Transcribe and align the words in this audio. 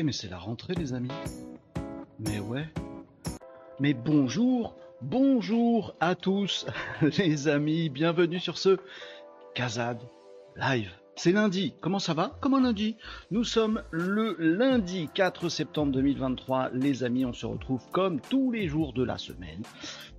Eh 0.00 0.02
mais 0.02 0.12
c'est 0.12 0.30
la 0.30 0.38
rentrée 0.38 0.72
les 0.72 0.94
amis. 0.94 1.10
Mais 2.20 2.40
ouais. 2.40 2.66
Mais 3.80 3.92
bonjour, 3.92 4.74
bonjour 5.02 5.94
à 6.00 6.14
tous 6.14 6.64
les 7.18 7.48
amis, 7.48 7.90
bienvenue 7.90 8.40
sur 8.40 8.56
ce 8.56 8.78
Kazad 9.54 10.00
Live. 10.56 10.90
C'est 11.16 11.32
lundi, 11.32 11.74
comment 11.82 11.98
ça 11.98 12.14
va? 12.14 12.34
Comment 12.40 12.60
lundi? 12.60 12.96
Nous 13.30 13.44
sommes 13.44 13.82
le 13.90 14.36
lundi 14.38 15.10
4 15.12 15.50
septembre 15.50 15.92
2023, 15.92 16.70
les 16.72 17.04
amis, 17.04 17.26
on 17.26 17.34
se 17.34 17.44
retrouve 17.44 17.82
comme 17.90 18.22
tous 18.22 18.50
les 18.50 18.68
jours 18.68 18.94
de 18.94 19.04
la 19.04 19.18
semaine 19.18 19.60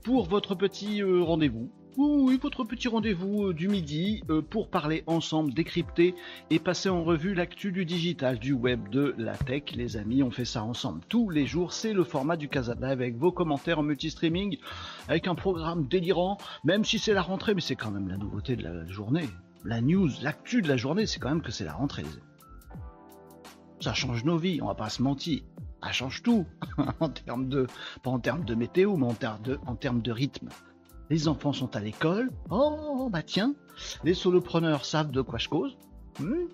pour 0.03 0.27
votre 0.27 0.53
petit 0.53 1.01
euh, 1.01 1.23
rendez-vous 1.23 1.71
oui, 1.97 2.39
votre 2.41 2.63
petit 2.63 2.87
rendez-vous 2.87 3.47
euh, 3.47 3.53
du 3.53 3.67
midi 3.67 4.23
euh, 4.29 4.41
pour 4.41 4.69
parler 4.69 5.03
ensemble, 5.07 5.53
décrypter 5.53 6.15
et 6.49 6.57
passer 6.57 6.87
en 6.87 7.03
revue 7.03 7.33
l'actu 7.33 7.73
du 7.73 7.83
digital, 7.85 8.39
du 8.39 8.53
web, 8.53 8.87
de 8.89 9.13
la 9.17 9.35
tech. 9.35 9.63
Les 9.73 9.97
amis, 9.97 10.23
on 10.23 10.31
fait 10.31 10.45
ça 10.45 10.63
ensemble 10.63 11.01
tous 11.09 11.29
les 11.29 11.45
jours. 11.45 11.73
C'est 11.73 11.91
le 11.91 12.05
format 12.05 12.37
du 12.37 12.47
Casa 12.47 12.75
avec 12.81 13.17
vos 13.17 13.33
commentaires 13.33 13.79
en 13.79 13.83
multi-streaming, 13.83 14.57
avec 15.09 15.27
un 15.27 15.35
programme 15.35 15.85
délirant, 15.87 16.37
même 16.63 16.85
si 16.85 16.97
c'est 16.97 17.13
la 17.13 17.21
rentrée, 17.21 17.55
mais 17.55 17.61
c'est 17.61 17.75
quand 17.75 17.91
même 17.91 18.07
la 18.07 18.17
nouveauté 18.17 18.55
de 18.55 18.63
la 18.63 18.87
journée. 18.87 19.27
La 19.65 19.81
news, 19.81 20.09
l'actu 20.21 20.61
de 20.61 20.69
la 20.69 20.77
journée, 20.77 21.05
c'est 21.05 21.19
quand 21.19 21.29
même 21.29 21.41
que 21.41 21.51
c'est 21.51 21.65
la 21.65 21.73
rentrée. 21.73 22.05
Ça 23.81 23.93
change 23.93 24.23
nos 24.23 24.37
vies, 24.37 24.61
on 24.61 24.67
va 24.67 24.75
pas 24.75 24.89
se 24.89 25.01
mentir. 25.01 25.41
Ça 25.83 25.91
change 25.91 26.23
tout 26.23 26.45
en 27.01 27.09
termes 27.09 27.49
de, 27.49 27.67
pas 28.01 28.11
en 28.11 28.19
termes 28.19 28.45
de 28.45 28.55
météo, 28.55 28.95
mais 28.95 29.07
en 29.07 29.13
termes 29.13 29.41
de, 29.41 29.59
en 29.65 29.75
termes 29.75 30.01
de 30.01 30.11
rythme 30.11 30.47
les 31.11 31.27
enfants 31.27 31.51
sont 31.51 31.75
à 31.75 31.81
l'école. 31.81 32.31
Oh, 32.49 33.09
bah 33.11 33.21
tiens, 33.21 33.53
les 34.05 34.13
solopreneurs 34.13 34.85
savent 34.85 35.11
de 35.11 35.21
quoi 35.21 35.37
je 35.37 35.49
cause. 35.49 35.77
Hmm. 36.19 36.47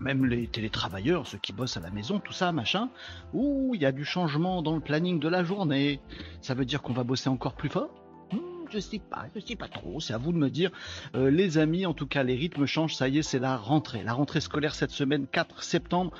Même 0.00 0.26
les 0.26 0.48
télétravailleurs, 0.48 1.24
ceux 1.26 1.38
qui 1.38 1.52
bossent 1.52 1.76
à 1.76 1.80
la 1.80 1.90
maison, 1.90 2.18
tout 2.18 2.32
ça, 2.32 2.50
machin. 2.50 2.90
Ouh, 3.32 3.76
il 3.76 3.80
y 3.80 3.86
a 3.86 3.92
du 3.92 4.04
changement 4.04 4.60
dans 4.60 4.74
le 4.74 4.80
planning 4.80 5.20
de 5.20 5.28
la 5.28 5.44
journée. 5.44 6.00
Ça 6.40 6.54
veut 6.54 6.64
dire 6.64 6.82
qu'on 6.82 6.92
va 6.92 7.04
bosser 7.04 7.28
encore 7.28 7.54
plus 7.54 7.68
fort? 7.68 7.90
Hmm, 8.32 8.66
je 8.70 8.80
sais 8.80 8.98
pas, 8.98 9.26
je 9.36 9.40
sais 9.40 9.54
pas 9.54 9.68
trop, 9.68 10.00
c'est 10.00 10.14
à 10.14 10.18
vous 10.18 10.32
de 10.32 10.38
me 10.38 10.50
dire. 10.50 10.72
Euh, 11.14 11.30
les 11.30 11.58
amis, 11.58 11.86
en 11.86 11.94
tout 11.94 12.08
cas, 12.08 12.24
les 12.24 12.34
rythmes 12.34 12.66
changent, 12.66 12.96
ça 12.96 13.08
y 13.08 13.18
est, 13.18 13.22
c'est 13.22 13.38
la 13.38 13.56
rentrée. 13.56 14.02
La 14.02 14.14
rentrée 14.14 14.40
scolaire 14.40 14.74
cette 14.74 14.90
semaine, 14.90 15.28
4 15.28 15.62
septembre, 15.62 16.10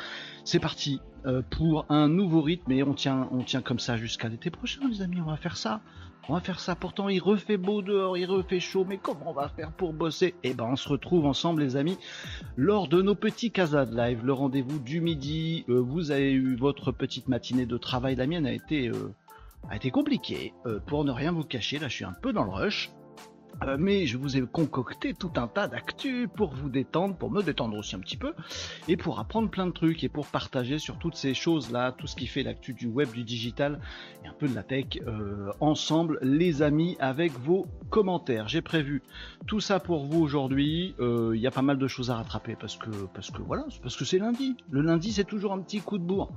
c'est 0.45 0.61
parti 0.61 1.01
euh, 1.27 1.43
pour 1.51 1.85
un 1.89 2.09
nouveau 2.09 2.43
rythme 2.43 2.71
et 2.71 2.85
on 2.85 2.95
tient, 2.95 3.29
on 3.33 3.43
tient 3.43 3.61
comme 3.61 3.81
ça 3.81 3.97
jusqu'à 3.97 4.29
l'été 4.29 4.51
prochain, 4.51 4.83
les 4.89 5.03
amis, 5.03 5.21
on 5.21 5.29
va 5.29 5.37
faire 5.37 5.57
ça. 5.57 5.81
On 6.31 6.35
va 6.35 6.41
faire 6.41 6.61
ça. 6.61 6.75
Pourtant, 6.75 7.09
il 7.09 7.21
refait 7.21 7.57
beau 7.57 7.81
dehors, 7.81 8.19
il 8.19 8.27
refait 8.27 8.61
chaud. 8.61 8.85
Mais 8.87 8.99
comment 8.99 9.31
on 9.31 9.33
va 9.33 9.49
faire 9.49 9.73
pour 9.73 9.95
bosser? 9.95 10.35
Eh 10.43 10.53
ben, 10.53 10.65
on 10.65 10.77
se 10.77 10.89
retrouve 10.89 11.25
ensemble, 11.25 11.63
les 11.63 11.77
amis, 11.77 11.97
lors 12.57 12.87
de 12.87 13.01
nos 13.01 13.15
petits 13.15 13.51
casades 13.51 13.95
live. 13.95 14.21
Le 14.25 14.35
rendez-vous 14.35 14.79
du 14.79 15.01
midi. 15.01 15.65
Euh, 15.71 15.81
vous 15.81 16.11
avez 16.11 16.33
eu 16.33 16.55
votre 16.55 16.93
petite 16.93 17.29
matinée 17.29 17.65
de 17.65 17.79
travail. 17.79 18.15
La 18.15 18.27
mienne 18.27 18.47
a 18.47 18.53
été, 18.53 18.89
euh, 18.89 19.15
a 19.71 19.77
été 19.77 19.91
compliquée. 19.91 20.53
Euh, 20.67 20.81
pour 20.81 21.05
ne 21.05 21.13
rien 21.13 21.33
vous 21.33 21.45
cacher, 21.45 21.79
là, 21.79 21.89
je 21.89 21.95
suis 21.95 22.05
un 22.05 22.13
peu 22.13 22.35
dans 22.35 22.45
le 22.45 22.51
rush. 22.51 22.91
Euh, 23.65 23.77
mais 23.79 24.07
je 24.07 24.17
vous 24.17 24.37
ai 24.37 24.43
concocté 24.43 25.15
tout 25.15 25.33
un 25.37 25.49
tas 25.49 25.69
d'actu 25.69 26.29
pour 26.29 26.55
vous 26.55 26.69
détendre, 26.69 27.17
pour 27.17 27.31
me 27.31 27.43
détendre 27.43 27.77
aussi 27.77 27.97
un 27.97 28.01
petit 28.01 28.17
peu, 28.17 28.33
et 28.87 28.97
pour 28.97 29.19
apprendre 29.19 29.51
plein 29.51 29.67
de 29.67 29.73
trucs, 29.73 30.05
et 30.05 30.09
pour 30.09 30.27
partager 30.27 30.79
sur 30.79 30.99
toutes 30.99 31.17
ces 31.17 31.35
choses-là, 31.35 31.93
tout 31.93 32.07
ce 32.07 32.17
qui 32.17 32.27
fait 32.27 32.43
l'actu 32.43 32.73
du 32.73 32.87
web, 32.87 33.11
du 33.11 33.25
digital, 33.25 33.81
et 34.25 34.29
un 34.29 34.33
peu 34.33 34.49
de 34.49 34.55
la 34.55 34.63
tech, 34.63 35.01
euh, 35.07 35.51
ensemble, 35.61 36.19
les 36.23 36.63
amis, 36.63 36.97
avec 37.01 37.33
vos 37.33 37.67
commentaires. 37.91 38.49
J'ai 38.49 38.63
prévu 38.63 39.03
tout 39.47 39.61
ça 39.61 39.81
pour 39.81 40.07
vous 40.07 40.21
aujourd'hui. 40.21 40.95
Euh, 41.01 41.33
il 41.35 41.41
y 41.41 41.47
a 41.47 41.51
pas 41.51 41.63
mal 41.63 41.79
de 41.79 41.89
choses 41.89 42.11
à 42.11 42.17
rattraper, 42.17 42.57
parce 42.59 42.77
que, 42.77 42.91
parce 43.15 43.31
que 43.31 43.43
voilà, 43.43 43.65
parce 43.83 43.97
que 43.97 44.05
c'est 44.05 44.19
lundi. 44.19 44.57
Le 44.71 44.83
lundi, 44.83 45.13
c'est 45.13 45.25
toujours 45.25 45.53
un 45.53 45.61
petit 45.61 45.81
coup 45.81 45.99
de 45.99 46.05
bourre. 46.05 46.31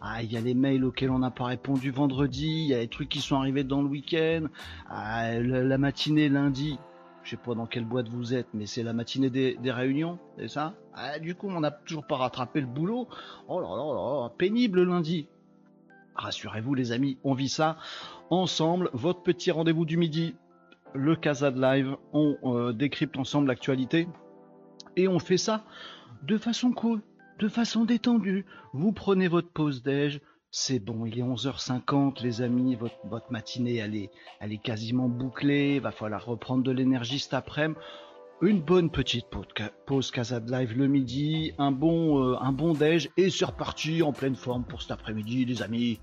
Ah, 0.00 0.22
il 0.22 0.30
y 0.30 0.36
a 0.36 0.40
les 0.40 0.54
mails 0.54 0.84
auxquels 0.84 1.10
on 1.10 1.18
n'a 1.18 1.30
pas 1.30 1.44
répondu 1.44 1.90
vendredi, 1.90 2.48
il 2.48 2.66
y 2.68 2.74
a 2.74 2.78
les 2.78 2.88
trucs 2.88 3.08
qui 3.08 3.20
sont 3.20 3.36
arrivés 3.36 3.64
dans 3.64 3.80
le 3.80 3.88
week-end, 3.88 4.46
ah, 4.88 5.38
la, 5.38 5.78
matinée 5.78 6.28
lundi, 6.28 6.78
je 7.24 7.30
sais 7.30 7.36
pas 7.36 7.54
dans 7.54 7.66
quelle 7.66 7.84
boîte 7.84 8.08
vous 8.08 8.34
êtes, 8.34 8.48
mais 8.52 8.66
c'est 8.66 8.82
la 8.82 8.92
matinée 8.92 9.30
des, 9.30 9.56
réunions, 9.64 10.18
c'est 10.38 10.48
ça? 10.48 10.74
Ah, 10.94 11.18
Du 11.18 11.34
coup, 11.34 11.48
on 11.48 11.60
n'a 11.60 11.70
toujours 11.70 12.06
pas 12.06 12.16
rattrapé 12.16 12.60
le 12.60 12.66
boulot. 12.66 13.08
Oh 13.48 13.60
là 13.60 13.68
là 13.68 13.94
là, 13.94 14.32
pénible 14.36 14.82
lundi. 14.82 15.26
Rassurez-vous 16.14 16.74
les 16.74 16.92
amis, 16.92 17.18
on 17.24 17.34
vit 17.34 17.48
ça 17.48 17.76
ensemble. 18.30 18.90
Votre 18.92 19.22
petit 19.22 19.50
rendez-vous 19.50 19.84
du 19.84 19.96
midi, 19.96 20.34
le 20.94 21.16
Casa 21.16 21.50
Live, 21.50 21.96
on 22.12 22.36
euh, 22.44 22.72
décrypte 22.72 23.18
ensemble 23.18 23.48
l'actualité 23.48 24.08
et 24.96 25.08
on 25.08 25.18
fait 25.18 25.36
ça 25.36 25.64
de 26.22 26.38
façon 26.38 26.72
cool 26.72 27.02
de 27.38 27.48
façon 27.48 27.84
détendue. 27.84 28.46
Vous 28.72 28.92
prenez 28.92 29.28
votre 29.28 29.50
pause 29.50 29.82
déj, 29.82 30.20
c'est 30.50 30.78
bon, 30.78 31.04
il 31.04 31.18
est 31.18 31.22
11h50 31.22 32.22
les 32.22 32.40
amis, 32.40 32.76
votre, 32.76 33.30
matinée 33.30 33.76
elle 33.76 33.94
est, 34.52 34.62
quasiment 34.62 35.08
bouclée, 35.08 35.80
va 35.80 35.90
falloir 35.90 36.24
reprendre 36.24 36.62
de 36.62 36.72
l'énergie 36.72 37.18
cet 37.18 37.34
après-midi. 37.34 37.78
Une 38.42 38.60
bonne 38.60 38.90
petite 38.90 39.26
pause 39.86 40.10
Casa 40.10 40.40
de 40.40 40.52
Live 40.52 40.76
le 40.76 40.88
midi, 40.88 41.52
un 41.56 41.72
bon, 41.72 42.22
euh, 42.22 42.36
un 42.38 42.52
bon 42.52 42.74
déj 42.74 43.08
et 43.16 43.30
c'est 43.30 43.46
reparti 43.46 44.02
en 44.02 44.12
pleine 44.12 44.36
forme 44.36 44.62
pour 44.64 44.82
cet 44.82 44.90
après-midi 44.90 45.46
les 45.46 45.62
amis. 45.62 46.00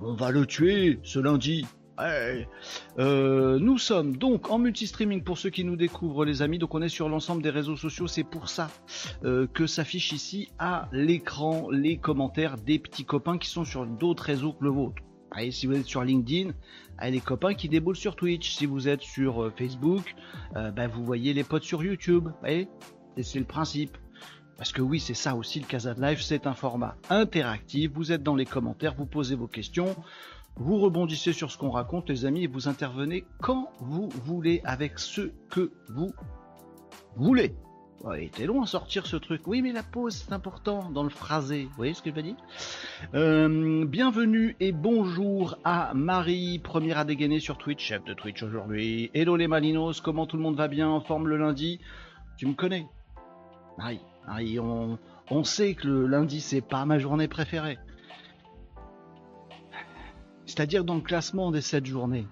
On 0.00 0.14
va 0.14 0.30
le 0.30 0.46
tuer 0.46 0.98
ce 1.02 1.18
lundi. 1.18 1.66
Euh, 2.00 3.58
nous 3.58 3.78
sommes 3.78 4.16
donc 4.16 4.50
en 4.50 4.58
multi-streaming 4.58 5.22
pour 5.22 5.38
ceux 5.38 5.50
qui 5.50 5.64
nous 5.64 5.76
découvrent 5.76 6.24
les 6.24 6.42
amis, 6.42 6.58
donc 6.58 6.74
on 6.74 6.82
est 6.82 6.88
sur 6.88 7.08
l'ensemble 7.08 7.42
des 7.42 7.50
réseaux 7.50 7.76
sociaux, 7.76 8.06
c'est 8.06 8.24
pour 8.24 8.48
ça 8.48 8.70
euh, 9.24 9.46
que 9.46 9.66
s'affiche 9.66 10.12
ici 10.12 10.48
à 10.58 10.88
l'écran 10.92 11.68
les 11.70 11.96
commentaires 11.96 12.56
des 12.56 12.78
petits 12.78 13.04
copains 13.04 13.38
qui 13.38 13.48
sont 13.48 13.64
sur 13.64 13.86
d'autres 13.86 14.24
réseaux 14.24 14.52
que 14.52 14.64
le 14.64 14.70
vôtre. 14.70 15.02
Si 15.52 15.66
vous 15.66 15.76
êtes 15.76 15.86
sur 15.86 16.02
LinkedIn, 16.02 16.50
les 17.02 17.20
copains 17.20 17.54
qui 17.54 17.68
déboulent 17.68 17.94
sur 17.94 18.16
Twitch. 18.16 18.50
Si 18.56 18.66
vous 18.66 18.88
êtes 18.88 19.02
sur 19.02 19.44
euh, 19.44 19.52
Facebook, 19.56 20.16
ben, 20.54 20.88
vous 20.88 21.04
voyez 21.04 21.32
les 21.32 21.44
potes 21.44 21.62
sur 21.62 21.84
YouTube. 21.84 22.28
et 22.44 22.66
c'est 23.22 23.38
le 23.38 23.44
principe. 23.44 23.96
Parce 24.60 24.72
que 24.72 24.82
oui, 24.82 25.00
c'est 25.00 25.14
ça 25.14 25.36
aussi 25.36 25.58
le 25.58 25.64
Casa 25.64 25.94
de 25.94 26.02
Live, 26.02 26.20
c'est 26.20 26.46
un 26.46 26.52
format 26.52 26.94
interactif. 27.08 27.92
Vous 27.94 28.12
êtes 28.12 28.22
dans 28.22 28.36
les 28.36 28.44
commentaires, 28.44 28.94
vous 28.94 29.06
posez 29.06 29.34
vos 29.34 29.46
questions. 29.46 29.96
Vous 30.56 30.78
rebondissez 30.78 31.32
sur 31.32 31.50
ce 31.50 31.56
qu'on 31.56 31.70
raconte, 31.70 32.08
les 32.10 32.26
amis, 32.26 32.44
et 32.44 32.46
vous 32.46 32.68
intervenez 32.68 33.24
quand 33.40 33.70
vous 33.80 34.08
voulez 34.24 34.60
avec 34.64 34.98
ce 34.98 35.32
que 35.48 35.72
vous 35.88 36.12
voulez. 37.16 37.54
il 38.16 38.24
était 38.24 38.44
long 38.46 38.62
à 38.62 38.66
sortir 38.66 39.06
ce 39.06 39.16
truc. 39.16 39.46
Oui, 39.46 39.62
mais 39.62 39.72
la 39.72 39.82
pause, 39.82 40.24
c'est 40.26 40.32
important 40.34 40.90
dans 40.90 41.02
le 41.02 41.08
phrasé. 41.08 41.64
Vous 41.64 41.76
voyez 41.76 41.94
ce 41.94 42.02
que 42.02 42.10
je 42.10 42.14
veux 42.14 42.22
dire? 42.22 42.36
Euh, 43.14 43.84
Bienvenue 43.86 44.54
et 44.60 44.72
bonjour 44.72 45.56
à 45.64 45.92
Marie, 45.94 46.58
première 46.58 46.98
à 46.98 47.04
dégainer 47.04 47.40
sur 47.40 47.56
Twitch, 47.56 47.82
chef 47.82 48.04
de 48.04 48.12
Twitch 48.12 48.42
aujourd'hui. 48.42 49.10
Hello 49.14 49.36
les 49.36 49.48
Malinos, 49.48 50.00
comment 50.02 50.26
tout 50.26 50.36
le 50.36 50.42
monde 50.42 50.56
va 50.56 50.68
bien? 50.68 50.88
En 50.88 51.00
forme 51.00 51.26
le 51.28 51.38
lundi? 51.38 51.80
Tu 52.36 52.46
me 52.46 52.54
connais 52.54 52.86
Marie, 53.78 54.00
Marie, 54.26 54.58
on, 54.60 54.98
on 55.30 55.44
sait 55.44 55.74
que 55.74 55.86
le 55.86 56.06
lundi, 56.06 56.40
c'est 56.42 56.60
pas 56.60 56.84
ma 56.84 56.98
journée 56.98 57.28
préférée. 57.28 57.78
C'est-à-dire 60.50 60.84
dans 60.84 60.96
le 60.96 61.00
classement 61.00 61.52
des 61.52 61.60
7 61.60 61.86
journées 61.86 62.26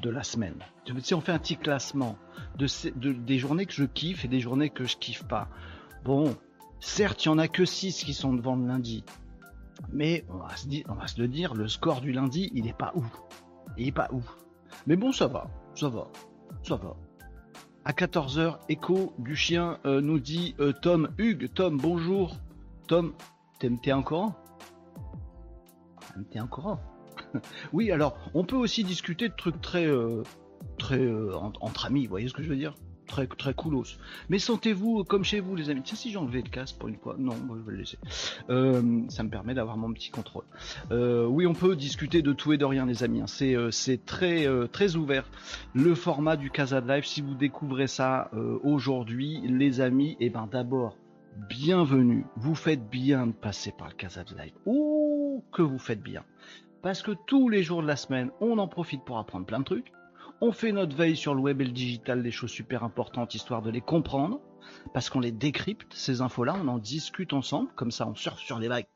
de 0.00 0.08
la 0.08 0.22
semaine. 0.22 0.56
Sais, 1.02 1.14
on 1.14 1.20
fait 1.20 1.32
un 1.32 1.38
petit 1.38 1.58
classement 1.58 2.16
de, 2.56 3.12
des 3.12 3.38
journées 3.38 3.66
que 3.66 3.74
je 3.74 3.84
kiffe 3.84 4.24
et 4.24 4.28
des 4.28 4.40
journées 4.40 4.70
que 4.70 4.86
je 4.86 4.96
kiffe 4.96 5.24
pas. 5.24 5.50
Bon, 6.02 6.34
certes, 6.80 7.26
il 7.26 7.28
y 7.28 7.30
en 7.30 7.36
a 7.36 7.46
que 7.46 7.66
6 7.66 8.04
qui 8.04 8.14
sont 8.14 8.32
devant 8.32 8.56
le 8.56 8.66
lundi. 8.66 9.04
Mais 9.92 10.24
on 10.30 10.38
va, 10.38 10.56
se 10.56 10.66
dire, 10.66 10.86
on 10.88 10.94
va 10.94 11.04
le 11.18 11.28
dire, 11.28 11.52
le 11.52 11.68
score 11.68 12.00
du 12.00 12.10
lundi, 12.10 12.50
il 12.54 12.66
est 12.66 12.76
pas 12.76 12.92
ouf. 12.94 13.22
Il 13.76 13.88
est 13.88 13.92
pas 13.92 14.08
ouf. 14.12 14.38
Mais 14.86 14.96
bon, 14.96 15.12
ça 15.12 15.26
va, 15.26 15.50
ça 15.74 15.90
va, 15.90 16.08
ça 16.62 16.76
va. 16.76 16.96
À 17.84 17.92
14h, 17.92 18.60
écho 18.70 19.12
du 19.18 19.36
chien 19.36 19.78
euh, 19.84 20.00
nous 20.00 20.20
dit 20.20 20.54
euh, 20.58 20.72
Tom 20.72 21.10
Hugues. 21.18 21.52
Tom, 21.52 21.76
bonjour. 21.76 22.34
Tom, 22.88 23.12
t'es 23.58 23.92
encore 23.92 24.32
T'es 26.30 26.40
encore 26.40 26.80
oui, 27.72 27.90
alors, 27.90 28.18
on 28.34 28.44
peut 28.44 28.56
aussi 28.56 28.84
discuter 28.84 29.28
de 29.28 29.34
trucs 29.34 29.60
très, 29.60 29.86
euh, 29.86 30.22
très 30.78 31.00
euh, 31.00 31.34
entre 31.36 31.86
amis, 31.86 32.04
vous 32.04 32.10
voyez 32.10 32.28
ce 32.28 32.34
que 32.34 32.42
je 32.42 32.48
veux 32.48 32.56
dire? 32.56 32.74
Très, 33.06 33.28
très 33.28 33.54
coolos. 33.54 33.98
Mais 34.28 34.40
sentez-vous 34.40 35.04
comme 35.04 35.22
chez 35.22 35.38
vous, 35.38 35.54
les 35.54 35.70
amis. 35.70 35.82
Tiens, 35.84 35.96
si 35.96 36.10
j'ai 36.10 36.16
enlevé 36.16 36.42
le 36.42 36.48
casque 36.48 36.76
pour 36.76 36.88
une 36.88 36.96
fois. 36.96 37.14
Non, 37.16 37.36
je 37.48 37.62
vais 37.62 37.70
le 37.70 37.78
laisser. 37.78 37.98
Euh, 38.50 39.02
ça 39.10 39.22
me 39.22 39.30
permet 39.30 39.54
d'avoir 39.54 39.76
mon 39.76 39.92
petit 39.92 40.10
contrôle. 40.10 40.42
oui, 40.90 41.46
on 41.46 41.54
peut 41.54 41.76
discuter 41.76 42.20
de 42.20 42.32
tout 42.32 42.52
et 42.52 42.58
de 42.58 42.64
rien, 42.64 42.84
les 42.84 43.04
amis. 43.04 43.20
Hein. 43.20 43.26
C'est, 43.70 44.04
très, 44.04 44.48
très 44.72 44.96
ouvert. 44.96 45.30
Le 45.72 45.94
format 45.94 46.36
du 46.36 46.50
Casa 46.50 46.80
Live, 46.80 47.04
si 47.04 47.20
vous 47.20 47.36
découvrez 47.36 47.86
ça 47.86 48.28
aujourd'hui, 48.64 49.40
les 49.44 49.80
amis, 49.80 50.16
et 50.18 50.26
eh 50.26 50.30
ben 50.30 50.48
d'abord, 50.50 50.96
bienvenue. 51.48 52.26
Vous 52.36 52.54
faites 52.54 52.88
bien 52.88 53.26
de 53.28 53.32
passer 53.32 53.72
par 53.72 53.88
le 53.88 53.94
Casa 53.94 54.24
de 54.24 54.34
Live. 54.36 54.52
Ouh, 54.64 55.44
que 55.52 55.62
vous 55.62 55.78
faites 55.78 56.02
bien. 56.02 56.24
Parce 56.82 57.02
que 57.02 57.12
tous 57.26 57.48
les 57.48 57.62
jours 57.62 57.82
de 57.82 57.86
la 57.86 57.96
semaine, 57.96 58.30
on 58.40 58.58
en 58.58 58.68
profite 58.68 59.04
pour 59.04 59.18
apprendre 59.18 59.46
plein 59.46 59.58
de 59.60 59.64
trucs. 59.64 59.92
On 60.40 60.52
fait 60.52 60.72
notre 60.72 60.94
veille 60.94 61.16
sur 61.16 61.34
le 61.34 61.40
web 61.40 61.60
et 61.60 61.64
le 61.64 61.72
digital, 61.72 62.22
des 62.22 62.30
choses 62.30 62.50
super 62.50 62.84
importantes, 62.84 63.34
histoire 63.34 63.62
de 63.62 63.70
les 63.70 63.80
comprendre. 63.80 64.40
Parce 64.92 65.10
qu'on 65.10 65.20
les 65.20 65.32
décrypte, 65.32 65.92
ces 65.94 66.20
infos-là, 66.20 66.56
on 66.62 66.68
en 66.68 66.78
discute 66.78 67.32
ensemble. 67.32 67.70
Comme 67.74 67.90
ça, 67.90 68.06
on 68.06 68.14
surfe 68.14 68.40
sur 68.40 68.58
les 68.58 68.68
vagues 68.68 68.86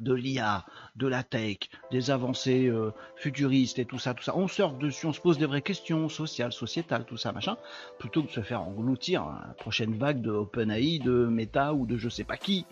de 0.00 0.14
l'IA, 0.14 0.64
de 0.96 1.06
la 1.06 1.22
tech, 1.22 1.58
des 1.90 2.10
avancées 2.10 2.66
euh, 2.66 2.92
futuristes 3.16 3.78
et 3.78 3.84
tout 3.84 3.98
ça, 3.98 4.14
tout 4.14 4.22
ça. 4.22 4.36
On 4.36 4.48
sort 4.48 4.74
dessus, 4.74 5.06
on 5.06 5.12
se 5.12 5.20
pose 5.20 5.38
des 5.38 5.46
vraies 5.46 5.62
questions 5.62 6.08
sociales, 6.08 6.52
sociétales, 6.52 7.04
tout 7.04 7.16
ça, 7.16 7.32
machin, 7.32 7.56
plutôt 7.98 8.22
que 8.22 8.28
de 8.28 8.32
se 8.32 8.42
faire 8.42 8.62
engloutir 8.62 9.22
à 9.22 9.44
la 9.48 9.54
prochaine 9.54 9.96
vague 9.96 10.20
de 10.20 10.30
OpenAI, 10.30 10.98
de 10.98 11.26
Meta 11.26 11.74
ou 11.74 11.86
de 11.86 11.96
je 11.96 12.08
sais 12.08 12.24
pas 12.24 12.36
qui. 12.36 12.66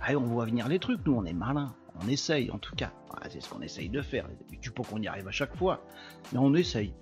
Allez, 0.00 0.16
on 0.16 0.24
voit 0.24 0.46
venir 0.46 0.68
les 0.68 0.78
trucs, 0.78 1.04
nous 1.04 1.14
on 1.14 1.24
est 1.24 1.32
malin, 1.32 1.74
on 2.00 2.08
essaye 2.08 2.50
en 2.50 2.58
tout 2.58 2.74
cas. 2.74 2.92
c'est 3.30 3.40
ce 3.40 3.48
qu'on 3.48 3.62
essaye 3.62 3.88
de 3.88 4.02
faire. 4.02 4.28
Tu 4.60 4.70
peux 4.70 4.82
qu'on 4.82 5.00
y 5.00 5.08
arrive 5.08 5.28
à 5.28 5.32
chaque 5.32 5.56
fois, 5.56 5.84
mais 6.32 6.38
on 6.38 6.54
essaye. 6.54 6.94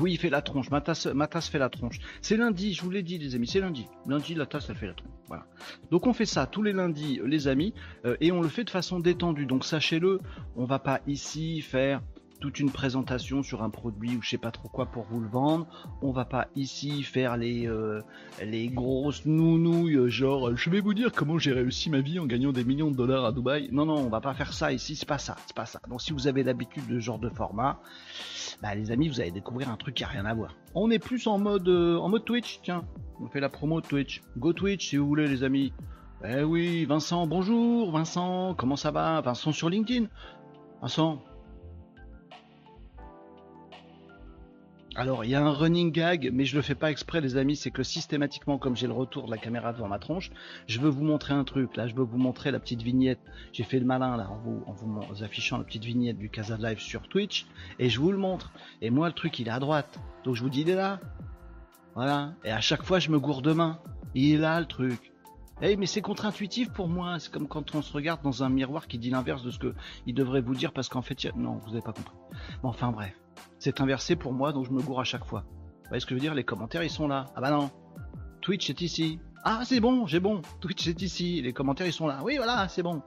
Oui, 0.00 0.12
il 0.12 0.18
fait 0.18 0.30
la 0.30 0.40
tronche. 0.40 0.70
Ma 0.70 0.80
tasse, 0.80 1.06
fait 1.48 1.58
la 1.58 1.68
tronche. 1.68 1.98
C'est 2.22 2.36
lundi, 2.36 2.72
je 2.72 2.82
vous 2.82 2.90
l'ai 2.90 3.02
dit, 3.02 3.18
les 3.18 3.34
amis. 3.34 3.46
C'est 3.46 3.60
lundi. 3.60 3.86
Lundi, 4.06 4.34
la 4.34 4.46
tasse, 4.46 4.70
elle 4.70 4.76
fait 4.76 4.86
la 4.86 4.94
tronche. 4.94 5.12
Voilà. 5.28 5.46
Donc 5.90 6.06
on 6.06 6.12
fait 6.12 6.26
ça 6.26 6.46
tous 6.46 6.62
les 6.62 6.72
lundis, 6.72 7.20
les 7.24 7.48
amis, 7.48 7.74
euh, 8.04 8.16
et 8.20 8.32
on 8.32 8.40
le 8.40 8.48
fait 8.48 8.64
de 8.64 8.70
façon 8.70 9.00
détendue. 9.00 9.46
Donc 9.46 9.64
sachez-le, 9.64 10.20
on 10.56 10.64
va 10.64 10.78
pas 10.78 11.00
ici 11.06 11.60
faire 11.60 12.02
toute 12.42 12.58
une 12.58 12.72
présentation 12.72 13.44
sur 13.44 13.62
un 13.62 13.70
produit 13.70 14.16
ou 14.16 14.20
je 14.20 14.30
sais 14.30 14.36
pas 14.36 14.50
trop 14.50 14.68
quoi 14.68 14.86
pour 14.86 15.04
vous 15.04 15.20
le 15.20 15.28
vendre. 15.28 15.68
On 16.02 16.10
va 16.10 16.24
pas 16.24 16.48
ici 16.56 17.04
faire 17.04 17.36
les 17.36 17.68
euh, 17.68 18.00
les 18.42 18.66
grosses 18.66 19.24
nounouilles 19.24 19.94
euh, 19.94 20.08
genre 20.08 20.56
je 20.56 20.68
vais 20.68 20.80
vous 20.80 20.92
dire 20.92 21.12
comment 21.12 21.38
j'ai 21.38 21.52
réussi 21.52 21.88
ma 21.88 22.00
vie 22.00 22.18
en 22.18 22.26
gagnant 22.26 22.50
des 22.50 22.64
millions 22.64 22.90
de 22.90 22.96
dollars 22.96 23.24
à 23.24 23.30
Dubaï. 23.30 23.68
Non 23.70 23.86
non, 23.86 23.94
on 23.94 24.08
va 24.08 24.20
pas 24.20 24.34
faire 24.34 24.52
ça 24.52 24.72
ici, 24.72 24.96
c'est 24.96 25.08
pas 25.08 25.18
ça, 25.18 25.36
c'est 25.46 25.54
pas 25.54 25.66
ça. 25.66 25.80
Donc 25.88 26.02
si 26.02 26.12
vous 26.12 26.26
avez 26.26 26.42
l'habitude 26.42 26.84
de 26.88 26.98
ce 26.98 27.04
genre 27.04 27.20
de 27.20 27.28
format, 27.28 27.78
bah 28.60 28.74
les 28.74 28.90
amis, 28.90 29.06
vous 29.06 29.20
allez 29.20 29.30
découvrir 29.30 29.70
un 29.70 29.76
truc 29.76 29.94
qui 29.94 30.02
a 30.02 30.08
rien 30.08 30.26
à 30.26 30.34
voir. 30.34 30.56
On 30.74 30.90
est 30.90 30.98
plus 30.98 31.28
en 31.28 31.38
mode 31.38 31.68
euh, 31.68 31.96
en 31.98 32.08
mode 32.08 32.24
Twitch, 32.24 32.58
tiens. 32.64 32.84
On 33.20 33.28
fait 33.28 33.40
la 33.40 33.50
promo 33.50 33.80
Twitch. 33.80 34.20
Go 34.36 34.52
Twitch 34.52 34.88
si 34.88 34.96
vous 34.96 35.06
voulez 35.06 35.28
les 35.28 35.44
amis. 35.44 35.72
Eh 36.24 36.42
oui, 36.42 36.86
Vincent, 36.86 37.24
bonjour 37.28 37.92
Vincent, 37.92 38.54
comment 38.56 38.76
ça 38.76 38.90
va? 38.90 39.20
Vincent 39.20 39.52
sur 39.52 39.68
LinkedIn. 39.68 40.06
Vincent, 40.80 41.22
Alors, 44.94 45.24
il 45.24 45.30
y 45.30 45.34
a 45.34 45.42
un 45.42 45.50
running 45.50 45.90
gag, 45.90 46.30
mais 46.34 46.44
je 46.44 46.54
le 46.54 46.60
fais 46.60 46.74
pas 46.74 46.90
exprès, 46.90 47.22
les 47.22 47.38
amis. 47.38 47.56
C'est 47.56 47.70
que 47.70 47.82
systématiquement, 47.82 48.58
comme 48.58 48.76
j'ai 48.76 48.86
le 48.86 48.92
retour 48.92 49.24
de 49.24 49.30
la 49.30 49.38
caméra 49.38 49.72
devant 49.72 49.88
ma 49.88 49.98
tronche, 49.98 50.30
je 50.66 50.80
veux 50.80 50.90
vous 50.90 51.02
montrer 51.02 51.32
un 51.32 51.44
truc. 51.44 51.76
Là, 51.76 51.86
je 51.86 51.94
veux 51.94 52.04
vous 52.04 52.18
montrer 52.18 52.50
la 52.50 52.60
petite 52.60 52.82
vignette. 52.82 53.20
J'ai 53.54 53.64
fait 53.64 53.78
le 53.78 53.86
malin 53.86 54.18
là 54.18 54.28
en 54.30 54.36
vous, 54.36 54.62
en 54.66 54.72
vous 54.72 55.24
affichant 55.24 55.56
la 55.56 55.64
petite 55.64 55.84
vignette 55.84 56.18
du 56.18 56.28
Casa 56.28 56.58
Live 56.58 56.78
sur 56.78 57.08
Twitch, 57.08 57.46
et 57.78 57.88
je 57.88 58.00
vous 58.00 58.12
le 58.12 58.18
montre. 58.18 58.52
Et 58.82 58.90
moi, 58.90 59.08
le 59.08 59.14
truc, 59.14 59.38
il 59.38 59.48
est 59.48 59.52
à 59.52 59.60
droite. 59.60 59.98
Donc, 60.24 60.34
je 60.34 60.42
vous 60.42 60.50
dis, 60.50 60.60
il 60.60 60.68
est 60.68 60.74
là. 60.74 61.00
Voilà. 61.94 62.34
Et 62.44 62.50
à 62.50 62.60
chaque 62.60 62.82
fois, 62.82 62.98
je 62.98 63.10
me 63.10 63.18
gourde 63.18 63.44
de 63.46 63.52
main. 63.52 63.78
Il 64.14 64.34
est 64.34 64.38
là, 64.38 64.60
le 64.60 64.66
truc. 64.66 65.12
Eh, 65.62 65.76
mais 65.76 65.86
c'est 65.86 66.02
contre-intuitif 66.02 66.70
pour 66.70 66.88
moi. 66.88 67.18
C'est 67.18 67.32
comme 67.32 67.48
quand 67.48 67.74
on 67.74 67.80
se 67.80 67.92
regarde 67.94 68.20
dans 68.22 68.42
un 68.42 68.50
miroir 68.50 68.86
qui 68.88 68.98
dit 68.98 69.10
l'inverse 69.10 69.42
de 69.42 69.50
ce 69.50 69.58
que 69.58 69.74
il 70.06 70.14
devrait 70.14 70.42
vous 70.42 70.54
dire 70.54 70.72
parce 70.72 70.88
qu'en 70.88 71.02
fait, 71.02 71.34
non, 71.34 71.60
vous 71.64 71.70
n'avez 71.70 71.82
pas 71.82 71.92
compris. 71.92 72.16
Bon, 72.62 72.68
enfin 72.68 72.90
bref 72.90 73.21
c'est 73.62 73.80
inversé 73.80 74.16
pour 74.16 74.32
moi, 74.32 74.52
donc 74.52 74.66
je 74.66 74.72
me 74.72 74.82
gourre 74.82 74.98
à 74.98 75.04
chaque 75.04 75.24
fois. 75.24 75.44
Vous 75.46 75.88
voyez 75.88 76.00
ce 76.00 76.06
que 76.06 76.10
je 76.10 76.14
veux 76.16 76.20
dire? 76.20 76.34
Les 76.34 76.42
commentaires, 76.42 76.82
ils 76.82 76.90
sont 76.90 77.06
là. 77.06 77.26
Ah 77.36 77.40
bah 77.40 77.52
non. 77.52 77.70
Twitch 78.40 78.68
est 78.70 78.80
ici. 78.80 79.20
Ah, 79.44 79.60
c'est 79.64 79.78
bon, 79.78 80.04
j'ai 80.08 80.18
bon. 80.18 80.42
Twitch 80.60 80.88
est 80.88 81.00
ici. 81.00 81.40
Les 81.42 81.52
commentaires, 81.52 81.86
ils 81.86 81.92
sont 81.92 82.08
là. 82.08 82.22
Oui, 82.24 82.38
voilà, 82.38 82.66
c'est 82.66 82.82
bon. 82.82 83.02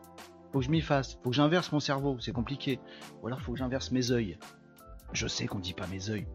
Faut 0.53 0.59
que 0.59 0.65
je 0.65 0.71
m'y 0.71 0.79
fasse. 0.79 1.19
Faut 1.21 1.31
que 1.31 1.35
j'inverse 1.35 1.73
mon 1.73 1.81
cerveau. 1.81 2.15
C'est 2.21 2.31
compliqué. 2.31 2.79
Ou 3.21 3.27
alors, 3.27 3.41
faut 3.41 3.51
que 3.51 3.57
j'inverse 3.57 3.91
mes 3.91 4.11
yeux. 4.11 4.37
Je 5.13 5.27
sais 5.27 5.45
qu'on 5.45 5.59
dit 5.59 5.73
pas 5.73 5.87
mes 5.87 6.09
yeux. 6.09 6.25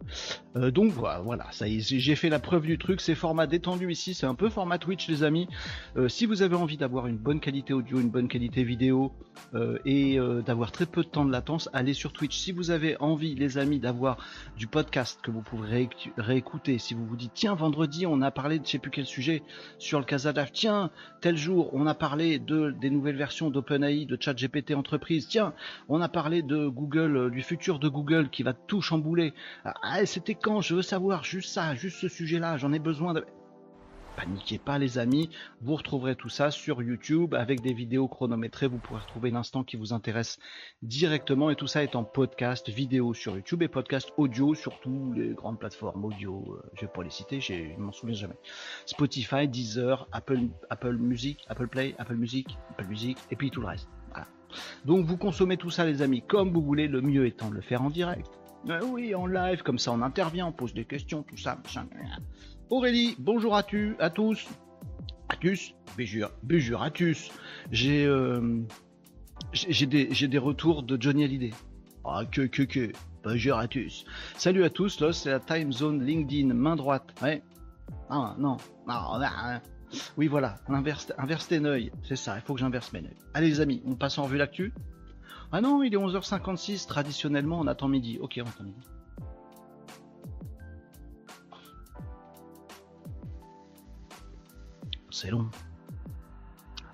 Euh, 0.56 0.70
donc 0.70 0.92
voilà, 0.92 1.46
ça 1.52 1.66
j'ai 1.68 2.16
fait 2.16 2.28
la 2.28 2.38
preuve 2.38 2.62
du 2.62 2.78
truc. 2.78 3.00
C'est 3.00 3.14
format 3.14 3.46
détendu 3.46 3.90
ici, 3.90 4.14
c'est 4.14 4.26
un 4.26 4.34
peu 4.34 4.48
format 4.48 4.78
Twitch, 4.78 5.08
les 5.08 5.22
amis. 5.22 5.48
Euh, 5.96 6.08
si 6.08 6.24
vous 6.24 6.42
avez 6.42 6.56
envie 6.56 6.76
d'avoir 6.76 7.06
une 7.06 7.18
bonne 7.18 7.40
qualité 7.40 7.72
audio, 7.72 8.00
une 8.00 8.10
bonne 8.10 8.28
qualité 8.28 8.64
vidéo 8.64 9.12
euh, 9.54 9.78
et 9.84 10.18
d'avoir 10.46 10.72
très 10.72 10.86
peu 10.86 11.02
de 11.02 11.08
temps 11.08 11.24
de 11.24 11.32
latence, 11.32 11.68
allez 11.72 11.94
sur 11.94 12.12
Twitch. 12.12 12.36
Si 12.36 12.52
vous 12.52 12.70
avez 12.70 12.96
envie, 13.00 13.34
les 13.34 13.58
amis, 13.58 13.80
d'avoir 13.80 14.16
du 14.56 14.66
podcast 14.66 15.20
que 15.22 15.30
vous 15.30 15.42
pourrez 15.42 15.88
réécouter, 16.16 16.78
si 16.78 16.94
vous 16.94 17.06
vous 17.06 17.16
dites 17.16 17.32
tiens 17.34 17.54
vendredi 17.54 18.06
on 18.06 18.22
a 18.22 18.30
parlé 18.30 18.58
de 18.58 18.66
je 18.66 18.72
sais 18.72 18.78
plus 18.78 18.90
quel 18.90 19.06
sujet 19.06 19.42
sur 19.78 19.98
le 19.98 20.04
Casadaf, 20.04 20.52
tiens 20.52 20.90
tel 21.20 21.36
jour 21.36 21.70
on 21.72 21.86
a 21.86 21.94
parlé 21.94 22.38
de 22.38 22.70
des 22.80 22.90
nouvelles 22.90 23.16
versions 23.16 23.50
d'OpenAI, 23.50 24.06
de 24.06 24.16
ChatGPT 24.20 24.74
entreprise, 24.74 25.28
tiens 25.28 25.54
on 25.88 26.00
a 26.00 26.08
parlé 26.08 26.42
de 26.42 26.66
Google, 26.66 27.30
du 27.30 27.42
futur 27.42 27.78
de 27.78 27.88
Google 27.88 28.30
qui 28.30 28.42
va 28.42 28.54
tout 28.66 28.80
chamboulé. 28.80 29.34
Ah, 29.64 30.04
c'était 30.06 30.34
quand? 30.34 30.60
Je 30.60 30.74
veux 30.74 30.82
savoir 30.82 31.24
juste 31.24 31.50
ça, 31.50 31.74
juste 31.74 31.98
ce 31.98 32.08
sujet-là. 32.08 32.56
J'en 32.56 32.72
ai 32.72 32.78
besoin 32.78 33.14
de 33.14 33.24
paniquez 34.20 34.58
pas 34.58 34.78
les 34.78 34.98
amis, 34.98 35.30
vous 35.62 35.76
retrouverez 35.76 36.14
tout 36.14 36.28
ça 36.28 36.50
sur 36.50 36.82
YouTube 36.82 37.34
avec 37.34 37.60
des 37.62 37.72
vidéos 37.72 38.08
chronométrées, 38.08 38.66
vous 38.66 38.78
pourrez 38.78 39.00
retrouver 39.00 39.30
l'instant 39.30 39.64
qui 39.64 39.76
vous 39.76 39.92
intéresse 39.92 40.38
directement 40.82 41.48
et 41.48 41.56
tout 41.56 41.66
ça 41.66 41.82
est 41.82 41.96
en 41.96 42.04
podcast 42.04 42.68
vidéo 42.68 43.14
sur 43.14 43.34
YouTube 43.34 43.62
et 43.62 43.68
podcast 43.68 44.12
audio 44.16 44.54
sur 44.54 44.78
toutes 44.80 45.16
les 45.16 45.30
grandes 45.30 45.58
plateformes 45.58 46.04
audio, 46.04 46.44
euh, 46.50 46.70
je 46.74 46.82
vais 46.82 46.92
pas 46.92 47.02
les 47.02 47.10
citer, 47.10 47.40
je 47.40 47.78
m'en 47.78 47.92
souviens 47.92 48.14
jamais. 48.14 48.36
Spotify, 48.86 49.48
Deezer, 49.48 50.06
Apple, 50.12 50.48
Apple 50.68 50.96
Music, 50.96 51.38
Apple 51.48 51.68
Play, 51.68 51.94
Apple 51.98 52.16
Music, 52.16 52.46
Apple 52.72 52.88
Music 52.88 53.16
et 53.30 53.36
puis 53.36 53.50
tout 53.50 53.60
le 53.60 53.68
reste. 53.68 53.88
Donc 54.84 55.06
vous 55.06 55.16
consommez 55.16 55.56
tout 55.56 55.70
ça 55.70 55.84
les 55.84 56.02
amis 56.02 56.22
comme 56.22 56.52
vous 56.52 56.62
voulez, 56.62 56.88
le 56.88 57.00
mieux 57.00 57.26
étant 57.26 57.50
de 57.50 57.54
le 57.54 57.60
faire 57.60 57.82
en 57.82 57.90
direct. 57.90 58.39
Euh, 58.68 58.80
oui, 58.84 59.14
en 59.14 59.26
live, 59.26 59.62
comme 59.62 59.78
ça 59.78 59.92
on 59.92 60.02
intervient, 60.02 60.46
on 60.46 60.52
pose 60.52 60.74
des 60.74 60.84
questions, 60.84 61.22
tout 61.22 61.36
ça, 61.36 61.58
Aurélie, 62.68 63.16
bonjour 63.18 63.56
à, 63.56 63.62
tu, 63.62 63.96
à 63.98 64.10
tous. 64.10 64.46
Atus, 65.28 65.74
béjur, 65.96 66.30
béjur, 66.42 66.82
Atus. 66.82 67.30
J'ai 67.70 68.04
euh, 68.04 68.60
j'ai 69.52 69.86
des, 69.86 70.06
des 70.08 70.38
retours 70.38 70.82
de 70.82 71.00
Johnny 71.00 71.24
Hallyday. 71.24 71.52
Ah, 72.04 72.24
que, 72.30 72.42
que, 72.42 72.62
que. 72.62 72.92
À 73.24 73.68
tous. 73.68 74.04
Salut 74.36 74.64
à 74.64 74.70
tous, 74.70 75.00
là 75.00 75.12
c'est 75.12 75.30
la 75.30 75.40
time 75.40 75.72
zone 75.72 76.04
LinkedIn, 76.04 76.54
main 76.54 76.74
droite. 76.74 77.14
Ouais. 77.22 77.42
Ah, 78.08 78.34
non, 78.38 78.56
non, 78.86 79.18
non, 79.20 79.60
Oui, 80.16 80.26
voilà, 80.26 80.56
inverse, 80.68 81.12
inverse 81.18 81.48
tes 81.48 81.60
neuils. 81.60 81.92
C'est 82.02 82.16
ça, 82.16 82.36
il 82.36 82.42
faut 82.42 82.54
que 82.54 82.60
j'inverse 82.60 82.92
mes 82.92 83.02
neuils. 83.02 83.18
Allez, 83.34 83.48
les 83.48 83.60
amis, 83.60 83.82
on 83.86 83.94
passe 83.94 84.18
en 84.18 84.24
revue 84.24 84.38
l'actu. 84.38 84.72
Ah 85.52 85.60
non, 85.60 85.82
il 85.82 85.92
est 85.92 85.96
11h56, 85.96 86.86
traditionnellement 86.86 87.58
on 87.58 87.66
attend 87.66 87.88
midi. 87.88 88.18
Ok, 88.20 88.38
on 88.38 88.48
attend 88.48 88.64
midi. 88.64 88.80
C'est 95.10 95.30
long. 95.30 95.50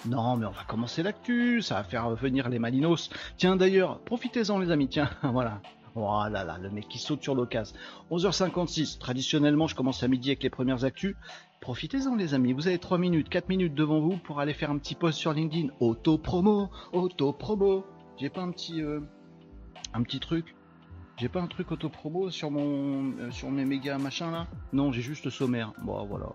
Non, 0.07 0.37
mais 0.37 0.47
on 0.47 0.51
va 0.51 0.65
commencer 0.65 1.03
l'actu, 1.03 1.61
ça 1.63 1.77
va 1.77 1.85
faire 1.85 2.11
venir 2.15 2.49
les 2.49 2.59
Malinos. 2.59 3.11
Tiens 3.37 3.57
d'ailleurs, 3.57 4.01
profitez-en 4.01 4.59
les 4.59 4.71
amis, 4.71 4.89
tiens, 4.89 5.11
voilà. 5.23 5.61
Oh 5.95 6.23
là 6.31 6.45
là, 6.45 6.59
le 6.61 6.71
mec 6.71 6.89
qui 6.89 6.99
saute 6.99 7.23
sur 7.23 7.35
l'occasion. 7.35 7.75
11h56, 8.11 8.99
traditionnellement 8.99 9.67
je 9.67 9.75
commence 9.75 10.03
à 10.03 10.09
midi 10.09 10.31
avec 10.31 10.43
les 10.43 10.51
premières 10.51 10.85
actus. 10.85 11.15
Profitez-en 11.61 12.15
les 12.17 12.35
amis, 12.35 12.53
vous 12.53 12.69
avez 12.69 12.79
3 12.79 12.99
minutes, 12.99 13.29
4 13.29 13.49
minutes 13.49 13.75
devant 13.75 14.01
vous 14.01 14.17
pour 14.19 14.41
aller 14.41 14.55
faire 14.55 14.71
un 14.71 14.79
petit 14.79 14.95
post 14.95 15.19
sur 15.19 15.33
LinkedIn. 15.33 15.69
Auto-promo, 15.81 16.71
auto-promo. 16.93 17.85
J'ai 18.18 18.30
pas 18.30 18.40
un 18.40 18.50
petit 18.50 18.82
euh, 18.82 19.00
un 19.92 20.02
petit 20.02 20.20
truc. 20.20 20.54
J'ai 21.18 21.28
pas 21.28 21.40
un 21.40 21.46
truc 21.46 21.73
auto-promo 21.73 22.30
sur 22.30 22.50
mon 22.50 23.12
euh, 23.18 23.30
sur 23.30 23.50
mes 23.50 23.64
méga 23.64 23.99
machin 23.99 24.30
là? 24.30 24.46
Non, 24.73 24.92
j'ai 24.92 25.02
juste 25.02 25.25
le 25.25 25.30
sommaire. 25.30 25.73
Bon 25.82 26.04
voilà. 26.04 26.32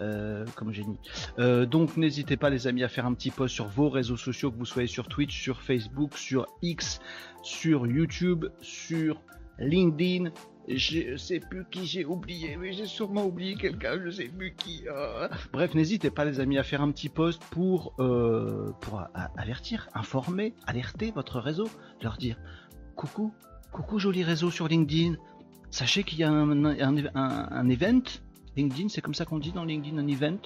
Euh, 0.00 0.44
comme 0.56 0.72
génie. 0.72 0.98
donc 1.38 1.96
n'hésitez 1.96 2.36
pas 2.36 2.50
les 2.50 2.66
amis 2.66 2.84
à 2.84 2.88
faire 2.88 3.06
un 3.06 3.14
petit 3.14 3.30
post 3.30 3.54
sur 3.54 3.66
vos 3.66 3.88
réseaux 3.88 4.18
sociaux, 4.18 4.50
que 4.50 4.58
vous 4.58 4.66
soyez 4.66 4.88
sur 4.88 5.08
Twitch, 5.08 5.40
sur 5.40 5.62
Facebook, 5.62 6.18
sur 6.18 6.44
X, 6.60 7.00
sur 7.42 7.86
YouTube, 7.86 8.44
sur 8.60 9.22
LinkedIn, 9.58 10.32
je 10.76 11.16
sais 11.16 11.40
plus 11.40 11.64
qui 11.70 11.86
j'ai 11.86 12.04
oublié, 12.04 12.56
mais 12.56 12.72
j'ai 12.72 12.86
sûrement 12.86 13.24
oublié 13.24 13.54
quelqu'un, 13.54 14.00
je 14.04 14.10
sais 14.10 14.28
plus 14.28 14.54
qui. 14.54 14.84
Euh. 14.88 15.28
Bref, 15.52 15.74
n'hésitez 15.74 16.10
pas 16.10 16.24
les 16.24 16.40
amis 16.40 16.58
à 16.58 16.62
faire 16.62 16.82
un 16.82 16.90
petit 16.90 17.08
post 17.08 17.42
pour, 17.50 17.94
euh, 17.98 18.72
pour 18.80 19.02
avertir, 19.36 19.88
informer, 19.94 20.54
alerter 20.66 21.10
votre 21.10 21.40
réseau, 21.40 21.68
leur 22.02 22.16
dire 22.16 22.36
coucou, 22.96 23.32
coucou 23.72 23.98
joli 23.98 24.22
réseau 24.22 24.50
sur 24.50 24.68
LinkedIn, 24.68 25.16
sachez 25.70 26.04
qu'il 26.04 26.18
y 26.18 26.24
a 26.24 26.30
un, 26.30 26.64
un, 26.64 27.68
event, 27.68 28.02
LinkedIn, 28.56 28.88
c'est 28.88 29.00
comme 29.00 29.14
ça 29.14 29.24
qu'on 29.24 29.38
dit 29.38 29.52
dans 29.52 29.64
LinkedIn, 29.64 29.96
un 29.98 30.06
event, 30.06 30.38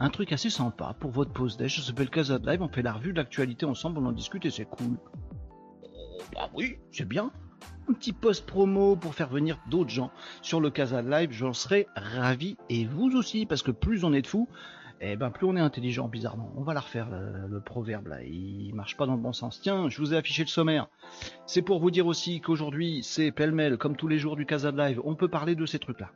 un 0.00 0.10
truc 0.10 0.32
assez 0.32 0.50
sympa 0.50 0.96
pour 0.98 1.10
votre 1.12 1.32
post 1.32 1.58
day, 1.58 1.68
ça 1.68 1.82
s'appelle 1.82 2.10
Casa 2.10 2.38
Live, 2.44 2.62
on 2.62 2.68
fait 2.68 2.82
la 2.82 2.92
revue 2.92 3.12
de 3.12 3.18
l'actualité 3.18 3.66
ensemble, 3.66 3.98
on 3.98 4.06
en 4.06 4.12
discute 4.12 4.44
et 4.44 4.50
c'est 4.50 4.64
cool. 4.64 4.98
Bah 6.34 6.50
oui, 6.54 6.78
c'est 6.90 7.06
bien 7.06 7.30
un 7.88 7.92
petit 7.92 8.12
post 8.12 8.46
promo 8.46 8.96
pour 8.96 9.14
faire 9.14 9.28
venir 9.28 9.58
d'autres 9.68 9.90
gens 9.90 10.10
sur 10.40 10.60
le 10.60 10.70
Casa 10.70 11.02
Live, 11.02 11.30
j'en 11.32 11.52
serais 11.52 11.86
ravi 11.96 12.56
et 12.68 12.84
vous 12.84 13.16
aussi 13.16 13.46
parce 13.46 13.62
que 13.62 13.70
plus 13.70 14.04
on 14.04 14.12
est 14.12 14.22
de 14.22 14.26
fous, 14.26 14.48
et 15.00 15.12
eh 15.12 15.16
ben 15.16 15.30
plus 15.30 15.46
on 15.46 15.56
est 15.56 15.60
intelligent 15.60 16.06
bizarrement. 16.06 16.52
On 16.56 16.62
va 16.62 16.74
la 16.74 16.80
refaire 16.80 17.08
le, 17.10 17.60
proverbe 17.60 18.06
là, 18.06 18.22
il 18.22 18.72
marche 18.74 18.96
pas 18.96 19.04
dans 19.04 19.16
le 19.16 19.20
bon 19.20 19.32
sens. 19.32 19.60
Tiens, 19.60 19.88
je 19.88 19.98
vous 19.98 20.14
ai 20.14 20.16
affiché 20.16 20.42
le 20.44 20.48
sommaire. 20.48 20.88
C'est 21.44 21.62
pour 21.62 21.80
vous 21.80 21.90
dire 21.90 22.06
aussi 22.06 22.40
qu'aujourd'hui 22.40 23.00
c'est 23.02 23.32
pêle-mêle 23.32 23.78
comme 23.78 23.96
tous 23.96 24.08
les 24.08 24.18
jours 24.18 24.36
du 24.36 24.46
Casa 24.46 24.70
Live, 24.70 25.00
on 25.04 25.16
peut 25.16 25.28
parler 25.28 25.56
de 25.56 25.66
ces 25.66 25.80
trucs 25.80 26.00
là. 26.00 26.10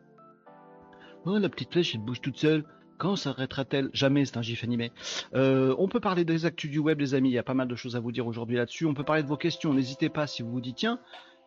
Oh 1.25 1.37
la 1.39 1.49
petite 1.49 1.73
flèche 1.73 1.95
elle 1.95 2.03
bouge 2.03 2.21
toute 2.21 2.37
seule. 2.37 2.65
Quand 2.99 3.17
s'arrêtera-t-elle? 3.17 3.91
Jamais, 3.93 4.25
c'est 4.25 4.39
un 4.39 4.43
gif 4.43 4.65
animé. 4.65 4.91
Euh, 5.35 5.75
on 5.79 5.87
peut 5.87 6.01
parler 6.01 6.25
des 6.25 6.47
actus 6.47 6.71
du 6.71 6.79
web, 6.79 6.99
les 7.01 7.15
amis. 7.15 7.29
Il 7.29 7.35
y 7.35 7.39
a 7.39 7.43
pas 7.43 7.53
mal 7.53 7.69
de 7.69 7.77
choses 7.77 7.95
à 7.95 8.01
vous 8.01 8.11
dire 8.11 8.27
aujourd'hui 8.27 8.57
là-dessus. 8.57 8.87
On 8.87 8.95
peut 8.95 9.05
parler 9.05 9.23
de 9.23 9.29
vos 9.29 9.37
questions. 9.37 9.75
N'hésitez 9.75 10.09
pas 10.09 10.27
si 10.27 10.43
vous 10.43 10.51
vous 10.51 10.63
dites, 10.63 10.77
tiens, 10.77 10.99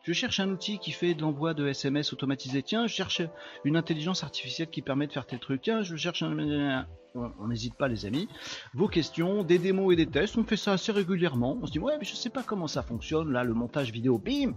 je 0.04 0.14
cherche 0.14 0.40
un 0.40 0.50
outil 0.50 0.80
qui 0.80 0.92
fait 0.92 1.14
de 1.14 1.22
l'envoi 1.22 1.54
de 1.54 1.68
SMS 1.68 2.14
automatisé. 2.14 2.64
Tiens, 2.64 2.88
je 2.88 2.94
cherche 2.94 3.22
une 3.64 3.76
intelligence 3.76 4.24
artificielle 4.24 4.70
qui 4.70 4.82
permet 4.82 5.08
de 5.08 5.14
faire 5.14 5.26
tel 5.26 5.40
truc. 5.40 5.62
Tiens, 5.62 5.82
je 5.82 5.96
cherche 5.96 6.24
un... 6.24 6.86
On 7.16 7.48
n'hésite 7.48 7.74
pas, 7.74 7.88
les 7.88 8.06
amis. 8.06 8.28
Vos 8.76 8.88
questions, 8.88 9.44
des 9.44 9.58
démos 9.58 9.94
et 9.94 9.96
des 9.96 10.06
tests. 10.06 10.38
On 10.38 10.44
fait 10.44 10.58
ça 10.58 10.74
assez 10.74 10.92
régulièrement. 10.92 11.58
On 11.62 11.66
se 11.66 11.72
dit, 11.72 11.80
ouais, 11.80 11.98
mais 11.98 12.06
je 12.06 12.16
sais 12.16 12.30
pas 12.30 12.44
comment 12.44 12.68
ça 12.68 12.84
fonctionne. 12.84 13.32
Là, 13.32 13.44
le 13.44 13.54
montage 13.54 13.92
vidéo, 13.92 14.20
bim 14.20 14.54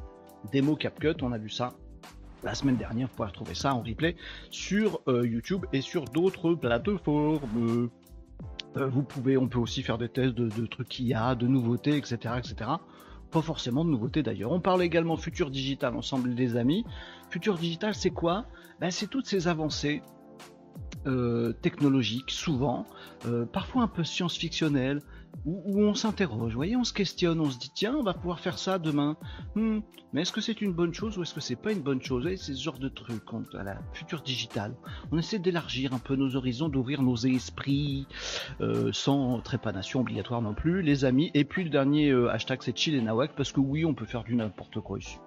Démo 0.51 0.77
CapCut, 0.77 1.23
on 1.23 1.33
a 1.33 1.39
vu 1.39 1.49
ça 1.49 1.73
la 2.43 2.55
semaine 2.55 2.77
dernière. 2.77 3.09
Vous 3.09 3.15
pouvez 3.15 3.29
retrouver 3.29 3.55
ça 3.55 3.75
en 3.75 3.83
replay 3.83 4.17
sur 4.51 5.01
euh, 5.09 5.27
YouTube 5.27 5.65
et 5.73 5.81
sur 5.81 6.05
d'autres 6.05 6.55
plateformes. 6.55 7.89
Euh, 8.77 8.87
vous 8.87 9.03
pouvez, 9.03 9.37
on 9.37 9.49
peut 9.49 9.59
aussi 9.59 9.83
faire 9.83 9.99
des 9.99 10.09
tests 10.09 10.35
de, 10.35 10.49
de 10.49 10.67
trucs 10.67 11.01
a, 11.15 11.35
de 11.35 11.47
nouveautés, 11.47 11.97
etc., 11.97 12.35
etc. 12.39 12.71
Pas 13.33 13.43
forcément 13.43 13.85
de 13.85 13.91
nouveautés 13.91 14.23
d'ailleurs. 14.23 14.53
On 14.53 14.61
parle 14.61 14.83
également 14.83 15.17
futur 15.17 15.51
digital 15.51 15.97
ensemble 15.97 16.35
des 16.35 16.57
amis. 16.57 16.85
Futur 17.31 17.57
digital, 17.57 17.95
c'est 17.95 18.11
quoi? 18.11 18.45
Ben, 18.79 18.91
C'est 18.91 19.07
toutes 19.07 19.27
ces 19.27 19.49
avancées 19.49 20.03
euh, 21.07 21.53
technologiques, 21.53 22.31
souvent, 22.31 22.87
euh, 23.27 23.45
parfois 23.45 23.83
un 23.83 23.89
peu 23.89 24.05
science-fictionnelles, 24.05 25.01
où, 25.45 25.81
on 25.81 25.95
s'interroge, 25.95 26.57
on 26.57 26.85
se 26.85 26.93
questionne, 26.93 27.41
on 27.41 27.51
se 27.51 27.59
dit 27.59 27.73
tiens, 27.75 27.95
on 27.95 28.03
va 28.03 28.15
pouvoir 28.15 28.41
faire 28.41 28.59
ça 28.59 28.79
demain. 28.79 29.17
Hmm, 29.55 29.81
mais 30.13 30.23
est-ce 30.23 30.33
que 30.33 30.41
c'est 30.41 30.61
une 30.61 30.73
bonne 30.73 30.95
chose 30.95 31.19
ou 31.19 31.23
est-ce 31.23 31.35
que 31.35 31.41
c'est 31.41 31.57
pas 31.57 31.73
une 31.73 31.83
bonne 31.83 32.03
chose? 32.03 32.29
C'est 32.37 32.55
ce 32.55 32.63
genre 32.63 32.79
de 32.79 32.89
truc 32.89 33.23
à 33.55 33.63
la 33.63 33.79
future 33.93 34.23
digitale. 34.23 34.75
On 35.11 35.19
essaie 35.19 35.39
d'élargir 35.39 35.95
un 35.95 35.99
peu 35.99 36.17
nos 36.17 36.37
horizons, 36.37 36.69
d'ouvrir 36.69 37.03
nos 37.03 37.17
esprits, 37.17 38.07
euh, 38.61 38.91
sans 38.93 39.41
trépanation 39.41 40.01
obligatoire 40.01 40.43
non 40.43 40.55
plus, 40.55 40.83
les 40.83 41.05
amis. 41.05 41.31
Et 41.35 41.45
puis 41.45 41.65
le 41.65 41.71
dernier 41.71 42.11
euh, 42.11 42.31
hashtag 42.31 42.63
c'est 42.63 42.77
chill 42.77 42.95
et 42.95 43.01
nawak 43.01 43.33
parce 43.35 43.53
que 43.53 43.61
oui, 43.61 43.85
on 43.85 43.95
peut 43.95 44.07
faire 44.07 44.25
du 44.25 44.35
n'importe 44.35 44.81
quoi 44.81 44.99
ici. 44.99 45.19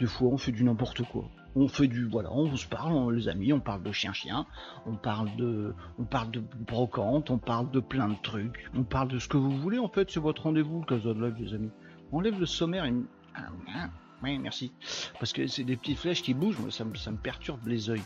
Des 0.00 0.06
fois, 0.06 0.28
on 0.28 0.38
fait 0.38 0.52
du 0.52 0.64
n'importe 0.64 1.02
quoi 1.04 1.28
on 1.56 1.68
fait 1.68 1.88
du 1.88 2.06
voilà, 2.06 2.32
on 2.32 2.54
se 2.56 2.66
parle, 2.66 3.14
les 3.14 3.28
amis, 3.28 3.52
on 3.52 3.60
parle 3.60 3.82
de 3.82 3.92
chien-chien, 3.92 4.46
on 4.86 4.96
parle 4.96 5.34
de 5.36 5.74
on 5.98 6.04
parle 6.04 6.30
de 6.30 6.42
brocante, 6.66 7.30
on 7.30 7.38
parle 7.38 7.70
de 7.70 7.80
plein 7.80 8.08
de 8.08 8.16
trucs, 8.22 8.70
on 8.74 8.84
parle 8.84 9.08
de 9.08 9.18
ce 9.18 9.28
que 9.28 9.36
vous 9.36 9.56
voulez 9.56 9.78
en 9.78 9.88
fait, 9.88 10.10
c'est 10.10 10.20
votre 10.20 10.42
rendez-vous 10.42 10.82
Casa 10.82 11.14
de 11.14 11.24
Live 11.24 11.36
les 11.38 11.54
amis. 11.54 11.70
On 12.12 12.20
lève 12.20 12.38
le 12.38 12.46
sommaire 12.46 12.84
et 12.84 12.92
ah, 13.36 13.90
oui, 14.22 14.38
merci. 14.38 14.72
Parce 15.18 15.32
que 15.32 15.46
c'est 15.46 15.64
des 15.64 15.76
petites 15.76 15.98
flèches 15.98 16.22
qui 16.22 16.34
bougent, 16.34 16.70
ça, 16.70 16.84
me, 16.84 16.94
ça 16.94 17.10
me 17.10 17.16
perturbe 17.16 17.66
les 17.66 17.88
yeux. 17.88 18.00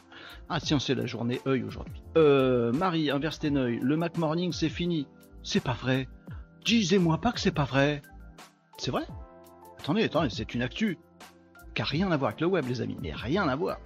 Ah 0.49 0.59
tiens, 0.61 0.79
c'est 0.79 0.95
la 0.95 1.07
journée 1.07 1.41
œil 1.47 1.63
aujourd'hui. 1.63 2.03
Euh, 2.17 2.73
Marie, 2.73 3.11
inverse 3.11 3.39
tes 3.39 3.55
œil. 3.55 3.79
Le 3.81 3.97
Mac 3.97 4.17
Morning, 4.17 4.53
c'est 4.53 4.69
fini. 4.69 5.07
C'est 5.43 5.63
pas 5.63 5.75
vrai. 5.75 6.09
Disez-moi 6.65 7.19
pas 7.19 7.33
que 7.33 7.41
c'est 7.41 7.53
pas 7.53 7.65
vrai. 7.65 8.03
C'est 8.79 8.91
vrai? 8.91 9.05
Attendez, 9.79 10.05
attendez, 10.05 10.29
c'est 10.31 10.55
une 10.55 10.63
actu 10.63 10.99
rien 11.85 12.11
à 12.11 12.17
voir 12.17 12.31
avec 12.31 12.41
le 12.41 12.47
web, 12.47 12.67
les 12.67 12.81
amis. 12.81 12.97
Mais 13.01 13.13
rien 13.13 13.49
à 13.49 13.57
voir. 13.57 13.79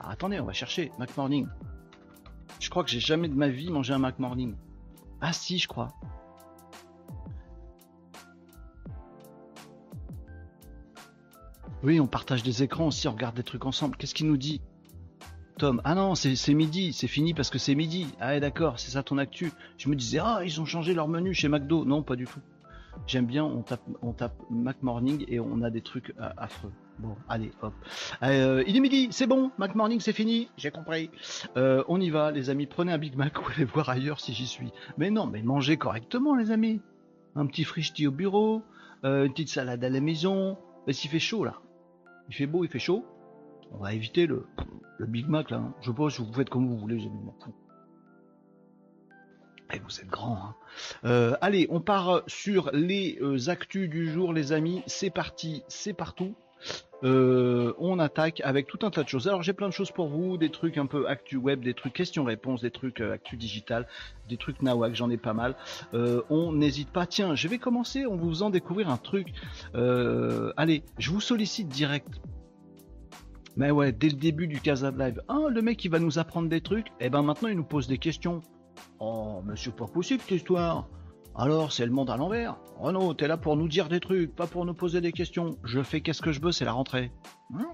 attendez, 0.00 0.40
on 0.40 0.44
va 0.44 0.52
chercher. 0.52 0.90
Mac 0.98 1.16
Morning. 1.16 1.46
Je 2.60 2.70
crois 2.70 2.84
que 2.84 2.90
j'ai 2.90 3.00
jamais 3.00 3.28
de 3.28 3.34
ma 3.34 3.48
vie 3.48 3.70
mangé 3.70 3.92
un 3.92 3.98
Mac 3.98 4.18
Morning. 4.18 4.54
Ah 5.20 5.32
si, 5.32 5.58
je 5.58 5.68
crois. 5.68 5.88
Oui, 11.82 11.98
on 11.98 12.06
partage 12.06 12.44
des 12.44 12.62
écrans 12.62 12.86
aussi, 12.86 13.08
on 13.08 13.12
regarde 13.12 13.34
des 13.34 13.42
trucs 13.42 13.66
ensemble. 13.66 13.96
Qu'est-ce 13.96 14.14
qu'il 14.14 14.28
nous 14.28 14.36
dit 14.36 14.60
Tom, 15.58 15.80
ah 15.84 15.94
non, 15.94 16.14
c'est 16.14 16.54
midi, 16.54 16.92
c'est 16.92 17.08
fini 17.08 17.34
parce 17.34 17.50
que 17.50 17.58
c'est 17.58 17.74
midi. 17.74 18.06
Ah 18.20 18.38
d'accord, 18.40 18.78
c'est 18.78 18.92
ça 18.92 19.02
ton 19.02 19.18
actu. 19.18 19.52
Je 19.78 19.88
me 19.88 19.96
disais, 19.96 20.18
ah, 20.22 20.40
ils 20.44 20.60
ont 20.60 20.64
changé 20.64 20.94
leur 20.94 21.08
menu 21.08 21.34
chez 21.34 21.48
McDo. 21.48 21.84
Non, 21.84 22.02
pas 22.02 22.16
du 22.16 22.24
tout. 22.24 22.40
J'aime 23.06 23.26
bien, 23.26 23.44
on 23.44 23.62
tape, 23.62 23.82
on 24.02 24.12
tape 24.12 24.34
Mac 24.50 24.82
Morning 24.82 25.24
et 25.28 25.40
on 25.40 25.62
a 25.62 25.70
des 25.70 25.82
trucs 25.82 26.14
euh, 26.20 26.28
affreux. 26.36 26.72
Bon, 26.98 27.16
allez, 27.28 27.50
hop. 27.62 27.72
Euh, 28.22 28.62
il 28.66 28.76
est 28.76 28.80
midi, 28.80 29.08
c'est 29.10 29.26
bon, 29.26 29.50
Mac 29.58 29.74
Morning, 29.74 29.98
c'est 29.98 30.12
fini, 30.12 30.48
j'ai 30.56 30.70
compris. 30.70 31.10
Euh, 31.56 31.82
on 31.88 32.00
y 32.00 32.10
va, 32.10 32.30
les 32.30 32.48
amis, 32.48 32.66
prenez 32.66 32.92
un 32.92 32.98
Big 32.98 33.16
Mac 33.16 33.38
ou 33.42 33.50
allez 33.52 33.64
voir 33.64 33.88
ailleurs 33.88 34.20
si 34.20 34.32
j'y 34.32 34.46
suis. 34.46 34.72
Mais 34.98 35.10
non, 35.10 35.26
mais 35.26 35.42
mangez 35.42 35.76
correctement, 35.76 36.36
les 36.36 36.50
amis. 36.50 36.80
Un 37.34 37.46
petit 37.46 37.64
frichti 37.64 38.06
au 38.06 38.12
bureau, 38.12 38.62
une 39.02 39.30
petite 39.30 39.48
salade 39.48 39.82
à 39.82 39.88
la 39.88 40.00
maison. 40.00 40.58
Mais 40.86 40.92
s'il 40.92 41.10
fait 41.10 41.18
chaud, 41.18 41.44
là, 41.44 41.60
il 42.28 42.34
fait 42.34 42.46
beau, 42.46 42.64
il 42.64 42.70
fait 42.70 42.78
chaud, 42.78 43.04
on 43.72 43.78
va 43.78 43.94
éviter 43.94 44.26
le, 44.26 44.46
le 44.98 45.06
Big 45.06 45.26
Mac, 45.28 45.50
là. 45.50 45.58
Hein. 45.58 45.74
Je 45.80 45.90
pas 45.90 46.10
si 46.10 46.22
vous 46.22 46.32
faites 46.32 46.50
comme 46.50 46.68
vous 46.68 46.78
voulez, 46.78 46.98
j'ai 47.00 47.10
et 49.72 49.78
vous 49.78 50.00
êtes 50.00 50.08
grand. 50.08 50.36
Hein. 50.36 50.54
Euh, 51.04 51.36
allez, 51.40 51.66
on 51.70 51.80
part 51.80 52.22
sur 52.26 52.70
les 52.72 53.18
euh, 53.20 53.48
actus 53.48 53.88
du 53.88 54.10
jour, 54.10 54.32
les 54.32 54.52
amis. 54.52 54.82
C'est 54.86 55.10
parti, 55.10 55.62
c'est 55.68 55.92
partout. 55.92 56.34
Euh, 57.02 57.72
on 57.78 57.98
attaque 57.98 58.40
avec 58.44 58.68
tout 58.68 58.78
un 58.82 58.90
tas 58.90 59.02
de 59.02 59.08
choses. 59.08 59.26
Alors 59.26 59.42
j'ai 59.42 59.52
plein 59.52 59.68
de 59.68 59.72
choses 59.72 59.90
pour 59.90 60.06
vous, 60.06 60.36
des 60.36 60.50
trucs 60.50 60.78
un 60.78 60.86
peu 60.86 61.08
actu 61.08 61.36
web, 61.36 61.64
des 61.64 61.74
trucs 61.74 61.94
questions-réponses, 61.94 62.60
des 62.62 62.70
trucs 62.70 63.00
actu 63.00 63.36
digital, 63.36 63.88
des 64.28 64.36
trucs 64.36 64.62
nawak, 64.62 64.94
j'en 64.94 65.10
ai 65.10 65.16
pas 65.16 65.32
mal. 65.32 65.56
on 65.92 66.52
n'hésite 66.52 66.90
pas. 66.90 67.06
Tiens, 67.06 67.34
je 67.34 67.48
vais 67.48 67.58
commencer 67.58 68.06
en 68.06 68.14
vous 68.14 68.44
en 68.44 68.50
découvrir 68.50 68.88
un 68.88 68.98
truc. 68.98 69.32
allez, 69.74 70.84
je 70.98 71.10
vous 71.10 71.20
sollicite 71.20 71.68
direct. 71.68 72.20
Mais 73.56 73.70
ouais, 73.70 73.92
dès 73.92 74.08
le 74.08 74.16
début 74.16 74.46
du 74.46 74.60
Casa 74.60 74.90
Live, 74.90 75.20
ah, 75.28 75.48
le 75.50 75.60
mec 75.60 75.84
il 75.84 75.90
va 75.90 75.98
nous 75.98 76.18
apprendre 76.18 76.48
des 76.48 76.60
trucs, 76.60 76.86
et 77.00 77.06
eh 77.06 77.10
ben 77.10 77.22
maintenant 77.22 77.48
il 77.48 77.56
nous 77.56 77.64
pose 77.64 77.86
des 77.86 77.98
questions. 77.98 78.40
Oh, 78.98 79.42
monsieur, 79.44 79.72
pas 79.72 79.86
possible 79.86 80.22
cette 80.22 80.36
histoire. 80.36 80.88
Alors, 81.34 81.72
c'est 81.72 81.86
le 81.86 81.92
monde 81.92 82.10
à 82.10 82.16
l'envers. 82.16 82.56
Renaud, 82.78 83.14
t'es 83.14 83.26
là 83.26 83.36
pour 83.36 83.56
nous 83.56 83.68
dire 83.68 83.88
des 83.88 84.00
trucs, 84.00 84.34
pas 84.34 84.46
pour 84.46 84.66
nous 84.66 84.74
poser 84.74 85.00
des 85.00 85.12
questions. 85.12 85.56
Je 85.64 85.82
fais 85.82 86.00
qu'est-ce 86.00 86.20
que 86.20 86.32
je 86.32 86.40
veux, 86.40 86.52
c'est 86.52 86.64
la 86.64 86.72
rentrée. 86.72 87.10
Hein? 87.54 87.68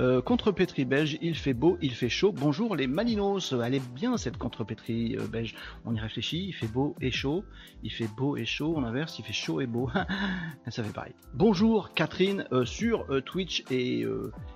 Euh, 0.00 0.22
contrepétrie 0.22 0.86
belge, 0.86 1.18
il 1.20 1.36
fait 1.36 1.52
beau, 1.52 1.76
il 1.82 1.92
fait 1.92 2.08
chaud. 2.08 2.32
Bonjour 2.32 2.74
les 2.74 2.86
Malinos, 2.86 3.52
elle 3.52 3.74
est 3.74 3.92
bien 3.92 4.16
cette 4.16 4.38
contrepétrie 4.38 5.14
euh, 5.18 5.26
belge. 5.26 5.54
On 5.84 5.94
y 5.94 6.00
réfléchit, 6.00 6.46
il 6.48 6.52
fait 6.54 6.68
beau 6.68 6.96
et 7.02 7.10
chaud, 7.10 7.44
il 7.82 7.92
fait 7.92 8.08
beau 8.16 8.38
et 8.38 8.46
chaud, 8.46 8.72
on 8.74 8.82
inverse, 8.82 9.18
il 9.18 9.26
fait 9.26 9.34
chaud 9.34 9.60
et 9.60 9.66
beau. 9.66 9.90
Ça 10.68 10.82
fait 10.82 10.92
pareil. 10.92 11.12
Bonjour 11.34 11.92
Catherine 11.92 12.46
euh, 12.50 12.64
sur 12.64 13.06
Twitch 13.26 13.62
et, 13.70 14.06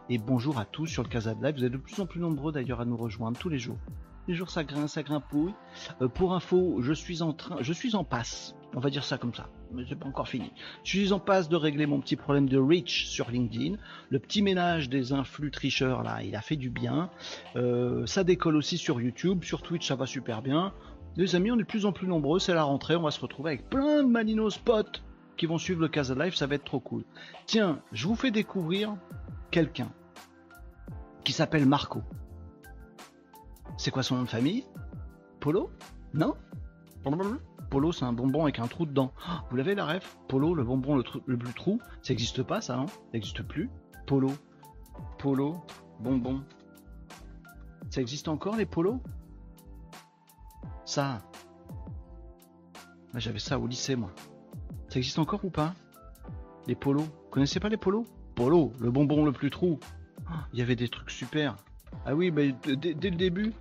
et 0.09 0.19
bonjour 0.19 0.59
à 0.59 0.65
tous 0.65 0.87
sur 0.87 1.03
le 1.03 1.11
Casa 1.11 1.35
Live. 1.43 1.57
Vous 1.57 1.65
êtes 1.65 1.73
de 1.73 1.77
plus 1.77 2.01
en 2.01 2.07
plus 2.07 2.21
nombreux 2.21 2.51
d'ailleurs 2.51 2.81
à 2.81 2.87
nous 2.87 2.97
rejoindre 2.97 3.39
tous 3.39 3.51
les 3.51 3.59
jours. 3.59 3.79
Les 4.29 4.35
jours 4.35 4.51
ça 4.51 4.65
grince, 4.65 4.93
ça 4.93 5.03
grimpouille. 5.03 5.55
pour 6.15 6.35
info, 6.35 6.79
je 6.81 6.93
suis 6.93 7.23
en 7.23 7.33
train, 7.33 7.57
je 7.61 7.73
suis 7.73 7.95
en 7.95 8.05
passe 8.05 8.55
on 8.75 8.81
va 8.81 8.91
dire 8.91 9.05
ça 9.05 9.19
comme 9.19 9.35
ça, 9.35 9.49
mais 9.73 9.85
c'est 9.89 9.95
pas 9.95 10.07
encore 10.07 10.29
fini. 10.29 10.53
Je 10.83 10.91
suis 10.91 11.13
en 11.13 11.21
passe 11.21 11.49
de 11.49 11.57
régler 11.57 11.87
mon 11.87 12.01
petit 12.01 12.17
problème 12.17 12.49
de 12.49 12.59
reach 12.59 13.07
sur 13.07 13.31
LinkedIn. 13.31 13.77
Le 14.11 14.19
petit 14.19 14.43
ménage 14.43 14.89
des 14.89 15.13
influx 15.13 15.51
tricheurs 15.51 16.03
là, 16.03 16.23
il 16.23 16.35
a 16.35 16.41
fait 16.41 16.57
du 16.57 16.71
bien. 16.71 17.11
Euh, 17.57 18.05
ça 18.07 18.25
décolle 18.25 18.57
aussi 18.57 18.79
sur 18.79 19.01
YouTube, 19.01 19.45
sur 19.45 19.63
Twitch 19.63 19.87
ça 19.87 19.95
va 19.95 20.07
super 20.07 20.43
bien. 20.43 20.73
Les 21.17 21.37
amis, 21.37 21.53
on 21.53 21.55
est 21.55 21.59
de 21.59 21.65
plus 21.65 21.87
en 21.87 21.93
plus 21.93 22.09
nombreux, 22.09 22.41
c'est 22.41 22.55
la 22.55 22.65
rentrée, 22.65 22.97
on 22.97 23.03
va 23.03 23.13
se 23.13 23.21
retrouver 23.21 23.53
avec 23.53 23.71
plein 23.71 24.03
de 24.03 24.09
Maninos 24.09 24.59
potes 24.59 25.05
qui 25.37 25.47
vont 25.47 25.59
suivre 25.59 25.81
le 25.81 25.89
Casa 25.89 26.15
Live, 26.15 26.35
ça 26.35 26.47
va 26.49 26.57
être 26.57 26.65
trop 26.65 26.81
cool. 26.81 27.05
Tiens, 27.47 27.81
je 27.93 28.09
vous 28.09 28.17
fais 28.17 28.33
découvrir 28.33 28.97
quelqu'un 29.53 29.91
qui 31.23 31.33
s'appelle 31.33 31.67
Marco. 31.67 32.03
C'est 33.77 33.91
quoi 33.91 34.03
son 34.03 34.17
nom 34.17 34.23
de 34.23 34.29
famille? 34.29 34.65
Polo? 35.41 35.71
Non? 36.13 36.35
Polo, 37.71 37.93
c'est 37.93 38.05
un 38.05 38.13
bonbon 38.13 38.45
avec 38.45 38.59
un 38.59 38.67
trou 38.67 38.87
dedans. 38.87 39.13
Vous 39.51 39.57
l'avez 39.57 39.75
la 39.75 39.85
ref? 39.85 40.17
Polo, 40.29 40.55
le 40.55 40.65
bonbon, 40.65 40.97
le, 40.97 41.37
plus 41.37 41.55
trou, 41.55 41.79
ça 42.03 42.13
n'existe 42.13 42.43
pas 42.43 42.61
ça, 42.61 42.77
non 42.77 42.87
Ça 42.87 42.95
n'existe 43.13 43.43
plus. 43.43 43.69
Polo, 44.07 44.31
Polo, 45.19 45.57
bonbon. 46.01 46.43
Ça 47.91 48.01
existe 48.01 48.29
encore 48.29 48.57
les 48.57 48.67
polos? 48.67 49.01
Ça. 50.85 51.19
J'avais 53.15 53.39
ça 53.39 53.59
au 53.59 53.67
lycée 53.67 53.97
moi. 53.97 54.11
Ça 54.89 54.99
existe 54.99 55.19
encore 55.19 55.45
ou 55.45 55.51
pas? 55.51 55.75
Les 56.67 56.75
polos. 56.75 57.05
Vous 57.05 57.31
connaissez 57.31 57.61
pas 57.61 57.69
les 57.69 57.77
polos? 57.77 58.05
Polo, 58.35 58.73
le 58.81 58.91
bonbon 58.91 59.25
le 59.25 59.33
plus 59.33 59.51
trou. 59.51 59.79
Il 60.53 60.59
y 60.59 60.63
avait 60.63 60.77
des 60.77 60.89
trucs 60.89 61.11
super. 61.11 61.57
Ah 62.07 62.15
oui, 62.15 62.31
mais 62.31 62.55
dès 62.63 63.11
le 63.11 63.17
début, 63.17 63.53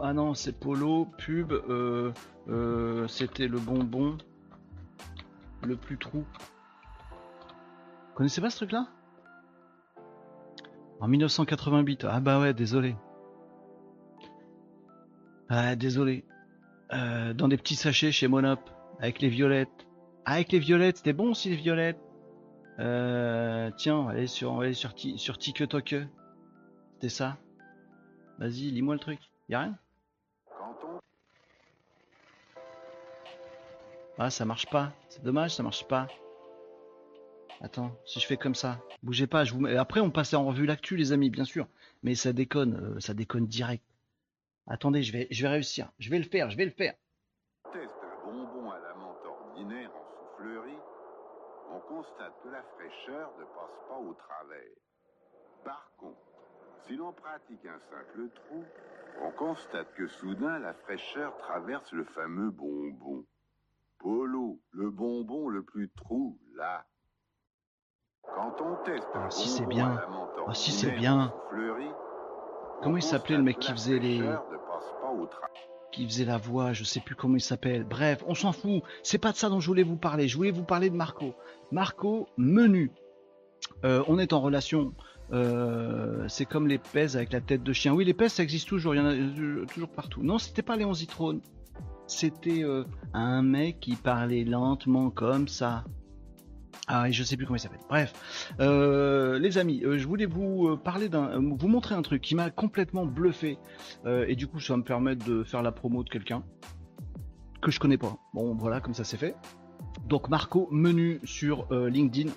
ah 0.00 0.12
non, 0.12 0.34
c'est 0.34 0.58
Polo, 0.58 1.06
pub, 1.16 1.52
euh, 1.52 2.12
euh, 2.48 3.06
c'était 3.06 3.46
le 3.46 3.58
bonbon 3.58 4.18
le 5.62 5.76
plus 5.76 5.96
trou. 5.96 6.24
Vous 8.08 8.14
connaissez 8.14 8.40
pas 8.40 8.50
ce 8.50 8.56
truc-là? 8.56 8.88
En 11.00 11.08
1988. 11.08 12.04
Ah 12.08 12.20
bah 12.20 12.40
ouais, 12.40 12.52
désolé. 12.52 12.96
Ah, 15.48 15.76
désolé. 15.76 16.24
Euh, 16.92 17.32
dans 17.32 17.46
des 17.46 17.56
petits 17.56 17.76
sachets 17.76 18.10
chez 18.10 18.26
Monop, 18.26 18.60
avec 18.98 19.20
les 19.20 19.28
violettes. 19.28 19.86
Ah, 20.24 20.34
avec 20.34 20.50
les 20.52 20.58
violettes, 20.58 20.98
c'était 20.98 21.12
bon 21.12 21.30
aussi 21.30 21.50
les 21.50 21.56
violettes. 21.56 22.00
Tiens, 22.76 23.96
on 23.96 24.04
va 24.04 24.10
aller 24.12 24.26
sur, 24.26 24.52
on 24.52 24.56
va 24.56 24.64
aller 24.64 24.74
sur, 24.74 24.92
sur 25.16 25.38
TikTok. 25.38 25.94
C'était 26.94 27.08
ça? 27.08 27.36
Vas-y, 28.38 28.70
lis-moi 28.70 28.94
le 28.94 29.00
truc. 29.00 29.20
Y 29.48 29.54
a 29.54 29.60
rien? 29.60 29.78
Ah, 34.18 34.30
ça 34.30 34.44
marche 34.44 34.66
pas. 34.66 34.92
C'est 35.08 35.22
dommage, 35.22 35.54
ça 35.54 35.62
marche 35.62 35.86
pas. 35.88 36.06
Attends, 37.60 37.92
si 38.04 38.18
je 38.20 38.26
fais 38.26 38.36
comme 38.36 38.54
ça, 38.54 38.80
bougez 39.02 39.26
pas. 39.26 39.44
Je 39.44 39.54
vous... 39.54 39.66
Après, 39.66 40.00
on 40.00 40.10
passe 40.10 40.34
en 40.34 40.44
revue 40.44 40.66
l'actu, 40.66 40.96
les 40.96 41.12
amis, 41.12 41.30
bien 41.30 41.44
sûr. 41.44 41.68
Mais 42.02 42.14
ça 42.14 42.32
déconne, 42.32 42.74
euh, 42.96 43.00
ça 43.00 43.14
déconne 43.14 43.46
direct. 43.46 43.84
Attendez, 44.66 45.02
je 45.02 45.12
vais, 45.12 45.28
je 45.30 45.42
vais 45.42 45.48
réussir. 45.48 45.88
Je 45.98 46.10
vais 46.10 46.18
le 46.18 46.24
faire, 46.24 46.50
je 46.50 46.56
vais 46.56 46.64
le 46.64 46.72
faire. 46.72 46.94
Teste 47.72 47.90
le 48.02 48.32
bonbon 48.32 48.70
à 48.70 48.78
la 48.80 48.94
menthe 48.94 49.24
ordinaire 49.24 49.90
en 49.90 50.04
soufflerie. 50.04 50.78
On 51.70 51.80
constate 52.02 52.32
que 52.42 52.48
la 52.48 52.62
fraîcheur 52.62 53.30
ne 53.38 53.44
passe 53.44 53.88
pas 53.88 53.96
au 53.98 54.12
travers. 54.14 54.74
Par 55.64 55.88
contre, 55.98 56.18
si 56.86 56.96
l'on 56.96 57.12
pratique 57.12 57.64
un 57.64 57.78
simple 57.90 58.28
trou, 58.34 58.64
on 59.22 59.30
constate 59.32 59.94
que 59.94 60.08
soudain 60.08 60.58
la 60.58 60.74
fraîcheur 60.74 61.36
traverse 61.38 61.92
le 61.92 62.04
fameux 62.04 62.50
bonbon. 62.50 63.24
Polo, 63.98 64.58
le 64.72 64.90
bonbon 64.90 65.48
le 65.48 65.62
plus 65.62 65.90
trou, 65.90 66.38
là. 66.54 66.84
Quand 68.34 68.60
on 68.60 68.76
teste 68.84 69.06
Ah, 69.14 69.30
si 69.30 69.48
c'est 69.48 69.66
bien. 69.66 69.96
Ah, 70.46 70.54
si 70.54 70.72
c'est 70.72 70.92
bien. 70.92 71.32
Comment 72.82 72.96
il 72.96 73.02
s'appelait 73.02 73.36
le 73.36 73.44
mec 73.44 73.60
qui 73.60 73.70
faisait 73.72 74.00
les- 74.00 74.18
fraîcheur 74.18 74.50
ne 74.50 74.56
passe 74.56 74.92
pas 75.00 75.10
au 75.10 75.26
travers. 75.26 75.71
Qui 75.92 76.06
faisait 76.06 76.24
la 76.24 76.38
voix, 76.38 76.72
je 76.72 76.84
sais 76.84 77.00
plus 77.00 77.14
comment 77.14 77.36
il 77.36 77.40
s'appelle. 77.40 77.84
Bref, 77.84 78.24
on 78.26 78.34
s'en 78.34 78.52
fout. 78.52 78.82
C'est 79.02 79.18
pas 79.18 79.32
de 79.32 79.36
ça 79.36 79.48
dont 79.48 79.60
je 79.60 79.66
voulais 79.66 79.82
vous 79.82 79.96
parler. 79.96 80.26
Je 80.26 80.36
voulais 80.36 80.50
vous 80.50 80.64
parler 80.64 80.90
de 80.90 80.96
Marco. 80.96 81.34
Marco 81.70 82.28
Menu. 82.36 82.90
Euh, 83.84 84.02
on 84.08 84.18
est 84.18 84.32
en 84.32 84.40
relation. 84.40 84.92
euh, 85.32 86.26
c'est 86.28 86.44
comme 86.44 86.66
les 86.66 86.78
pèses 86.78 87.16
avec 87.16 87.32
la 87.32 87.40
tête 87.40 87.62
de 87.62 87.72
chien. 87.72 87.94
Oui, 87.94 88.04
les 88.04 88.14
pèses, 88.14 88.32
ça 88.34 88.42
existe 88.42 88.68
toujours. 88.68 88.94
Il 88.94 88.98
y 88.98 89.00
en 89.00 89.06
a 89.06 89.14
euh, 89.14 89.64
toujours 89.66 89.88
partout. 89.88 90.22
Non, 90.22 90.38
c'était 90.38 90.62
pas 90.62 90.76
Léon 90.76 90.92
Zitrone. 90.92 91.40
C'était 92.06 92.64
un 93.14 93.42
mec 93.42 93.80
qui 93.80 93.94
parlait 93.94 94.44
lentement 94.44 95.08
comme 95.08 95.48
ça. 95.48 95.84
Ah, 96.88 97.08
et 97.08 97.12
je 97.12 97.22
sais 97.22 97.36
plus 97.36 97.46
comment 97.46 97.56
il 97.56 97.60
s'appelle. 97.60 97.80
Bref, 97.88 98.12
Euh, 98.60 99.38
les 99.38 99.58
amis, 99.58 99.82
euh, 99.84 99.98
je 99.98 100.06
voulais 100.06 100.26
vous 100.26 100.68
euh, 100.68 100.76
parler 100.76 101.08
d'un, 101.08 101.38
vous 101.38 101.68
montrer 101.68 101.94
un 101.94 102.02
truc 102.02 102.22
qui 102.22 102.34
m'a 102.34 102.50
complètement 102.50 103.06
bluffé. 103.06 103.58
Et 104.06 104.34
du 104.36 104.46
coup, 104.46 104.60
ça 104.60 104.72
va 104.72 104.78
me 104.78 104.84
permettre 104.84 105.24
de 105.24 105.44
faire 105.44 105.62
la 105.62 105.72
promo 105.72 106.02
de 106.02 106.08
quelqu'un 106.10 106.42
que 107.60 107.70
je 107.70 107.78
connais 107.78 107.98
pas. 107.98 108.18
Bon, 108.34 108.54
voilà, 108.54 108.80
comme 108.80 108.94
ça 108.94 109.04
c'est 109.04 109.16
fait. 109.16 109.36
Donc 110.06 110.28
Marco 110.28 110.68
Menu 110.70 111.20
sur 111.24 111.72
LinkedIn. 111.72 112.30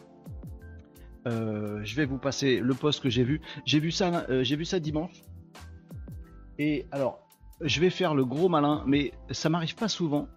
Je 1.25 1.95
vais 1.95 2.05
vous 2.05 2.19
passer 2.19 2.59
le 2.59 2.73
post 2.75 3.01
que 3.01 3.09
j'ai 3.09 3.23
vu. 3.23 3.41
J'ai 3.65 3.79
vu 3.79 3.91
ça, 3.91 4.25
j'ai 4.43 4.55
vu 4.55 4.65
ça 4.65 4.79
dimanche. 4.79 5.21
Et 6.59 6.85
alors, 6.91 7.27
je 7.61 7.79
vais 7.81 7.89
faire 7.89 8.13
le 8.13 8.25
gros 8.25 8.49
malin, 8.49 8.83
mais 8.85 9.11
ça 9.31 9.49
m'arrive 9.49 9.75
pas 9.75 9.87
souvent 9.87 10.27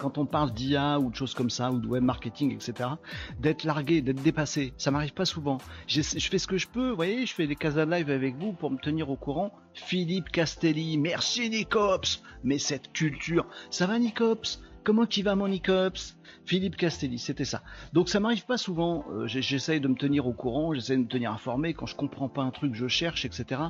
quand 0.00 0.18
on 0.18 0.26
parle 0.26 0.52
d'IA 0.52 0.98
ou 0.98 1.10
de 1.10 1.14
choses 1.14 1.34
comme 1.34 1.50
ça, 1.50 1.70
ou 1.70 1.78
de 1.78 1.86
web 1.86 2.02
marketing, 2.02 2.52
etc., 2.52 2.90
d'être 3.38 3.64
largué, 3.64 4.00
d'être 4.00 4.22
dépassé. 4.22 4.72
Ça 4.78 4.90
m'arrive 4.90 5.12
pas 5.12 5.26
souvent. 5.26 5.58
Je 5.86 6.00
fais 6.02 6.38
ce 6.38 6.46
que 6.46 6.56
je 6.56 6.66
peux, 6.66 6.90
vous 6.90 6.96
voyez, 6.96 7.26
je 7.26 7.34
fais 7.34 7.46
des 7.46 7.56
casas 7.56 7.84
live 7.84 8.10
avec 8.10 8.36
vous 8.36 8.52
pour 8.52 8.70
me 8.70 8.78
tenir 8.78 9.10
au 9.10 9.16
courant. 9.16 9.52
Philippe 9.74 10.30
Castelli, 10.30 10.96
merci 10.98 11.50
Nicops, 11.50 12.22
mais 12.42 12.58
cette 12.58 12.92
culture, 12.92 13.46
ça 13.70 13.86
va 13.86 13.98
Nicops? 13.98 14.60
Comment 14.82 15.04
qui 15.04 15.20
va 15.22 15.36
mon 15.36 15.48
Nicops? 15.48 16.16
Philippe 16.46 16.76
Castelli, 16.76 17.18
c'était 17.18 17.44
ça. 17.44 17.62
Donc 17.92 18.08
ça 18.08 18.18
m'arrive 18.18 18.46
pas 18.46 18.56
souvent, 18.56 19.04
euh, 19.12 19.26
j'essaye 19.26 19.80
de 19.80 19.88
me 19.88 19.94
tenir 19.94 20.26
au 20.26 20.32
courant, 20.32 20.72
j'essaye 20.72 20.96
de 20.96 21.02
me 21.02 21.08
tenir 21.08 21.30
informé, 21.30 21.74
quand 21.74 21.86
je 21.86 21.94
comprends 21.94 22.30
pas 22.30 22.42
un 22.42 22.50
truc, 22.50 22.74
je 22.74 22.88
cherche, 22.88 23.26
etc. 23.26 23.60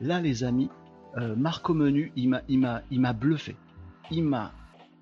Là, 0.00 0.20
les 0.20 0.42
amis, 0.42 0.68
euh, 1.16 1.36
Marco 1.36 1.72
Menu, 1.72 2.12
il 2.16 2.28
m'a 2.28 3.12
bluffé. 3.12 3.56
Il 4.10 4.24
m'a, 4.24 4.52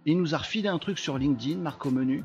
il 0.07 0.19
nous 0.19 0.35
a 0.35 0.39
refilé 0.39 0.69
un 0.69 0.79
truc 0.79 0.99
sur 0.99 1.19
LinkedIn, 1.19 1.59
Marco 1.59 1.91
Menu. 1.91 2.25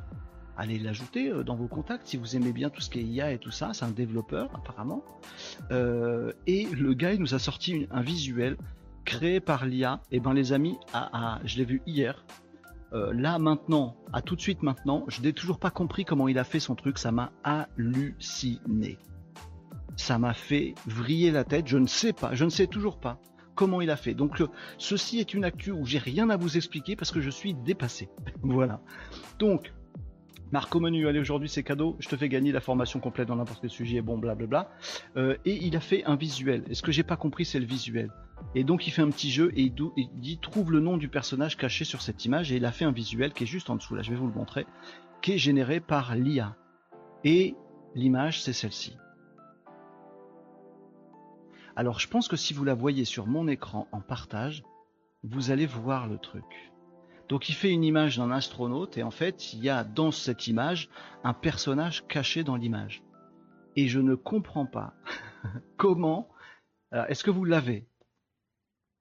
Allez 0.58 0.78
l'ajouter 0.80 1.30
euh, 1.32 1.44
dans 1.44 1.56
vos 1.56 1.68
contacts 1.68 2.08
si 2.08 2.18
vous 2.18 2.36
aimez 2.36 2.52
bien 2.52 2.70
tout 2.70 2.82
ce 2.82 2.90
qui 2.90 3.00
est 3.00 3.04
IA 3.04 3.32
et 3.32 3.38
tout 3.38 3.52
ça. 3.52 3.72
C'est 3.74 3.86
un 3.86 3.92
développeur 3.92 4.50
apparemment. 4.54 5.04
Euh, 5.72 6.34
et 6.48 6.66
le 6.66 6.94
gars, 6.94 7.14
il 7.14 7.20
nous 7.22 7.34
a 7.34 7.40
sorti 7.40 7.88
un 7.92 8.02
visuel 8.02 8.58
créé 9.06 9.40
par 9.40 9.66
l'IA. 9.66 10.02
Et 10.12 10.20
ben 10.20 10.34
les 10.34 10.52
amis, 10.52 10.78
à- 10.94 11.36
à- 11.38 11.40
je 11.46 11.58
l'ai 11.58 11.66
vu 11.66 11.82
hier. 11.86 12.26
Euh, 12.92 13.14
là 13.14 13.40
maintenant, 13.40 13.96
à 14.12 14.22
tout 14.22 14.36
de 14.36 14.42
suite 14.42 14.64
maintenant, 14.64 15.06
je 15.08 15.22
n'ai 15.22 15.32
toujours 15.32 15.60
pas 15.60 15.70
compris 15.70 16.04
comment 16.06 16.28
il 16.28 16.38
a 16.40 16.44
fait 16.44 16.60
son 16.60 16.76
truc. 16.76 16.98
Ça 16.98 17.12
m'a 17.14 17.32
halluciné. 17.44 18.98
Ça 19.96 20.18
m'a 20.18 20.34
fait 20.34 20.76
vriller 20.86 21.32
la 21.32 21.44
tête. 21.46 21.68
Je 21.68 21.78
ne 21.78 21.88
sais 21.88 22.12
pas, 22.14 22.34
je 22.36 22.44
ne 22.44 22.50
sais 22.50 22.68
toujours 22.68 23.00
pas 23.00 23.22
comment 23.60 23.82
il 23.82 23.90
a 23.90 23.98
fait. 23.98 24.14
Donc 24.14 24.40
euh, 24.40 24.48
ceci 24.78 25.20
est 25.20 25.34
une 25.34 25.44
actu 25.44 25.72
où 25.72 25.86
j'ai 25.86 25.98
rien 25.98 26.30
à 26.30 26.38
vous 26.38 26.56
expliquer 26.56 26.96
parce 26.96 27.12
que 27.12 27.20
je 27.20 27.30
suis 27.30 27.54
dépassé. 27.54 28.08
voilà. 28.42 28.80
Donc 29.38 29.74
Marco 30.54 30.80
Menu, 30.80 31.10
allez 31.10 31.20
aujourd'hui 31.20 31.50
c'est 31.50 31.62
cadeau, 31.62 31.98
je 32.00 32.08
te 32.08 32.16
fais 32.16 32.30
gagner 32.30 32.54
la 32.54 32.62
formation 32.62 33.02
complète 33.02 33.28
dans 33.28 33.36
n'importe 33.36 33.60
quel 33.60 33.70
sujet, 33.70 34.00
bon 34.00 34.18
blablabla. 34.18 34.72
Euh, 35.18 35.36
et 35.44 35.56
il 35.62 35.76
a 35.76 35.82
fait 35.82 36.06
un 36.06 36.16
visuel. 36.16 36.64
Et 36.70 36.74
ce 36.74 36.82
que 36.82 36.94
j'ai 36.94 37.04
pas 37.04 37.18
compris 37.18 37.44
c'est 37.44 37.60
le 37.60 37.66
visuel? 37.66 38.10
Et 38.56 38.64
donc 38.64 38.88
il 38.88 38.92
fait 38.92 39.02
un 39.02 39.10
petit 39.10 39.30
jeu 39.30 39.52
et 39.58 39.64
il, 39.64 40.10
dit 40.22 40.40
trouve 40.42 40.72
le 40.72 40.80
nom 40.80 40.96
du 40.96 41.10
personnage 41.10 41.58
caché 41.58 41.84
sur 41.84 42.02
cette 42.02 42.24
image 42.24 42.54
et 42.54 42.56
il 42.56 42.66
a 42.66 42.72
fait 42.72 42.86
un 42.86 42.94
visuel 42.94 43.34
qui 43.34 43.44
est 43.44 43.48
juste 43.48 43.70
en 43.70 43.76
dessous, 43.76 43.94
là 43.94 44.04
je 44.04 44.12
vais 44.12 44.16
vous 44.16 44.28
le 44.28 44.34
montrer, 44.34 44.66
qui 45.22 45.34
est 45.34 45.38
généré 45.38 45.82
par 45.82 46.16
l'IA. 46.16 46.56
Et 47.26 47.56
l'image 47.94 48.42
c'est 48.42 48.54
celle-ci. 48.54 48.96
Alors 51.80 51.98
je 51.98 52.10
pense 52.10 52.28
que 52.28 52.36
si 52.36 52.54
vous 52.54 52.66
la 52.66 52.74
voyez 52.74 53.06
sur 53.06 53.26
mon 53.26 53.48
écran 53.48 53.88
en 53.94 54.02
partage, 54.02 54.66
vous 55.24 55.50
allez 55.50 55.66
voir 55.66 56.10
le 56.10 56.18
truc. 56.18 56.74
Donc 57.30 57.48
il 57.48 57.56
fait 57.56 57.72
une 57.72 57.86
image 57.86 58.18
d'un 58.18 58.32
astronaute 58.32 58.98
et 58.98 59.04
en 59.04 59.12
fait 59.12 59.54
il 59.54 59.64
y 59.64 59.70
a 59.70 59.86
dans 59.86 60.12
cette 60.12 60.48
image 60.48 60.90
un 61.24 61.34
personnage 61.34 62.06
caché 62.08 62.44
dans 62.44 62.58
l'image. 62.58 63.02
Et 63.78 63.88
je 63.88 64.02
ne 64.02 64.16
comprends 64.16 64.66
pas 64.66 64.94
comment. 65.78 66.28
Alors, 66.92 67.06
Est-ce 67.06 67.24
que 67.24 67.32
vous 67.32 67.46
l'avez? 67.46 67.88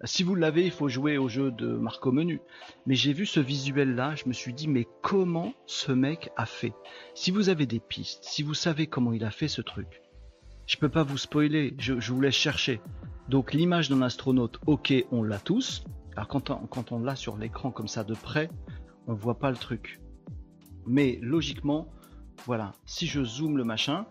Si 0.05 0.23
vous 0.23 0.37
l'avez, 0.37 0.65
il 0.65 0.71
faut 0.71 0.89
jouer 0.89 1.19
au 1.19 1.29
jeu 1.29 1.51
de 1.51 1.67
Marco 1.67 2.13
Menu. 2.13 2.41
Mais 2.87 2.95
j'ai 2.95 3.13
vu 3.13 3.27
ce 3.27 3.41
visuel 3.41 3.97
là, 3.97 4.15
je 4.15 4.29
me 4.29 4.33
suis 4.33 4.55
dit 4.55 4.69
mais 4.69 4.87
comment 5.03 5.53
ce 5.67 5.91
mec 5.91 6.31
a 6.37 6.47
fait? 6.47 6.75
Si 7.17 7.33
vous 7.33 7.49
avez 7.49 7.67
des 7.67 7.81
pistes, 7.81 8.23
si 8.23 8.45
vous 8.45 8.55
savez 8.55 8.87
comment 8.87 9.13
il 9.13 9.25
a 9.25 9.33
fait 9.33 9.49
ce 9.49 9.63
truc, 9.63 10.01
je 10.69 10.77
peux 10.77 10.91
pas 10.91 11.03
vous 11.03 11.17
spoiler, 11.17 11.75
je, 11.79 11.95
vous 11.95 12.21
laisse 12.21 12.35
chercher. 12.35 12.81
Donc 13.29 13.55
l'image 13.55 13.89
d'un 13.89 14.03
astronaute, 14.03 14.61
ok, 14.67 14.93
on 15.11 15.23
l'a 15.23 15.39
tous. 15.39 15.83
Alors 16.15 16.29
quand 16.29 16.93
on, 16.93 17.01
l'a 17.01 17.17
sur 17.17 17.39
l'écran 17.39 17.71
comme 17.71 17.89
ça 17.89 18.05
de 18.05 18.15
près, 18.15 18.51
on 19.07 19.15
voit 19.15 19.39
pas 19.39 19.51
le 19.51 19.57
truc. 19.57 19.99
Mais 20.87 21.19
logiquement, 21.23 21.89
voilà, 22.45 22.73
si 22.85 23.07
je 23.07 23.25
zoome 23.25 23.57
le 23.57 23.65
machin, 23.65 24.07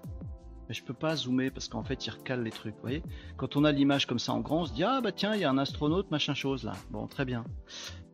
mais 0.67 0.73
je 0.73 0.83
peux 0.83 0.95
pas 0.95 1.15
zoomer 1.15 1.51
parce 1.51 1.67
qu'en 1.67 1.83
fait 1.83 2.07
il 2.07 2.09
recale 2.09 2.41
les 2.41 2.49
trucs, 2.49 2.73
vous 2.75 2.81
voyez 2.81 3.03
Quand 3.37 3.55
on 3.55 3.63
a 3.63 3.71
l'image 3.71 4.07
comme 4.07 4.19
ça 4.19 4.33
en 4.33 4.39
grand, 4.39 4.61
on 4.61 4.65
se 4.65 4.73
dit 4.73 4.83
ah 4.83 4.99
bah 4.99 5.11
tiens, 5.11 5.35
il 5.35 5.41
y 5.41 5.45
a 5.45 5.51
un 5.51 5.59
astronaute, 5.59 6.09
machin 6.09 6.33
chose 6.33 6.63
là. 6.63 6.73
Bon, 6.89 7.05
très 7.05 7.23
bien. 7.23 7.43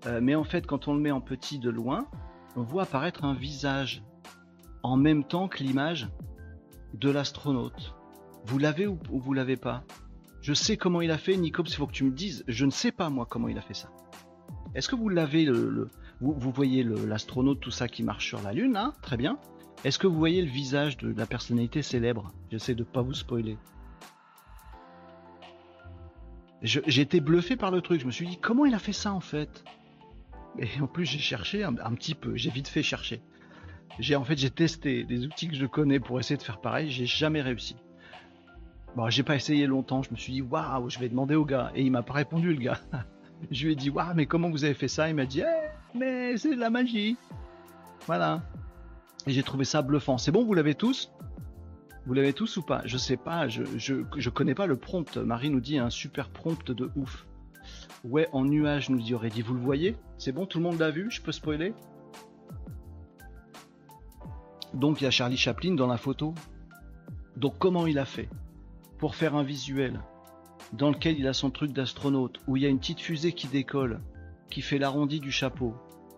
Euh, 0.05 0.19
mais 0.21 0.35
en 0.35 0.43
fait, 0.43 0.67
quand 0.67 0.89
on 0.89 0.93
le 0.93 0.99
met 0.99 1.11
en 1.11 1.21
petit 1.21 1.59
de 1.59 1.69
loin, 1.69 2.07
on 2.57 2.61
voit 2.63 2.83
apparaître 2.83 3.23
un 3.23 3.33
visage 3.33 4.03
en 4.83 4.97
même 4.97 5.23
temps 5.23 5.47
que 5.47 5.63
l'image 5.63 6.09
de 6.93 7.09
l'astronaute. 7.09 7.95
Vous 8.45 8.57
l'avez 8.57 8.87
ou, 8.87 8.99
ou 9.09 9.19
vous 9.19 9.33
l'avez 9.33 9.57
pas? 9.57 9.83
Je 10.41 10.53
sais 10.53 10.75
comment 10.75 11.01
il 11.01 11.11
a 11.11 11.17
fait, 11.17 11.37
Nicops, 11.37 11.71
il 11.71 11.75
faut 11.75 11.87
que 11.87 11.93
tu 11.93 12.03
me 12.03 12.11
dises. 12.11 12.43
Je 12.47 12.65
ne 12.65 12.71
sais 12.71 12.91
pas 12.91 13.09
moi 13.09 13.25
comment 13.29 13.47
il 13.47 13.57
a 13.57 13.61
fait 13.61 13.73
ça. 13.73 13.89
Est-ce 14.75 14.89
que 14.89 14.95
vous 14.95 15.07
l'avez 15.07 15.45
le, 15.45 15.89
vous, 16.19 16.33
vous 16.33 16.51
voyez 16.51 16.83
l'astronaute 16.83 17.59
tout 17.59 17.71
ça 17.71 17.87
qui 17.87 18.03
marche 18.03 18.27
sur 18.27 18.41
la 18.41 18.53
lune 18.53 18.73
là 18.73 18.93
Très 19.01 19.17
bien. 19.17 19.37
Est-ce 19.83 19.99
que 19.99 20.07
vous 20.07 20.17
voyez 20.17 20.41
le 20.41 20.49
visage 20.49 20.97
de 20.97 21.13
la 21.13 21.25
personnalité 21.25 21.81
célèbre? 21.81 22.31
J'essaie 22.51 22.75
de 22.75 22.83
pas 22.83 23.01
vous 23.01 23.13
spoiler. 23.13 23.57
J'ai 26.61 27.01
été 27.01 27.19
bluffé 27.19 27.57
par 27.57 27.71
le 27.71 27.81
truc. 27.81 27.99
Je 27.99 28.05
me 28.05 28.11
suis 28.11 28.27
dit 28.27 28.37
comment 28.37 28.65
il 28.65 28.73
a 28.73 28.79
fait 28.79 28.93
ça 28.93 29.13
en 29.13 29.19
fait? 29.19 29.63
Et 30.57 30.79
en 30.81 30.87
plus 30.87 31.05
j'ai 31.05 31.19
cherché 31.19 31.63
un, 31.63 31.75
un 31.77 31.93
petit 31.93 32.15
peu. 32.15 32.35
J'ai 32.35 32.49
vite 32.49 32.69
fait 32.69 32.83
chercher. 32.83 33.21
J'ai 33.99 34.15
en 34.15 34.23
fait 34.23 34.37
j'ai 34.37 34.49
testé 34.49 35.03
des 35.03 35.25
outils 35.25 35.49
que 35.49 35.55
je 35.55 35.65
connais 35.65 35.99
pour 35.99 36.19
essayer 36.19 36.37
de 36.37 36.43
faire 36.43 36.61
pareil. 36.61 36.89
J'ai 36.89 37.05
jamais 37.05 37.41
réussi. 37.41 37.75
Bon, 38.95 39.09
j'ai 39.09 39.23
pas 39.23 39.35
essayé 39.35 39.65
longtemps. 39.65 40.03
Je 40.03 40.11
me 40.11 40.15
suis 40.15 40.33
dit 40.33 40.41
waouh, 40.41 40.89
je 40.89 40.99
vais 40.99 41.09
demander 41.09 41.35
au 41.35 41.45
gars. 41.45 41.71
Et 41.75 41.83
il 41.83 41.91
m'a 41.91 42.03
pas 42.03 42.13
répondu 42.13 42.53
le 42.53 42.59
gars. 42.59 42.79
je 43.51 43.65
lui 43.65 43.73
ai 43.73 43.75
dit 43.75 43.89
waouh, 43.89 44.13
mais 44.15 44.25
comment 44.25 44.49
vous 44.49 44.63
avez 44.63 44.73
fait 44.73 44.87
ça? 44.87 45.09
Il 45.09 45.15
m'a 45.15 45.25
dit 45.25 45.41
Eh, 45.41 45.97
mais 45.97 46.37
c'est 46.37 46.55
de 46.55 46.59
la 46.59 46.69
magie. 46.69 47.17
Voilà. 48.05 48.41
Et 49.25 49.31
j'ai 49.31 49.43
trouvé 49.43 49.65
ça 49.65 49.81
bluffant. 49.81 50.17
C'est 50.17 50.31
bon, 50.31 50.43
vous 50.43 50.53
l'avez 50.53 50.75
tous? 50.75 51.11
Vous 52.05 52.13
l'avez 52.13 52.33
tous 52.33 52.57
ou 52.57 52.61
pas? 52.61 52.81
Je 52.85 52.97
sais 52.97 53.15
pas, 53.15 53.47
je, 53.47 53.63
je, 53.77 53.95
je 54.17 54.29
connais 54.29 54.55
pas 54.55 54.67
le 54.67 54.75
prompt. 54.75 55.17
Marie 55.17 55.49
nous 55.49 55.61
dit 55.61 55.77
un 55.77 55.89
super 55.89 56.29
prompt 56.29 56.71
de 56.71 56.91
ouf. 56.97 57.25
Ouais, 58.03 58.27
en 58.33 58.43
nuage, 58.43 58.89
nous 58.89 58.99
dit 58.99 59.15
Aurélie. 59.15 59.41
Vous 59.41 59.53
le 59.53 59.61
voyez? 59.61 59.95
C'est 60.17 60.33
bon, 60.33 60.45
tout 60.45 60.57
le 60.57 60.65
monde 60.65 60.79
l'a 60.79 60.91
vu 60.91 61.09
Je 61.09 61.21
peux 61.21 61.31
spoiler? 61.31 61.73
Donc 64.73 65.01
il 65.01 65.05
y 65.05 65.07
a 65.07 65.11
Charlie 65.11 65.37
Chaplin 65.37 65.75
dans 65.75 65.87
la 65.87 65.97
photo. 65.97 66.33
Donc 67.37 67.57
comment 67.57 67.87
il 67.87 67.97
a 67.99 68.05
fait? 68.05 68.27
Pour 69.03 69.15
faire 69.15 69.35
un 69.35 69.43
visuel 69.43 69.99
dans 70.71 70.89
lequel 70.89 71.19
il 71.19 71.27
a 71.27 71.33
son 71.33 71.51
truc 71.51 71.73
d'astronaute, 71.73 72.39
où 72.47 72.55
il 72.55 72.63
y 72.63 72.65
a 72.65 72.69
une 72.69 72.79
petite 72.79 73.01
fusée 73.01 73.33
qui 73.33 73.49
décolle, 73.49 73.99
qui 74.49 74.61
fait 74.61 74.77
l'arrondi 74.77 75.19
du 75.19 75.29
chapeau, 75.29 75.75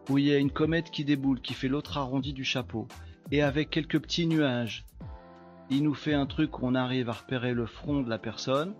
où 0.07 0.19
il 0.19 0.25
y 0.25 0.31
a 0.31 0.37
une 0.37 0.51
comète 0.51 0.91
qui 0.91 1.03
déboule, 1.03 1.41
qui 1.41 1.55
fait 1.55 1.67
l'autre 1.67 1.97
arrondi 1.97 2.31
du 2.31 2.43
chapeau, 2.43 2.87
et 3.31 3.41
avec 3.41 3.71
quelques 3.71 3.99
petits 3.99 4.27
nuages, 4.27 4.85
il 5.71 5.81
nous 5.81 5.95
fait 5.95 6.13
un 6.13 6.27
truc 6.27 6.59
où 6.59 6.67
on 6.67 6.75
arrive 6.75 7.09
à 7.09 7.13
repérer 7.13 7.55
le 7.55 7.65
front 7.65 8.03
de 8.03 8.09
la 8.09 8.19
personne, 8.19 8.75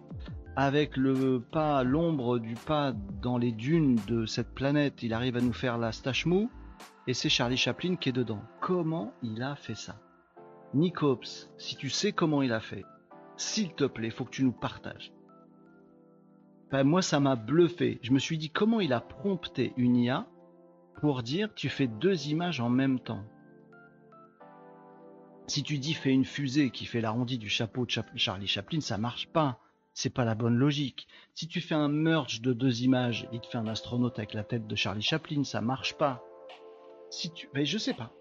avec 0.55 0.97
le 0.97 1.39
pas, 1.39 1.83
l'ombre 1.83 2.37
du 2.37 2.53
pas 2.53 2.93
dans 3.23 3.39
les 3.39 3.53
dunes 3.53 3.99
de 4.05 4.27
cette 4.27 4.53
planète, 4.53 5.01
il 5.01 5.15
arrive 5.15 5.37
à 5.37 5.41
nous 5.41 5.51
faire 5.51 5.79
la 5.79 5.91
stache 5.91 6.27
mou, 6.27 6.51
et 7.07 7.15
c'est 7.15 7.29
Charlie 7.29 7.57
Chaplin 7.57 7.95
qui 7.95 8.09
est 8.09 8.11
dedans. 8.11 8.43
Comment 8.61 9.13
il 9.23 9.41
a 9.41 9.55
fait 9.55 9.73
ça? 9.73 9.95
Nicops, 10.75 11.49
si 11.57 11.75
tu 11.75 11.89
sais 11.89 12.11
comment 12.11 12.43
il 12.43 12.53
a 12.53 12.59
fait, 12.59 12.85
s'il 13.37 13.73
te 13.73 13.83
plaît, 13.85 14.09
faut 14.09 14.25
que 14.25 14.31
tu 14.31 14.43
nous 14.43 14.51
partages. 14.51 15.13
Ben, 16.71 16.83
moi, 16.83 17.01
ça 17.01 17.19
m'a 17.19 17.35
bluffé. 17.35 17.99
Je 18.01 18.11
me 18.11 18.19
suis 18.19 18.37
dit 18.37 18.49
comment 18.49 18.79
il 18.79 18.93
a 18.93 19.01
prompté 19.01 19.73
une 19.77 19.95
IA 19.95 20.27
pour 20.99 21.23
dire 21.23 21.53
tu 21.53 21.69
fais 21.69 21.87
deux 21.87 22.27
images 22.27 22.59
en 22.59 22.69
même 22.69 22.99
temps? 22.99 23.23
Si 25.47 25.61
tu 25.61 25.77
dis 25.77 25.93
fais 25.93 26.11
une 26.11 26.25
fusée 26.25 26.71
qui 26.71 26.85
fait 26.85 27.01
l'arrondi 27.01 27.37
du 27.37 27.49
chapeau 27.49 27.85
de 27.85 27.91
Charlie 28.15 28.47
Chaplin, 28.47 28.81
ça 28.81 28.97
marche 28.97 29.27
pas. 29.27 29.59
C'est 29.93 30.09
pas 30.09 30.25
la 30.25 30.35
bonne 30.35 30.57
logique. 30.57 31.07
Si 31.35 31.47
tu 31.47 31.61
fais 31.61 31.75
un 31.75 31.87
merge 31.87 32.41
de 32.41 32.51
deux 32.51 32.81
images, 32.81 33.29
il 33.31 33.39
te 33.39 33.47
fait 33.47 33.57
un 33.57 33.67
astronaute 33.67 34.17
avec 34.17 34.33
la 34.33 34.43
tête 34.43 34.67
de 34.67 34.75
Charlie 34.75 35.03
Chaplin, 35.03 35.43
ça 35.43 35.61
marche 35.61 35.97
pas. 35.97 36.23
Si 37.11 37.31
tu, 37.31 37.47
ben, 37.53 37.65
je 37.65 37.77
sais 37.77 37.93
pas. 37.93 38.11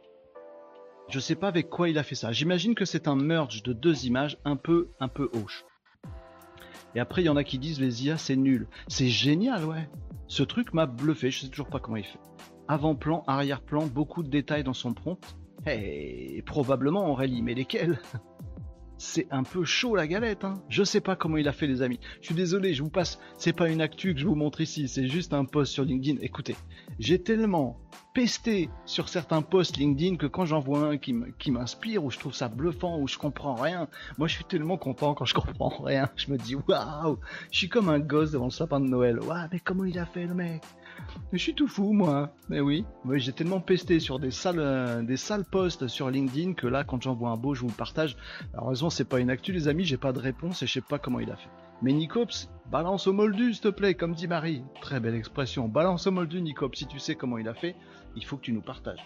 Je 1.08 1.20
sais 1.20 1.34
pas 1.34 1.48
avec 1.48 1.68
quoi 1.68 1.88
il 1.88 1.98
a 1.98 2.02
fait 2.02 2.14
ça. 2.14 2.32
J'imagine 2.32 2.74
que 2.74 2.84
c'est 2.84 3.08
un 3.08 3.16
merge 3.16 3.62
de 3.62 3.72
deux 3.72 4.06
images 4.06 4.38
un 4.44 4.56
peu, 4.56 4.88
un 5.00 5.08
peu 5.08 5.30
hoche. 5.32 5.64
Et 6.94 7.00
après, 7.00 7.22
il 7.22 7.26
y 7.26 7.28
en 7.28 7.36
a 7.36 7.44
qui 7.44 7.58
disent 7.58 7.80
les 7.80 8.06
IA 8.06 8.16
c'est 8.16 8.36
nul. 8.36 8.68
C'est 8.88 9.08
génial, 9.08 9.64
ouais. 9.64 9.88
Ce 10.26 10.42
truc 10.42 10.72
m'a 10.72 10.86
bluffé. 10.86 11.30
Je 11.30 11.40
sais 11.40 11.48
toujours 11.48 11.68
pas 11.68 11.80
comment 11.80 11.96
il 11.96 12.04
fait. 12.04 12.20
Avant-plan, 12.68 13.22
arrière-plan, 13.26 13.86
beaucoup 13.86 14.22
de 14.22 14.28
détails 14.28 14.64
dans 14.64 14.74
son 14.74 14.94
prompt. 14.94 15.36
Et 15.66 16.42
probablement 16.46 17.10
Aurélie, 17.10 17.42
mais 17.42 17.54
lesquels? 17.54 18.00
C'est 19.04 19.26
un 19.30 19.42
peu 19.42 19.64
chaud 19.64 19.94
la 19.94 20.06
galette. 20.06 20.44
Hein. 20.44 20.54
Je 20.68 20.82
sais 20.82 21.00
pas 21.00 21.14
comment 21.14 21.36
il 21.36 21.46
a 21.46 21.52
fait, 21.52 21.66
les 21.66 21.82
amis. 21.82 22.00
Je 22.20 22.26
suis 22.26 22.34
désolé, 22.34 22.74
je 22.74 22.82
vous 22.82 22.90
passe. 22.90 23.18
C'est 23.38 23.52
pas 23.52 23.68
une 23.68 23.80
actu 23.80 24.14
que 24.14 24.20
je 24.20 24.26
vous 24.26 24.34
montre 24.34 24.60
ici, 24.60 24.88
c'est 24.88 25.06
juste 25.06 25.34
un 25.34 25.44
post 25.44 25.72
sur 25.72 25.84
LinkedIn. 25.84 26.18
Écoutez, 26.22 26.56
j'ai 26.98 27.22
tellement 27.22 27.78
pesté 28.14 28.70
sur 28.86 29.08
certains 29.08 29.42
posts 29.42 29.76
LinkedIn 29.76 30.16
que 30.16 30.26
quand 30.26 30.46
j'en 30.46 30.60
vois 30.60 30.88
un 30.88 30.96
qui 30.96 31.50
m'inspire, 31.50 32.04
ou 32.04 32.10
je 32.10 32.18
trouve 32.18 32.34
ça 32.34 32.48
bluffant, 32.48 32.98
ou 32.98 33.08
je 33.08 33.18
comprends 33.18 33.54
rien, 33.54 33.88
moi 34.18 34.28
je 34.28 34.34
suis 34.34 34.44
tellement 34.44 34.78
content 34.78 35.14
quand 35.14 35.24
je 35.24 35.34
comprends 35.34 35.82
rien. 35.82 36.08
Je 36.16 36.30
me 36.30 36.38
dis 36.38 36.54
waouh, 36.54 37.18
je 37.50 37.58
suis 37.58 37.68
comme 37.68 37.88
un 37.88 37.98
gosse 37.98 38.32
devant 38.32 38.46
le 38.46 38.50
sapin 38.50 38.80
de 38.80 38.86
Noël. 38.86 39.20
Waouh, 39.20 39.48
mais 39.52 39.60
comment 39.60 39.84
il 39.84 39.98
a 39.98 40.06
fait 40.06 40.26
le 40.26 40.34
mec? 40.34 40.62
Je 41.32 41.38
suis 41.38 41.54
tout 41.54 41.68
fou, 41.68 41.92
moi. 41.92 42.32
Mais 42.48 42.60
oui, 42.60 42.84
j'ai 43.14 43.32
tellement 43.32 43.60
pesté 43.60 44.00
sur 44.00 44.18
des 44.18 44.30
sales, 44.30 44.58
euh, 44.58 45.02
des 45.02 45.16
sales 45.16 45.44
posts 45.44 45.88
sur 45.88 46.10
LinkedIn 46.10 46.54
que 46.54 46.66
là, 46.66 46.84
quand 46.84 47.02
j'en 47.02 47.14
vois 47.14 47.30
un 47.30 47.36
beau, 47.36 47.54
je 47.54 47.62
vous 47.62 47.68
le 47.68 47.74
partage. 47.74 48.16
Heureusement, 48.54 48.90
c'est 48.90 49.04
pas 49.04 49.20
une 49.20 49.30
actu, 49.30 49.52
les 49.52 49.68
amis, 49.68 49.84
j'ai 49.84 49.96
pas 49.96 50.12
de 50.12 50.20
réponse 50.20 50.62
et 50.62 50.66
je 50.66 50.72
sais 50.72 50.80
pas 50.80 50.98
comment 50.98 51.20
il 51.20 51.30
a 51.30 51.36
fait. 51.36 51.50
Mais 51.82 51.92
Nicops, 51.92 52.48
balance 52.70 53.06
au 53.06 53.12
moldu, 53.12 53.52
s'il 53.52 53.62
te 53.62 53.68
plaît, 53.68 53.94
comme 53.94 54.14
dit 54.14 54.28
Marie. 54.28 54.62
Très 54.80 55.00
belle 55.00 55.14
expression. 55.14 55.68
Balance 55.68 56.06
au 56.06 56.12
moldu, 56.12 56.40
Nicops. 56.40 56.78
Si 56.78 56.86
tu 56.86 56.98
sais 56.98 57.14
comment 57.14 57.38
il 57.38 57.48
a 57.48 57.54
fait, 57.54 57.74
il 58.16 58.24
faut 58.24 58.36
que 58.36 58.42
tu 58.42 58.52
nous 58.52 58.62
partages. 58.62 59.04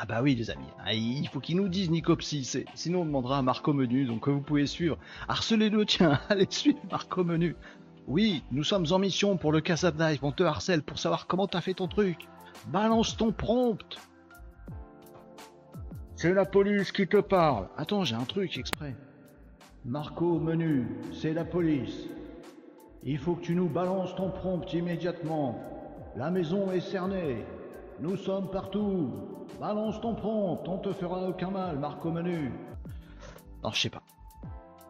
Ah 0.00 0.06
bah 0.06 0.22
oui 0.22 0.36
les 0.36 0.48
amis, 0.48 0.68
ah, 0.84 0.94
il 0.94 1.26
faut 1.26 1.40
qu'il 1.40 1.56
nous 1.56 1.68
dise 1.68 1.90
Nicopsi, 1.90 2.48
sinon 2.74 3.00
on 3.00 3.04
demandera 3.04 3.38
à 3.38 3.42
Marco 3.42 3.72
Menu, 3.72 4.04
donc 4.04 4.28
vous 4.28 4.40
pouvez 4.40 4.64
suivre. 4.68 4.96
Harcelez-le, 5.26 5.84
tiens, 5.86 6.20
allez 6.28 6.46
suivre 6.48 6.78
Marco 6.88 7.24
Menu. 7.24 7.56
Oui, 8.08 8.42
nous 8.52 8.64
sommes 8.64 8.86
en 8.90 8.98
mission 8.98 9.36
pour 9.36 9.52
le 9.52 9.60
Casa 9.60 9.90
Live, 9.90 10.20
on 10.22 10.32
te 10.32 10.42
harcèle 10.42 10.82
pour 10.82 10.98
savoir 10.98 11.26
comment 11.26 11.46
t'as 11.46 11.60
fait 11.60 11.74
ton 11.74 11.88
truc. 11.88 12.26
Balance 12.68 13.18
ton 13.18 13.32
prompt. 13.32 13.98
C'est 16.16 16.32
la 16.32 16.46
police 16.46 16.90
qui 16.90 17.06
te 17.06 17.18
parle. 17.18 17.68
Attends, 17.76 18.04
j'ai 18.04 18.14
un 18.14 18.24
truc 18.24 18.56
exprès. 18.56 18.96
Marco 19.84 20.38
menu, 20.38 20.88
c'est 21.12 21.34
la 21.34 21.44
police. 21.44 22.08
Il 23.04 23.18
faut 23.18 23.34
que 23.34 23.42
tu 23.42 23.54
nous 23.54 23.68
balances 23.68 24.14
ton 24.16 24.30
prompt 24.30 24.72
immédiatement. 24.72 25.60
La 26.16 26.30
maison 26.30 26.72
est 26.72 26.80
cernée. 26.80 27.44
Nous 28.00 28.16
sommes 28.16 28.50
partout. 28.50 29.10
Balance 29.60 30.00
ton 30.00 30.14
prompt, 30.14 30.66
on 30.66 30.78
te 30.78 30.94
fera 30.94 31.28
aucun 31.28 31.50
mal, 31.50 31.78
Marco 31.78 32.10
menu. 32.10 32.52
Non, 33.62 33.70
je 33.70 33.80
sais 33.82 33.90
pas. 33.90 34.02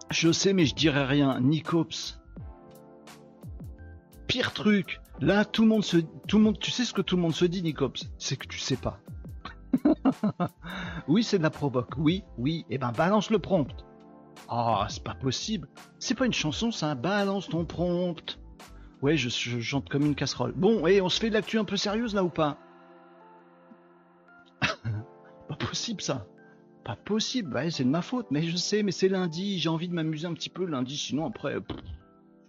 Je 0.09 0.31
sais, 0.31 0.53
mais 0.53 0.67
je 0.67 0.75
dirais 0.77 1.05
rien. 1.05 1.41
Nicops, 1.41 2.18
pire 4.29 4.53
truc. 4.53 5.01
Là, 5.21 5.45
tout 5.45 5.62
le 5.62 5.69
monde 5.69 5.83
se, 5.83 5.97
tout 6.29 6.53
tu 6.61 6.71
sais 6.71 6.85
ce 6.85 6.93
que 6.93 7.03
tout 7.03 7.17
le 7.17 7.23
monde 7.23 7.35
se 7.35 7.45
dit, 7.45 7.62
Nicops, 7.62 8.09
c'est 8.19 8.37
que 8.37 8.47
tu 8.47 8.59
sais 8.59 8.77
pas. 8.77 9.01
oui, 11.09 11.25
c'est 11.25 11.38
de 11.38 11.43
la 11.43 11.51
provoque. 11.51 11.95
Oui, 11.99 12.23
oui. 12.37 12.64
Eh 12.71 12.79
ben, 12.79 12.93
balance 12.93 13.31
le 13.31 13.41
prompt. 13.41 13.85
Ah, 14.49 14.87
c'est 14.88 15.03
pas 15.03 15.14
possible. 15.14 15.69
C'est 15.99 16.14
pas 16.14 16.27
une 16.27 16.33
chanson, 16.33 16.71
ça. 16.71 16.95
Balance 16.95 17.49
ton 17.49 17.64
prompt. 17.64 18.38
Ouais, 19.03 19.17
je, 19.17 19.29
chante 19.29 19.88
comme 19.88 20.07
une 20.07 20.14
casserole. 20.14 20.53
Bon, 20.53 20.87
et 20.87 21.01
on 21.01 21.09
se 21.09 21.19
fait 21.21 21.31
de 21.31 21.35
l'actu 21.35 21.59
un 21.59 21.64
peu 21.64 21.77
sérieuse 21.77 22.14
là 22.14 22.23
ou 22.23 22.31
pas? 22.31 22.59
Pas 25.49 25.57
possible 25.57 26.01
ça. 26.01 26.27
Pas 26.85 26.97
possible. 26.97 27.71
C'est 27.71 27.85
de 27.85 27.91
ma 27.91 28.03
faute. 28.03 28.27
Mais 28.31 28.43
je 28.43 28.57
sais, 28.57 28.83
mais 28.83 28.93
c'est 28.93 29.09
lundi. 29.09 29.59
J'ai 29.59 29.69
envie 29.69 29.88
de 29.88 29.95
m'amuser 29.95 30.27
un 30.27 30.35
petit 30.35 30.51
peu 30.51 30.64
lundi. 30.64 30.97
Sinon 30.97 31.27
après, 31.27 31.57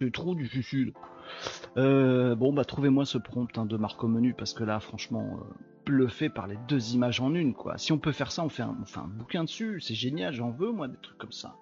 c'est 0.00 0.12
trop 0.12 0.34
difficile. 0.34 0.92
Euh, 1.76 2.34
bon, 2.34 2.52
bah 2.52 2.64
trouvez-moi 2.64 3.04
ce 3.04 3.18
prompt 3.18 3.56
hein, 3.56 3.66
de 3.66 3.76
Marco 3.76 4.08
Menu 4.08 4.34
parce 4.34 4.52
que 4.52 4.64
là, 4.64 4.80
franchement, 4.80 5.38
euh, 5.40 5.54
bluffé 5.86 6.28
par 6.28 6.46
les 6.46 6.58
deux 6.68 6.94
images 6.94 7.20
en 7.20 7.34
une, 7.34 7.54
quoi. 7.54 7.78
Si 7.78 7.92
on 7.92 7.98
peut 7.98 8.12
faire 8.12 8.32
ça, 8.32 8.44
on 8.44 8.48
fait 8.48 8.62
un, 8.62 8.76
un 8.96 9.08
bouquin 9.08 9.44
dessus. 9.44 9.80
C'est 9.80 9.94
génial, 9.94 10.34
j'en 10.34 10.50
veux, 10.50 10.72
moi, 10.72 10.88
des 10.88 10.98
trucs 10.98 11.18
comme 11.18 11.32
ça. 11.32 11.56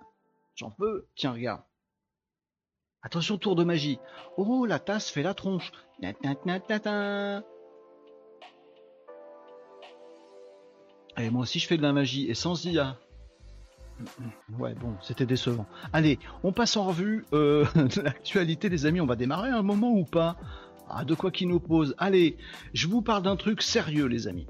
J'en 0.54 0.74
veux. 0.78 1.08
Tiens, 1.14 1.32
regarde. 1.32 1.62
Attention, 3.02 3.38
tour 3.38 3.54
de 3.54 3.64
magie. 3.64 3.98
Oh, 4.36 4.66
la 4.66 4.78
tasse 4.80 5.10
fait 5.10 5.22
la 5.22 5.34
tronche. 5.34 5.70
Et 11.16 11.30
moi 11.30 11.42
aussi, 11.42 11.58
je 11.58 11.66
fais 11.66 11.76
de 11.76 11.82
la 11.82 11.92
magie. 11.92 12.28
Et 12.28 12.34
sans 12.34 12.64
IA. 12.64 12.98
Ouais, 14.58 14.74
bon, 14.74 14.94
c'était 15.02 15.26
décevant. 15.26 15.66
Allez, 15.92 16.18
on 16.42 16.52
passe 16.52 16.76
en 16.76 16.86
revue 16.86 17.24
euh, 17.32 17.64
l'actualité, 18.02 18.68
les 18.68 18.86
amis. 18.86 19.00
On 19.00 19.06
va 19.06 19.16
démarrer 19.16 19.50
un 19.50 19.62
moment 19.62 19.90
ou 19.92 20.04
pas? 20.04 20.36
Ah, 20.88 21.04
de 21.04 21.14
quoi 21.14 21.30
qui 21.30 21.46
nous 21.46 21.60
pose 21.60 21.94
Allez, 21.98 22.36
je 22.72 22.86
vous 22.86 23.02
parle 23.02 23.22
d'un 23.22 23.36
truc 23.36 23.62
sérieux, 23.62 24.06
les 24.06 24.26
amis 24.26 24.46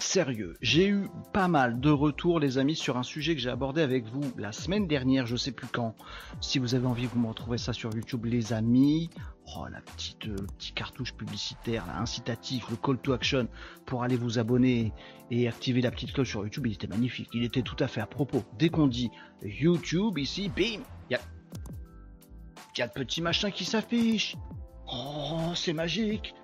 sérieux. 0.00 0.54
J'ai 0.60 0.88
eu 0.88 1.08
pas 1.32 1.48
mal 1.48 1.80
de 1.80 1.90
retours, 1.90 2.40
les 2.40 2.58
amis, 2.58 2.76
sur 2.76 2.96
un 2.96 3.02
sujet 3.02 3.34
que 3.34 3.40
j'ai 3.40 3.50
abordé 3.50 3.82
avec 3.82 4.06
vous 4.06 4.22
la 4.36 4.52
semaine 4.52 4.86
dernière, 4.86 5.26
je 5.26 5.36
sais 5.36 5.52
plus 5.52 5.66
quand. 5.66 5.94
Si 6.40 6.58
vous 6.58 6.74
avez 6.74 6.86
envie, 6.86 7.06
vous 7.06 7.18
me 7.18 7.28
retrouvez 7.28 7.58
ça 7.58 7.72
sur 7.72 7.94
YouTube, 7.94 8.24
les 8.24 8.52
amis. 8.52 9.10
Oh, 9.56 9.66
la 9.70 9.80
petite, 9.80 10.28
euh, 10.28 10.36
cartouche 10.74 11.14
publicitaire, 11.14 11.84
incitatif, 11.98 12.68
le 12.70 12.76
call 12.76 12.98
to 12.98 13.12
action 13.12 13.48
pour 13.84 14.02
aller 14.02 14.16
vous 14.16 14.38
abonner 14.38 14.92
et 15.30 15.48
activer 15.48 15.80
la 15.80 15.90
petite 15.90 16.12
cloche 16.12 16.30
sur 16.30 16.44
YouTube, 16.44 16.66
il 16.66 16.74
était 16.74 16.86
magnifique. 16.86 17.28
Il 17.34 17.44
était 17.44 17.62
tout 17.62 17.76
à 17.80 17.88
fait 17.88 18.00
à 18.00 18.06
propos. 18.06 18.44
Dès 18.58 18.68
qu'on 18.68 18.86
dit 18.86 19.10
YouTube 19.42 20.18
ici, 20.18 20.48
bim, 20.48 20.82
il 21.08 21.12
y 21.12 21.14
a, 21.14 21.20
y 22.78 22.82
a 22.82 22.86
le 22.86 22.92
petit 22.92 23.22
machin 23.22 23.50
qui 23.50 23.64
s'affiche. 23.64 24.36
Oh, 24.92 25.52
c'est 25.54 25.72
magique 25.72 26.34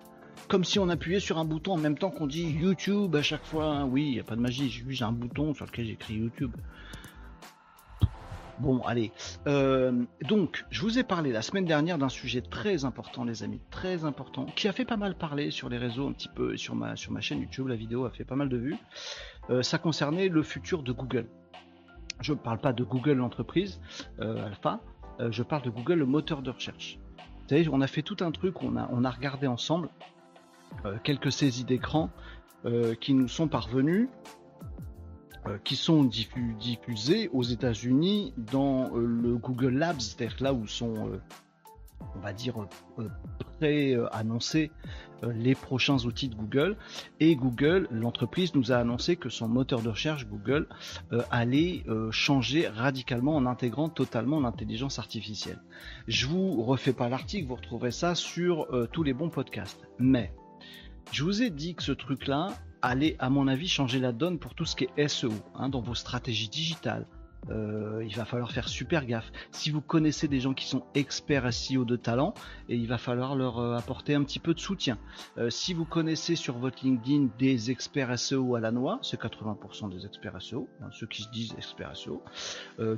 comme 0.48 0.64
si 0.64 0.78
on 0.78 0.88
appuyait 0.88 1.20
sur 1.20 1.38
un 1.38 1.44
bouton 1.44 1.72
en 1.72 1.78
même 1.78 1.98
temps 1.98 2.10
qu'on 2.10 2.26
dit 2.26 2.50
YouTube 2.50 3.14
à 3.16 3.22
chaque 3.22 3.44
fois. 3.44 3.84
Oui, 3.84 4.04
il 4.06 4.12
n'y 4.12 4.20
a 4.20 4.24
pas 4.24 4.36
de 4.36 4.40
magie, 4.40 4.84
j'ai 4.88 5.04
un 5.04 5.12
bouton 5.12 5.54
sur 5.54 5.66
lequel 5.66 5.86
j'écris 5.86 6.14
YouTube. 6.14 6.52
Bon, 8.58 8.80
allez. 8.86 9.12
Euh, 9.46 10.04
donc, 10.22 10.64
je 10.70 10.80
vous 10.80 10.98
ai 10.98 11.02
parlé 11.02 11.30
la 11.30 11.42
semaine 11.42 11.66
dernière 11.66 11.98
d'un 11.98 12.08
sujet 12.08 12.40
très 12.40 12.86
important, 12.86 13.24
les 13.24 13.42
amis, 13.42 13.60
très 13.70 14.04
important, 14.04 14.46
qui 14.56 14.66
a 14.66 14.72
fait 14.72 14.86
pas 14.86 14.96
mal 14.96 15.14
parler 15.14 15.50
sur 15.50 15.68
les 15.68 15.76
réseaux, 15.76 16.08
un 16.08 16.12
petit 16.12 16.30
peu 16.34 16.56
sur 16.56 16.74
ma, 16.74 16.96
sur 16.96 17.12
ma 17.12 17.20
chaîne 17.20 17.40
YouTube. 17.40 17.68
La 17.68 17.76
vidéo 17.76 18.06
a 18.06 18.10
fait 18.10 18.24
pas 18.24 18.36
mal 18.36 18.48
de 18.48 18.56
vues. 18.56 18.76
Euh, 19.50 19.62
ça 19.62 19.76
concernait 19.76 20.28
le 20.28 20.42
futur 20.42 20.82
de 20.82 20.92
Google. 20.92 21.26
Je 22.20 22.32
ne 22.32 22.38
parle 22.38 22.58
pas 22.58 22.72
de 22.72 22.82
Google 22.82 23.18
l'entreprise, 23.18 23.78
euh, 24.20 24.46
Alpha, 24.46 24.80
je 25.30 25.42
parle 25.42 25.62
de 25.62 25.70
Google 25.70 25.94
le 25.94 26.06
moteur 26.06 26.40
de 26.40 26.50
recherche. 26.50 26.98
Vous 27.18 27.50
savez, 27.50 27.68
on 27.70 27.80
a 27.80 27.86
fait 27.86 28.02
tout 28.02 28.16
un 28.20 28.32
truc, 28.32 28.62
on 28.62 28.76
a, 28.76 29.10
regardé 29.10 29.46
ensemble 29.46 29.88
quelques 31.02 31.32
saisies 31.32 31.64
d'écran 31.64 32.10
euh, 32.66 32.94
qui 32.94 33.14
nous 33.14 33.28
sont 33.28 33.46
parvenues, 33.46 34.08
euh, 35.46 35.56
qui 35.62 35.76
sont 35.76 36.02
diffusées 36.02 37.28
aux 37.32 37.44
États-Unis 37.44 38.34
dans 38.36 38.90
le 38.94 39.36
Google 39.36 39.74
Labs, 39.74 40.00
c'est-à-dire 40.00 40.36
là 40.40 40.52
où 40.52 40.66
sont 40.66 41.20
on 42.14 42.18
va 42.20 42.32
dire, 42.32 42.54
pré-annoncé 43.58 44.70
les 45.22 45.54
prochains 45.54 46.04
outils 46.04 46.28
de 46.28 46.34
Google. 46.34 46.76
Et 47.20 47.36
Google, 47.36 47.88
l'entreprise, 47.90 48.54
nous 48.54 48.72
a 48.72 48.76
annoncé 48.76 49.16
que 49.16 49.28
son 49.28 49.48
moteur 49.48 49.80
de 49.80 49.90
recherche, 49.90 50.26
Google, 50.26 50.66
allait 51.30 51.84
changer 52.10 52.68
radicalement 52.68 53.36
en 53.36 53.46
intégrant 53.46 53.88
totalement 53.88 54.40
l'intelligence 54.40 54.98
artificielle. 54.98 55.62
Je 56.06 56.26
vous 56.26 56.62
refais 56.62 56.92
pas 56.92 57.08
l'article, 57.08 57.48
vous 57.48 57.56
retrouverez 57.56 57.92
ça 57.92 58.14
sur 58.14 58.66
tous 58.92 59.02
les 59.02 59.14
bons 59.14 59.30
podcasts. 59.30 59.86
Mais 59.98 60.32
je 61.12 61.24
vous 61.24 61.42
ai 61.42 61.50
dit 61.50 61.74
que 61.74 61.82
ce 61.82 61.92
truc-là 61.92 62.48
allait, 62.82 63.16
à 63.18 63.30
mon 63.30 63.48
avis, 63.48 63.68
changer 63.68 63.98
la 63.98 64.12
donne 64.12 64.38
pour 64.38 64.54
tout 64.54 64.64
ce 64.64 64.76
qui 64.76 64.88
est 64.96 65.08
SEO, 65.08 65.32
hein, 65.54 65.68
dans 65.68 65.80
vos 65.80 65.94
stratégies 65.94 66.48
digitales, 66.48 67.06
euh, 67.50 68.04
il 68.04 68.14
va 68.16 68.24
falloir 68.24 68.50
faire 68.50 68.68
super 68.68 69.06
gaffe. 69.06 69.30
Si 69.50 69.70
vous 69.70 69.80
connaissez 69.80 70.28
des 70.28 70.40
gens 70.40 70.54
qui 70.54 70.66
sont 70.66 70.84
experts 70.94 71.52
SEO 71.52 71.84
de 71.84 71.96
talent, 71.96 72.34
et 72.68 72.76
il 72.76 72.86
va 72.86 72.98
falloir 72.98 73.36
leur 73.36 73.58
euh, 73.58 73.76
apporter 73.76 74.14
un 74.14 74.22
petit 74.22 74.38
peu 74.38 74.54
de 74.54 74.60
soutien. 74.60 74.98
Euh, 75.38 75.50
si 75.50 75.74
vous 75.74 75.84
connaissez 75.84 76.36
sur 76.36 76.58
votre 76.58 76.84
LinkedIn 76.84 77.28
des 77.38 77.70
experts 77.70 78.18
SEO 78.18 78.56
à 78.56 78.60
la 78.60 78.70
noix, 78.70 78.98
c'est 79.02 79.20
80% 79.20 79.90
des 79.90 80.06
experts 80.06 80.40
SEO, 80.40 80.68
hein, 80.82 80.88
ceux 80.92 81.06
qui 81.06 81.22
se 81.22 81.30
disent 81.30 81.54
experts 81.56 81.96
SEO, 81.96 82.22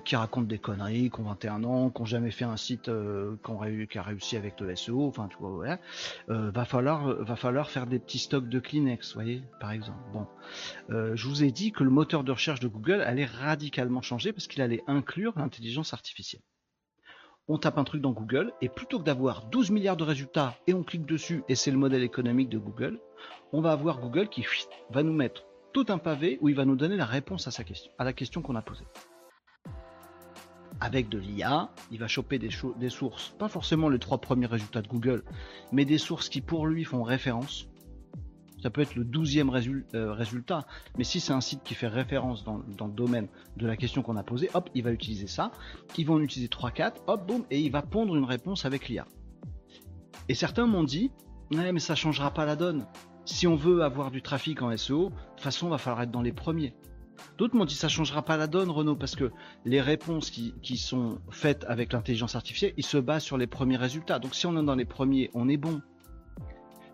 qui 0.04 0.16
racontent 0.16 0.46
des 0.46 0.58
conneries, 0.58 1.10
qui 1.10 1.20
ont 1.20 1.24
21 1.24 1.64
ans, 1.64 1.90
qui 1.90 2.00
n'ont 2.00 2.06
jamais 2.06 2.30
fait 2.30 2.44
un 2.44 2.56
site 2.56 2.90
qui, 2.90 3.98
a 3.98 4.02
réussi 4.02 4.36
avec 4.36 4.60
le 4.60 4.74
SEO, 4.74 5.06
enfin 5.06 5.28
tu 5.28 5.36
vois, 5.38 5.78
va 6.28 6.64
falloir 6.64 7.06
va 7.06 7.36
falloir 7.36 7.70
faire 7.70 7.86
des 7.86 7.98
petits 7.98 8.18
stocks 8.18 8.48
de 8.48 8.58
Kleenex, 8.58 9.14
voyez, 9.14 9.42
par 9.60 9.72
exemple. 9.72 9.98
Bon, 10.12 10.26
je 10.88 11.28
vous 11.28 11.42
ai 11.42 11.50
dit 11.50 11.72
que 11.72 11.84
le 11.84 11.90
moteur 11.90 12.24
de 12.24 12.32
recherche 12.32 12.60
de 12.60 12.68
Google 12.68 13.02
allait 13.02 13.24
radicalement 13.24 14.02
changer 14.02 14.32
parce 14.38 14.46
qu'il 14.46 14.62
allait 14.62 14.84
inclure 14.86 15.32
l'intelligence 15.36 15.92
artificielle. 15.94 16.42
On 17.48 17.58
tape 17.58 17.76
un 17.76 17.82
truc 17.82 18.00
dans 18.00 18.12
Google 18.12 18.52
et 18.60 18.68
plutôt 18.68 19.00
que 19.00 19.04
d'avoir 19.04 19.46
12 19.46 19.72
milliards 19.72 19.96
de 19.96 20.04
résultats 20.04 20.56
et 20.68 20.74
on 20.74 20.84
clique 20.84 21.06
dessus 21.06 21.42
et 21.48 21.56
c'est 21.56 21.72
le 21.72 21.76
modèle 21.76 22.04
économique 22.04 22.48
de 22.48 22.58
Google, 22.58 23.00
on 23.52 23.60
va 23.60 23.72
avoir 23.72 23.98
Google 23.98 24.28
qui 24.28 24.46
va 24.90 25.02
nous 25.02 25.12
mettre 25.12 25.42
tout 25.72 25.86
un 25.88 25.98
pavé 25.98 26.38
où 26.40 26.48
il 26.48 26.54
va 26.54 26.64
nous 26.64 26.76
donner 26.76 26.96
la 26.96 27.04
réponse 27.04 27.48
à 27.48 27.50
sa 27.50 27.64
question, 27.64 27.90
à 27.98 28.04
la 28.04 28.12
question 28.12 28.40
qu'on 28.40 28.54
a 28.54 28.62
posée. 28.62 28.86
Avec 30.78 31.08
de 31.08 31.18
l'IA, 31.18 31.72
il 31.90 31.98
va 31.98 32.06
choper 32.06 32.38
des, 32.38 32.50
des 32.76 32.90
sources, 32.90 33.30
pas 33.40 33.48
forcément 33.48 33.88
les 33.88 33.98
trois 33.98 34.18
premiers 34.18 34.46
résultats 34.46 34.82
de 34.82 34.88
Google, 34.88 35.24
mais 35.72 35.84
des 35.84 35.98
sources 35.98 36.28
qui 36.28 36.42
pour 36.42 36.68
lui 36.68 36.84
font 36.84 37.02
référence 37.02 37.67
ça 38.62 38.70
peut 38.70 38.80
être 38.80 38.94
le 38.94 39.04
douzième 39.04 39.50
euh, 39.94 40.12
résultat. 40.12 40.66
Mais 40.96 41.04
si 41.04 41.20
c'est 41.20 41.32
un 41.32 41.40
site 41.40 41.62
qui 41.62 41.74
fait 41.74 41.88
référence 41.88 42.44
dans, 42.44 42.58
le 42.58 42.92
domaine 42.92 43.28
de 43.56 43.66
la 43.66 43.76
question 43.76 44.02
qu'on 44.02 44.16
a 44.16 44.22
posée, 44.22 44.50
hop, 44.54 44.68
il 44.74 44.82
va 44.82 44.92
utiliser 44.92 45.26
ça. 45.26 45.50
Ils 45.96 46.06
vont 46.06 46.14
en 46.14 46.20
utiliser 46.20 46.48
3-4, 46.48 46.94
hop, 47.06 47.26
boum, 47.26 47.44
et 47.50 47.60
il 47.60 47.70
va 47.70 47.82
pondre 47.82 48.16
une 48.16 48.24
réponse 48.24 48.64
avec 48.64 48.88
l'IA. 48.88 49.06
Et 50.28 50.34
certains 50.34 50.66
m'ont 50.66 50.84
dit, 50.84 51.10
mais 51.50 51.78
ça 51.78 51.94
changera 51.94 52.32
pas 52.32 52.44
la 52.44 52.56
donne. 52.56 52.86
Si 53.24 53.46
on 53.46 53.56
veut 53.56 53.82
avoir 53.82 54.10
du 54.10 54.22
trafic 54.22 54.62
en 54.62 54.74
SEO, 54.76 55.10
de 55.10 55.14
toute 55.14 55.40
façon, 55.40 55.66
il 55.66 55.70
va 55.70 55.78
falloir 55.78 56.02
être 56.02 56.10
dans 56.10 56.22
les 56.22 56.32
premiers. 56.32 56.74
D'autres 57.36 57.56
m'ont 57.56 57.64
dit 57.64 57.74
ça 57.74 57.88
changera 57.88 58.24
pas 58.24 58.36
la 58.36 58.46
donne, 58.46 58.70
Renault, 58.70 58.96
parce 58.96 59.16
que 59.16 59.30
les 59.64 59.80
réponses 59.80 60.30
qui, 60.30 60.54
qui 60.62 60.76
sont 60.76 61.20
faites 61.30 61.64
avec 61.68 61.92
l'intelligence 61.92 62.34
artificielle, 62.34 62.72
ils 62.76 62.84
se 62.84 62.98
basent 62.98 63.24
sur 63.24 63.36
les 63.38 63.46
premiers 63.46 63.76
résultats. 63.76 64.18
Donc 64.18 64.34
si 64.34 64.46
on 64.46 64.58
est 64.58 64.64
dans 64.64 64.74
les 64.74 64.84
premiers, 64.84 65.30
on 65.34 65.48
est 65.48 65.56
bon. 65.56 65.80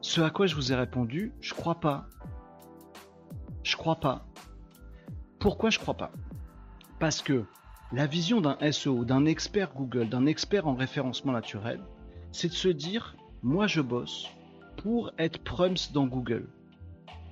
Ce 0.04 0.20
à 0.20 0.28
quoi 0.28 0.46
je 0.46 0.54
vous 0.54 0.70
ai 0.70 0.74
répondu, 0.74 1.32
je 1.40 1.54
crois 1.54 1.80
pas. 1.80 2.04
Je 3.62 3.74
crois 3.74 3.96
pas. 3.96 4.26
Pourquoi 5.38 5.70
je 5.70 5.78
crois 5.78 5.96
pas? 5.96 6.12
Parce 7.00 7.22
que 7.22 7.46
la 7.90 8.06
vision 8.06 8.42
d'un 8.42 8.58
SEO, 8.70 9.06
d'un 9.06 9.24
expert 9.24 9.72
Google, 9.72 10.10
d'un 10.10 10.26
expert 10.26 10.68
en 10.68 10.74
référencement 10.74 11.32
naturel, 11.32 11.80
c'est 12.32 12.48
de 12.48 12.52
se 12.52 12.68
dire 12.68 13.16
moi 13.42 13.66
je 13.66 13.80
bosse 13.80 14.28
pour 14.76 15.10
être 15.16 15.42
prums 15.42 15.78
dans 15.94 16.06
Google. 16.06 16.50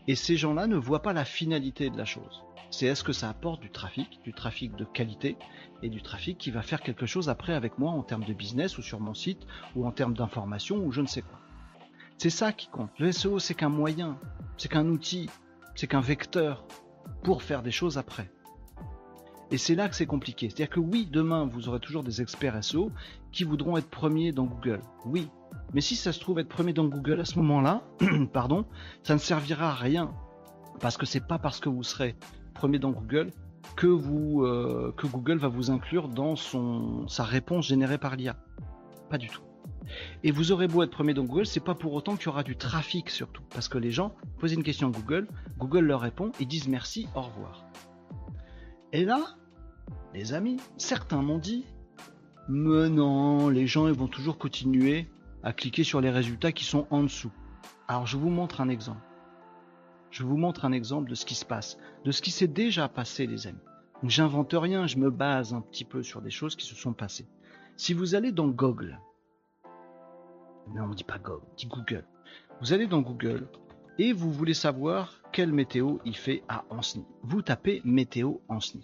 Et 0.08 0.14
ces 0.14 0.38
gens-là 0.38 0.66
ne 0.66 0.76
voient 0.76 1.02
pas 1.02 1.12
la 1.12 1.26
finalité 1.26 1.90
de 1.90 1.98
la 1.98 2.06
chose. 2.06 2.42
C'est 2.70 2.86
est-ce 2.86 3.04
que 3.04 3.12
ça 3.12 3.28
apporte 3.28 3.60
du 3.60 3.70
trafic, 3.70 4.22
du 4.24 4.32
trafic 4.32 4.74
de 4.76 4.86
qualité 4.86 5.36
et 5.82 5.90
du 5.90 6.00
trafic 6.00 6.38
qui 6.38 6.50
va 6.50 6.62
faire 6.62 6.80
quelque 6.80 7.04
chose 7.04 7.28
après 7.28 7.52
avec 7.52 7.78
moi 7.78 7.92
en 7.92 8.02
termes 8.02 8.24
de 8.24 8.32
business 8.32 8.78
ou 8.78 8.82
sur 8.82 8.98
mon 8.98 9.12
site 9.12 9.46
ou 9.76 9.86
en 9.86 9.90
termes 9.90 10.14
d'information 10.14 10.78
ou 10.78 10.90
je 10.90 11.02
ne 11.02 11.06
sais 11.06 11.20
quoi. 11.20 11.38
C'est 12.22 12.30
ça 12.30 12.52
qui 12.52 12.68
compte. 12.68 12.92
Le 13.00 13.10
SEO, 13.10 13.40
c'est 13.40 13.54
qu'un 13.54 13.68
moyen, 13.68 14.16
c'est 14.56 14.68
qu'un 14.68 14.86
outil, 14.86 15.28
c'est 15.74 15.88
qu'un 15.88 16.00
vecteur 16.00 16.64
pour 17.24 17.42
faire 17.42 17.62
des 17.62 17.72
choses 17.72 17.98
après. 17.98 18.30
Et 19.50 19.58
c'est 19.58 19.74
là 19.74 19.88
que 19.88 19.96
c'est 19.96 20.06
compliqué. 20.06 20.48
C'est-à-dire 20.48 20.70
que 20.70 20.78
oui, 20.78 21.08
demain, 21.10 21.46
vous 21.46 21.68
aurez 21.68 21.80
toujours 21.80 22.04
des 22.04 22.22
experts 22.22 22.62
SEO 22.62 22.92
qui 23.32 23.42
voudront 23.42 23.76
être 23.76 23.90
premiers 23.90 24.30
dans 24.30 24.44
Google. 24.44 24.78
Oui. 25.04 25.30
Mais 25.74 25.80
si 25.80 25.96
ça 25.96 26.12
se 26.12 26.20
trouve 26.20 26.38
être 26.38 26.48
premier 26.48 26.72
dans 26.72 26.84
Google 26.84 27.18
à 27.18 27.24
ce 27.24 27.40
moment-là, 27.40 27.82
pardon, 28.32 28.66
ça 29.02 29.14
ne 29.14 29.18
servira 29.18 29.70
à 29.70 29.74
rien. 29.74 30.14
Parce 30.78 30.96
que 30.96 31.06
c'est 31.06 31.26
pas 31.26 31.40
parce 31.40 31.58
que 31.58 31.68
vous 31.68 31.82
serez 31.82 32.14
premier 32.54 32.78
dans 32.78 32.92
Google 32.92 33.32
que, 33.74 33.88
vous, 33.88 34.44
euh, 34.44 34.94
que 34.96 35.08
Google 35.08 35.38
va 35.38 35.48
vous 35.48 35.72
inclure 35.72 36.06
dans 36.06 36.36
son, 36.36 37.08
sa 37.08 37.24
réponse 37.24 37.66
générée 37.66 37.98
par 37.98 38.14
l'IA. 38.14 38.36
Pas 39.10 39.18
du 39.18 39.28
tout. 39.28 39.42
Et 40.22 40.30
vous 40.30 40.52
aurez 40.52 40.68
beau 40.68 40.82
être 40.82 40.90
premier 40.90 41.14
dans 41.14 41.24
Google, 41.24 41.46
c'est 41.46 41.60
pas 41.60 41.74
pour 41.74 41.92
autant 41.92 42.16
qu'il 42.16 42.26
y 42.26 42.28
aura 42.28 42.42
du 42.42 42.56
trafic 42.56 43.10
surtout. 43.10 43.42
Parce 43.50 43.68
que 43.68 43.78
les 43.78 43.90
gens 43.90 44.14
posent 44.38 44.52
une 44.52 44.62
question 44.62 44.88
à 44.88 44.90
Google, 44.90 45.26
Google 45.58 45.84
leur 45.84 46.00
répond, 46.00 46.32
ils 46.40 46.46
disent 46.46 46.68
merci, 46.68 47.08
au 47.14 47.22
revoir. 47.22 47.64
Et 48.92 49.04
là, 49.04 49.36
les 50.14 50.32
amis, 50.34 50.58
certains 50.76 51.22
m'ont 51.22 51.38
dit, 51.38 51.64
mais 52.48 52.88
non, 52.88 53.48
les 53.48 53.66
gens 53.66 53.90
vont 53.92 54.08
toujours 54.08 54.38
continuer 54.38 55.08
à 55.42 55.52
cliquer 55.52 55.84
sur 55.84 56.00
les 56.00 56.10
résultats 56.10 56.52
qui 56.52 56.64
sont 56.64 56.86
en 56.90 57.02
dessous. 57.02 57.32
Alors 57.88 58.06
je 58.06 58.16
vous 58.16 58.30
montre 58.30 58.60
un 58.60 58.68
exemple. 58.68 59.00
Je 60.10 60.24
vous 60.24 60.36
montre 60.36 60.64
un 60.64 60.72
exemple 60.72 61.08
de 61.08 61.14
ce 61.14 61.24
qui 61.24 61.34
se 61.34 61.44
passe, 61.44 61.78
de 62.04 62.12
ce 62.12 62.20
qui 62.20 62.30
s'est 62.30 62.46
déjà 62.46 62.88
passé, 62.88 63.26
les 63.26 63.46
amis. 63.46 63.58
J'invente 64.04 64.52
rien, 64.52 64.86
je 64.86 64.98
me 64.98 65.10
base 65.10 65.54
un 65.54 65.60
petit 65.60 65.84
peu 65.84 66.02
sur 66.02 66.20
des 66.20 66.30
choses 66.30 66.56
qui 66.56 66.66
se 66.66 66.74
sont 66.74 66.92
passées. 66.92 67.26
Si 67.76 67.94
vous 67.94 68.14
allez 68.14 68.32
dans 68.32 68.48
Google, 68.48 68.98
non, 70.68 70.84
on 70.84 70.94
dit 70.94 71.04
pas 71.04 71.18
Google, 71.18 71.42
on 71.50 71.54
dit 71.54 71.66
Google. 71.66 72.04
Vous 72.60 72.72
allez 72.72 72.86
dans 72.86 73.02
Google 73.02 73.48
et 73.98 74.12
vous 74.12 74.32
voulez 74.32 74.54
savoir 74.54 75.20
quelle 75.32 75.52
météo 75.52 75.98
il 76.04 76.16
fait 76.16 76.42
à 76.48 76.64
Anceny. 76.70 77.04
Vous 77.22 77.42
tapez 77.42 77.82
météo 77.84 78.36
Anceny. 78.48 78.82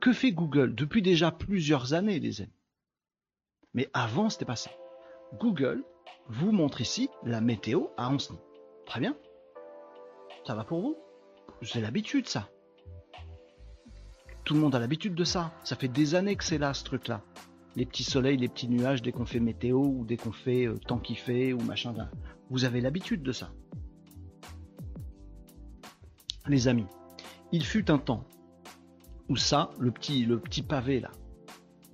Que 0.00 0.12
fait 0.12 0.32
Google 0.32 0.74
depuis 0.74 1.02
déjà 1.02 1.32
plusieurs 1.32 1.94
années, 1.94 2.20
les 2.20 2.40
amis? 2.40 2.52
Mais 3.74 3.90
avant, 3.92 4.30
c'était 4.30 4.44
pas 4.44 4.56
ça. 4.56 4.70
Google 5.38 5.84
vous 6.28 6.52
montre 6.52 6.80
ici 6.80 7.10
la 7.24 7.40
météo 7.40 7.88
à 7.96 8.08
Anceny. 8.08 8.38
Très 8.86 9.00
bien. 9.00 9.16
Ça 10.46 10.54
va 10.54 10.64
pour 10.64 10.80
vous? 10.80 10.96
J'ai 11.60 11.80
l'habitude, 11.80 12.28
ça. 12.28 12.48
Tout 14.44 14.54
le 14.54 14.60
monde 14.60 14.74
a 14.74 14.78
l'habitude 14.78 15.14
de 15.14 15.24
ça. 15.24 15.52
Ça 15.64 15.76
fait 15.76 15.88
des 15.88 16.14
années 16.14 16.36
que 16.36 16.44
c'est 16.44 16.58
là, 16.58 16.72
ce 16.72 16.84
truc-là 16.84 17.22
les 17.76 17.86
petits 17.86 18.04
soleils, 18.04 18.36
les 18.36 18.48
petits 18.48 18.68
nuages 18.68 19.02
dès 19.02 19.12
qu'on 19.12 19.26
fait 19.26 19.40
météo 19.40 19.78
ou 19.78 20.04
dès 20.04 20.16
qu'on 20.16 20.32
fait 20.32 20.66
euh, 20.66 20.76
temps 20.76 20.98
qu'il 20.98 21.16
fait 21.16 21.52
ou 21.52 21.60
machin. 21.60 21.94
Vous 22.50 22.64
avez 22.64 22.80
l'habitude 22.80 23.22
de 23.22 23.32
ça. 23.32 23.52
Les 26.46 26.66
amis, 26.66 26.86
il 27.52 27.64
fut 27.64 27.90
un 27.90 27.98
temps 27.98 28.24
où 29.28 29.36
ça, 29.36 29.70
le 29.78 29.90
petit, 29.90 30.24
le 30.24 30.40
petit 30.40 30.62
pavé 30.62 31.00
là, 31.00 31.10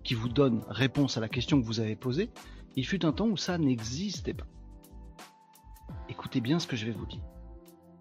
qui 0.05 0.15
vous 0.15 0.29
donne 0.29 0.63
réponse 0.69 1.17
à 1.17 1.21
la 1.21 1.29
question 1.29 1.61
que 1.61 1.67
vous 1.67 1.81
avez 1.81 1.97
posée, 1.97 2.31
il 2.77 2.87
fut 2.87 3.05
un 3.05 3.13
temps 3.13 3.27
où 3.27 3.37
ça 3.37 3.59
n'existait 3.59 4.35
pas. 4.35 4.47
Écoutez 6.09 6.41
bien 6.41 6.59
ce 6.59 6.67
que 6.67 6.77
je 6.77 6.87
vais 6.87 6.93
vous 6.93 7.07
dire. 7.07 7.23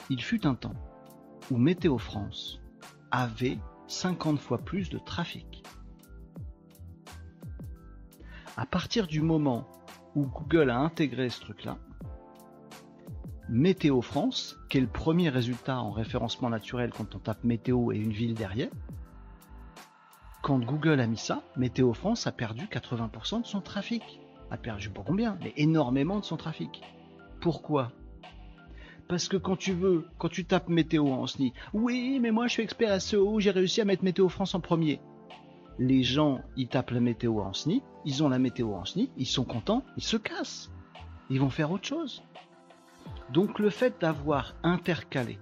Il 0.10 0.22
fut 0.22 0.46
un 0.46 0.56
temps 0.56 0.76
où 1.50 1.58
Météo 1.58 1.98
France 1.98 2.62
avait 3.12 3.58
50 3.88 4.40
fois 4.40 4.58
plus 4.60 4.90
de 4.90 4.98
trafic 4.98 5.63
à 8.58 8.66
partir 8.66 9.08
du 9.08 9.22
moment 9.22 9.68
où 10.16 10.26
Google 10.26 10.70
a 10.70 10.78
intégré 10.78 11.30
ce 11.30 11.42
truc-là, 11.42 11.78
Météo 13.50 14.02
France, 14.02 14.58
qui 14.70 14.78
est 14.78 14.82
le 14.82 14.88
premier 14.88 15.30
résultat 15.30 15.80
en 15.80 15.92
référencement 15.92 16.50
naturel 16.50 16.92
quand 16.96 17.16
on 17.16 17.20
tape 17.20 17.44
météo 17.44 17.92
et 17.92 17.98
une 17.98 18.14
ville 18.14 18.34
derrière, 18.34 18.70
quand 20.42 20.60
Google 20.60 21.00
a 21.00 21.08
mis 21.08 21.18
ça, 21.18 21.42
Météo 21.56 21.94
France 21.94 22.28
a 22.28 22.32
perdu 22.32 22.66
80% 22.66 23.42
de 23.42 23.46
son 23.46 23.62
trafic. 23.62 24.20
A 24.52 24.58
perdu 24.58 24.90
pas 24.90 25.02
combien, 25.06 25.38
mais 25.42 25.54
énormément 25.56 26.20
de 26.20 26.26
son 26.26 26.36
trafic. 26.36 26.82
Pourquoi? 27.40 27.92
Parce 29.08 29.28
que 29.28 29.38
quand 29.38 29.56
tu 29.56 29.74
veux, 29.74 30.06
quand 30.18 30.30
tu 30.30 30.46
tapes 30.46 30.70
météo 30.70 31.08
en 31.08 31.28
SNI, 31.28 31.54
oui, 31.74 32.20
mais 32.22 32.32
moi 32.32 32.48
je 32.48 32.54
suis 32.54 32.64
expert 32.64 33.02
SEO, 33.02 33.40
j'ai 33.40 33.52
réussi 33.52 33.82
à 33.82 33.86
mettre 33.86 34.04
Météo 34.04 34.30
France 34.30 34.54
en 34.54 34.60
premier 34.60 35.00
les 35.80 36.04
gens, 36.04 36.42
ils 36.56 36.68
tapent 36.68 36.92
la 36.92 37.00
météo 37.00 37.40
en 37.40 37.54
SNI, 37.54 37.82
ils 38.06 38.24
ont 38.24 38.30
la 38.30 38.40
météo 38.40 38.74
en 38.74 38.86
SNI, 38.86 39.10
ils 39.18 39.26
sont 39.26 39.44
contents, 39.44 39.84
ils 39.98 40.04
se 40.04 40.18
cassent. 40.18 40.72
Ils 41.30 41.40
vont 41.40 41.50
faire 41.50 41.72
autre 41.72 41.88
chose. 41.88 42.24
Donc 43.32 43.60
le 43.60 43.70
fait 43.70 43.96
d'avoir 44.00 44.56
intercalé 44.64 45.40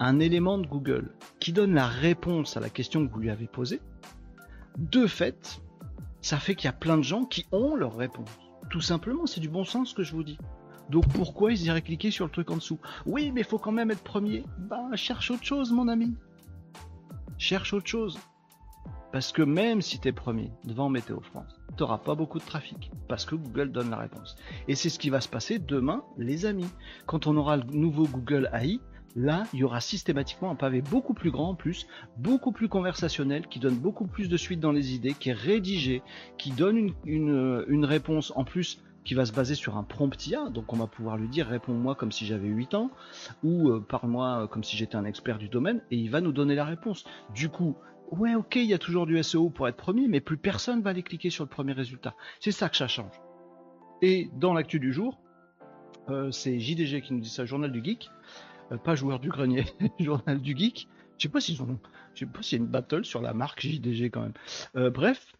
un 0.00 0.18
élément 0.18 0.58
de 0.58 0.66
Google 0.66 1.14
qui 1.40 1.52
donne 1.52 1.74
la 1.74 1.86
réponse 1.86 2.56
à 2.56 2.60
la 2.60 2.70
question 2.70 3.06
que 3.06 3.12
vous 3.12 3.20
lui 3.20 3.30
avez 3.30 3.46
posée, 3.46 3.80
de 4.76 5.06
fait, 5.06 5.60
ça 6.20 6.38
fait 6.38 6.54
qu'il 6.54 6.66
y 6.66 6.68
a 6.68 6.72
plein 6.72 6.96
de 6.96 7.02
gens 7.02 7.24
qui 7.24 7.46
ont 7.52 7.76
leur 7.76 7.96
réponse. 7.96 8.28
Tout 8.70 8.80
simplement, 8.80 9.26
c'est 9.26 9.40
du 9.40 9.48
bon 9.48 9.64
sens 9.64 9.90
ce 9.90 9.94
que 9.94 10.02
je 10.02 10.12
vous 10.12 10.24
dis. 10.24 10.38
Donc 10.90 11.06
pourquoi 11.08 11.52
ils 11.52 11.64
iraient 11.64 11.82
cliquer 11.82 12.10
sur 12.10 12.24
le 12.24 12.30
truc 12.30 12.50
en 12.50 12.56
dessous? 12.56 12.78
Oui, 13.06 13.30
mais 13.32 13.42
il 13.42 13.46
faut 13.46 13.58
quand 13.58 13.72
même 13.72 13.90
être 13.90 14.02
premier. 14.02 14.44
Bah, 14.58 14.84
cherche 14.94 15.30
autre 15.30 15.44
chose, 15.44 15.72
mon 15.72 15.88
ami. 15.88 16.14
Cherche 17.38 17.72
autre 17.72 17.86
chose. 17.86 18.18
Parce 19.14 19.30
que 19.30 19.42
même 19.42 19.80
si 19.80 20.00
tu 20.00 20.08
es 20.08 20.12
premier 20.12 20.50
devant 20.64 20.88
Météo 20.88 21.20
France, 21.20 21.54
tu 21.76 21.84
n'auras 21.84 21.98
pas 21.98 22.16
beaucoup 22.16 22.40
de 22.40 22.44
trafic. 22.44 22.90
Parce 23.06 23.24
que 23.24 23.36
Google 23.36 23.70
donne 23.70 23.90
la 23.90 23.96
réponse. 23.96 24.34
Et 24.66 24.74
c'est 24.74 24.88
ce 24.88 24.98
qui 24.98 25.08
va 25.08 25.20
se 25.20 25.28
passer 25.28 25.60
demain, 25.60 26.02
les 26.18 26.46
amis. 26.46 26.66
Quand 27.06 27.28
on 27.28 27.36
aura 27.36 27.58
le 27.58 27.62
nouveau 27.62 28.08
Google 28.08 28.50
AI, 28.52 28.80
là, 29.14 29.44
il 29.52 29.60
y 29.60 29.62
aura 29.62 29.80
systématiquement 29.80 30.50
un 30.50 30.56
pavé 30.56 30.82
beaucoup 30.82 31.14
plus 31.14 31.30
grand 31.30 31.50
en 31.50 31.54
plus, 31.54 31.86
beaucoup 32.16 32.50
plus 32.50 32.68
conversationnel, 32.68 33.46
qui 33.46 33.60
donne 33.60 33.76
beaucoup 33.76 34.08
plus 34.08 34.28
de 34.28 34.36
suite 34.36 34.58
dans 34.58 34.72
les 34.72 34.96
idées, 34.96 35.14
qui 35.14 35.28
est 35.28 35.32
rédigé, 35.32 36.02
qui 36.36 36.50
donne 36.50 36.90
une, 37.04 37.84
réponse 37.84 38.32
en 38.34 38.42
plus 38.42 38.82
qui 39.04 39.14
va 39.14 39.26
se 39.26 39.32
baser 39.32 39.54
sur 39.54 39.76
un 39.76 39.84
prompt 39.84 40.26
IA, 40.26 40.48
donc 40.48 40.72
on 40.72 40.76
va 40.76 40.88
pouvoir 40.88 41.18
lui 41.18 41.28
dire 41.28 41.46
réponds-moi 41.46 41.94
comme 41.94 42.10
si 42.10 42.26
j'avais 42.26 42.48
8 42.48 42.74
ans, 42.74 42.90
ou 43.44 43.68
euh, 43.68 43.80
parle-moi 43.86 44.44
euh, 44.44 44.46
comme 44.48 44.64
si 44.64 44.76
j'étais 44.76 44.96
un 44.96 45.04
expert 45.04 45.38
du 45.38 45.48
domaine, 45.48 45.82
et 45.92 45.96
il 45.98 46.10
va 46.10 46.20
nous 46.22 46.32
donner 46.32 46.54
la 46.54 46.64
réponse. 46.64 47.04
Du 47.34 47.50
coup, 47.50 47.76
ouais 48.10 48.34
ok, 48.34 48.56
il 48.56 48.64
y 48.64 48.74
a 48.74 48.78
toujours 48.78 49.06
du 49.06 49.22
SEO 49.22 49.50
pour 49.50 49.68
être 49.68 49.76
premier, 49.76 50.08
mais 50.08 50.20
plus 50.20 50.36
personne 50.36 50.82
va 50.82 50.90
aller 50.90 51.02
cliquer 51.02 51.30
sur 51.30 51.44
le 51.44 51.50
premier 51.50 51.72
résultat. 51.72 52.14
C'est 52.40 52.52
ça 52.52 52.68
que 52.68 52.76
ça 52.76 52.88
change. 52.88 53.20
Et 54.02 54.28
dans 54.34 54.54
l'actu 54.54 54.80
du 54.80 54.92
jour, 54.92 55.20
euh, 56.10 56.30
c'est 56.30 56.58
JDG 56.58 57.00
qui 57.02 57.14
nous 57.14 57.20
dit 57.20 57.28
ça, 57.28 57.44
Journal 57.44 57.72
du 57.72 57.82
Geek, 57.82 58.10
pas 58.84 58.94
joueur 58.94 59.20
du 59.20 59.28
grenier, 59.28 59.64
Journal 60.00 60.40
du 60.40 60.56
Geek. 60.56 60.88
Je 61.16 61.22
sais 61.22 61.28
pas 61.28 61.38
ont, 61.62 61.78
je 62.14 62.20
sais 62.20 62.26
pas 62.26 62.42
s'il 62.42 62.58
y 62.58 62.60
a 62.60 62.64
une 62.64 62.70
battle 62.70 63.04
sur 63.04 63.22
la 63.22 63.32
marque 63.34 63.60
JDG 63.60 64.10
quand 64.10 64.22
même. 64.22 64.90
bref, 64.90 65.32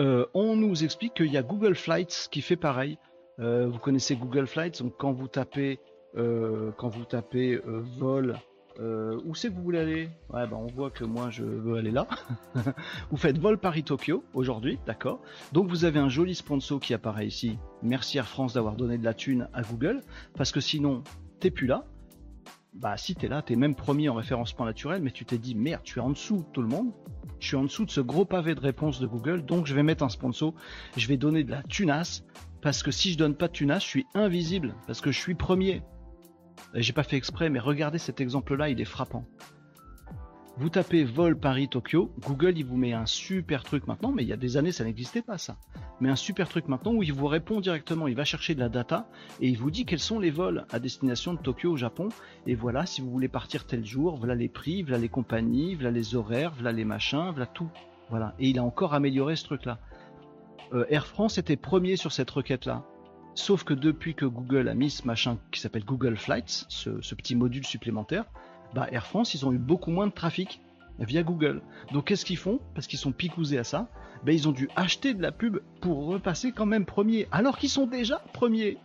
euh, 0.00 0.26
on 0.34 0.56
nous 0.56 0.84
explique 0.84 1.14
qu'il 1.14 1.30
y 1.30 1.36
a 1.36 1.42
Google 1.42 1.74
Flights 1.74 2.28
qui 2.30 2.40
fait 2.40 2.56
pareil. 2.56 2.98
Euh, 3.38 3.66
vous 3.68 3.78
connaissez 3.78 4.16
Google 4.16 4.46
Flights, 4.46 4.82
donc 4.82 4.94
quand 4.98 5.12
vous 5.12 5.28
tapez, 5.28 5.80
euh, 6.16 6.70
quand 6.76 6.88
vous 6.88 7.04
tapez 7.04 7.60
vol, 7.64 8.38
où 8.78 9.34
c'est 9.34 9.50
que 9.50 9.54
vous 9.54 9.62
voulez 9.62 9.78
aller? 9.78 10.08
Ouais, 10.30 10.46
ben 10.46 10.56
on 10.56 10.66
voit 10.66 10.90
que 10.90 11.04
moi 11.04 11.30
je 11.30 11.44
veux 11.44 11.76
aller 11.76 11.90
là. 11.90 12.06
vous 13.10 13.16
faites 13.16 13.38
vol 13.38 13.58
Paris-Tokyo 13.58 14.24
aujourd'hui, 14.34 14.78
d'accord 14.86 15.20
Donc 15.52 15.68
vous 15.68 15.84
avez 15.84 15.98
un 15.98 16.08
joli 16.08 16.34
sponsor 16.34 16.80
qui 16.80 16.94
apparaît 16.94 17.26
ici. 17.26 17.58
Merci 17.82 18.18
Air 18.18 18.28
France 18.28 18.54
d'avoir 18.54 18.76
donné 18.76 18.98
de 18.98 19.04
la 19.04 19.14
thune 19.14 19.48
à 19.52 19.62
Google, 19.62 20.02
parce 20.36 20.52
que 20.52 20.60
sinon 20.60 21.02
t'es 21.40 21.50
plus 21.50 21.66
là. 21.66 21.84
Bah 22.74 22.96
si 22.96 23.14
t'es 23.14 23.28
là, 23.28 23.42
t'es 23.42 23.56
même 23.56 23.74
premier 23.74 24.08
en 24.08 24.14
référencement 24.14 24.64
naturel, 24.64 25.02
mais 25.02 25.10
tu 25.10 25.26
t'es 25.26 25.38
dit 25.38 25.54
merde, 25.54 25.82
tu 25.84 25.98
es 25.98 26.02
en 26.02 26.10
dessous 26.10 26.38
de 26.38 26.52
tout 26.52 26.62
le 26.62 26.68
monde 26.68 26.92
je 27.42 27.48
suis 27.48 27.56
en 27.56 27.64
dessous 27.64 27.84
de 27.84 27.90
ce 27.90 28.00
gros 28.00 28.24
pavé 28.24 28.54
de 28.54 28.60
réponse 28.60 29.00
de 29.00 29.06
Google, 29.06 29.44
donc 29.44 29.66
je 29.66 29.74
vais 29.74 29.82
mettre 29.82 30.04
un 30.04 30.08
sponsor, 30.08 30.54
je 30.96 31.08
vais 31.08 31.16
donner 31.16 31.42
de 31.42 31.50
la 31.50 31.62
tunasse, 31.64 32.24
parce 32.62 32.84
que 32.84 32.92
si 32.92 33.12
je 33.12 33.18
donne 33.18 33.34
pas 33.34 33.48
de 33.48 33.52
tunasse, 33.52 33.82
je 33.82 33.88
suis 33.88 34.06
invisible, 34.14 34.74
parce 34.86 35.00
que 35.00 35.10
je 35.10 35.18
suis 35.18 35.34
premier. 35.34 35.82
J'ai 36.74 36.92
pas 36.92 37.02
fait 37.02 37.16
exprès, 37.16 37.50
mais 37.50 37.58
regardez 37.58 37.98
cet 37.98 38.20
exemple-là, 38.20 38.68
il 38.68 38.80
est 38.80 38.86
frappant. 38.86 39.26
Vous 40.58 40.68
tapez 40.68 41.02
vol 41.02 41.38
Paris-Tokyo, 41.38 42.12
Google 42.20 42.58
il 42.58 42.66
vous 42.66 42.76
met 42.76 42.92
un 42.92 43.06
super 43.06 43.64
truc 43.64 43.86
maintenant, 43.86 44.12
mais 44.12 44.22
il 44.22 44.28
y 44.28 44.34
a 44.34 44.36
des 44.36 44.58
années 44.58 44.70
ça 44.70 44.84
n'existait 44.84 45.22
pas 45.22 45.38
ça. 45.38 45.56
Mais 46.00 46.10
un 46.10 46.16
super 46.16 46.46
truc 46.46 46.68
maintenant 46.68 46.92
où 46.92 47.02
il 47.02 47.12
vous 47.12 47.26
répond 47.26 47.60
directement, 47.60 48.06
il 48.06 48.14
va 48.14 48.24
chercher 48.24 48.54
de 48.54 48.60
la 48.60 48.68
data 48.68 49.08
et 49.40 49.48
il 49.48 49.56
vous 49.56 49.70
dit 49.70 49.86
quels 49.86 49.98
sont 49.98 50.18
les 50.18 50.30
vols 50.30 50.66
à 50.70 50.78
destination 50.78 51.32
de 51.32 51.38
Tokyo 51.38 51.72
au 51.72 51.76
Japon. 51.78 52.10
Et 52.46 52.54
voilà, 52.54 52.84
si 52.84 53.00
vous 53.00 53.10
voulez 53.10 53.28
partir 53.28 53.66
tel 53.66 53.84
jour, 53.86 54.16
voilà 54.16 54.34
les 54.34 54.48
prix, 54.48 54.82
voilà 54.82 54.98
les 54.98 55.08
compagnies, 55.08 55.74
voilà 55.74 55.90
les 55.90 56.14
horaires, 56.14 56.52
voilà 56.52 56.72
les 56.72 56.84
machins, 56.84 57.30
voilà 57.30 57.46
tout. 57.46 57.70
Voilà. 58.10 58.34
Et 58.38 58.50
il 58.50 58.58
a 58.58 58.62
encore 58.62 58.92
amélioré 58.92 59.36
ce 59.36 59.44
truc-là. 59.44 59.78
Euh, 60.74 60.84
Air 60.90 61.06
France 61.06 61.38
était 61.38 61.56
premier 61.56 61.96
sur 61.96 62.12
cette 62.12 62.30
requête-là. 62.30 62.84
Sauf 63.34 63.64
que 63.64 63.74
depuis 63.74 64.14
que 64.14 64.26
Google 64.26 64.68
a 64.68 64.74
mis 64.74 64.90
ce 64.90 65.06
machin 65.06 65.38
qui 65.50 65.60
s'appelle 65.60 65.84
Google 65.84 66.16
Flights, 66.16 66.66
ce 66.68 67.14
petit 67.14 67.34
module 67.34 67.64
supplémentaire, 67.64 68.24
bah, 68.74 68.88
Air 68.90 69.06
France, 69.06 69.34
ils 69.34 69.46
ont 69.46 69.52
eu 69.52 69.58
beaucoup 69.58 69.90
moins 69.90 70.06
de 70.06 70.12
trafic 70.12 70.60
via 70.98 71.22
Google. 71.22 71.62
Donc 71.92 72.06
qu'est-ce 72.06 72.24
qu'ils 72.24 72.36
font? 72.36 72.60
Parce 72.74 72.86
qu'ils 72.86 72.98
sont 72.98 73.12
picousés 73.12 73.58
à 73.58 73.64
ça, 73.64 73.88
bah, 74.24 74.32
ils 74.32 74.48
ont 74.48 74.52
dû 74.52 74.68
acheter 74.76 75.14
de 75.14 75.22
la 75.22 75.32
pub 75.32 75.58
pour 75.80 76.06
repasser 76.06 76.52
quand 76.52 76.66
même 76.66 76.84
premier, 76.84 77.26
alors 77.32 77.58
qu'ils 77.58 77.70
sont 77.70 77.86
déjà 77.86 78.18
premiers. 78.32 78.78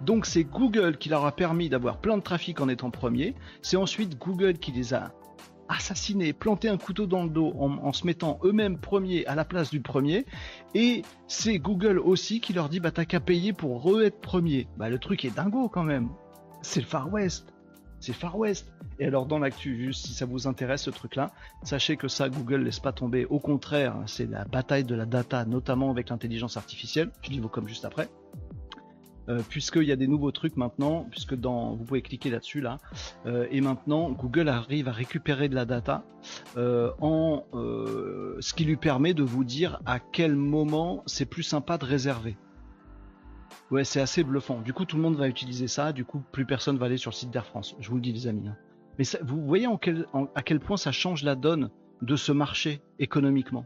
Donc 0.00 0.26
c'est 0.26 0.44
Google 0.44 0.96
qui 0.96 1.10
leur 1.10 1.24
a 1.26 1.32
permis 1.32 1.68
d'avoir 1.68 1.98
plein 1.98 2.16
de 2.16 2.22
trafic 2.22 2.60
en 2.60 2.68
étant 2.68 2.90
premier. 2.90 3.34
C'est 3.60 3.76
ensuite 3.76 4.18
Google 4.18 4.54
qui 4.54 4.72
les 4.72 4.94
a 4.94 5.12
assassinés, 5.68 6.32
planté 6.32 6.68
un 6.68 6.76
couteau 6.76 7.06
dans 7.06 7.24
le 7.24 7.30
dos 7.30 7.52
en, 7.58 7.92
se 7.92 8.06
mettant 8.06 8.38
eux-mêmes 8.44 8.78
premiers 8.78 9.26
à 9.26 9.34
la 9.34 9.44
place 9.44 9.70
du 9.70 9.80
premier. 9.80 10.26
Et 10.74 11.02
c'est 11.28 11.58
Google 11.58 11.98
aussi 11.98 12.40
qui 12.40 12.52
leur 12.52 12.68
dit 12.68 12.80
bah 12.80 12.90
t'as 12.90 13.04
qu'à 13.04 13.20
payer 13.20 13.52
pour 13.52 13.82
re-être 13.82 14.20
premier. 14.20 14.68
Bah 14.76 14.88
le 14.88 14.98
truc 14.98 15.24
est 15.24 15.34
dingo 15.34 15.68
quand 15.68 15.84
même. 15.84 16.08
C'est 16.62 16.80
le 16.80 16.86
Far 16.86 17.12
West 17.12 17.52
c'est 18.02 18.12
Far 18.12 18.36
West. 18.36 18.72
Et 18.98 19.06
alors 19.06 19.26
dans 19.26 19.38
l'actu, 19.38 19.76
juste 19.76 20.06
si 20.06 20.12
ça 20.12 20.26
vous 20.26 20.46
intéresse 20.46 20.82
ce 20.82 20.90
truc-là, 20.90 21.30
sachez 21.62 21.96
que 21.96 22.08
ça, 22.08 22.28
Google 22.28 22.62
laisse 22.62 22.80
pas 22.80 22.92
tomber. 22.92 23.24
Au 23.26 23.38
contraire, 23.38 23.96
hein, 23.96 24.04
c'est 24.06 24.26
la 24.26 24.44
bataille 24.44 24.84
de 24.84 24.94
la 24.94 25.06
data, 25.06 25.44
notamment 25.44 25.90
avec 25.90 26.10
l'intelligence 26.10 26.56
artificielle. 26.56 27.10
Je 27.22 27.30
dis 27.30 27.40
vos 27.40 27.48
comme 27.48 27.68
juste 27.68 27.84
après. 27.84 28.08
Euh, 29.28 29.40
puisqu'il 29.48 29.84
y 29.84 29.92
a 29.92 29.96
des 29.96 30.08
nouveaux 30.08 30.32
trucs 30.32 30.56
maintenant, 30.56 31.06
puisque 31.10 31.34
dans, 31.34 31.74
vous 31.74 31.84
pouvez 31.84 32.02
cliquer 32.02 32.30
là-dessus 32.30 32.60
là, 32.60 32.78
euh, 33.26 33.46
et 33.52 33.60
maintenant 33.60 34.10
Google 34.10 34.48
arrive 34.48 34.88
à 34.88 34.92
récupérer 34.92 35.48
de 35.48 35.54
la 35.54 35.64
data 35.64 36.04
euh, 36.56 36.90
en 37.00 37.44
ce 37.52 38.52
qui 38.54 38.64
lui 38.64 38.76
permet 38.76 39.14
de 39.14 39.22
vous 39.22 39.44
dire 39.44 39.80
à 39.86 40.00
quel 40.00 40.34
moment 40.34 41.02
c'est 41.06 41.26
plus 41.26 41.44
sympa 41.44 41.78
de 41.78 41.84
réserver. 41.84 42.36
Ouais, 43.70 43.84
c'est 43.84 44.00
assez 44.00 44.24
bluffant. 44.24 44.60
Du 44.60 44.72
coup, 44.72 44.84
tout 44.84 44.96
le 44.96 45.02
monde 45.02 45.16
va 45.16 45.28
utiliser 45.28 45.68
ça. 45.68 45.92
Du 45.92 46.04
coup, 46.04 46.22
plus 46.32 46.44
personne 46.44 46.76
va 46.76 46.86
aller 46.86 46.98
sur 46.98 47.10
le 47.10 47.14
site 47.14 47.30
d'Air 47.30 47.46
France. 47.46 47.74
Je 47.78 47.88
vous 47.88 47.96
le 47.96 48.02
dis, 48.02 48.12
les 48.12 48.26
amis. 48.26 48.48
Hein. 48.48 48.56
Mais 48.98 49.04
vous 49.22 49.40
voyez 49.46 49.66
à 50.34 50.42
quel 50.42 50.60
point 50.60 50.76
ça 50.76 50.92
change 50.92 51.22
la 51.22 51.36
donne 51.36 51.70
de 52.02 52.16
ce 52.16 52.32
marché 52.32 52.82
économiquement? 52.98 53.64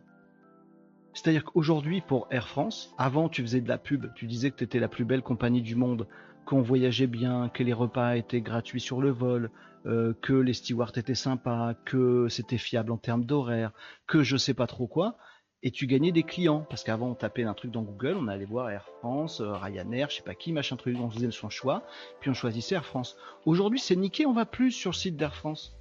C'est-à-dire 1.16 1.44
qu'aujourd'hui, 1.44 2.02
pour 2.02 2.28
Air 2.30 2.46
France, 2.46 2.94
avant, 2.98 3.30
tu 3.30 3.40
faisais 3.40 3.62
de 3.62 3.68
la 3.68 3.78
pub. 3.78 4.12
Tu 4.14 4.26
disais 4.26 4.50
que 4.50 4.56
tu 4.56 4.64
étais 4.64 4.78
la 4.78 4.88
plus 4.88 5.06
belle 5.06 5.22
compagnie 5.22 5.62
du 5.62 5.74
monde, 5.74 6.06
qu'on 6.44 6.60
voyageait 6.60 7.06
bien, 7.06 7.48
que 7.48 7.62
les 7.62 7.72
repas 7.72 8.16
étaient 8.16 8.42
gratuits 8.42 8.82
sur 8.82 9.00
le 9.00 9.10
vol, 9.10 9.50
euh, 9.86 10.12
que 10.20 10.34
les 10.34 10.52
stewards 10.52 10.92
étaient 10.96 11.14
sympas, 11.14 11.72
que 11.86 12.28
c'était 12.28 12.58
fiable 12.58 12.92
en 12.92 12.98
termes 12.98 13.24
d'horaire, 13.24 13.72
que 14.06 14.22
je 14.22 14.36
sais 14.36 14.52
pas 14.52 14.66
trop 14.66 14.86
quoi 14.86 15.16
et 15.62 15.70
tu 15.70 15.86
gagnais 15.86 16.12
des 16.12 16.22
clients. 16.22 16.66
Parce 16.68 16.84
qu'avant, 16.84 17.08
on 17.08 17.14
tapait 17.14 17.44
un 17.44 17.54
truc 17.54 17.72
dans 17.72 17.82
Google, 17.82 18.16
on 18.20 18.28
allait 18.28 18.44
voir 18.44 18.70
Air 18.70 18.86
France, 19.00 19.40
euh, 19.40 19.52
Ryanair, 19.52 20.10
je 20.10 20.16
sais 20.16 20.22
pas 20.22 20.34
qui, 20.34 20.52
machin 20.52 20.76
truc, 20.76 20.96
on 21.00 21.10
faisait 21.10 21.30
son 21.30 21.48
choix, 21.48 21.82
puis 22.20 22.30
on 22.30 22.34
choisissait 22.34 22.74
Air 22.74 22.84
France. 22.84 23.16
Aujourd'hui, 23.46 23.80
c'est 23.80 23.96
niqué, 23.96 24.26
on 24.26 24.32
va 24.32 24.44
plus 24.44 24.70
sur 24.70 24.90
le 24.90 24.96
site 24.96 25.16
d'Air 25.16 25.34
France. 25.34 25.76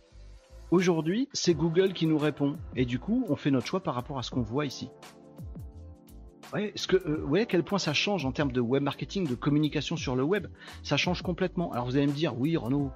Aujourd'hui, 0.72 1.30
c'est 1.34 1.54
Google 1.54 1.94
qui 1.94 2.08
nous 2.08 2.18
répond. 2.18 2.58
Et 2.76 2.86
du 2.86 2.98
coup, 2.98 3.26
on 3.30 3.36
fait 3.36 3.52
notre 3.52 3.68
choix 3.68 3.84
par 3.84 3.94
rapport 3.94 4.18
à 4.18 4.24
ce 4.24 4.32
qu'on 4.32 4.42
voit 4.42 4.66
ici. 4.66 4.90
Ouais, 6.54 6.72
ce 6.76 6.88
que, 6.88 6.96
euh, 6.96 7.24
ouais, 7.26 7.42
à 7.42 7.46
quel 7.46 7.64
point 7.64 7.80
ça 7.80 7.94
change 7.94 8.26
en 8.26 8.32
termes 8.32 8.52
de 8.52 8.62
web 8.62 8.84
marketing, 8.84 9.28
de 9.28 9.36
communication 9.36 9.98
sur 9.98 10.16
le 10.16 10.24
web? 10.24 10.48
Ça 10.84 10.96
change 10.96 11.22
complètement. 11.22 11.72
Alors 11.72 11.86
vous 11.86 11.98
allez 11.98 12.08
me 12.08 12.14
dire, 12.14 12.40
oui, 12.40 12.56
Renaud, 12.56 12.92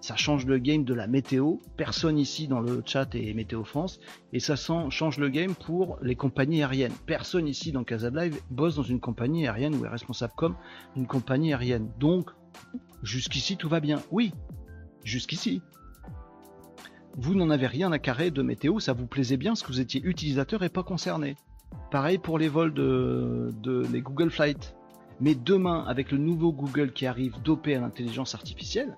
ça 0.00 0.16
change 0.16 0.46
le 0.46 0.58
game 0.58 0.84
de 0.84 0.94
la 0.94 1.06
météo. 1.06 1.56
Personne 1.76 2.18
ici 2.18 2.48
dans 2.48 2.60
le 2.60 2.82
chat 2.84 3.14
est 3.14 3.34
Météo 3.34 3.64
France. 3.64 4.00
Et 4.32 4.40
ça 4.40 4.56
change 4.56 5.18
le 5.18 5.28
game 5.28 5.54
pour 5.54 5.98
les 6.00 6.16
compagnies 6.16 6.62
aériennes. 6.62 6.94
Personne 7.06 7.46
ici 7.46 7.70
dans 7.70 7.84
Casa 7.84 8.08
Live 8.10 8.40
bosse 8.50 8.76
dans 8.76 8.82
une 8.82 9.00
compagnie 9.00 9.46
aérienne 9.46 9.74
ou 9.74 9.84
est 9.84 9.88
responsable 9.88 10.32
comme 10.36 10.56
une 10.96 11.06
compagnie 11.06 11.52
aérienne. 11.52 11.90
Donc, 11.98 12.30
jusqu'ici, 13.02 13.58
tout 13.58 13.68
va 13.68 13.80
bien. 13.80 14.00
Oui, 14.10 14.32
jusqu'ici. 15.04 15.60
Vous 17.16 17.34
n'en 17.34 17.50
avez 17.50 17.66
rien 17.66 17.92
à 17.92 17.98
carrer 17.98 18.30
de 18.30 18.40
météo, 18.40 18.78
ça 18.78 18.94
vous 18.94 19.06
plaisait 19.06 19.36
bien 19.36 19.50
parce 19.50 19.62
que 19.62 19.68
vous 19.68 19.80
étiez 19.80 20.00
utilisateur 20.02 20.62
et 20.62 20.68
pas 20.70 20.82
concerné. 20.82 21.36
Pareil 21.90 22.18
pour 22.18 22.38
les 22.38 22.48
vols 22.48 22.72
de, 22.72 23.50
Google 24.00 24.30
Flight. 24.30 24.76
Mais 25.20 25.34
demain, 25.34 25.84
avec 25.86 26.12
le 26.12 26.18
nouveau 26.18 26.52
Google 26.52 26.92
qui 26.92 27.06
arrive 27.06 27.40
dopé 27.42 27.74
à 27.74 27.80
l'intelligence 27.80 28.34
artificielle, 28.34 28.96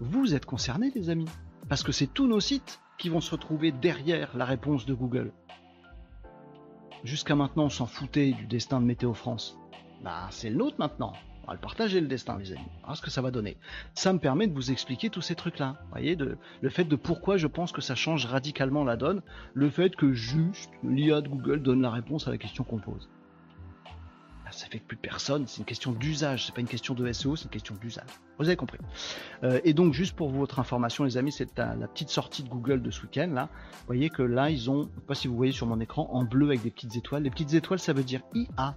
vous 0.00 0.34
êtes 0.34 0.44
concernés 0.44 0.90
les 0.94 1.08
amis. 1.08 1.28
Parce 1.68 1.82
que 1.82 1.92
c'est 1.92 2.06
tous 2.06 2.26
nos 2.26 2.40
sites 2.40 2.80
qui 2.98 3.08
vont 3.08 3.20
se 3.20 3.30
retrouver 3.30 3.72
derrière 3.72 4.36
la 4.36 4.44
réponse 4.44 4.86
de 4.86 4.94
Google. 4.94 5.32
Jusqu'à 7.04 7.36
maintenant, 7.36 7.64
on 7.64 7.70
s'en 7.70 7.86
foutait 7.86 8.32
du 8.32 8.46
destin 8.46 8.80
de 8.80 8.86
Météo 8.86 9.14
France. 9.14 9.58
Bah, 10.02 10.26
c'est 10.30 10.50
le 10.50 10.56
nôtre 10.56 10.76
maintenant. 10.78 11.12
On 11.46 11.50
va 11.50 11.54
le 11.54 11.60
partager 11.60 12.00
le 12.00 12.08
destin, 12.08 12.38
les 12.38 12.52
amis. 12.52 12.66
Alors, 12.82 12.96
ce 12.96 13.02
que 13.02 13.10
ça 13.10 13.22
va 13.22 13.30
donner. 13.30 13.56
Ça 13.94 14.12
me 14.12 14.18
permet 14.18 14.48
de 14.48 14.52
vous 14.52 14.72
expliquer 14.72 15.10
tous 15.10 15.22
ces 15.22 15.36
trucs-là. 15.36 15.76
Vous 15.84 15.90
voyez, 15.92 16.16
le 16.16 16.68
fait 16.68 16.84
de 16.84 16.96
pourquoi 16.96 17.36
je 17.36 17.46
pense 17.46 17.70
que 17.70 17.80
ça 17.80 17.94
change 17.94 18.26
radicalement 18.26 18.82
la 18.82 18.96
donne. 18.96 19.22
Le 19.54 19.70
fait 19.70 19.94
que 19.94 20.12
juste 20.12 20.70
l'IA 20.82 21.20
de 21.20 21.28
Google 21.28 21.62
donne 21.62 21.82
la 21.82 21.90
réponse 21.90 22.26
à 22.26 22.30
la 22.30 22.38
question 22.38 22.64
qu'on 22.64 22.78
pose. 22.78 23.08
Ça 24.52 24.66
fait 24.68 24.78
que 24.78 24.84
plus 24.84 24.96
personne, 24.96 25.46
c'est 25.46 25.58
une 25.58 25.64
question 25.64 25.92
d'usage, 25.92 26.46
c'est 26.46 26.54
pas 26.54 26.60
une 26.60 26.68
question 26.68 26.94
de 26.94 27.12
SEO, 27.12 27.36
c'est 27.36 27.44
une 27.44 27.50
question 27.50 27.74
d'usage. 27.74 28.06
Vous 28.38 28.46
avez 28.46 28.56
compris. 28.56 28.78
Euh, 29.42 29.60
et 29.64 29.74
donc 29.74 29.92
juste 29.92 30.14
pour 30.14 30.30
votre 30.30 30.60
information 30.60 31.04
les 31.04 31.16
amis, 31.16 31.32
c'est 31.32 31.58
la 31.58 31.88
petite 31.88 32.10
sortie 32.10 32.42
de 32.42 32.48
Google 32.48 32.80
de 32.80 32.90
ce 32.90 33.02
week-end 33.02 33.28
là. 33.32 33.48
Vous 33.72 33.86
voyez 33.86 34.08
que 34.08 34.22
là 34.22 34.48
ils 34.48 34.70
ont, 34.70 34.82
je 34.82 35.00
sais 35.00 35.06
pas 35.06 35.14
si 35.14 35.28
vous 35.28 35.36
voyez 35.36 35.52
sur 35.52 35.66
mon 35.66 35.80
écran, 35.80 36.08
en 36.12 36.24
bleu 36.24 36.46
avec 36.46 36.62
des 36.62 36.70
petites 36.70 36.96
étoiles. 36.96 37.24
Les 37.24 37.30
petites 37.30 37.54
étoiles 37.54 37.80
ça 37.80 37.92
veut 37.92 38.04
dire 38.04 38.22
IA 38.34 38.76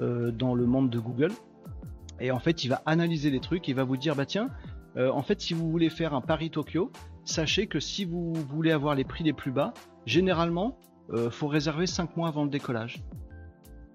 euh, 0.00 0.30
dans 0.30 0.54
le 0.54 0.66
monde 0.66 0.88
de 0.88 0.98
Google. 0.98 1.32
Et 2.20 2.30
en 2.30 2.38
fait 2.38 2.64
il 2.64 2.68
va 2.68 2.82
analyser 2.86 3.30
les 3.30 3.40
trucs, 3.40 3.68
il 3.68 3.74
va 3.74 3.84
vous 3.84 3.96
dire 3.96 4.16
bah 4.16 4.26
tiens, 4.26 4.50
euh, 4.96 5.10
en 5.10 5.22
fait 5.22 5.40
si 5.40 5.54
vous 5.54 5.70
voulez 5.70 5.90
faire 5.90 6.14
un 6.14 6.20
Paris 6.20 6.50
Tokyo, 6.50 6.90
sachez 7.24 7.66
que 7.66 7.80
si 7.80 8.04
vous 8.04 8.32
voulez 8.32 8.72
avoir 8.72 8.94
les 8.94 9.04
prix 9.04 9.24
les 9.24 9.32
plus 9.32 9.52
bas, 9.52 9.74
généralement 10.06 10.78
faut 11.30 11.46
réserver 11.46 11.86
5 11.86 12.16
mois 12.16 12.26
avant 12.26 12.42
le 12.42 12.50
décollage 12.50 13.04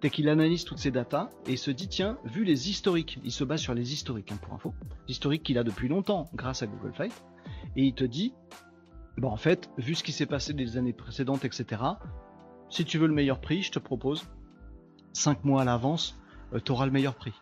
dès 0.02 0.10
qu'il 0.10 0.28
analyse 0.30 0.66
toutes 0.66 0.80
ces 0.80 0.92
datas 0.92 1.30
et 1.46 1.56
se 1.56 1.72
dit 1.72 1.88
tiens, 1.88 2.18
vu 2.26 2.44
les 2.44 2.70
historiques, 2.70 3.20
il 3.24 3.32
se 3.32 3.44
base 3.44 3.62
sur 3.62 3.74
les 3.74 3.94
historiques 3.94 4.32
hein, 4.32 4.40
pour 4.42 4.54
info, 4.54 4.74
historiques 5.08 5.44
qu'il 5.44 5.58
a 5.58 5.64
depuis 5.64 5.88
longtemps 5.88 6.26
grâce 6.34 6.64
à 6.64 6.68
Google 6.68 6.94
Flight, 6.94 7.24
et 7.76 7.84
il 7.84 7.94
te 7.94 8.04
dit 8.04 8.34
bon 9.18 9.30
en 9.30 9.38
fait, 9.38 9.70
vu 9.78 9.94
ce 9.96 10.04
qui 10.04 10.12
s'est 10.12 10.26
passé 10.26 10.54
des 10.54 10.78
années 10.78 10.94
précédentes, 10.94 11.46
etc. 11.46 11.82
Si 12.70 12.84
tu 12.84 12.98
veux 12.98 13.08
le 13.08 13.14
meilleur 13.14 13.40
prix, 13.40 13.62
je 13.62 13.72
te 13.72 13.80
propose 13.80 14.26
5 15.14 15.46
mois 15.46 15.62
à 15.62 15.66
l'avance, 15.66 16.20
euh, 16.54 16.60
tu 16.60 16.72
auras 16.72 16.86
le 16.86 16.92
meilleur 16.92 17.16
prix. 17.16 17.34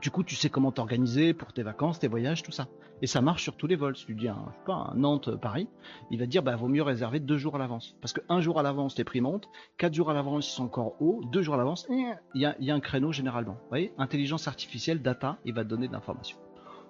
Du 0.00 0.10
coup, 0.10 0.22
tu 0.22 0.36
sais 0.36 0.48
comment 0.48 0.70
t'organiser 0.70 1.34
pour 1.34 1.52
tes 1.52 1.62
vacances, 1.62 1.98
tes 1.98 2.08
voyages, 2.08 2.42
tout 2.42 2.52
ça. 2.52 2.68
Et 3.02 3.06
ça 3.06 3.20
marche 3.20 3.42
sur 3.42 3.56
tous 3.56 3.66
les 3.66 3.76
vols. 3.76 3.96
Si 3.96 4.06
tu 4.06 4.14
dis 4.14 4.28
un, 4.28 4.44
je 4.48 4.58
sais 4.58 4.64
pas, 4.66 4.90
un 4.92 4.94
Nantes-Paris, 4.94 5.68
il 6.10 6.18
va 6.18 6.26
te 6.26 6.30
dire 6.30 6.42
bah 6.42 6.56
vaut 6.56 6.68
mieux 6.68 6.82
réserver 6.82 7.20
deux 7.20 7.36
jours 7.36 7.56
à 7.56 7.58
l'avance. 7.58 7.96
Parce 8.00 8.12
qu'un 8.12 8.40
jour 8.40 8.58
à 8.58 8.62
l'avance, 8.62 8.96
les 8.96 9.04
prix 9.04 9.20
montent, 9.20 9.48
quatre 9.76 9.94
jours 9.94 10.10
à 10.10 10.14
l'avance, 10.14 10.48
ils 10.48 10.54
sont 10.54 10.64
encore 10.64 11.00
hauts, 11.00 11.20
deux 11.32 11.42
jours 11.42 11.54
à 11.54 11.58
l'avance, 11.58 11.86
eh, 11.90 12.12
il 12.34 12.40
y 12.40 12.46
a, 12.46 12.56
y 12.60 12.70
a, 12.70 12.74
un 12.74 12.80
créneau 12.80 13.12
généralement. 13.12 13.54
Vous 13.54 13.68
voyez 13.68 13.92
Intelligence 13.98 14.46
artificielle, 14.46 15.02
data, 15.02 15.38
il 15.44 15.54
va 15.54 15.64
te 15.64 15.68
donner 15.68 15.88
de 15.88 15.92
l'information. 15.92 16.38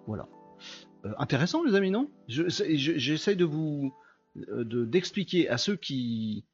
Voilà. 0.07 0.29
Euh, 1.05 1.13
intéressant 1.19 1.63
les 1.63 1.75
amis, 1.75 1.91
non? 1.91 2.11
J'essaye 2.29 3.37
de 3.37 3.45
vous 3.45 3.95
euh, 4.49 4.65
d'expliquer 4.65 5.49
à 5.49 5.59
ceux 5.59 5.77
qui 5.77 6.45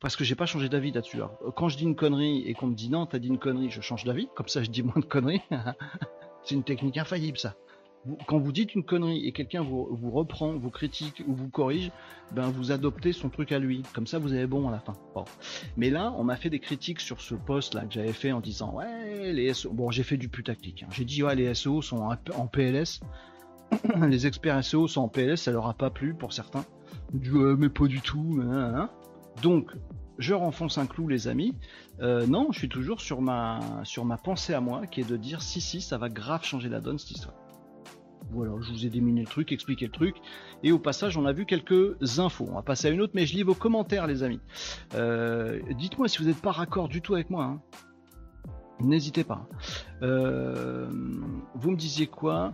parce 0.00 0.16
que 0.16 0.24
j'ai 0.24 0.34
pas 0.34 0.46
changé 0.46 0.68
d'avis 0.68 0.92
là-dessus. 0.92 1.18
Quand 1.56 1.68
je 1.68 1.76
dis 1.76 1.84
une 1.84 1.96
connerie 1.96 2.42
et 2.46 2.54
qu'on 2.54 2.68
me 2.68 2.74
dit 2.74 2.88
non, 2.88 3.06
t'as 3.06 3.18
dit 3.18 3.28
une 3.28 3.38
connerie, 3.38 3.70
je 3.70 3.80
change 3.80 4.04
d'avis. 4.04 4.28
Comme 4.34 4.48
ça, 4.48 4.62
je 4.62 4.70
dis 4.70 4.82
moins 4.82 4.98
de 4.98 5.04
conneries. 5.04 5.42
C'est 6.44 6.54
une 6.54 6.64
technique 6.64 6.96
infaillible, 6.96 7.38
ça 7.38 7.54
quand 8.26 8.38
vous 8.38 8.52
dites 8.52 8.74
une 8.74 8.84
connerie 8.84 9.26
et 9.26 9.32
quelqu'un 9.32 9.62
vous, 9.62 10.10
reprend, 10.10 10.56
vous 10.56 10.70
critique 10.70 11.22
ou 11.26 11.34
vous 11.34 11.48
corrige, 11.48 11.90
ben 12.32 12.48
vous 12.48 12.72
adoptez 12.72 13.12
son 13.12 13.28
truc 13.28 13.52
à 13.52 13.58
lui. 13.58 13.82
Comme 13.94 14.06
ça, 14.06 14.18
vous 14.18 14.32
avez 14.32 14.46
bon 14.46 14.68
à 14.68 14.72
la 14.72 14.80
fin. 14.80 14.94
Mais 15.76 15.90
là, 15.90 16.12
on 16.16 16.24
m'a 16.24 16.36
fait 16.36 16.50
des 16.50 16.60
critiques 16.60 17.00
sur 17.00 17.20
ce 17.20 17.34
post 17.34 17.74
là 17.74 17.84
que 17.84 17.92
j'avais 17.92 18.12
fait 18.12 18.32
en 18.32 18.40
disant 18.40 18.74
ouais 18.74 19.32
les 19.32 19.52
SEO. 19.52 19.72
Bon, 19.72 19.90
j'ai 19.90 20.02
fait 20.02 20.16
du 20.16 20.28
putaclic. 20.28 20.82
Hein. 20.82 20.88
J'ai 20.92 21.04
dit 21.04 21.22
ouais 21.22 21.34
les 21.34 21.52
SEO 21.54 21.82
sont 21.82 21.98
en 21.98 22.46
PLS. 22.46 23.00
les 24.08 24.26
experts 24.26 24.64
SEO 24.64 24.88
sont 24.88 25.02
en 25.02 25.08
PLS, 25.08 25.42
ça 25.42 25.52
leur 25.52 25.66
a 25.68 25.74
pas 25.74 25.90
plu 25.90 26.14
pour 26.14 26.32
certains. 26.32 26.64
Du 27.12 27.32
mais 27.32 27.68
pas 27.68 27.86
du 27.86 28.00
tout. 28.00 28.40
Donc 29.42 29.70
je 30.18 30.34
renfonce 30.34 30.78
un 30.78 30.86
clou 30.86 31.08
les 31.08 31.28
amis. 31.28 31.54
Euh, 32.00 32.26
non, 32.26 32.48
je 32.52 32.58
suis 32.58 32.68
toujours 32.68 33.00
sur 33.00 33.20
ma 33.20 33.60
sur 33.84 34.04
ma 34.04 34.16
pensée 34.16 34.54
à 34.54 34.60
moi 34.60 34.86
qui 34.86 35.00
est 35.00 35.08
de 35.08 35.16
dire 35.16 35.42
si 35.42 35.60
si 35.60 35.80
ça 35.80 35.98
va 35.98 36.08
grave 36.08 36.44
changer 36.44 36.68
la 36.68 36.80
donne 36.80 36.98
cette 36.98 37.12
histoire. 37.12 37.34
Voilà, 38.32 38.52
je 38.60 38.70
vous 38.70 38.86
ai 38.86 38.90
déminé 38.90 39.22
le 39.22 39.26
truc, 39.26 39.50
expliqué 39.50 39.86
le 39.86 39.92
truc. 39.92 40.16
Et 40.62 40.70
au 40.70 40.78
passage, 40.78 41.16
on 41.16 41.26
a 41.26 41.32
vu 41.32 41.46
quelques 41.46 42.20
infos. 42.20 42.46
On 42.48 42.54
va 42.54 42.62
passer 42.62 42.86
à 42.86 42.90
une 42.90 43.00
autre, 43.00 43.12
mais 43.16 43.26
je 43.26 43.34
lis 43.34 43.42
vos 43.42 43.54
commentaires, 43.54 44.06
les 44.06 44.22
amis. 44.22 44.40
Euh, 44.94 45.60
dites-moi 45.76 46.06
si 46.06 46.18
vous 46.18 46.26
n'êtes 46.26 46.40
pas 46.40 46.52
raccord 46.52 46.88
du 46.88 47.02
tout 47.02 47.14
avec 47.14 47.30
moi. 47.30 47.44
Hein. 47.44 47.60
N'hésitez 48.78 49.24
pas. 49.24 49.48
Euh, 50.02 50.88
vous 51.54 51.70
me 51.70 51.76
disiez 51.76 52.06
quoi? 52.06 52.52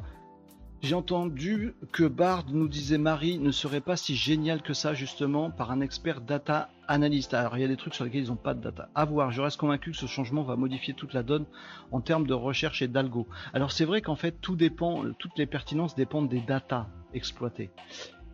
J'ai 0.83 0.95
entendu 0.95 1.75
que 1.93 2.05
Bard 2.05 2.45
nous 2.51 2.69
disait 2.69 2.99
Marie 2.99 3.39
ne 3.39 3.51
serait 3.51 3.81
pas 3.81 3.97
si 3.97 4.15
génial 4.15 4.63
que 4.63 4.75
ça 4.75 4.95
justement 4.95 5.51
par 5.51 5.71
un 5.71 5.81
expert 5.81 6.21
data 6.21 6.69
analyst. 6.87 7.35
Alors 7.35 7.57
il 7.57 7.63
y 7.63 7.65
a 7.65 7.69
des 7.69 7.77
trucs 7.77 7.95
sur 7.95 8.05
lesquels 8.05 8.25
ils 8.25 8.29
n'ont 8.29 8.37
pas 8.37 8.55
de 8.55 8.61
data. 8.61 8.89
À 8.95 9.05
voir, 9.05 9.31
je 9.31 9.41
reste 9.41 9.57
convaincu 9.57 9.93
que 9.93 9.97
ce 9.97 10.07
changement 10.07 10.43
va 10.43 10.57
modifier 10.57 10.95
toute 10.95 11.15
la 11.15 11.23
donne 11.23 11.47
en 11.93 12.01
termes 12.01 12.27
de 12.27 12.35
recherche 12.35 12.83
et 12.83 12.89
d'algo. 12.89 13.27
Alors 13.55 13.73
c'est 13.73 13.85
vrai 13.85 14.03
qu'en 14.03 14.17
fait 14.17 14.41
tout 14.41 14.55
dépend, 14.55 15.03
toutes 15.19 15.37
les 15.39 15.47
pertinences 15.47 15.95
dépendent 15.95 16.29
des 16.29 16.41
data 16.41 16.89
exploitées. 17.15 17.71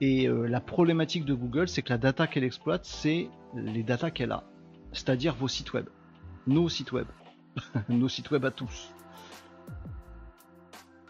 Et 0.00 0.26
euh, 0.26 0.46
la 0.48 0.60
problématique 0.60 1.24
de 1.24 1.34
Google, 1.34 1.68
c'est 1.68 1.82
que 1.82 1.90
la 1.90 1.98
data 1.98 2.26
qu'elle 2.26 2.44
exploite, 2.44 2.84
c'est 2.84 3.30
les 3.54 3.84
data 3.84 4.10
qu'elle 4.10 4.32
a. 4.32 4.42
C'est-à-dire 4.92 5.36
vos 5.36 5.48
sites 5.48 5.72
web. 5.74 5.86
Nos 6.48 6.68
sites 6.68 6.90
web. 6.90 7.06
Nos 7.88 8.08
sites 8.08 8.30
web 8.32 8.44
à 8.44 8.50
tous. 8.50 8.90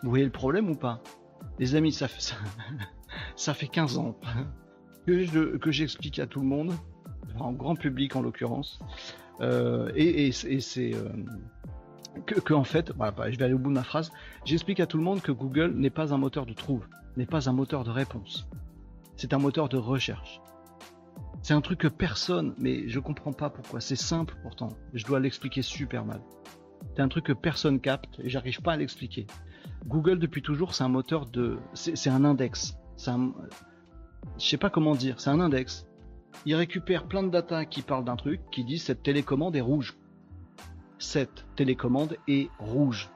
Vous 0.03 0.11
voyez 0.11 0.25
le 0.25 0.31
problème 0.31 0.69
ou 0.69 0.75
pas? 0.75 1.01
Les 1.59 1.75
amis, 1.75 1.93
ça 1.93 2.09
fait, 2.09 2.35
ça, 3.37 3.55
fait 3.55 3.69
15 3.69 3.99
ans 3.99 4.17
que, 5.07 5.71
j'explique 5.71 6.19
à 6.19 6.27
tout 6.27 6.41
le 6.41 6.47
monde, 6.47 6.73
en 7.39 7.53
grand 7.53 7.75
public 7.75 8.17
en 8.17 8.23
l'occurrence, 8.23 8.79
euh, 9.41 9.91
et, 9.95 10.33
c'est 10.33 10.95
euh, 10.95 11.09
que, 12.27 12.55
en 12.55 12.65
fait, 12.65 12.93
voilà, 12.97 13.31
je 13.31 13.39
vais 13.39 13.45
aller 13.45 13.55
au 13.55 13.59
bout 13.59 13.71
de 13.71 13.75
ma 13.75 13.85
phrase, 13.85 14.13
j'explique 14.45 14.81
à 14.81 14.87
tout 14.87 14.99
le 14.99 15.05
monde 15.05 15.21
que 15.21 15.33
Google 15.33 15.73
n'est 15.75 15.91
pas 15.91 16.15
un 16.15 16.19
moteur 16.19 16.47
de 16.47 16.53
trouve, 16.53 16.87
n'est 17.17 17.27
pas 17.27 17.49
un 17.49 17.53
moteur 17.53 17.85
de 17.85 17.91
réponse, 17.91 18.49
c'est 19.17 19.33
un 19.35 19.39
moteur 19.39 19.69
de 19.69 19.77
recherche. 19.77 20.41
C'est 21.43 21.55
un 21.55 21.61
truc 21.61 21.81
que 21.81 21.89
personne, 21.89 22.55
mais 22.59 22.89
je 22.89 23.01
comprends 23.01 23.33
pas 23.33 23.51
pourquoi. 23.51 23.81
C'est 23.81 23.97
simple 23.97 24.37
pourtant. 24.43 24.69
Je 24.95 25.05
dois 25.05 25.19
l'expliquer 25.19 25.61
super 25.61 26.05
mal. 26.05 26.21
C'est 26.95 27.03
un 27.03 27.09
truc 27.09 27.27
que 27.27 27.33
personne 27.33 27.81
capte 27.81 28.21
et 28.21 28.29
j'arrive 28.29 28.63
pas 28.63 28.75
à 28.75 28.77
l'expliquer. 28.77 29.27
Google 29.87 30.19
depuis 30.19 30.43
toujours, 30.43 30.75
c'est 30.75 30.85
un 30.85 30.89
moteur 30.89 31.27
de, 31.27 31.59
c'est 31.75 32.11
un 32.11 32.25
index. 32.25 32.77
Un, 33.07 33.33
je 34.39 34.47
sais 34.47 34.57
pas 34.57 34.71
comment 34.71 34.95
dire, 34.95 35.21
c'est 35.21 35.31
un 35.31 35.41
index. 35.41 35.87
Il 36.47 36.55
récupère 36.55 37.07
plein 37.07 37.23
de 37.23 37.29
data 37.29 37.65
qui 37.65 37.83
parlent 37.83 38.05
d'un 38.05 38.17
truc, 38.17 38.41
qui 38.51 38.65
dit 38.65 38.79
cette 38.79 39.03
télécommande 39.03 39.57
est 39.57 39.61
rouge. 39.61 39.97
Cette 40.99 41.47
télécommande 41.57 42.17
est 42.29 42.49
rouge. 42.59 43.11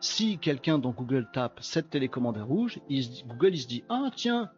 Si 0.00 0.38
quelqu'un 0.38 0.78
dans 0.78 0.90
Google 0.90 1.28
tape 1.32 1.58
cette 1.60 1.90
télécommande 1.90 2.36
est 2.36 2.42
rouge, 2.42 2.80
Google 3.26 3.54
il 3.54 3.58
se 3.58 3.68
dit 3.68 3.84
ah 3.88 4.10
tiens, 4.14 4.50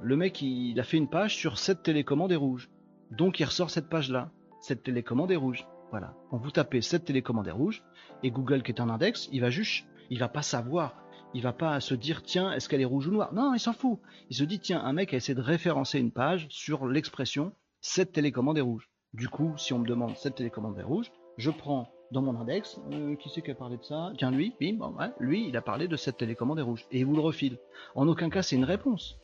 le 0.00 0.16
mec 0.16 0.42
il 0.42 0.78
a 0.78 0.84
fait 0.84 0.96
une 0.96 1.08
page 1.08 1.36
sur 1.36 1.58
cette 1.58 1.82
télécommande 1.82 2.32
est 2.32 2.36
rouge. 2.36 2.68
Donc 3.10 3.40
il 3.40 3.44
ressort 3.44 3.70
cette 3.70 3.88
page 3.88 4.10
là. 4.10 4.30
Cette 4.60 4.82
télécommande 4.82 5.30
est 5.30 5.36
rouge. 5.36 5.66
Voilà. 5.90 6.14
Quand 6.30 6.38
vous 6.38 6.50
tapez 6.50 6.82
cette 6.82 7.04
télécommande 7.04 7.46
est 7.46 7.52
rouge, 7.52 7.84
et 8.22 8.30
Google 8.30 8.62
qui 8.62 8.72
est 8.72 8.80
un 8.80 8.90
index, 8.90 9.28
il 9.32 9.40
va 9.40 9.50
juste 9.50 9.86
il 10.10 10.18
va 10.18 10.28
pas 10.28 10.42
savoir. 10.42 10.94
Il 11.34 11.42
va 11.42 11.52
pas 11.52 11.80
se 11.80 11.94
dire 11.94 12.22
tiens 12.22 12.52
est-ce 12.52 12.68
qu'elle 12.68 12.80
est 12.80 12.86
rouge 12.86 13.08
ou 13.08 13.12
noire? 13.12 13.34
Non, 13.34 13.54
il 13.54 13.60
s'en 13.60 13.72
fout. 13.72 13.98
Il 14.30 14.36
se 14.36 14.44
dit 14.44 14.60
tiens 14.60 14.82
un 14.82 14.92
mec 14.92 15.12
a 15.12 15.16
essayé 15.16 15.34
de 15.34 15.42
référencer 15.42 15.98
une 15.98 16.12
page 16.12 16.46
sur 16.50 16.86
l'expression 16.86 17.52
cette 17.80 18.12
télécommande 18.12 18.58
est 18.58 18.62
rouge. 18.62 18.90
Du 19.14 19.28
coup, 19.28 19.54
si 19.56 19.72
on 19.72 19.78
me 19.78 19.86
demande 19.86 20.16
cette 20.16 20.34
télécommande 20.34 20.78
est 20.78 20.82
rouge, 20.82 21.12
je 21.36 21.50
prends 21.50 21.88
dans 22.10 22.22
mon 22.22 22.36
index, 22.36 22.80
euh, 22.92 23.16
qui 23.16 23.28
c'est 23.28 23.42
qui 23.42 23.50
a 23.50 23.54
parlé 23.54 23.76
de 23.76 23.84
ça? 23.84 24.12
Tiens 24.18 24.30
lui, 24.30 24.54
bim, 24.60 24.78
lui 25.18 25.48
il 25.48 25.56
a 25.56 25.62
parlé 25.62 25.88
de 25.88 25.96
cette 25.96 26.16
télécommande 26.16 26.58
est 26.58 26.62
rouge 26.62 26.84
et 26.90 27.00
il 27.00 27.06
vous 27.06 27.14
le 27.14 27.20
refile. 27.20 27.58
En 27.94 28.08
aucun 28.08 28.30
cas 28.30 28.42
c'est 28.42 28.56
une 28.56 28.64
réponse. 28.64 29.18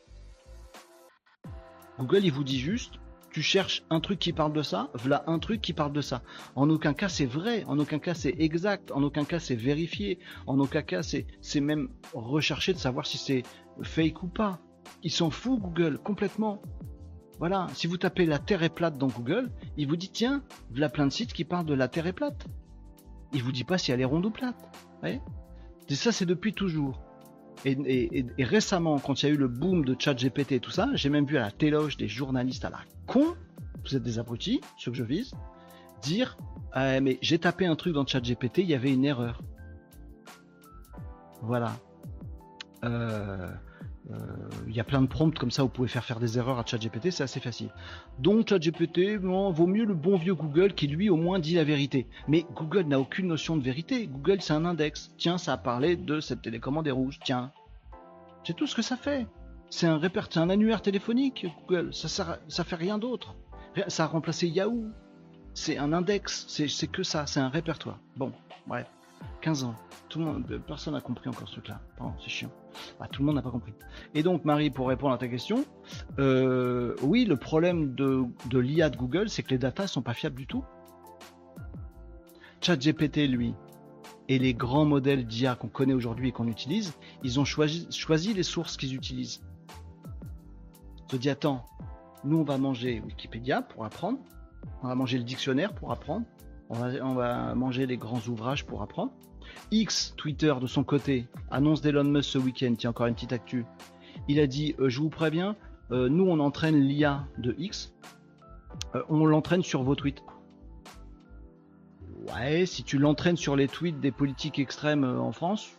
Google 1.99 2.23
il 2.23 2.31
vous 2.31 2.43
dit 2.43 2.59
juste 2.59 2.95
tu 3.33 3.41
cherches 3.41 3.83
un 3.89 3.99
truc 3.99 4.19
qui 4.19 4.31
parle 4.31 4.53
de 4.53 4.61
ça, 4.61 4.91
voilà 4.93 5.23
un 5.25 5.39
truc 5.39 5.59
qui 5.59 5.73
parle 5.73 5.91
de 5.91 6.01
ça. 6.01 6.21
En 6.55 6.69
aucun 6.69 6.93
cas 6.93 7.09
c'est 7.09 7.25
vrai, 7.25 7.63
en 7.65 7.79
aucun 7.79 7.97
cas 7.97 8.13
c'est 8.13 8.35
exact, 8.37 8.91
en 8.91 9.01
aucun 9.01 9.25
cas 9.25 9.39
c'est 9.39 9.55
vérifié, 9.55 10.19
en 10.45 10.59
aucun 10.59 10.83
cas 10.83 11.01
c'est 11.01 11.25
même 11.59 11.89
recherché 12.13 12.73
de 12.73 12.77
savoir 12.77 13.07
si 13.07 13.17
c'est 13.17 13.43
fake 13.81 14.21
ou 14.21 14.27
pas. 14.27 14.59
Ils 15.01 15.11
s'en 15.11 15.31
foutent 15.31 15.59
Google 15.59 15.97
complètement. 15.97 16.61
Voilà, 17.39 17.67
si 17.73 17.87
vous 17.87 17.97
tapez 17.97 18.27
la 18.27 18.37
Terre 18.37 18.61
est 18.61 18.69
plate 18.69 18.99
dans 18.99 19.07
Google, 19.07 19.51
il 19.77 19.87
vous 19.87 19.95
dit 19.95 20.11
tiens, 20.11 20.43
voilà 20.69 20.89
plein 20.89 21.07
de 21.07 21.11
sites 21.11 21.33
qui 21.33 21.43
parlent 21.43 21.65
de 21.65 21.73
la 21.73 21.87
Terre 21.87 22.05
est 22.05 22.13
plate. 22.13 22.45
Il 23.33 23.41
vous 23.41 23.51
dit 23.51 23.63
pas 23.63 23.79
si 23.79 23.91
elle 23.91 23.99
est 23.99 24.05
ronde 24.05 24.27
ou 24.27 24.31
plate. 24.31 24.69
Et 25.03 25.19
ça 25.95 26.11
c'est 26.11 26.27
depuis 26.27 26.53
toujours. 26.53 27.01
Et, 27.65 28.25
récemment, 28.39 28.99
quand 28.99 29.21
il 29.21 29.27
y 29.27 29.31
a 29.31 29.33
eu 29.33 29.37
le 29.37 29.47
boom 29.47 29.85
de 29.85 29.95
ChatGPT 29.97 30.53
et 30.53 30.59
tout 30.59 30.71
ça, 30.71 30.89
j'ai 30.95 31.09
même 31.09 31.25
vu 31.25 31.37
à 31.37 31.41
la 31.41 31.51
téloge 31.51 31.97
des 31.97 32.07
journalistes 32.07 32.65
à 32.65 32.69
la 32.69 32.79
con, 33.07 33.35
vous 33.83 33.95
êtes 33.95 34.03
des 34.03 34.19
abrutis, 34.19 34.61
ceux 34.77 34.91
que 34.91 34.97
je 34.97 35.03
vise, 35.03 35.33
dire 36.01 36.37
ah, 36.73 36.99
mais 36.99 37.19
j'ai 37.21 37.39
tapé 37.39 37.65
un 37.65 37.75
truc 37.75 37.93
dans 37.93 38.05
ChatGPT, 38.05 38.59
il 38.59 38.69
y 38.69 38.73
avait 38.73 38.91
une 38.91 39.05
erreur. 39.05 39.41
Voilà. 41.41 41.73
Euh, 42.83 42.89
euh, 42.89 43.49
il 44.67 44.75
y 44.75 44.79
a 44.79 44.83
plein 44.83 45.01
de 45.01 45.07
prompts 45.07 45.37
comme 45.37 45.51
ça, 45.51 45.63
vous 45.63 45.69
pouvez 45.69 45.87
faire 45.87 46.03
faire 46.03 46.19
des 46.19 46.37
erreurs 46.37 46.59
à 46.59 46.65
ChatGPT, 46.65 47.11
c'est 47.11 47.23
assez 47.23 47.39
facile. 47.39 47.69
Donc 48.19 48.49
ChatGPT, 48.49 49.17
bon, 49.17 49.49
vaut 49.51 49.67
mieux 49.67 49.85
le 49.85 49.93
bon 49.93 50.17
vieux 50.17 50.35
Google 50.35 50.73
qui 50.73 50.87
lui 50.87 51.09
au 51.09 51.15
moins 51.15 51.39
dit 51.39 51.55
la 51.55 51.63
vérité. 51.63 52.07
Mais 52.27 52.45
Google 52.53 52.83
n'a 52.83 52.99
aucune 52.99 53.27
notion 53.27 53.55
de 53.55 53.63
vérité. 53.63 54.07
Google 54.07 54.41
c'est 54.41 54.53
un 54.53 54.65
index. 54.65 55.13
Tiens, 55.17 55.37
ça 55.37 55.53
a 55.53 55.57
parlé 55.57 55.95
de 55.95 56.19
cette 56.19 56.41
télécommande 56.41 56.87
rouge. 56.87 57.19
Tiens, 57.23 57.51
c'est 58.43 58.55
tout 58.55 58.67
ce 58.67 58.75
que 58.75 58.81
ça 58.81 58.97
fait. 58.97 59.25
C'est 59.69 59.87
un 59.87 59.99
un 59.99 60.49
annuaire 60.49 60.81
téléphonique, 60.81 61.47
Google. 61.61 61.93
Ça, 61.93 62.07
ça, 62.07 62.39
ça 62.47 62.63
fait 62.63 62.75
rien 62.75 62.99
d'autre. 62.99 63.35
Ça 63.87 64.03
a 64.03 64.07
remplacé 64.07 64.47
Yahoo. 64.47 64.85
C'est 65.55 65.77
un 65.77 65.93
index, 65.93 66.45
c'est 66.47 66.87
que 66.87 67.03
ça, 67.03 67.25
c'est 67.25 67.39
un 67.39 67.49
répertoire. 67.49 67.99
Bon, 68.15 68.31
bref, 68.67 68.87
15 69.41 69.63
ans. 69.63 69.75
Tout 70.09 70.19
le 70.19 70.25
monde, 70.25 70.61
personne 70.67 70.93
n'a 70.93 71.01
compris 71.01 71.29
encore 71.29 71.47
ce 71.47 71.53
truc-là. 71.53 71.81
c'est 72.19 72.29
chiant. 72.29 72.51
Ah, 72.99 73.07
tout 73.07 73.21
le 73.21 73.25
monde 73.25 73.35
n'a 73.35 73.41
pas 73.41 73.51
compris. 73.51 73.73
Et 74.13 74.23
donc, 74.23 74.45
Marie, 74.45 74.69
pour 74.69 74.87
répondre 74.87 75.13
à 75.13 75.17
ta 75.17 75.27
question, 75.27 75.65
euh, 76.19 76.95
oui, 77.01 77.25
le 77.25 77.35
problème 77.35 77.93
de, 77.95 78.25
l'IA 78.51 78.89
de 78.89 78.97
Google, 78.97 79.29
c'est 79.29 79.43
que 79.43 79.49
les 79.49 79.57
datas 79.57 79.87
sont 79.87 80.01
pas 80.01 80.13
fiables 80.13 80.35
du 80.35 80.47
tout. 80.47 80.63
ChatGPT, 82.61 83.27
lui, 83.27 83.53
et 84.29 84.39
les 84.39 84.53
grands 84.53 84.85
modèles 84.85 85.25
d'IA 85.25 85.55
qu'on 85.55 85.67
connaît 85.67 85.93
aujourd'hui 85.93 86.29
et 86.29 86.31
qu'on 86.31 86.47
utilise, 86.47 86.93
ils 87.23 87.39
ont 87.39 87.45
choisi, 87.45 88.33
les 88.33 88.43
sources 88.43 88.77
qu'ils 88.77 88.95
utilisent. 88.95 89.41
Je 91.11 91.17
dis 91.17 91.29
attends, 91.29 91.65
nous 92.23 92.37
on 92.37 92.43
va 92.43 92.57
manger 92.57 93.01
Wikipédia 93.05 93.61
pour 93.61 93.85
apprendre, 93.85 94.17
on 94.81 94.87
va 94.87 94.95
manger 94.95 95.17
le 95.17 95.23
dictionnaire 95.23 95.75
pour 95.75 95.91
apprendre, 95.91 96.25
on 96.69 97.13
va 97.13 97.53
manger 97.53 97.85
les 97.85 97.97
grands 97.97 98.21
ouvrages 98.27 98.65
pour 98.65 98.81
apprendre. 98.81 99.11
X, 99.71 100.13
Twitter 100.17 100.53
de 100.61 100.67
son 100.67 100.83
côté, 100.83 101.27
annonce 101.49 101.81
d'Elon 101.81 102.03
Musk 102.03 102.29
ce 102.29 102.37
week-end, 102.37 102.73
tiens 102.77 102.91
encore 102.91 103.07
une 103.07 103.15
petite 103.15 103.33
actu. 103.33 103.65
Il 104.27 104.39
a 104.39 104.47
dit, 104.47 104.75
euh, 104.79 104.89
je 104.89 104.99
vous 104.99 105.09
préviens, 105.09 105.55
euh, 105.91 106.09
nous 106.09 106.25
on 106.25 106.39
entraîne 106.39 106.79
l'IA 106.79 107.25
de 107.37 107.55
X, 107.57 107.93
euh, 108.95 109.03
on 109.09 109.25
l'entraîne 109.25 109.63
sur 109.63 109.83
vos 109.83 109.95
tweets. 109.95 110.23
Ouais, 112.35 112.65
si 112.65 112.83
tu 112.83 112.97
l'entraînes 112.97 113.37
sur 113.37 113.55
les 113.55 113.67
tweets 113.67 113.99
des 113.99 114.11
politiques 114.11 114.59
extrêmes 114.59 115.03
en 115.03 115.31
France, 115.31 115.77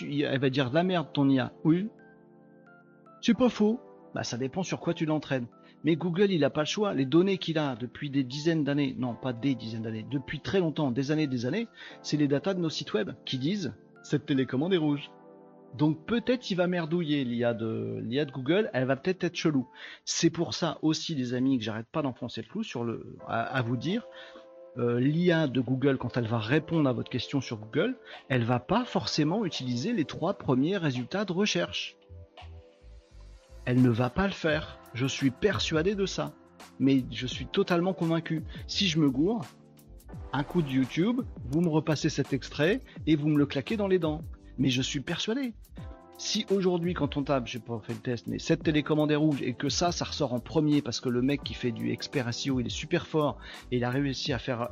elle 0.00 0.38
va 0.38 0.50
dire 0.50 0.70
de 0.70 0.74
la 0.74 0.84
merde 0.84 1.08
ton 1.12 1.28
IA. 1.28 1.52
Oui. 1.64 1.88
C'est 3.20 3.36
pas 3.36 3.48
faux. 3.48 3.80
Bah 4.14 4.22
ça 4.22 4.36
dépend 4.36 4.62
sur 4.62 4.80
quoi 4.80 4.94
tu 4.94 5.04
l'entraînes. 5.04 5.46
Mais 5.84 5.96
Google, 5.96 6.30
il 6.30 6.40
n'a 6.40 6.50
pas 6.50 6.62
le 6.62 6.66
choix. 6.66 6.94
Les 6.94 7.04
données 7.04 7.38
qu'il 7.38 7.58
a 7.58 7.76
depuis 7.76 8.10
des 8.10 8.24
dizaines 8.24 8.64
d'années, 8.64 8.94
non 8.98 9.14
pas 9.14 9.32
des 9.32 9.54
dizaines 9.54 9.82
d'années, 9.82 10.06
depuis 10.10 10.40
très 10.40 10.60
longtemps, 10.60 10.90
des 10.90 11.10
années, 11.10 11.26
des 11.26 11.46
années, 11.46 11.68
c'est 12.02 12.16
les 12.16 12.28
datas 12.28 12.54
de 12.54 12.60
nos 12.60 12.70
sites 12.70 12.92
web 12.94 13.12
qui 13.24 13.38
disent 13.38 13.72
cette 14.02 14.26
télécommande 14.26 14.74
est 14.74 14.78
rouge. 14.78 15.10
Donc 15.74 16.06
peut-être 16.06 16.50
il 16.50 16.54
va 16.54 16.66
merdouiller 16.66 17.24
l'IA 17.24 17.54
de, 17.54 18.00
l'IA 18.02 18.24
de 18.24 18.32
Google, 18.32 18.70
elle 18.72 18.86
va 18.86 18.96
peut-être 18.96 19.24
être 19.24 19.36
chelou. 19.36 19.68
C'est 20.04 20.30
pour 20.30 20.54
ça 20.54 20.78
aussi, 20.82 21.14
les 21.14 21.34
amis, 21.34 21.58
que 21.58 21.64
j'arrête 21.64 21.88
pas 21.92 22.02
d'enfoncer 22.02 22.42
le 22.42 22.48
clou 22.48 22.62
sur 22.62 22.84
le, 22.84 23.16
à, 23.26 23.60
vous 23.62 23.76
dire, 23.76 24.06
euh, 24.78 24.98
l'IA 24.98 25.46
de 25.46 25.60
Google, 25.60 25.98
quand 25.98 26.16
elle 26.16 26.26
va 26.26 26.38
répondre 26.38 26.88
à 26.88 26.92
votre 26.92 27.10
question 27.10 27.40
sur 27.40 27.58
Google, 27.58 27.98
elle 28.28 28.44
va 28.44 28.60
pas 28.60 28.84
forcément 28.84 29.44
utiliser 29.44 29.92
les 29.92 30.04
trois 30.04 30.34
premiers 30.34 30.76
résultats 30.76 31.24
de 31.24 31.32
recherche. 31.32 31.96
Elle 33.64 33.82
ne 33.82 33.90
va 33.90 34.08
pas 34.08 34.26
le 34.26 34.32
faire. 34.32 34.77
Je 34.94 35.06
suis 35.06 35.30
persuadé 35.30 35.94
de 35.94 36.06
ça. 36.06 36.32
Mais 36.80 37.04
je 37.10 37.26
suis 37.26 37.46
totalement 37.46 37.92
convaincu. 37.92 38.44
Si 38.66 38.88
je 38.88 38.98
me 38.98 39.10
gourre, 39.10 39.44
un 40.32 40.42
coup 40.42 40.62
de 40.62 40.68
YouTube, 40.68 41.22
vous 41.50 41.60
me 41.60 41.68
repassez 41.68 42.08
cet 42.08 42.32
extrait 42.32 42.80
et 43.06 43.16
vous 43.16 43.28
me 43.28 43.38
le 43.38 43.46
claquez 43.46 43.76
dans 43.76 43.88
les 43.88 43.98
dents. 43.98 44.22
Mais 44.58 44.70
je 44.70 44.82
suis 44.82 45.00
persuadé. 45.00 45.54
Si 46.18 46.46
aujourd'hui, 46.50 46.94
quand 46.94 47.16
on 47.16 47.22
tape, 47.22 47.46
j'ai 47.46 47.60
pas 47.60 47.78
fait 47.80 47.92
le 47.92 48.00
test, 48.00 48.26
mais 48.26 48.40
cette 48.40 48.64
télécommande 48.64 49.12
est 49.12 49.16
rouge 49.16 49.40
et 49.40 49.54
que 49.54 49.68
ça, 49.68 49.92
ça 49.92 50.04
ressort 50.04 50.32
en 50.32 50.40
premier 50.40 50.82
parce 50.82 51.00
que 51.00 51.08
le 51.08 51.22
mec 51.22 51.44
qui 51.44 51.54
fait 51.54 51.70
du 51.70 51.92
expert 51.92 52.34
SEO, 52.34 52.58
il 52.58 52.66
est 52.66 52.70
super 52.70 53.06
fort 53.06 53.38
et 53.70 53.76
il 53.76 53.84
a 53.84 53.90
réussi 53.90 54.32
à 54.32 54.40
faire 54.40 54.70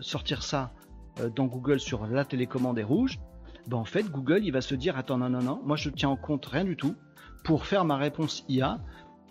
sortir 0.00 0.42
ça 0.42 0.72
euh, 1.20 1.30
dans 1.30 1.46
Google 1.46 1.78
sur 1.78 2.04
la 2.08 2.24
télécommande 2.24 2.80
est 2.80 2.84
rouge, 2.84 3.20
ben 3.68 3.76
en 3.76 3.84
fait, 3.84 4.10
Google, 4.10 4.40
il 4.42 4.50
va 4.50 4.60
se 4.60 4.74
dire, 4.74 4.96
attends, 4.96 5.18
non, 5.18 5.28
non, 5.28 5.42
non, 5.42 5.60
moi 5.64 5.76
je 5.76 5.90
tiens 5.90 6.08
en 6.08 6.16
compte 6.16 6.46
rien 6.46 6.64
du 6.64 6.76
tout 6.76 6.96
pour 7.44 7.66
faire 7.66 7.84
ma 7.84 7.96
réponse 7.96 8.44
IA, 8.48 8.80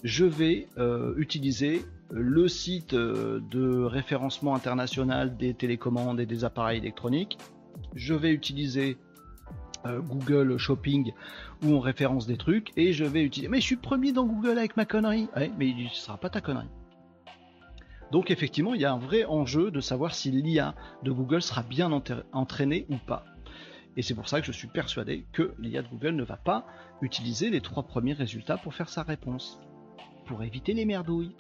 je 0.03 0.25
vais 0.25 0.67
euh, 0.77 1.13
utiliser 1.17 1.85
le 2.11 2.47
site 2.47 2.93
euh, 2.93 3.39
de 3.51 3.83
référencement 3.83 4.55
international 4.55 5.37
des 5.37 5.53
télécommandes 5.53 6.19
et 6.19 6.25
des 6.25 6.43
appareils 6.43 6.77
électroniques. 6.77 7.37
Je 7.95 8.13
vais 8.13 8.31
utiliser 8.31 8.97
euh, 9.85 9.99
Google 10.01 10.57
Shopping 10.57 11.11
où 11.63 11.73
on 11.73 11.79
référence 11.79 12.27
des 12.27 12.37
trucs 12.37 12.71
et 12.77 12.93
je 12.93 13.03
vais 13.03 13.23
utiliser. 13.23 13.49
Mais 13.49 13.59
je 13.59 13.65
suis 13.65 13.75
premier 13.75 14.11
dans 14.11 14.25
Google 14.25 14.57
avec 14.57 14.77
ma 14.77 14.85
connerie. 14.85 15.27
mais 15.57 15.73
ce 15.91 16.01
sera 16.01 16.17
pas 16.17 16.29
ta 16.29 16.41
connerie. 16.41 16.69
Donc 18.11 18.31
effectivement, 18.31 18.73
il 18.73 18.79
y 18.81 18.85
a 18.85 18.93
un 18.93 18.99
vrai 18.99 19.25
enjeu 19.25 19.69
de 19.69 19.81
savoir 19.81 20.15
si 20.15 20.31
l'IA 20.31 20.75
de 21.03 21.11
Google 21.11 21.41
sera 21.41 21.61
bien 21.63 21.91
entraînée 22.31 22.85
ou 22.89 22.95
pas. 23.05 23.25
Et 23.97 24.01
c'est 24.01 24.13
pour 24.13 24.29
ça 24.29 24.39
que 24.39 24.47
je 24.47 24.51
suis 24.51 24.67
persuadé 24.67 25.25
que 25.33 25.53
l'IA 25.59 25.81
de 25.81 25.87
Google 25.87 26.15
ne 26.15 26.23
va 26.23 26.37
pas 26.37 26.65
utiliser 27.01 27.49
les 27.49 27.61
trois 27.61 27.83
premiers 27.83 28.13
résultats 28.13 28.57
pour 28.57 28.73
faire 28.73 28.89
sa 28.89 29.03
réponse. 29.03 29.59
Pour 30.27 30.43
éviter 30.43 30.73
les 30.73 30.85
merdouilles. 30.85 31.35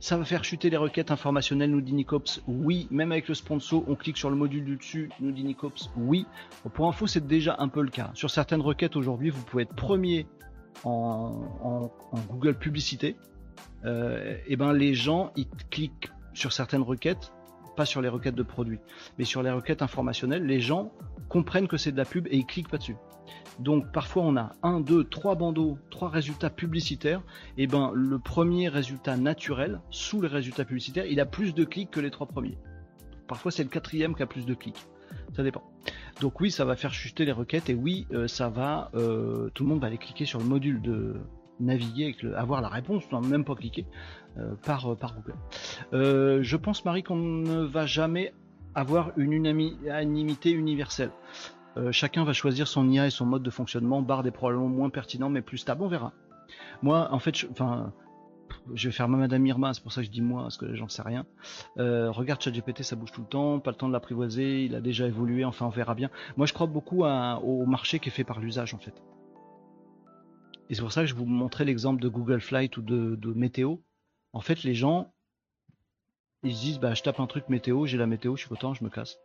Ça 0.00 0.16
va 0.16 0.24
faire 0.24 0.44
chuter 0.44 0.68
les 0.68 0.76
requêtes 0.76 1.10
informationnelles, 1.10 1.70
nous 1.70 1.80
dit 1.80 1.94
Nicops. 1.94 2.42
Oui, 2.48 2.88
même 2.90 3.12
avec 3.12 3.28
le 3.28 3.34
sponsor, 3.34 3.84
on 3.86 3.94
clique 3.94 4.16
sur 4.16 4.28
le 4.28 4.36
module 4.36 4.64
du 4.64 4.76
dessus, 4.76 5.08
nous 5.20 5.30
dit 5.30 5.44
Nicops. 5.44 5.90
Oui. 5.96 6.26
Pour 6.74 6.88
info, 6.88 7.06
c'est 7.06 7.26
déjà 7.26 7.56
un 7.58 7.68
peu 7.68 7.82
le 7.82 7.90
cas. 7.90 8.10
Sur 8.14 8.30
certaines 8.30 8.60
requêtes 8.60 8.96
aujourd'hui, 8.96 9.30
vous 9.30 9.42
pouvez 9.44 9.62
être 9.62 9.74
premier 9.74 10.26
en, 10.82 11.90
Google 12.28 12.58
publicité. 12.58 13.16
Euh, 13.84 14.36
et 14.46 14.56
ben 14.56 14.72
les 14.72 14.94
gens, 14.94 15.32
ils 15.36 15.46
cliquent 15.70 16.10
sur 16.32 16.52
certaines 16.52 16.82
requêtes 16.82 17.32
pas 17.74 17.86
sur 17.86 18.00
les 18.00 18.08
requêtes 18.08 18.34
de 18.34 18.42
produits, 18.42 18.78
mais 19.18 19.24
sur 19.24 19.42
les 19.42 19.50
requêtes 19.50 19.82
informationnelles, 19.82 20.46
les 20.46 20.60
gens 20.60 20.92
comprennent 21.28 21.68
que 21.68 21.76
c'est 21.76 21.92
de 21.92 21.96
la 21.96 22.04
pub 22.04 22.26
et 22.28 22.36
ils 22.36 22.46
cliquent 22.46 22.68
pas 22.68 22.78
dessus. 22.78 22.96
Donc 23.58 23.92
parfois 23.92 24.24
on 24.24 24.36
a 24.36 24.52
un, 24.62 24.80
deux, 24.80 25.04
trois 25.04 25.34
bandeaux, 25.34 25.78
trois 25.90 26.08
résultats 26.08 26.50
publicitaires. 26.50 27.22
Et 27.56 27.66
ben 27.66 27.92
le 27.94 28.18
premier 28.18 28.68
résultat 28.68 29.16
naturel 29.16 29.80
sous 29.90 30.20
les 30.20 30.28
résultats 30.28 30.64
publicitaires, 30.64 31.06
il 31.06 31.20
a 31.20 31.26
plus 31.26 31.54
de 31.54 31.64
clics 31.64 31.90
que 31.90 32.00
les 32.00 32.10
trois 32.10 32.26
premiers. 32.26 32.58
Parfois 33.28 33.50
c'est 33.50 33.62
le 33.62 33.68
quatrième 33.68 34.14
qui 34.14 34.22
a 34.22 34.26
plus 34.26 34.46
de 34.46 34.54
clics. 34.54 34.86
Ça 35.36 35.42
dépend. 35.42 35.62
Donc 36.20 36.40
oui, 36.40 36.50
ça 36.50 36.64
va 36.64 36.76
faire 36.76 36.92
chuter 36.92 37.24
les 37.24 37.32
requêtes 37.32 37.68
et 37.68 37.74
oui, 37.74 38.06
euh, 38.12 38.28
ça 38.28 38.48
va, 38.48 38.90
euh, 38.94 39.50
tout 39.54 39.64
le 39.64 39.68
monde 39.68 39.80
va 39.80 39.88
aller 39.88 39.98
cliquer 39.98 40.24
sur 40.24 40.38
le 40.38 40.44
module 40.44 40.80
de 40.80 41.16
naviguer, 41.60 42.04
avec 42.04 42.24
avoir 42.36 42.60
la 42.60 42.68
réponse, 42.68 43.04
sans 43.10 43.20
même 43.20 43.44
pas 43.44 43.54
cliquer. 43.54 43.86
Euh, 44.36 44.54
par, 44.64 44.96
par 44.96 45.14
Google. 45.14 46.42
Je 46.42 46.56
pense, 46.56 46.84
Marie, 46.84 47.04
qu'on 47.04 47.14
ne 47.14 47.62
va 47.62 47.86
jamais 47.86 48.34
avoir 48.74 49.12
une 49.16 49.32
unanimité 49.32 50.50
universelle. 50.50 51.10
Euh, 51.76 51.92
chacun 51.92 52.24
va 52.24 52.32
choisir 52.32 52.68
son 52.68 52.88
IA 52.88 53.06
et 53.06 53.10
son 53.10 53.26
mode 53.26 53.42
de 53.42 53.50
fonctionnement. 53.50 54.02
Bard 54.02 54.26
est 54.26 54.30
probablement 54.30 54.68
moins 54.68 54.90
pertinent, 54.90 55.28
mais 55.28 55.42
plus 55.42 55.58
stable. 55.58 55.82
On 55.82 55.88
verra. 55.88 56.12
Moi, 56.82 57.08
en 57.10 57.18
fait, 57.18 57.36
je, 57.36 57.46
enfin, 57.50 57.92
je 58.74 58.88
vais 58.88 58.92
faire 58.92 59.08
ma 59.08 59.18
Madame 59.18 59.46
Irma, 59.46 59.74
c'est 59.74 59.82
pour 59.82 59.92
ça 59.92 60.00
que 60.00 60.06
je 60.06 60.12
dis 60.12 60.22
moi, 60.22 60.42
parce 60.42 60.56
que 60.56 60.74
j'en 60.74 60.88
sais 60.88 61.02
rien. 61.02 61.26
Euh, 61.78 62.10
regarde 62.10 62.40
ChatGPT, 62.40 62.82
ça 62.82 62.96
bouge 62.96 63.12
tout 63.12 63.22
le 63.22 63.26
temps, 63.26 63.60
pas 63.60 63.70
le 63.70 63.76
temps 63.76 63.88
de 63.88 63.92
l'apprivoiser, 63.92 64.64
il 64.64 64.74
a 64.74 64.80
déjà 64.80 65.06
évolué, 65.06 65.44
enfin 65.44 65.66
on 65.66 65.70
verra 65.70 65.94
bien. 65.94 66.10
Moi, 66.36 66.46
je 66.46 66.52
crois 66.52 66.66
beaucoup 66.66 67.04
au 67.04 67.66
marché 67.66 67.98
qui 67.98 68.08
est 68.08 68.12
fait 68.12 68.24
par 68.24 68.40
l'usage, 68.40 68.74
en 68.74 68.78
fait. 68.78 69.02
Et 70.70 70.74
c'est 70.74 70.82
pour 70.82 70.92
ça 70.92 71.02
que 71.02 71.06
je 71.06 71.14
vous 71.14 71.26
montrais 71.26 71.64
l'exemple 71.64 72.00
de 72.00 72.08
Google 72.08 72.40
Flight 72.40 72.76
ou 72.76 72.82
de, 72.82 73.32
Météo. 73.34 73.76
En 74.32 74.40
fait, 74.40 74.62
les 74.62 74.74
gens, 74.74 75.12
ils 76.42 76.54
se 76.54 76.60
disent, 76.60 76.78
bah, 76.80 76.94
je 76.94 77.02
tape 77.02 77.20
un 77.20 77.26
truc 77.26 77.48
météo, 77.48 77.86
j'ai 77.86 77.98
la 77.98 78.06
météo, 78.06 78.36
je 78.36 78.40
suis 78.40 78.48
content, 78.48 78.74
je 78.74 78.82
me 78.82 78.90
casse. 78.90 79.18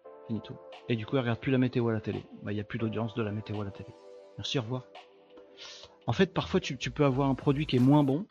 Et 0.88 0.96
du 0.96 1.06
coup, 1.06 1.16
ils 1.16 1.20
regardent 1.20 1.40
plus 1.40 1.52
la 1.52 1.58
météo 1.58 1.88
à 1.90 1.94
la 1.94 2.02
télé. 2.02 2.24
Bah, 2.44 2.52
il 2.52 2.56
n'y 2.56 2.62
a 2.62 2.64
plus 2.64 2.80
d'audience 2.80 3.14
de 3.16 3.24
la 3.24 3.32
météo 3.32 3.62
à 3.62 3.66
la 3.66 3.72
télé. 3.72 3.90
Merci, 4.38 4.60
au 4.60 4.62
revoir. 4.62 4.86
En 6.08 6.14
fait, 6.14 6.34
parfois, 6.34 6.60
tu, 6.60 6.76
peux 6.92 7.06
avoir 7.06 7.30
un 7.30 7.36
produit 7.36 7.66
qui 7.66 7.76
est 7.76 7.80
moins 7.80 8.04
bon. 8.04 8.26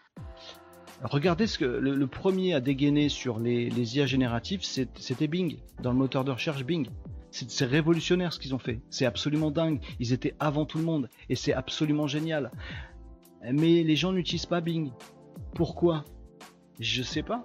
Regardez 1.03 1.47
ce 1.47 1.59
que 1.59 1.65
le, 1.65 2.07
premier 2.07 2.55
à 2.55 2.61
dégainer 2.61 3.09
sur 3.09 3.39
les, 3.39 3.97
IA 3.97 4.07
génératives, 4.07 4.63
c'était 4.63 5.29
Bing, 5.29 5.59
dans 5.81 5.93
le 5.93 5.99
moteur 5.99 6.25
de 6.25 6.33
recherche 6.33 6.65
Bing. 6.65 6.89
C'est 7.31 7.67
révolutionnaire 7.67 8.33
ce 8.33 8.41
qu'ils 8.41 8.55
ont 8.55 8.59
fait. 8.59 8.81
C'est 8.91 9.07
absolument 9.07 9.51
dingue. 9.51 9.81
Ils 10.01 10.13
étaient 10.13 10.35
avant 10.41 10.65
tout 10.65 10.79
le 10.79 10.85
monde. 10.85 11.09
Et 11.29 11.37
c'est 11.37 11.53
absolument 11.53 12.07
génial. 12.07 12.51
Mais 13.43 13.83
les 13.85 13.97
gens 13.97 14.13
n'utilisent 14.13 14.47
pas 14.47 14.61
Bing. 14.61 14.91
Pourquoi? 15.55 16.05
Je 16.81 17.03
sais 17.03 17.23
pas. 17.23 17.45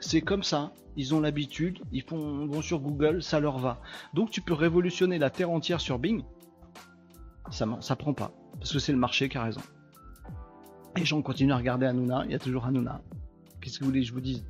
C'est 0.00 0.20
comme 0.20 0.42
ça. 0.42 0.72
Ils 0.96 1.14
ont 1.14 1.20
l'habitude, 1.20 1.80
ils 1.92 2.02
font, 2.02 2.46
vont 2.46 2.62
sur 2.62 2.80
Google, 2.80 3.22
ça 3.22 3.38
leur 3.38 3.58
va. 3.58 3.80
Donc 4.14 4.30
tu 4.30 4.40
peux 4.40 4.54
révolutionner 4.54 5.18
la 5.18 5.28
terre 5.28 5.50
entière 5.50 5.80
sur 5.80 5.98
Bing. 5.98 6.22
Ça, 7.50 7.66
ça 7.80 7.96
prend 7.96 8.14
pas. 8.14 8.32
Parce 8.58 8.72
que 8.72 8.78
c'est 8.78 8.92
le 8.92 8.98
marché 8.98 9.28
qui 9.28 9.36
a 9.36 9.42
raison. 9.42 9.60
Les 10.96 11.04
gens 11.04 11.20
continuent 11.20 11.52
à 11.52 11.58
regarder 11.58 11.84
Hanouna, 11.84 12.24
il 12.24 12.32
y 12.32 12.34
a 12.34 12.38
toujours 12.38 12.64
Hanouna. 12.64 13.02
Qu'est-ce 13.60 13.78
que 13.78 13.84
vous 13.84 13.90
voulez 13.90 14.00
que 14.00 14.06
je 14.06 14.14
vous 14.14 14.20
dise? 14.20 14.46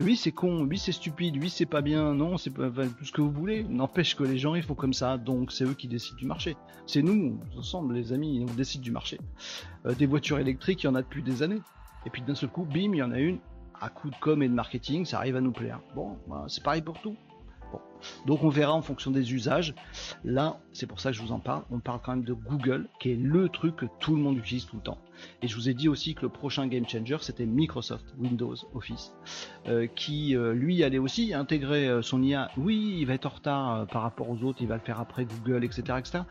Oui, 0.00 0.16
c'est 0.16 0.32
con, 0.32 0.66
oui, 0.68 0.76
c'est 0.78 0.92
stupide, 0.92 1.36
oui, 1.40 1.48
c'est 1.48 1.66
pas 1.66 1.80
bien, 1.80 2.14
non, 2.14 2.36
c'est 2.36 2.50
pas 2.50 2.68
tout 2.68 3.04
ce 3.04 3.12
que 3.12 3.20
vous 3.20 3.30
voulez. 3.30 3.64
N'empêche 3.64 4.16
que 4.16 4.24
les 4.24 4.38
gens, 4.38 4.54
ils 4.54 4.62
font 4.62 4.74
comme 4.74 4.92
ça, 4.92 5.18
donc 5.18 5.52
c'est 5.52 5.64
eux 5.64 5.74
qui 5.74 5.88
décident 5.88 6.16
du 6.16 6.26
marché. 6.26 6.56
C'est 6.86 7.02
nous, 7.02 7.40
ensemble, 7.56 7.94
les 7.94 8.12
amis, 8.12 8.44
on 8.48 8.52
décide 8.54 8.80
du 8.80 8.90
marché. 8.90 9.18
Euh, 9.86 9.94
des 9.94 10.06
voitures 10.06 10.38
électriques, 10.38 10.82
il 10.82 10.86
y 10.86 10.88
en 10.88 10.94
a 10.94 11.02
depuis 11.02 11.22
des 11.22 11.42
années. 11.42 11.60
Et 12.06 12.10
puis 12.10 12.22
d'un 12.22 12.34
seul 12.34 12.50
coup, 12.50 12.64
bim, 12.64 12.92
il 12.92 12.96
y 12.96 13.02
en 13.02 13.12
a 13.12 13.18
une, 13.18 13.38
à 13.80 13.88
coup 13.88 14.10
de 14.10 14.16
com 14.20 14.42
et 14.42 14.48
de 14.48 14.54
marketing, 14.54 15.04
ça 15.04 15.18
arrive 15.18 15.36
à 15.36 15.40
nous 15.40 15.52
plaire. 15.52 15.80
Bon, 15.94 16.18
bah, 16.28 16.44
c'est 16.48 16.62
pareil 16.62 16.82
pour 16.82 17.00
tout. 17.00 17.16
Donc 18.26 18.42
on 18.42 18.48
verra 18.48 18.72
en 18.72 18.82
fonction 18.82 19.10
des 19.10 19.32
usages. 19.32 19.74
Là, 20.24 20.60
c'est 20.72 20.86
pour 20.86 21.00
ça 21.00 21.10
que 21.10 21.16
je 21.16 21.22
vous 21.22 21.32
en 21.32 21.38
parle. 21.38 21.62
On 21.70 21.80
parle 21.80 22.00
quand 22.04 22.12
même 22.12 22.24
de 22.24 22.32
Google, 22.32 22.88
qui 23.00 23.12
est 23.12 23.16
le 23.16 23.48
truc 23.48 23.76
que 23.76 23.86
tout 24.00 24.14
le 24.14 24.22
monde 24.22 24.36
utilise 24.36 24.66
tout 24.66 24.76
le 24.76 24.82
temps. 24.82 24.98
Et 25.42 25.48
je 25.48 25.54
vous 25.54 25.68
ai 25.68 25.74
dit 25.74 25.88
aussi 25.88 26.14
que 26.14 26.22
le 26.22 26.28
prochain 26.28 26.66
game 26.66 26.86
changer, 26.88 27.16
c'était 27.20 27.46
Microsoft 27.46 28.04
Windows 28.18 28.56
Office, 28.74 29.14
euh, 29.66 29.86
qui 29.86 30.36
euh, 30.36 30.52
lui 30.52 30.82
allait 30.82 30.98
aussi 30.98 31.32
intégrer 31.34 31.88
euh, 31.88 32.02
son 32.02 32.22
IA. 32.22 32.50
Oui, 32.56 32.96
il 32.98 33.06
va 33.06 33.14
être 33.14 33.26
en 33.26 33.30
retard 33.30 33.86
par 33.86 34.02
rapport 34.02 34.28
aux 34.28 34.42
autres, 34.42 34.58
il 34.60 34.68
va 34.68 34.74
le 34.74 34.82
faire 34.82 35.00
après 35.00 35.24
Google, 35.24 35.64
etc., 35.64 35.82
etc. 35.98 36.24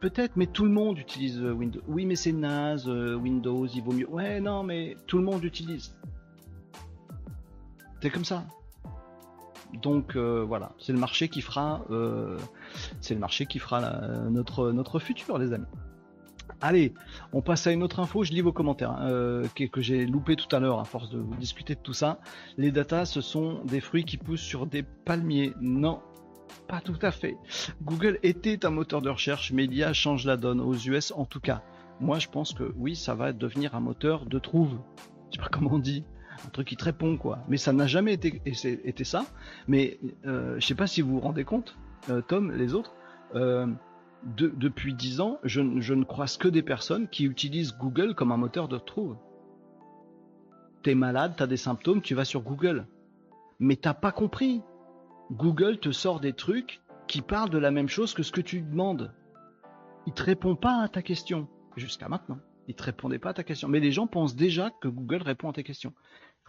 Peut-être, 0.00 0.36
mais 0.36 0.46
tout 0.46 0.64
le 0.64 0.70
monde 0.70 0.98
utilise 0.98 1.40
Windows. 1.40 1.82
Oui, 1.86 2.04
mais 2.06 2.16
c'est 2.16 2.32
naze, 2.32 2.88
Windows, 2.88 3.66
il 3.66 3.82
vaut 3.82 3.92
mieux. 3.92 4.08
Ouais, 4.08 4.40
non, 4.40 4.62
mais 4.62 4.96
tout 5.06 5.18
le 5.18 5.24
monde 5.24 5.44
utilise. 5.44 5.94
C'est 8.02 8.10
comme 8.10 8.24
ça. 8.24 8.44
Donc 9.82 10.16
voilà, 10.16 10.72
c'est 10.78 10.92
le 10.92 10.98
marché 10.98 11.28
qui 11.28 11.42
fera, 11.42 11.82
c'est 13.00 13.14
le 13.14 13.20
marché 13.20 13.46
qui 13.46 13.58
fera 13.58 13.80
notre 14.28 14.72
notre 14.72 14.98
futur, 14.98 15.38
les 15.38 15.52
amis. 15.52 15.66
Allez, 16.62 16.92
on 17.32 17.40
passe 17.40 17.66
à 17.66 17.72
une 17.72 17.82
autre 17.82 18.00
info. 18.00 18.22
Je 18.22 18.32
lis 18.32 18.42
vos 18.42 18.52
commentaires 18.52 18.90
hein, 18.90 19.08
euh, 19.10 19.46
que, 19.54 19.80
j'ai 19.80 20.04
loupé 20.04 20.36
tout 20.36 20.54
à 20.54 20.60
l'heure 20.60 20.78
à 20.78 20.84
force 20.84 21.08
de 21.08 21.22
discuter 21.38 21.74
de 21.74 21.80
tout 21.80 21.94
ça. 21.94 22.20
Les 22.58 22.70
datas, 22.70 23.06
ce 23.06 23.20
sont 23.22 23.62
des 23.64 23.80
fruits 23.80 24.04
qui 24.04 24.18
poussent 24.18 24.42
sur 24.42 24.66
des 24.66 24.82
palmiers. 24.82 25.54
Non, 25.60 26.00
pas 26.68 26.80
tout 26.80 26.98
à 27.00 27.12
fait. 27.12 27.36
Google 27.82 28.18
était 28.22 28.66
un 28.66 28.70
moteur 28.70 29.00
de 29.00 29.08
recherche, 29.08 29.52
mais 29.52 29.66
l'IA 29.66 29.94
change 29.94 30.26
la 30.26 30.36
donne 30.36 30.60
aux 30.60 30.74
US 30.74 31.12
en 31.12 31.24
tout 31.24 31.40
cas. 31.40 31.62
Moi, 31.98 32.18
je 32.18 32.28
pense 32.28 32.52
que 32.52 32.72
oui, 32.76 32.94
ça 32.94 33.14
va 33.14 33.32
devenir 33.32 33.74
un 33.74 33.80
moteur 33.80 34.26
de 34.26 34.38
trouve. 34.38 34.78
Je 35.30 35.36
sais 35.36 35.42
pas 35.42 35.48
comment 35.50 35.74
on 35.74 35.78
dit 35.78 36.04
un 36.46 36.50
truc 36.50 36.68
qui 36.68 36.76
te 36.76 36.84
répond 36.84 37.16
quoi. 37.16 37.40
Mais 37.48 37.56
ça 37.56 37.72
n'a 37.72 37.86
jamais 37.86 38.14
été, 38.14 39.04
ça. 39.04 39.24
Mais 39.68 39.98
euh, 40.26 40.58
je 40.58 40.66
sais 40.66 40.74
pas 40.74 40.86
si 40.86 41.02
vous 41.02 41.14
vous 41.14 41.20
rendez 41.20 41.44
compte, 41.44 41.76
euh, 42.08 42.22
Tom, 42.22 42.52
les 42.52 42.74
autres, 42.74 42.94
euh, 43.34 43.66
depuis 44.24 44.94
10 44.94 45.20
ans, 45.20 45.38
je, 45.44 45.60
ne 45.60 46.04
croise 46.04 46.36
que 46.36 46.48
des 46.48 46.62
personnes 46.62 47.08
qui 47.08 47.24
utilisent 47.24 47.76
Google 47.78 48.14
comme 48.14 48.32
un 48.32 48.36
moteur 48.36 48.68
de 48.68 48.76
retrouve. 48.76 49.16
T'es 50.82 50.94
malade, 50.94 51.34
t'as 51.36 51.46
des 51.46 51.56
symptômes, 51.56 52.02
tu 52.02 52.14
vas 52.14 52.24
sur 52.24 52.42
Google. 52.42 52.86
Mais 53.58 53.76
t'as 53.76 53.94
pas 53.94 54.12
compris. 54.12 54.62
Google 55.30 55.78
te 55.78 55.92
sort 55.92 56.20
des 56.20 56.32
trucs 56.32 56.80
qui 57.06 57.22
parlent 57.22 57.50
de 57.50 57.58
la 57.58 57.70
même 57.70 57.88
chose 57.88 58.14
que 58.14 58.22
ce 58.22 58.32
que 58.32 58.40
tu 58.40 58.60
demandes. 58.60 59.12
Il 60.06 60.12
te 60.12 60.22
répond 60.22 60.56
pas 60.56 60.82
à 60.82 60.88
ta 60.88 61.02
question. 61.02 61.48
Jusqu'à 61.76 62.08
maintenant. 62.08 62.38
Il 62.68 62.74
te 62.74 62.82
répondait 62.82 63.18
pas 63.18 63.30
à 63.30 63.34
ta 63.34 63.42
question. 63.42 63.68
Mais 63.68 63.80
les 63.80 63.92
gens 63.92 64.06
pensent 64.06 64.36
déjà 64.36 64.70
que 64.70 64.88
Google 64.88 65.22
répond 65.22 65.50
à 65.50 65.52
tes 65.52 65.62
questions. 65.62 65.92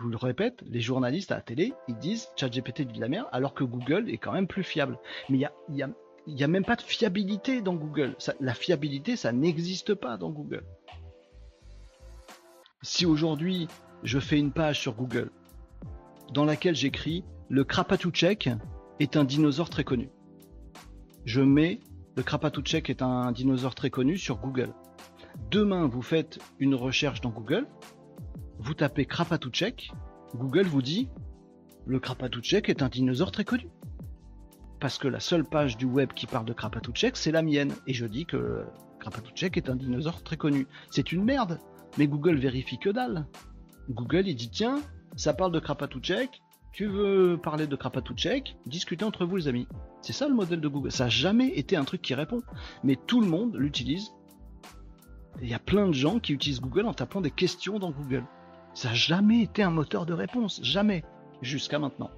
Je 0.02 0.06
vous 0.06 0.10
le 0.10 0.18
répète, 0.18 0.64
les 0.66 0.82
journalistes 0.82 1.32
à 1.32 1.36
la 1.36 1.42
télé, 1.42 1.74
ils 1.88 1.96
disent 1.96 2.30
ChatGPT 2.36 2.82
dit 2.82 2.94
de 2.94 3.02
la 3.02 3.08
merde, 3.08 3.28
alors 3.32 3.54
que 3.54 3.64
Google 3.64 4.10
est 4.10 4.18
quand 4.18 4.32
même 4.32 4.48
plus 4.48 4.64
fiable. 4.64 4.98
Mais 5.30 5.42
il 5.70 5.94
n'y 6.28 6.44
a 6.44 6.48
même 6.48 6.66
pas 6.66 6.76
de 6.76 6.82
fiabilité 6.82 7.62
dans 7.62 7.76
Google. 7.76 8.16
la 8.40 8.56
fiabilité, 8.56 9.16
ça 9.16 9.32
n'existe 9.32 9.94
pas 9.94 10.18
dans 10.18 10.32
Google. 10.32 10.64
Si 12.82 13.06
aujourd'hui 13.06 13.68
je 14.02 14.18
fais 14.18 14.40
une 14.40 14.52
page 14.52 14.80
sur 14.80 14.96
Google 14.96 15.30
dans 16.34 16.46
laquelle 16.46 16.74
j'écris 16.74 17.24
le 17.48 17.64
Krapatouchek 17.64 18.50
est 19.00 19.18
un 19.18 19.24
dinosaure 19.24 19.70
très 19.70 19.84
connu. 19.84 20.10
Je 21.26 21.42
mets 21.42 21.80
le 22.16 22.24
Krapatouchek 22.24 22.90
est 22.90 23.04
un 23.04 23.32
dinosaure 23.32 23.76
très 23.76 23.92
connu 23.92 24.18
sur 24.18 24.40
Google. 24.40 24.74
Demain, 25.52 25.86
vous 25.86 26.02
faites 26.02 26.40
une 26.58 26.74
recherche 26.74 27.22
dans 27.22 27.30
Google, 27.30 27.68
vous 28.62 28.76
tapez 28.76 29.06
Krapatouchek, 29.06 29.92
Google 30.36 30.68
vous 30.68 30.82
dit 30.82 31.10
le 31.88 32.00
Krapatouchek 32.00 32.70
est 32.70 32.84
un 32.84 32.90
dinosaure 32.90 33.32
très 33.32 33.44
connu 33.44 33.68
parce 34.80 34.98
que 34.98 35.08
la 35.08 35.20
seule 35.20 35.44
page 35.44 35.78
du 35.78 35.86
web 35.86 36.14
qui 36.14 36.28
parle 36.28 36.46
de 36.46 36.54
Krapatouchek, 36.54 37.16
c'est 37.16 37.32
la 37.32 37.44
mienne. 37.44 37.72
Et 37.86 37.94
je 37.94 38.06
dis 38.06 38.26
que 38.26 38.66
Krapatouchek 39.00 39.56
est 39.58 39.70
un 39.70 39.76
dinosaure 39.76 40.24
très 40.24 40.38
connu. 40.38 40.68
C'est 40.90 41.12
une 41.12 41.24
merde, 41.24 41.60
mais 41.98 42.08
Google 42.08 42.38
vérifie 42.38 42.80
que 42.80 42.90
dalle. 42.90 43.28
Google, 43.90 44.28
il 44.28 44.36
dit 44.36 44.50
tiens, 44.50 44.82
ça 45.16 45.34
parle 45.34 45.52
de 45.52 45.60
Krapatouchek, 45.60 46.42
tu 46.72 46.88
veux 46.88 47.40
parler 47.42 47.68
de 47.68 47.76
Krapatouchek, 47.76 48.58
discutez 48.66 49.06
entre 49.06 49.26
vous 49.26 49.38
les 49.38 49.48
amis. 49.48 49.68
C'est 50.02 50.14
ça 50.14 50.28
le 50.28 50.34
modèle 50.34 50.62
de 50.62 50.68
Google. 50.68 50.92
Ça 50.92 51.06
n'a 51.06 51.10
jamais 51.10 51.50
été 51.50 51.76
un 51.76 51.84
truc 51.84 52.02
qui 52.02 52.16
répond, 52.16 52.42
mais 52.84 52.96
tout 53.08 53.22
le 53.22 53.28
monde 53.28 53.56
l'utilise. 53.56 54.12
Il 55.42 55.48
y 55.48 55.54
a 55.54 55.60
plein 55.60 55.88
de 55.88 55.94
gens 55.94 56.20
qui 56.20 56.34
utilisent 56.34 56.62
Google 56.62 56.86
en 56.86 56.94
tapant 56.94 57.22
des 57.22 57.32
questions 57.32 57.78
dans 57.78 57.92
Google. 57.92 58.24
Ça 58.74 58.90
n'a 58.90 58.96
jamais 58.96 59.42
été 59.42 59.64
un 59.64 59.70
moteur 59.70 60.06
de 60.06 60.14
réponse, 60.14 60.62
jamais, 60.64 61.04
jusqu'à 61.42 61.80
maintenant. 61.80 62.10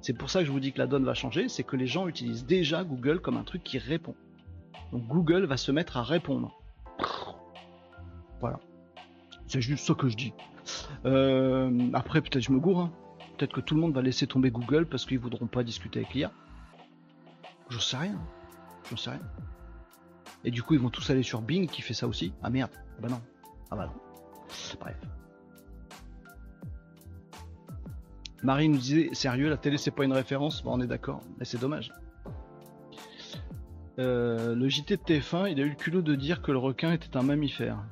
C'est 0.00 0.14
pour 0.14 0.30
ça 0.30 0.40
que 0.40 0.46
je 0.46 0.50
vous 0.50 0.60
dis 0.60 0.72
que 0.72 0.78
la 0.78 0.86
donne 0.86 1.04
va 1.04 1.14
changer, 1.14 1.48
c'est 1.48 1.62
que 1.62 1.76
les 1.76 1.86
gens 1.86 2.08
utilisent 2.08 2.46
déjà 2.46 2.84
Google 2.84 3.20
comme 3.20 3.36
un 3.36 3.44
truc 3.44 3.62
qui 3.62 3.78
répond. 3.78 4.14
Donc 4.92 5.06
Google 5.06 5.44
va 5.44 5.56
se 5.56 5.70
mettre 5.72 5.96
à 5.98 6.02
répondre. 6.02 6.58
Voilà. 8.40 8.58
C'est 9.46 9.60
juste 9.60 9.84
ce 9.84 9.92
que 9.92 10.08
je 10.08 10.16
dis. 10.16 10.32
Euh, 11.04 11.90
après, 11.92 12.20
peut-être 12.22 12.42
je 12.42 12.52
me 12.52 12.58
gourre. 12.58 12.80
Hein. 12.80 12.92
Peut-être 13.36 13.52
que 13.52 13.60
tout 13.60 13.74
le 13.74 13.80
monde 13.80 13.94
va 13.94 14.02
laisser 14.02 14.26
tomber 14.26 14.50
Google 14.50 14.86
parce 14.86 15.04
qu'ils 15.04 15.18
voudront 15.18 15.46
pas 15.46 15.62
discuter 15.62 16.00
avec 16.00 16.14
l'IA. 16.14 16.32
J'en 17.68 17.80
sais 17.80 17.96
rien. 17.96 18.18
J'en 18.88 18.96
sais 18.96 19.10
rien. 19.10 19.22
Et 20.44 20.50
du 20.50 20.62
coup, 20.62 20.74
ils 20.74 20.80
vont 20.80 20.90
tous 20.90 21.08
aller 21.10 21.22
sur 21.22 21.42
Bing 21.42 21.68
qui 21.68 21.82
fait 21.82 21.94
ça 21.94 22.08
aussi. 22.08 22.32
Ah 22.42 22.50
merde. 22.50 22.70
Ah 22.74 23.02
bah 23.02 23.08
non. 23.08 23.20
Ah 23.70 23.76
bah 23.76 23.86
non. 23.86 23.92
Bref. 24.80 24.96
Marie 28.42 28.68
nous 28.68 28.78
disait 28.78 29.10
sérieux, 29.12 29.48
la 29.48 29.56
télé 29.56 29.76
c'est 29.76 29.90
pas 29.90 30.04
une 30.04 30.12
référence, 30.12 30.62
on 30.64 30.80
est 30.80 30.86
d'accord, 30.86 31.20
mais 31.38 31.44
c'est 31.44 31.60
dommage. 31.60 31.92
Euh, 33.98 34.54
le 34.54 34.68
JT 34.68 34.96
de 34.96 35.02
TF1, 35.02 35.52
il 35.52 35.60
a 35.60 35.64
eu 35.64 35.68
le 35.68 35.74
culot 35.74 36.00
de 36.00 36.14
dire 36.14 36.40
que 36.40 36.52
le 36.52 36.58
requin 36.58 36.92
était 36.92 37.16
un 37.16 37.22
mammifère. 37.22 37.84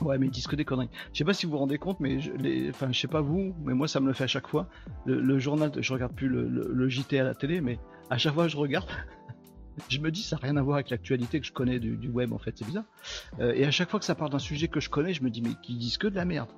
Ouais, 0.00 0.18
mais 0.18 0.26
ils 0.26 0.30
disent 0.30 0.46
que 0.46 0.56
des 0.56 0.64
conneries. 0.64 0.88
Je 1.12 1.18
sais 1.18 1.24
pas 1.24 1.34
si 1.34 1.46
vous 1.46 1.52
vous 1.52 1.58
rendez 1.58 1.78
compte, 1.78 2.00
mais 2.00 2.20
je, 2.20 2.32
les, 2.32 2.70
enfin, 2.70 2.90
je 2.90 2.98
sais 2.98 3.08
pas 3.08 3.20
vous, 3.20 3.54
mais 3.64 3.74
moi 3.74 3.86
ça 3.86 4.00
me 4.00 4.06
le 4.06 4.12
fait 4.12 4.24
à 4.24 4.28
chaque 4.28 4.48
fois. 4.48 4.68
Le, 5.04 5.38
journal, 5.38 5.70
je 5.78 5.92
regarde 5.92 6.14
plus 6.14 6.28
le, 6.28 6.88
JT 6.88 7.20
à 7.20 7.24
la 7.24 7.34
télé, 7.34 7.60
mais 7.60 7.78
à 8.08 8.18
chaque 8.18 8.34
fois 8.34 8.48
je 8.48 8.56
regarde, 8.56 8.88
je 9.88 9.98
me 9.98 10.10
dis 10.10 10.22
ça 10.22 10.36
n'a 10.36 10.42
rien 10.42 10.56
à 10.56 10.62
voir 10.62 10.76
avec 10.76 10.90
l'actualité 10.90 11.38
que 11.38 11.46
je 11.46 11.52
connais 11.52 11.78
du, 11.78 12.08
web 12.08 12.32
en 12.32 12.38
fait, 12.38 12.56
c'est 12.56 12.66
bizarre. 12.66 12.84
Euh, 13.40 13.52
et 13.54 13.64
à 13.66 13.70
chaque 13.70 13.90
fois 13.90 14.00
que 14.00 14.06
ça 14.06 14.14
parle 14.14 14.30
d'un 14.30 14.38
sujet 14.38 14.68
que 14.68 14.80
je 14.80 14.88
connais, 14.88 15.12
je 15.12 15.22
me 15.22 15.30
dis 15.30 15.42
mais 15.42 15.54
qu'ils 15.62 15.78
disent 15.78 15.98
que 15.98 16.08
de 16.08 16.16
la 16.16 16.24
merde. 16.24 16.48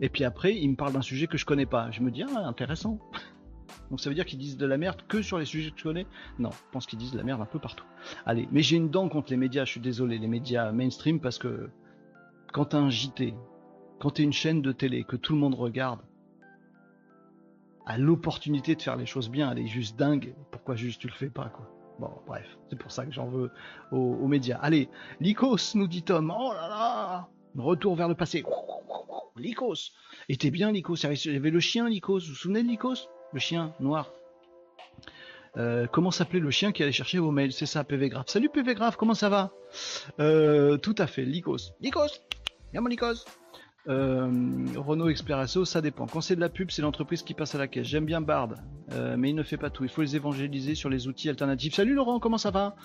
Et 0.00 0.08
puis 0.08 0.24
après, 0.24 0.56
il 0.56 0.70
me 0.70 0.76
parle 0.76 0.92
d'un 0.92 1.02
sujet 1.02 1.26
que 1.26 1.36
je 1.36 1.44
connais 1.44 1.66
pas. 1.66 1.90
Je 1.90 2.00
me 2.00 2.10
dis, 2.10 2.22
ah, 2.22 2.46
intéressant. 2.46 2.98
Donc 3.90 4.00
ça 4.00 4.08
veut 4.08 4.14
dire 4.14 4.24
qu'ils 4.24 4.38
disent 4.38 4.56
de 4.56 4.66
la 4.66 4.78
merde 4.78 5.02
que 5.08 5.22
sur 5.22 5.38
les 5.38 5.44
sujets 5.44 5.70
que 5.70 5.78
je 5.78 5.84
connais? 5.84 6.06
Non, 6.38 6.50
je 6.50 6.56
pense 6.72 6.86
qu'ils 6.86 6.98
disent 6.98 7.12
de 7.12 7.18
la 7.18 7.24
merde 7.24 7.40
un 7.40 7.46
peu 7.46 7.58
partout. 7.58 7.84
Allez, 8.24 8.48
mais 8.52 8.62
j'ai 8.62 8.76
une 8.76 8.88
dent 8.88 9.08
contre 9.08 9.30
les 9.30 9.36
médias, 9.36 9.64
je 9.64 9.72
suis 9.72 9.80
désolé, 9.80 10.18
les 10.18 10.28
médias 10.28 10.72
mainstream, 10.72 11.20
parce 11.20 11.38
que 11.38 11.70
quand 12.52 12.66
t'as 12.66 12.78
un 12.78 12.90
JT, 12.90 13.34
quand 14.00 14.10
t'es 14.10 14.22
une 14.22 14.32
chaîne 14.32 14.62
de 14.62 14.72
télé 14.72 15.04
que 15.04 15.16
tout 15.16 15.34
le 15.34 15.40
monde 15.40 15.54
regarde, 15.54 16.00
à 17.86 17.98
l'opportunité 17.98 18.76
de 18.76 18.82
faire 18.82 18.96
les 18.96 19.06
choses 19.06 19.30
bien, 19.30 19.50
elle 19.50 19.58
est 19.58 19.66
juste 19.66 19.98
dingue, 19.98 20.34
pourquoi 20.50 20.76
juste 20.76 21.00
tu 21.00 21.08
le 21.08 21.12
fais 21.12 21.30
pas, 21.30 21.48
quoi? 21.48 21.68
Bon, 21.98 22.10
bref, 22.26 22.46
c'est 22.70 22.78
pour 22.78 22.90
ça 22.90 23.04
que 23.04 23.12
j'en 23.12 23.26
veux 23.26 23.50
aux, 23.92 24.26
médias. 24.26 24.58
Allez, 24.62 24.88
Lycos, 25.20 25.74
nous 25.74 25.86
dit 25.86 26.02
Tom, 26.02 26.32
oh 26.34 26.52
là 26.54 26.68
là 26.68 27.28
Retour 27.56 27.96
vers 27.96 28.08
le 28.08 28.14
passé. 28.14 28.44
Lycos. 29.36 29.92
Était 30.28 30.50
bien 30.50 30.70
Lycos. 30.72 30.96
Il 30.96 31.32
y 31.32 31.36
avait 31.36 31.50
le 31.50 31.60
chien 31.60 31.88
Lycos. 31.88 32.20
Vous 32.20 32.26
vous 32.28 32.34
souvenez 32.34 32.62
de 32.62 32.68
Lycos? 32.68 33.08
Le 33.32 33.40
chien 33.40 33.74
noir. 33.80 34.12
Euh, 35.56 35.86
comment 35.88 36.10
s'appelait 36.10 36.38
le 36.40 36.50
chien 36.50 36.70
qui 36.72 36.82
allait 36.82 36.92
chercher 36.92 37.18
vos 37.18 37.30
mails? 37.32 37.52
C'est 37.52 37.66
ça, 37.66 37.82
PV 37.82 38.08
Graph. 38.08 38.28
Salut 38.28 38.48
PV 38.50 38.74
Graph, 38.74 38.96
comment 38.96 39.14
ça 39.14 39.28
va? 39.28 39.52
Euh, 40.20 40.76
Tout 40.78 40.94
à 40.98 41.06
fait, 41.06 41.24
Lycos. 41.24 41.56
Lycos 41.80 42.06
Viens 42.72 42.82
mon 42.82 42.88
Lycos 42.88 43.24
Renault 43.86 45.08
Expresso, 45.08 45.64
ça 45.64 45.80
dépend. 45.80 46.06
Quand 46.06 46.20
c'est 46.20 46.36
de 46.36 46.40
la 46.40 46.48
pub, 46.48 46.70
c'est 46.70 46.82
l'entreprise 46.82 47.22
qui 47.22 47.34
passe 47.34 47.54
à 47.54 47.58
la 47.58 47.66
caisse. 47.66 47.86
J'aime 47.86 48.04
bien 48.04 48.20
Bard, 48.20 48.50
euh, 48.92 49.16
mais 49.18 49.30
il 49.30 49.34
ne 49.34 49.42
fait 49.42 49.56
pas 49.56 49.70
tout. 49.70 49.84
Il 49.84 49.90
faut 49.90 50.02
les 50.02 50.16
évangéliser 50.16 50.74
sur 50.74 50.90
les 50.90 51.08
outils 51.08 51.28
alternatifs. 51.28 51.74
Salut 51.74 51.94
Laurent, 51.94 52.20
comment 52.20 52.38
ça 52.38 52.50
va? 52.50 52.76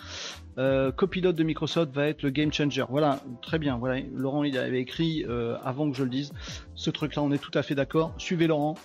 Euh, 0.58 0.92
Copilote 0.92 1.36
de 1.36 1.44
Microsoft 1.44 1.94
va 1.94 2.08
être 2.08 2.24
le 2.24 2.30
game 2.30 2.52
changer. 2.52 2.86
Voilà, 2.90 3.20
très 3.42 3.60
bien. 3.60 3.78
Voilà, 3.78 4.02
Laurent 4.14 4.44
il 4.44 4.58
avait 4.58 4.80
écrit 4.80 5.26
euh, 5.28 5.58
avant 5.64 5.90
que 5.90 5.98
je 5.98 6.04
le 6.04 6.10
dise. 6.10 6.32
Ce 6.76 6.90
truc-là, 6.90 7.22
on 7.22 7.32
est 7.32 7.40
tout 7.40 7.58
à 7.58 7.64
fait 7.64 7.76
d'accord. 7.76 8.14
Suivez 8.18 8.48
Laurent. 8.48 8.76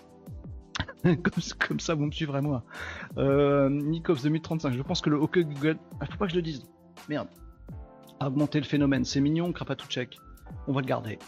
comme, 1.03 1.81
ça, 1.81 1.95
vous 1.95 2.07
me 2.07 2.13
suivrez 2.13 2.41
moi. 2.41 2.65
Euh, 3.19 3.69
2035. 3.69 4.73
Je 4.73 4.83
pense 4.83 5.01
que 5.01 5.11
le 5.11 5.19
OK 5.19 5.39
Google. 5.39 5.79
Ah, 6.01 6.07
faut 6.07 6.17
pas 6.17 6.27
que 6.27 6.33
je 6.33 6.37
le 6.37 6.43
dise. 6.43 6.63
Merde. 7.09 7.29
Augmenter 8.21 8.59
le 8.59 8.67
phénomène. 8.67 9.05
C'est 9.05 9.21
mignon, 9.21 9.53
check. 9.89 10.19
On 10.67 10.73
va 10.73 10.81
le 10.81 10.87
garder. 10.87 11.19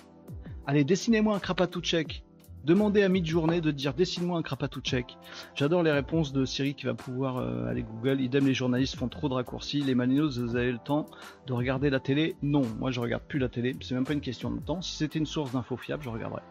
Allez, 0.66 0.84
dessinez-moi 0.84 1.34
un 1.34 1.40
Krapatouchek. 1.40 2.22
Demandez 2.64 3.02
à 3.02 3.08
mid-journée 3.08 3.60
de 3.60 3.72
dire 3.72 3.92
dessine-moi 3.92 4.38
un 4.38 4.42
Krapatouchek. 4.42 5.18
J'adore 5.56 5.82
les 5.82 5.90
réponses 5.90 6.32
de 6.32 6.44
Siri 6.44 6.74
qui 6.74 6.86
va 6.86 6.94
pouvoir 6.94 7.38
euh, 7.38 7.66
aller 7.66 7.82
Google. 7.82 8.20
Idem, 8.20 8.46
les 8.46 8.54
journalistes 8.54 8.94
font 8.94 9.08
trop 9.08 9.28
de 9.28 9.34
raccourcis. 9.34 9.80
Les 9.80 9.96
malinos, 9.96 10.38
vous 10.38 10.54
avez 10.54 10.70
le 10.70 10.78
temps 10.78 11.06
de 11.48 11.52
regarder 11.52 11.90
la 11.90 11.98
télé? 11.98 12.36
Non, 12.42 12.62
moi 12.78 12.92
je 12.92 13.00
regarde 13.00 13.24
plus 13.24 13.40
la 13.40 13.48
télé. 13.48 13.74
C'est 13.80 13.96
même 13.96 14.04
pas 14.04 14.12
une 14.12 14.20
question 14.20 14.52
de 14.52 14.60
temps. 14.60 14.80
Si 14.80 14.96
c'était 14.96 15.18
une 15.18 15.26
source 15.26 15.50
d'infos 15.50 15.76
fiable, 15.76 16.04
je 16.04 16.10
regarderais. 16.10 16.42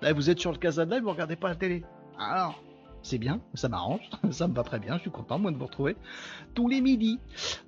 Là, 0.00 0.12
vous 0.12 0.30
êtes 0.30 0.38
sur 0.38 0.52
le 0.52 0.58
Casa 0.58 0.86
de 0.86 0.92
Live, 0.92 1.02
vous 1.02 1.10
regardez 1.10 1.34
pas 1.34 1.48
la 1.48 1.56
télé. 1.56 1.82
Alors, 2.20 2.62
c'est 3.02 3.18
bien, 3.18 3.40
ça 3.54 3.68
m'arrange, 3.68 4.08
ça 4.30 4.48
me 4.48 4.54
va 4.54 4.62
très 4.62 4.78
bien, 4.78 4.96
je 4.96 5.02
suis 5.02 5.10
content 5.10 5.38
moi 5.38 5.50
de 5.50 5.56
vous 5.56 5.66
retrouver 5.66 5.96
tous 6.54 6.68
les 6.68 6.80
midis. 6.80 7.18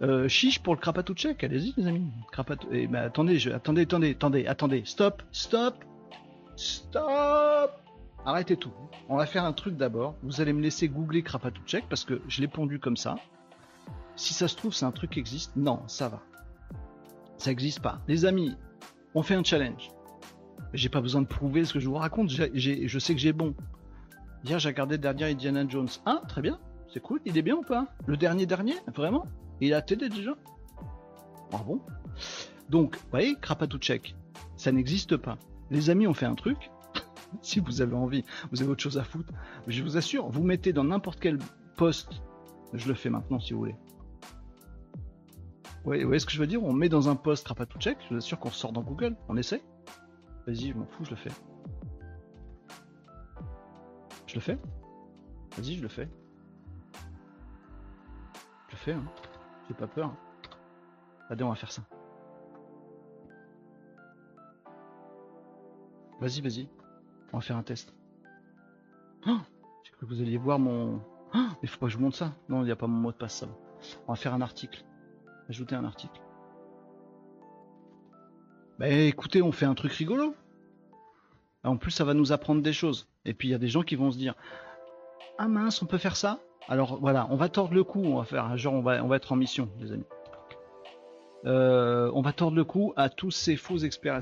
Euh, 0.02 0.28
chiche 0.28 0.60
pour 0.60 0.74
le 0.74 0.80
Krapatouchek, 0.80 1.42
allez-y 1.44 1.74
les 1.76 1.86
amis. 1.86 2.10
Krapatou... 2.32 2.68
Eh 2.72 2.88
attendez, 2.96 3.38
je... 3.38 3.50
attendez, 3.50 3.82
attendez, 3.82 4.10
attendez, 4.10 4.46
attendez, 4.46 4.82
stop, 4.84 5.22
stop, 5.32 5.84
stop. 6.56 7.72
Arrêtez 8.26 8.56
tout. 8.56 8.72
On 9.08 9.16
va 9.16 9.26
faire 9.26 9.44
un 9.44 9.52
truc 9.52 9.76
d'abord. 9.76 10.14
Vous 10.22 10.40
allez 10.40 10.54
me 10.54 10.62
laisser 10.62 10.88
googler 10.88 11.22
Krapatouchek 11.22 11.84
parce 11.88 12.04
que 12.04 12.22
je 12.26 12.40
l'ai 12.40 12.48
pondu 12.48 12.78
comme 12.78 12.96
ça. 12.96 13.16
Si 14.16 14.32
ça 14.32 14.48
se 14.48 14.56
trouve, 14.56 14.72
c'est 14.72 14.86
un 14.86 14.92
truc 14.92 15.10
qui 15.10 15.18
existe. 15.18 15.56
Non, 15.56 15.82
ça 15.88 16.08
va. 16.08 16.22
Ça 17.36 17.50
n'existe 17.50 17.80
pas. 17.80 18.00
Les 18.08 18.24
amis, 18.24 18.56
on 19.14 19.22
fait 19.22 19.34
un 19.34 19.44
challenge. 19.44 19.90
J'ai 20.72 20.88
pas 20.88 21.02
besoin 21.02 21.20
de 21.20 21.26
prouver 21.26 21.64
ce 21.66 21.74
que 21.74 21.80
je 21.80 21.88
vous 21.88 21.96
raconte. 21.96 22.30
je 22.30 22.98
sais 22.98 23.14
que 23.14 23.20
j'ai 23.20 23.32
bon. 23.32 23.54
Hier, 24.44 24.58
j'ai 24.58 24.68
regardé 24.68 24.98
dernier 24.98 25.24
Indiana 25.24 25.64
Jones. 25.66 25.88
Ah, 26.04 26.20
très 26.28 26.42
bien. 26.42 26.60
C'est 26.92 27.00
cool. 27.00 27.18
Il 27.24 27.38
est 27.38 27.42
bien 27.42 27.56
ou 27.56 27.62
pas? 27.62 27.86
Le 28.06 28.18
dernier 28.18 28.44
dernier 28.44 28.74
Vraiment? 28.94 29.26
Il 29.62 29.72
a 29.72 29.80
télé 29.80 30.10
déjà? 30.10 30.32
Ah 31.50 31.62
bon? 31.66 31.80
Donc, 32.68 32.96
vous 32.96 33.10
voyez, 33.10 33.36
Krapatouchek, 33.40 34.14
ça 34.56 34.70
n'existe 34.70 35.16
pas. 35.16 35.38
Les 35.70 35.88
amis 35.88 36.06
ont 36.06 36.12
fait 36.12 36.26
un 36.26 36.34
truc. 36.34 36.70
si 37.40 37.58
vous 37.58 37.80
avez 37.80 37.94
envie, 37.94 38.22
vous 38.52 38.60
avez 38.60 38.70
autre 38.70 38.82
chose 38.82 38.98
à 38.98 39.04
foutre. 39.04 39.32
Je 39.66 39.82
vous 39.82 39.96
assure, 39.96 40.28
vous 40.28 40.42
mettez 40.42 40.74
dans 40.74 40.84
n'importe 40.84 41.20
quel 41.20 41.38
poste. 41.76 42.20
Je 42.74 42.86
le 42.86 42.94
fais 42.94 43.08
maintenant 43.08 43.40
si 43.40 43.54
vous 43.54 43.60
voulez. 43.60 43.76
Vous 45.84 45.92
voyez, 46.04 46.18
ce 46.18 46.26
que 46.26 46.32
je 46.32 46.38
veux 46.38 46.46
dire? 46.46 46.62
On 46.62 46.74
met 46.74 46.90
dans 46.90 47.08
un 47.08 47.16
poste 47.16 47.46
Krapatouchek. 47.46 47.96
Je 48.04 48.14
vous 48.14 48.18
assure 48.18 48.38
qu'on 48.38 48.50
sort 48.50 48.72
dans 48.72 48.82
Google. 48.82 49.16
On 49.28 49.38
essaie 49.38 49.62
Vas-y, 50.46 50.68
je 50.68 50.74
m'en 50.74 50.86
fous, 50.86 51.06
je 51.06 51.10
le 51.10 51.16
fais. 51.16 51.30
Je 54.34 54.40
le 54.40 54.42
fais 54.42 54.58
Vas-y, 55.56 55.76
je 55.76 55.82
le 55.82 55.86
fais. 55.86 56.08
Je 58.66 58.72
le 58.72 58.76
fais, 58.76 58.92
hein. 58.92 59.04
J'ai 59.68 59.74
pas 59.74 59.86
peur. 59.86 60.12
Allez, 61.30 61.44
on 61.44 61.50
va 61.50 61.54
faire 61.54 61.70
ça. 61.70 61.82
Vas-y, 66.20 66.40
vas-y. 66.40 66.68
On 67.32 67.36
va 67.36 67.42
faire 67.42 67.56
un 67.56 67.62
test. 67.62 67.94
Oh 69.28 69.38
J'ai 69.84 69.92
cru 69.92 70.04
que 70.04 70.12
vous 70.12 70.20
alliez 70.20 70.36
voir 70.36 70.58
mon... 70.58 71.00
Oh 71.32 71.38
Mais 71.62 71.68
faut 71.68 71.78
pas 71.78 71.86
que 71.86 71.92
je 71.92 71.96
vous 71.96 72.02
montre 72.02 72.16
ça. 72.16 72.32
Non, 72.48 72.62
il 72.62 72.64
n'y 72.64 72.72
a 72.72 72.76
pas 72.76 72.88
mon 72.88 72.98
mot 72.98 73.12
de 73.12 73.16
passe, 73.16 73.36
ça. 73.36 73.46
On 74.08 74.12
va 74.12 74.16
faire 74.16 74.34
un 74.34 74.40
article. 74.40 74.84
Ajouter 75.48 75.76
un 75.76 75.84
article. 75.84 76.20
Bah 78.80 78.88
écoutez, 78.88 79.42
on 79.42 79.52
fait 79.52 79.66
un 79.66 79.76
truc 79.76 79.92
rigolo. 79.92 80.34
En 81.62 81.76
plus, 81.76 81.92
ça 81.92 82.02
va 82.04 82.14
nous 82.14 82.32
apprendre 82.32 82.62
des 82.62 82.72
choses. 82.72 83.13
Et 83.24 83.34
puis, 83.34 83.48
il 83.48 83.50
y 83.50 83.54
a 83.54 83.58
des 83.58 83.68
gens 83.68 83.82
qui 83.82 83.96
vont 83.96 84.10
se 84.10 84.18
dire 84.18 84.34
Ah 85.38 85.48
mince, 85.48 85.82
on 85.82 85.86
peut 85.86 85.98
faire 85.98 86.16
ça? 86.16 86.40
Alors 86.68 86.98
voilà, 87.00 87.26
on 87.30 87.36
va 87.36 87.48
tordre 87.48 87.74
le 87.74 87.84
cou. 87.84 88.02
On 88.04 88.18
va 88.18 88.24
faire 88.24 88.56
genre, 88.56 88.74
on 88.74 88.82
va, 88.82 89.04
on 89.04 89.08
va 89.08 89.16
être 89.16 89.32
en 89.32 89.36
mission, 89.36 89.68
les 89.80 89.92
amis. 89.92 90.04
Euh, 91.46 92.10
on 92.14 92.22
va 92.22 92.32
tordre 92.32 92.56
le 92.56 92.64
cou 92.64 92.94
à 92.96 93.10
tous 93.10 93.30
ces 93.30 93.56
faux 93.56 93.78
experts 93.78 94.20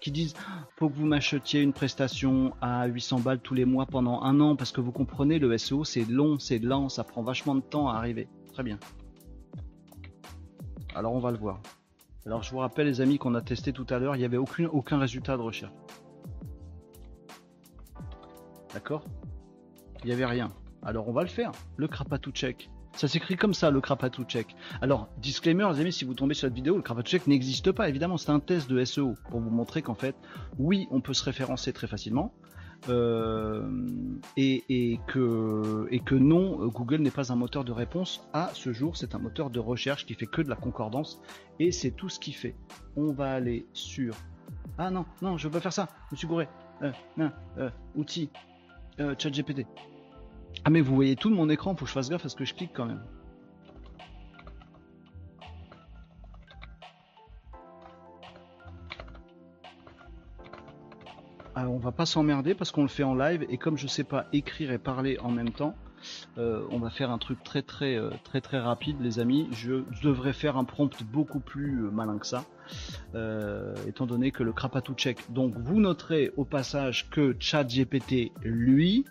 qui 0.00 0.10
disent 0.12 0.34
faut 0.76 0.88
que 0.88 0.94
vous 0.94 1.04
m'achetiez 1.04 1.60
une 1.60 1.72
prestation 1.72 2.54
à 2.60 2.86
800 2.86 3.20
balles 3.20 3.40
tous 3.40 3.54
les 3.54 3.64
mois 3.64 3.86
pendant 3.86 4.22
un 4.22 4.40
an 4.40 4.54
parce 4.54 4.70
que 4.70 4.80
vous 4.80 4.92
comprenez 4.92 5.38
le 5.38 5.58
SEO 5.58 5.84
c'est 5.84 6.04
long, 6.08 6.38
c'est 6.38 6.58
lent, 6.58 6.88
ça 6.88 7.02
prend 7.02 7.22
vachement 7.22 7.56
de 7.56 7.60
temps 7.60 7.88
à 7.88 7.96
arriver. 7.96 8.28
Très 8.52 8.62
bien. 8.62 8.78
Alors 10.94 11.12
on 11.12 11.18
va 11.18 11.32
le 11.32 11.38
voir. 11.38 11.60
Alors 12.24 12.44
je 12.44 12.50
vous 12.52 12.58
rappelle 12.58 12.86
les 12.86 13.00
amis 13.00 13.18
qu'on 13.18 13.34
a 13.34 13.42
testé 13.42 13.72
tout 13.72 13.86
à 13.90 13.98
l'heure, 13.98 14.14
il 14.14 14.20
n'y 14.20 14.24
avait 14.24 14.36
aucun 14.36 14.98
résultat 14.98 15.36
de 15.36 15.42
recherche. 15.42 15.72
D'accord? 18.74 19.04
Il 20.02 20.06
n'y 20.06 20.12
avait 20.12 20.26
rien. 20.26 20.48
Alors 20.82 21.08
on 21.08 21.12
va 21.12 21.22
le 21.22 21.28
faire. 21.28 21.52
Le 21.76 21.88
check. 22.32 22.70
Ça 22.96 23.08
s'écrit 23.08 23.36
comme 23.36 23.54
ça, 23.54 23.70
le 23.70 23.80
check. 23.80 24.56
Alors, 24.82 25.08
disclaimer, 25.18 25.68
les 25.72 25.80
amis, 25.80 25.92
si 25.92 26.04
vous 26.04 26.14
tombez 26.14 26.34
sur 26.34 26.48
cette 26.48 26.54
vidéo, 26.54 26.76
le 26.76 27.02
check 27.02 27.26
n'existe 27.26 27.72
pas. 27.72 27.88
Évidemment, 27.88 28.16
c'est 28.16 28.30
un 28.30 28.40
test 28.40 28.68
de 28.68 28.84
SEO 28.84 29.14
pour 29.30 29.40
vous 29.40 29.50
montrer 29.50 29.80
qu'en 29.80 29.94
fait, 29.94 30.16
oui, 30.58 30.88
on 30.90 31.00
peut 31.00 31.14
se 31.14 31.24
référencer 31.24 31.72
très 31.72 31.86
facilement. 31.86 32.34
Euh, 32.88 33.68
et, 34.38 34.98
que, 35.06 35.86
et 35.90 36.00
que 36.00 36.14
non, 36.14 36.66
Google 36.68 37.02
n'est 37.02 37.10
pas 37.10 37.30
un 37.30 37.36
moteur 37.36 37.64
de 37.64 37.72
réponse 37.72 38.26
à 38.32 38.50
ce 38.54 38.72
jour, 38.72 38.96
c'est 38.96 39.14
un 39.14 39.18
moteur 39.18 39.50
de 39.50 39.60
recherche 39.60 40.06
qui 40.06 40.14
fait 40.14 40.26
que 40.26 40.40
de 40.40 40.48
la 40.48 40.56
concordance 40.56 41.20
et 41.58 41.72
c'est 41.72 41.90
tout 41.90 42.08
ce 42.08 42.18
qu'il 42.18 42.34
fait. 42.34 42.56
On 42.96 43.12
va 43.12 43.32
aller 43.32 43.66
sur. 43.74 44.14
Ah 44.78 44.90
non, 44.90 45.04
non, 45.20 45.36
je 45.36 45.48
veux 45.48 45.52
pas 45.52 45.60
faire 45.60 45.74
ça, 45.74 45.88
je 46.10 46.16
suis 46.16 46.26
gouré. 46.26 46.48
Euh, 46.82 46.90
euh, 47.58 47.68
euh, 49.00 49.14
chat 49.18 49.30
GPT. 49.30 49.66
Ah 50.64 50.70
mais 50.70 50.80
vous 50.80 50.94
voyez 50.94 51.16
tout 51.16 51.30
de 51.30 51.34
mon 51.34 51.48
écran, 51.48 51.74
faut 51.74 51.84
que 51.84 51.88
je 51.88 51.94
fasse 51.94 52.10
gaffe 52.10 52.26
à 52.26 52.28
ce 52.28 52.36
que 52.36 52.44
je 52.44 52.54
clique 52.54 52.72
quand 52.74 52.86
même. 52.86 53.02
Alors, 61.54 61.74
on 61.74 61.78
va 61.78 61.92
pas 61.92 62.06
s'emmerder 62.06 62.54
parce 62.54 62.70
qu'on 62.70 62.82
le 62.82 62.88
fait 62.88 63.02
en 63.02 63.14
live 63.14 63.44
et 63.50 63.58
comme 63.58 63.76
je 63.76 63.86
sais 63.86 64.04
pas 64.04 64.26
écrire 64.32 64.72
et 64.72 64.78
parler 64.78 65.18
en 65.18 65.30
même 65.30 65.50
temps, 65.50 65.74
euh, 66.38 66.62
on 66.70 66.78
va 66.78 66.90
faire 66.90 67.10
un 67.10 67.18
truc 67.18 67.42
très 67.42 67.62
très 67.62 67.96
euh, 67.96 68.10
très 68.24 68.40
très 68.40 68.58
rapide 68.58 68.96
les 69.00 69.18
amis. 69.18 69.48
Je, 69.52 69.84
devrais 70.02 70.32
faire 70.32 70.56
un 70.56 70.64
prompt 70.64 71.02
beaucoup 71.04 71.40
plus 71.40 71.72
malin 71.92 72.18
que 72.18 72.26
ça, 72.26 72.44
étant 73.86 74.06
donné 74.06 74.30
que 74.30 74.42
le 74.42 74.54
check. 74.96 75.18
Donc 75.32 75.54
vous 75.56 75.80
noterez 75.80 76.32
au 76.36 76.44
passage 76.44 77.10
que 77.10 77.36
ChatGPT 77.38 78.32
lui 78.42 79.04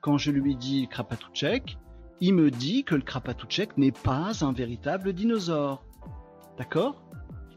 quand 0.00 0.18
je 0.18 0.30
lui 0.30 0.56
dis 0.56 0.88
Krapatouchek, 0.88 1.78
il 2.20 2.34
me 2.34 2.50
dit 2.50 2.84
que 2.84 2.94
le 2.94 3.02
Krapatouchek 3.02 3.76
n'est 3.76 3.92
pas 3.92 4.44
un 4.44 4.52
véritable 4.52 5.12
dinosaure. 5.12 5.84
D'accord? 6.58 7.02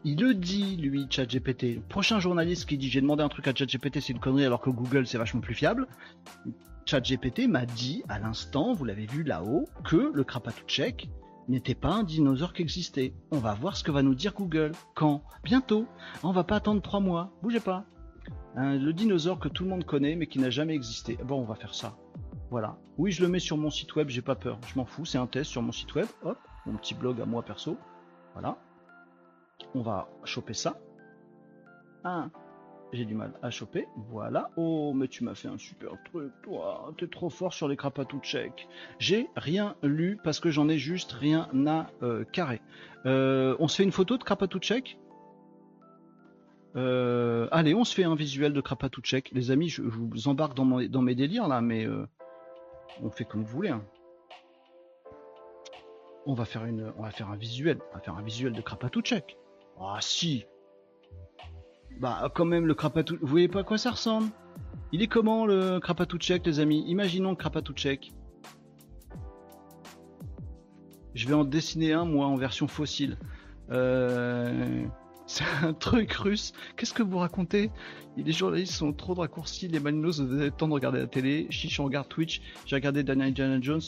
Il 0.04 0.20
le 0.20 0.34
dit, 0.34 0.76
lui, 0.76 1.06
ChatGPT. 1.08 1.80
Prochain 1.88 2.20
journaliste 2.20 2.66
qui 2.66 2.76
dit 2.76 2.90
j'ai 2.90 3.00
demandé 3.00 3.22
un 3.22 3.28
truc 3.28 3.48
à 3.48 3.54
ChatGPT, 3.54 4.00
c'est 4.00 4.12
une 4.12 4.20
connerie 4.20 4.44
alors 4.44 4.60
que 4.60 4.70
Google 4.70 5.06
c'est 5.06 5.16
vachement 5.16 5.40
plus 5.40 5.54
fiable. 5.54 5.86
ChatGPT 6.86 7.48
m'a 7.48 7.66
dit 7.66 8.02
à 8.08 8.18
l'instant, 8.18 8.72
vous 8.72 8.84
l'avez 8.84 9.06
vu 9.06 9.22
là-haut, 9.22 9.66
que 9.84 10.12
le 10.12 10.24
Krapatouchek 10.24 11.08
n'était 11.48 11.74
pas 11.74 11.92
un 11.92 12.02
dinosaure 12.02 12.52
qui 12.52 12.62
existait. 12.62 13.14
On 13.30 13.38
va 13.38 13.54
voir 13.54 13.76
ce 13.76 13.84
que 13.84 13.90
va 13.90 14.02
nous 14.02 14.14
dire 14.14 14.34
Google. 14.34 14.72
Quand? 14.94 15.22
Bientôt. 15.42 15.86
On 16.22 16.32
va 16.32 16.44
pas 16.44 16.56
attendre 16.56 16.82
trois 16.82 17.00
mois. 17.00 17.32
Bougez 17.42 17.60
pas. 17.60 17.84
le 18.56 18.92
dinosaure 18.92 19.38
que 19.38 19.48
tout 19.48 19.64
le 19.64 19.70
monde 19.70 19.84
connaît 19.84 20.16
mais 20.16 20.26
qui 20.26 20.38
n'a 20.38 20.50
jamais 20.50 20.74
existé. 20.74 21.18
Bon, 21.24 21.40
on 21.40 21.44
va 21.44 21.54
faire 21.54 21.74
ça. 21.74 21.96
Voilà. 22.50 22.78
Oui, 22.98 23.10
je 23.12 23.22
le 23.22 23.28
mets 23.28 23.40
sur 23.40 23.56
mon 23.56 23.70
site 23.70 23.96
web, 23.96 24.08
j'ai 24.08 24.22
pas 24.22 24.36
peur. 24.36 24.58
Je 24.66 24.78
m'en 24.78 24.84
fous, 24.84 25.04
c'est 25.04 25.18
un 25.18 25.26
test 25.26 25.50
sur 25.50 25.62
mon 25.62 25.72
site 25.72 25.94
web. 25.94 26.06
Hop, 26.22 26.38
mon 26.66 26.76
petit 26.76 26.94
blog 26.94 27.20
à 27.20 27.26
moi 27.26 27.42
perso. 27.42 27.76
Voilà. 28.34 28.58
On 29.74 29.82
va 29.82 30.08
choper 30.24 30.54
ça. 30.54 30.78
Ah, 32.04 32.28
j'ai 32.94 33.04
du 33.04 33.14
mal 33.14 33.32
à 33.42 33.50
choper. 33.50 33.86
Voilà. 34.10 34.50
Oh, 34.56 34.92
mais 34.94 35.08
tu 35.08 35.24
m'as 35.24 35.34
fait 35.34 35.48
un 35.48 35.58
super 35.58 35.90
truc, 36.04 36.32
toi. 36.42 36.92
T'es 36.98 37.06
trop 37.06 37.30
fort 37.30 37.52
sur 37.52 37.68
les 37.68 37.76
crapatous 37.76 38.20
check. 38.20 38.68
J'ai 38.98 39.28
rien 39.36 39.76
lu 39.82 40.18
parce 40.22 40.40
que 40.40 40.50
j'en 40.50 40.68
ai 40.68 40.78
juste 40.78 41.12
rien 41.12 41.48
à 41.66 41.86
euh, 42.02 42.24
carrer. 42.24 42.60
Euh, 43.06 43.56
on 43.58 43.68
se 43.68 43.76
fait 43.76 43.82
une 43.84 43.92
photo 43.92 44.16
de 44.16 44.24
crapatou 44.24 44.58
check 44.58 44.98
euh, 46.76 47.46
allez, 47.52 47.72
on 47.72 47.84
se 47.84 47.94
fait 47.94 48.02
un 48.02 48.16
visuel 48.16 48.52
de 48.52 48.60
crapatous 48.60 49.04
check. 49.04 49.30
Les 49.32 49.52
amis, 49.52 49.68
je, 49.68 49.80
vous 49.80 50.26
embarque 50.26 50.54
dans, 50.56 50.64
mes 50.64 51.14
délires 51.14 51.46
là, 51.46 51.60
mais 51.60 51.86
on 53.00 53.10
fait 53.10 53.24
comme 53.24 53.44
vous 53.44 53.54
voulez. 53.54 53.68
Hein. 53.68 53.84
On 56.26 56.34
va 56.34 56.44
faire 56.44 56.64
une, 56.64 56.92
on 56.98 57.02
va 57.02 57.12
faire 57.12 57.30
un 57.30 57.36
visuel, 57.36 57.78
on 57.92 57.94
va 57.94 58.00
faire 58.00 58.16
un 58.16 58.22
visuel 58.22 58.52
de 58.52 58.62
check. 59.02 59.38
Ah 59.78 59.98
si. 60.00 60.46
Bah 62.00 62.30
quand 62.34 62.44
même 62.44 62.66
le 62.66 62.74
Krapatou, 62.74 63.16
vous 63.20 63.26
voyez 63.26 63.48
pas 63.48 63.60
à 63.60 63.64
quoi 63.64 63.78
ça 63.78 63.90
ressemble? 63.90 64.28
Il 64.92 65.02
est 65.02 65.06
comment 65.06 65.46
le 65.46 65.78
check, 66.18 66.46
les 66.46 66.60
amis? 66.60 66.84
Imaginons 66.86 67.34
check. 67.72 68.12
Je 71.14 71.28
vais 71.28 71.34
en 71.34 71.44
dessiner 71.44 71.92
un 71.92 72.04
moi 72.04 72.26
en 72.26 72.36
version 72.36 72.68
fossile. 72.68 73.18
Euh... 73.70 74.84
C'est 75.34 75.66
un 75.66 75.72
truc 75.72 76.12
russe. 76.12 76.52
Qu'est-ce 76.76 76.94
que 76.94 77.02
vous 77.02 77.18
racontez? 77.18 77.72
Les 78.16 78.30
journalistes 78.30 78.74
sont 78.74 78.92
trop 78.92 79.14
raccourcis, 79.14 79.66
les 79.66 79.80
malinos, 79.80 80.20
vous 80.20 80.32
avez 80.32 80.44
le 80.44 80.50
temps 80.52 80.68
de 80.68 80.72
regarder 80.72 81.00
la 81.00 81.08
télé. 81.08 81.48
Chiche, 81.50 81.80
on 81.80 81.84
regarde 81.86 82.06
Twitch. 82.06 82.40
J'ai 82.66 82.76
regardé 82.76 83.02
Daniel 83.02 83.30
Indiana 83.30 83.58
Jones, 83.60 83.80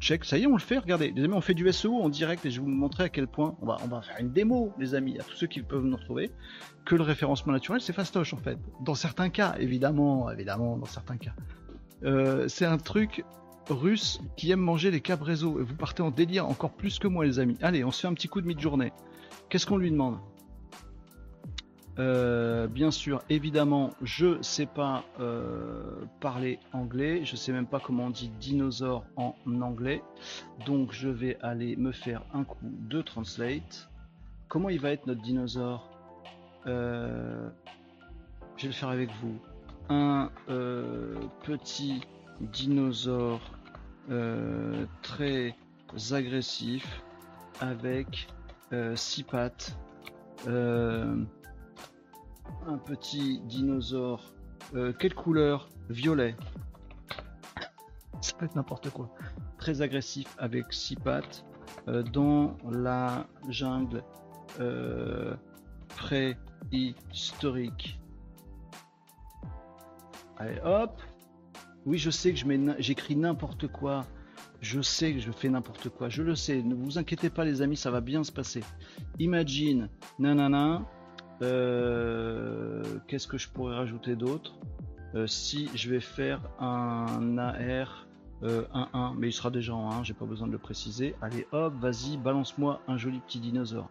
check. 0.00 0.26
Ça 0.26 0.36
y 0.36 0.42
est, 0.42 0.46
on 0.46 0.52
le 0.52 0.58
fait, 0.58 0.76
regardez. 0.76 1.10
Les 1.16 1.24
amis, 1.24 1.32
on 1.32 1.40
fait 1.40 1.54
du 1.54 1.72
SEO 1.72 1.94
en 1.94 2.10
direct 2.10 2.44
et 2.44 2.50
je 2.50 2.60
vais 2.60 2.66
vous 2.66 2.70
montrer 2.70 3.04
à 3.04 3.08
quel 3.08 3.26
point 3.26 3.56
on 3.62 3.66
va, 3.68 3.78
on 3.82 4.02
faire 4.02 4.16
une 4.20 4.32
démo, 4.32 4.74
les 4.78 4.94
amis, 4.94 5.18
à 5.18 5.22
tous 5.22 5.34
ceux 5.34 5.46
qui 5.46 5.62
peuvent 5.62 5.82
nous 5.82 5.96
retrouver. 5.96 6.30
Que 6.84 6.94
le 6.94 7.04
référencement 7.04 7.54
naturel, 7.54 7.80
c'est 7.80 7.94
fastoche 7.94 8.34
en 8.34 8.38
fait. 8.38 8.58
Dans 8.84 8.94
certains 8.94 9.30
cas, 9.30 9.54
évidemment, 9.58 10.30
évidemment, 10.30 10.76
dans 10.76 10.84
certains 10.84 11.16
cas. 11.16 11.32
Euh, 12.04 12.48
c'est 12.48 12.66
un 12.66 12.76
truc 12.76 13.24
russe 13.70 14.20
qui 14.36 14.50
aime 14.50 14.60
manger 14.60 14.90
les 14.90 15.00
cabres 15.00 15.24
réseau 15.24 15.58
et 15.58 15.62
vous 15.62 15.74
partez 15.74 16.02
en 16.02 16.10
délire 16.10 16.46
encore 16.46 16.72
plus 16.72 16.98
que 16.98 17.08
moi, 17.08 17.24
les 17.24 17.38
amis. 17.38 17.56
Allez, 17.62 17.82
on 17.82 17.90
se 17.90 18.02
fait 18.02 18.08
un 18.08 18.14
petit 18.14 18.28
coup 18.28 18.42
de 18.42 18.46
mi-journée. 18.46 18.92
Qu'est-ce 19.48 19.64
qu'on 19.64 19.78
lui 19.78 19.90
demande? 19.90 20.18
Euh, 21.98 22.68
bien 22.68 22.90
sûr, 22.90 23.22
évidemment, 23.28 23.90
je 24.00 24.40
sais 24.40 24.66
pas 24.66 25.04
euh, 25.20 26.04
parler 26.20 26.58
anglais. 26.72 27.24
Je 27.24 27.36
sais 27.36 27.52
même 27.52 27.66
pas 27.66 27.80
comment 27.80 28.06
on 28.06 28.10
dit 28.10 28.30
dinosaure 28.40 29.04
en 29.16 29.34
anglais. 29.60 30.02
Donc, 30.66 30.92
je 30.92 31.08
vais 31.08 31.36
aller 31.42 31.76
me 31.76 31.92
faire 31.92 32.24
un 32.32 32.44
coup 32.44 32.58
de 32.62 33.02
translate. 33.02 33.90
Comment 34.48 34.68
il 34.68 34.80
va 34.80 34.90
être 34.92 35.06
notre 35.06 35.22
dinosaure? 35.22 35.90
Euh, 36.66 37.48
Je 38.56 38.62
vais 38.62 38.68
le 38.68 38.74
faire 38.74 38.90
avec 38.90 39.10
vous. 39.20 39.38
Un 39.88 40.30
petit 41.42 42.00
dinosaure 42.40 43.40
très 45.02 45.54
agressif 46.12 47.02
avec 47.60 48.28
six 48.94 49.24
pattes 49.24 49.76
un 52.66 52.78
petit 52.78 53.40
dinosaure. 53.40 54.32
Euh, 54.74 54.92
quelle 54.92 55.14
couleur 55.14 55.68
Violet. 55.88 56.36
Ça 58.20 58.34
peut 58.36 58.46
être 58.46 58.54
n'importe 58.54 58.90
quoi. 58.90 59.10
Très 59.58 59.82
agressif 59.82 60.34
avec 60.38 60.72
six 60.72 60.96
pattes 60.96 61.44
euh, 61.88 62.02
dans 62.02 62.56
la 62.70 63.26
jungle 63.48 64.04
euh, 64.60 65.34
préhistorique. 65.88 68.00
Allez, 70.38 70.60
hop. 70.64 71.00
Oui, 71.84 71.98
je 71.98 72.10
sais 72.10 72.32
que 72.32 72.38
je 72.38 72.46
mets, 72.46 72.60
j'écris 72.78 73.16
n'importe 73.16 73.66
quoi. 73.66 74.06
Je 74.60 74.80
sais 74.80 75.12
que 75.12 75.18
je 75.18 75.32
fais 75.32 75.48
n'importe 75.48 75.88
quoi. 75.88 76.08
Je 76.08 76.22
le 76.22 76.36
sais. 76.36 76.62
Ne 76.62 76.76
vous 76.76 76.98
inquiétez 76.98 77.30
pas, 77.30 77.44
les 77.44 77.62
amis, 77.62 77.76
ça 77.76 77.90
va 77.90 78.00
bien 78.00 78.22
se 78.22 78.30
passer. 78.30 78.62
Imagine, 79.18 79.88
nanana. 80.20 80.82
Euh, 81.42 82.82
qu'est-ce 83.08 83.26
que 83.26 83.38
je 83.38 83.48
pourrais 83.48 83.74
rajouter 83.74 84.14
d'autre 84.14 84.54
euh, 85.14 85.26
Si 85.26 85.68
je 85.74 85.90
vais 85.90 86.00
faire 86.00 86.40
un 86.60 87.36
AR 87.36 88.06
1-1, 88.42 88.44
euh, 88.44 88.64
mais 89.16 89.28
il 89.28 89.32
sera 89.32 89.50
déjà 89.50 89.74
en 89.74 89.90
1, 89.90 90.04
j'ai 90.04 90.14
pas 90.14 90.24
besoin 90.24 90.46
de 90.46 90.52
le 90.52 90.58
préciser. 90.58 91.14
Allez 91.20 91.46
hop, 91.52 91.74
vas-y, 91.80 92.16
balance-moi 92.16 92.80
un 92.88 92.96
joli 92.96 93.20
petit 93.20 93.40
dinosaure. 93.40 93.90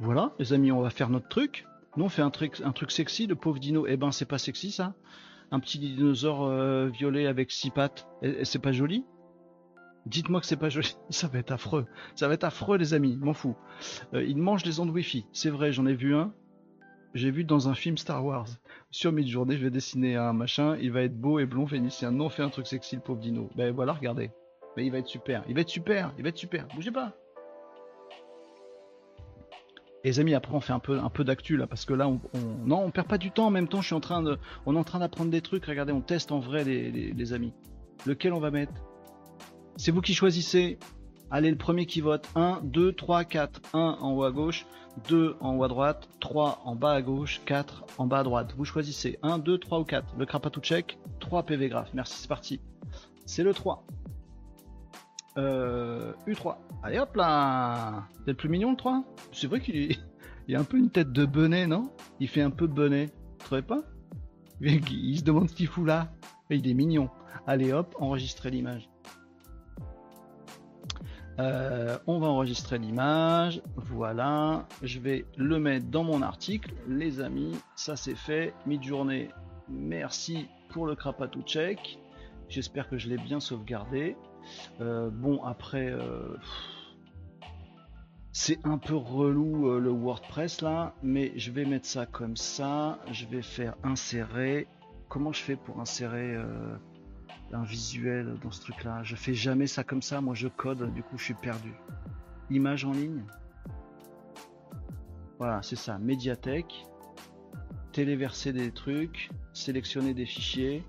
Voilà, 0.00 0.32
les 0.38 0.52
amis, 0.52 0.72
on 0.72 0.80
va 0.80 0.90
faire 0.90 1.08
notre 1.08 1.28
truc. 1.28 1.66
Nous, 1.96 2.04
on 2.04 2.08
fait 2.08 2.22
un 2.22 2.30
truc, 2.30 2.60
un 2.64 2.72
truc 2.72 2.90
sexy, 2.90 3.26
le 3.26 3.34
pauvre 3.34 3.58
dino. 3.58 3.86
Eh 3.86 3.96
ben, 3.96 4.10
c'est 4.10 4.24
pas 4.24 4.38
sexy 4.38 4.70
ça. 4.70 4.94
Un 5.50 5.60
petit 5.60 5.78
dinosaure 5.78 6.50
violet 6.86 7.26
avec 7.26 7.50
six 7.50 7.70
pattes. 7.70 8.08
Et, 8.22 8.44
c'est 8.44 8.58
pas 8.58 8.72
joli 8.72 9.04
Dites-moi 10.06 10.40
que 10.40 10.46
c'est 10.46 10.56
pas 10.56 10.68
joli, 10.68 10.96
ça 11.10 11.28
va 11.28 11.38
être 11.38 11.52
affreux. 11.52 11.86
Ça 12.14 12.28
va 12.28 12.34
être 12.34 12.44
affreux 12.44 12.76
les 12.76 12.94
amis, 12.94 13.16
m'en 13.16 13.34
fous. 13.34 13.56
Euh, 14.14 14.24
il 14.24 14.38
mange 14.38 14.64
les 14.64 14.80
ondes 14.80 14.90
Wi-Fi, 14.90 15.26
c'est 15.32 15.50
vrai, 15.50 15.72
j'en 15.72 15.86
ai 15.86 15.94
vu 15.94 16.14
un. 16.14 16.32
J'ai 17.14 17.30
vu 17.30 17.44
dans 17.44 17.68
un 17.68 17.74
film 17.74 17.98
Star 17.98 18.24
Wars. 18.24 18.46
Sur 18.90 19.12
mid-journée, 19.12 19.56
je 19.56 19.64
vais 19.64 19.70
dessiner 19.70 20.16
un 20.16 20.32
machin, 20.32 20.76
il 20.80 20.92
va 20.92 21.02
être 21.02 21.18
beau 21.18 21.38
et 21.38 21.46
blond 21.46 21.64
vénitien. 21.64 22.10
Non, 22.10 22.30
fait 22.30 22.42
un 22.42 22.48
truc 22.48 22.66
sexy 22.66 22.96
le 22.96 23.02
pauvre 23.02 23.20
dino. 23.20 23.50
Ben 23.54 23.72
voilà, 23.72 23.92
regardez. 23.92 24.30
Mais 24.76 24.86
il 24.86 24.90
va 24.90 24.98
être 24.98 25.08
super, 25.08 25.44
il 25.46 25.54
va 25.54 25.60
être 25.60 25.68
super, 25.68 26.14
il 26.16 26.22
va 26.22 26.30
être 26.30 26.38
super. 26.38 26.66
Bougez 26.74 26.90
pas. 26.90 27.14
les 30.04 30.18
amis, 30.18 30.34
après 30.34 30.52
on 30.54 30.60
fait 30.60 30.72
un 30.72 30.80
peu, 30.80 30.98
un 30.98 31.10
peu 31.10 31.22
d'actu 31.22 31.56
là, 31.56 31.68
parce 31.68 31.84
que 31.84 31.94
là, 31.94 32.08
on, 32.08 32.20
non, 32.64 32.82
on 32.82 32.90
perd 32.90 33.06
pas 33.06 33.18
du 33.18 33.30
temps. 33.30 33.46
En 33.46 33.50
même 33.50 33.68
temps, 33.68 33.80
je 33.80 33.86
suis 33.86 33.94
en 33.94 34.00
train 34.00 34.20
de, 34.22 34.36
on 34.66 34.74
est 34.74 34.78
en 34.78 34.82
train 34.82 34.98
d'apprendre 34.98 35.30
des 35.30 35.42
trucs. 35.42 35.64
Regardez, 35.66 35.92
on 35.92 36.00
teste 36.00 36.32
en 36.32 36.40
vrai 36.40 36.64
les 36.64 37.32
amis. 37.32 37.52
Lequel 38.04 38.32
on 38.32 38.40
va 38.40 38.50
mettre? 38.50 38.72
C'est 39.76 39.90
vous 39.90 40.00
qui 40.00 40.14
choisissez. 40.14 40.78
Allez, 41.30 41.50
le 41.50 41.56
premier 41.56 41.86
qui 41.86 42.00
vote. 42.00 42.28
1, 42.34 42.60
2, 42.64 42.92
3, 42.92 43.24
4. 43.24 43.60
1 43.72 43.78
en 44.00 44.12
haut 44.12 44.24
à 44.24 44.30
gauche, 44.30 44.66
2 45.08 45.36
en 45.40 45.56
haut 45.56 45.64
à 45.64 45.68
droite, 45.68 46.08
3 46.20 46.60
en 46.64 46.76
bas 46.76 46.92
à 46.92 47.02
gauche, 47.02 47.40
4 47.46 47.84
en 47.98 48.06
bas 48.06 48.18
à 48.18 48.22
droite. 48.22 48.54
Vous 48.56 48.64
choisissez 48.64 49.18
1, 49.22 49.38
2, 49.38 49.58
3 49.58 49.80
ou 49.80 49.84
4. 49.84 50.14
Le 50.18 50.26
crapatou 50.26 50.60
check, 50.60 50.98
3 51.20 51.44
PV 51.44 51.68
graph. 51.68 51.88
Merci, 51.94 52.18
c'est 52.18 52.28
parti. 52.28 52.60
C'est 53.24 53.42
le 53.42 53.54
3. 53.54 53.86
Euh, 55.38 56.12
U3. 56.26 56.56
Allez 56.82 56.98
hop 56.98 57.16
là 57.16 58.06
C'est 58.20 58.32
le 58.32 58.36
plus 58.36 58.50
mignon 58.50 58.72
le 58.72 58.76
3 58.76 59.02
C'est 59.32 59.46
vrai 59.46 59.60
qu'il 59.60 59.76
est... 59.76 59.98
A 60.54 60.58
un 60.58 60.64
peu 60.64 60.76
une 60.76 60.90
tête 60.90 61.12
de 61.12 61.24
bonnet, 61.24 61.66
non? 61.66 61.90
Il 62.20 62.28
fait 62.28 62.42
un 62.42 62.50
peu 62.50 62.66
bonnet. 62.66 63.06
Vous 63.06 63.46
trouvez 63.46 63.62
pas? 63.62 63.80
Il 64.60 65.18
se 65.18 65.24
demande 65.24 65.48
ce 65.48 65.54
qu'il 65.54 65.66
fout 65.66 65.86
là. 65.86 66.12
Il 66.50 66.68
est 66.68 66.74
mignon. 66.74 67.08
Allez 67.46 67.72
hop, 67.72 67.96
enregistrez 67.98 68.50
l'image. 68.50 68.91
Euh, 71.38 71.98
on 72.06 72.18
va 72.18 72.28
enregistrer 72.28 72.78
l'image. 72.78 73.62
Voilà. 73.76 74.66
Je 74.82 74.98
vais 74.98 75.24
le 75.36 75.58
mettre 75.58 75.86
dans 75.86 76.04
mon 76.04 76.22
article. 76.22 76.74
Les 76.88 77.20
amis, 77.20 77.56
ça 77.74 77.96
c'est 77.96 78.14
fait. 78.14 78.54
Mid-journée. 78.66 79.30
Merci 79.68 80.48
pour 80.70 80.86
le 80.86 80.94
crapatou 80.94 81.42
check. 81.42 81.98
J'espère 82.48 82.88
que 82.88 82.98
je 82.98 83.08
l'ai 83.08 83.16
bien 83.16 83.40
sauvegardé. 83.40 84.16
Euh, 84.80 85.08
bon, 85.10 85.42
après, 85.44 85.90
euh, 85.90 86.36
c'est 88.32 88.58
un 88.66 88.78
peu 88.78 88.96
relou 88.96 89.78
le 89.78 89.90
WordPress 89.90 90.60
là, 90.60 90.94
mais 91.02 91.32
je 91.36 91.50
vais 91.50 91.64
mettre 91.64 91.86
ça 91.86 92.04
comme 92.04 92.36
ça. 92.36 92.98
Je 93.10 93.26
vais 93.26 93.42
faire 93.42 93.74
insérer. 93.84 94.66
Comment 95.08 95.32
je 95.32 95.42
fais 95.42 95.56
pour 95.56 95.80
insérer 95.80 96.36
un 97.54 97.64
visuel 97.64 98.36
dans 98.42 98.50
ce 98.50 98.60
truc 98.60 98.84
là. 98.84 99.02
Je 99.02 99.16
fais 99.16 99.34
jamais 99.34 99.66
ça 99.66 99.84
comme 99.84 100.02
ça, 100.02 100.20
moi 100.20 100.34
je 100.34 100.48
code, 100.48 100.92
du 100.94 101.02
coup 101.02 101.18
je 101.18 101.24
suis 101.24 101.34
perdu. 101.34 101.74
Image 102.50 102.84
en 102.84 102.92
ligne. 102.92 103.24
Voilà, 105.38 105.62
c'est 105.62 105.76
ça, 105.76 105.98
médiathèque. 105.98 106.86
Téléverser 107.92 108.52
des 108.52 108.72
trucs, 108.72 109.30
sélectionner 109.52 110.14
des 110.14 110.24
fichiers, 110.24 110.84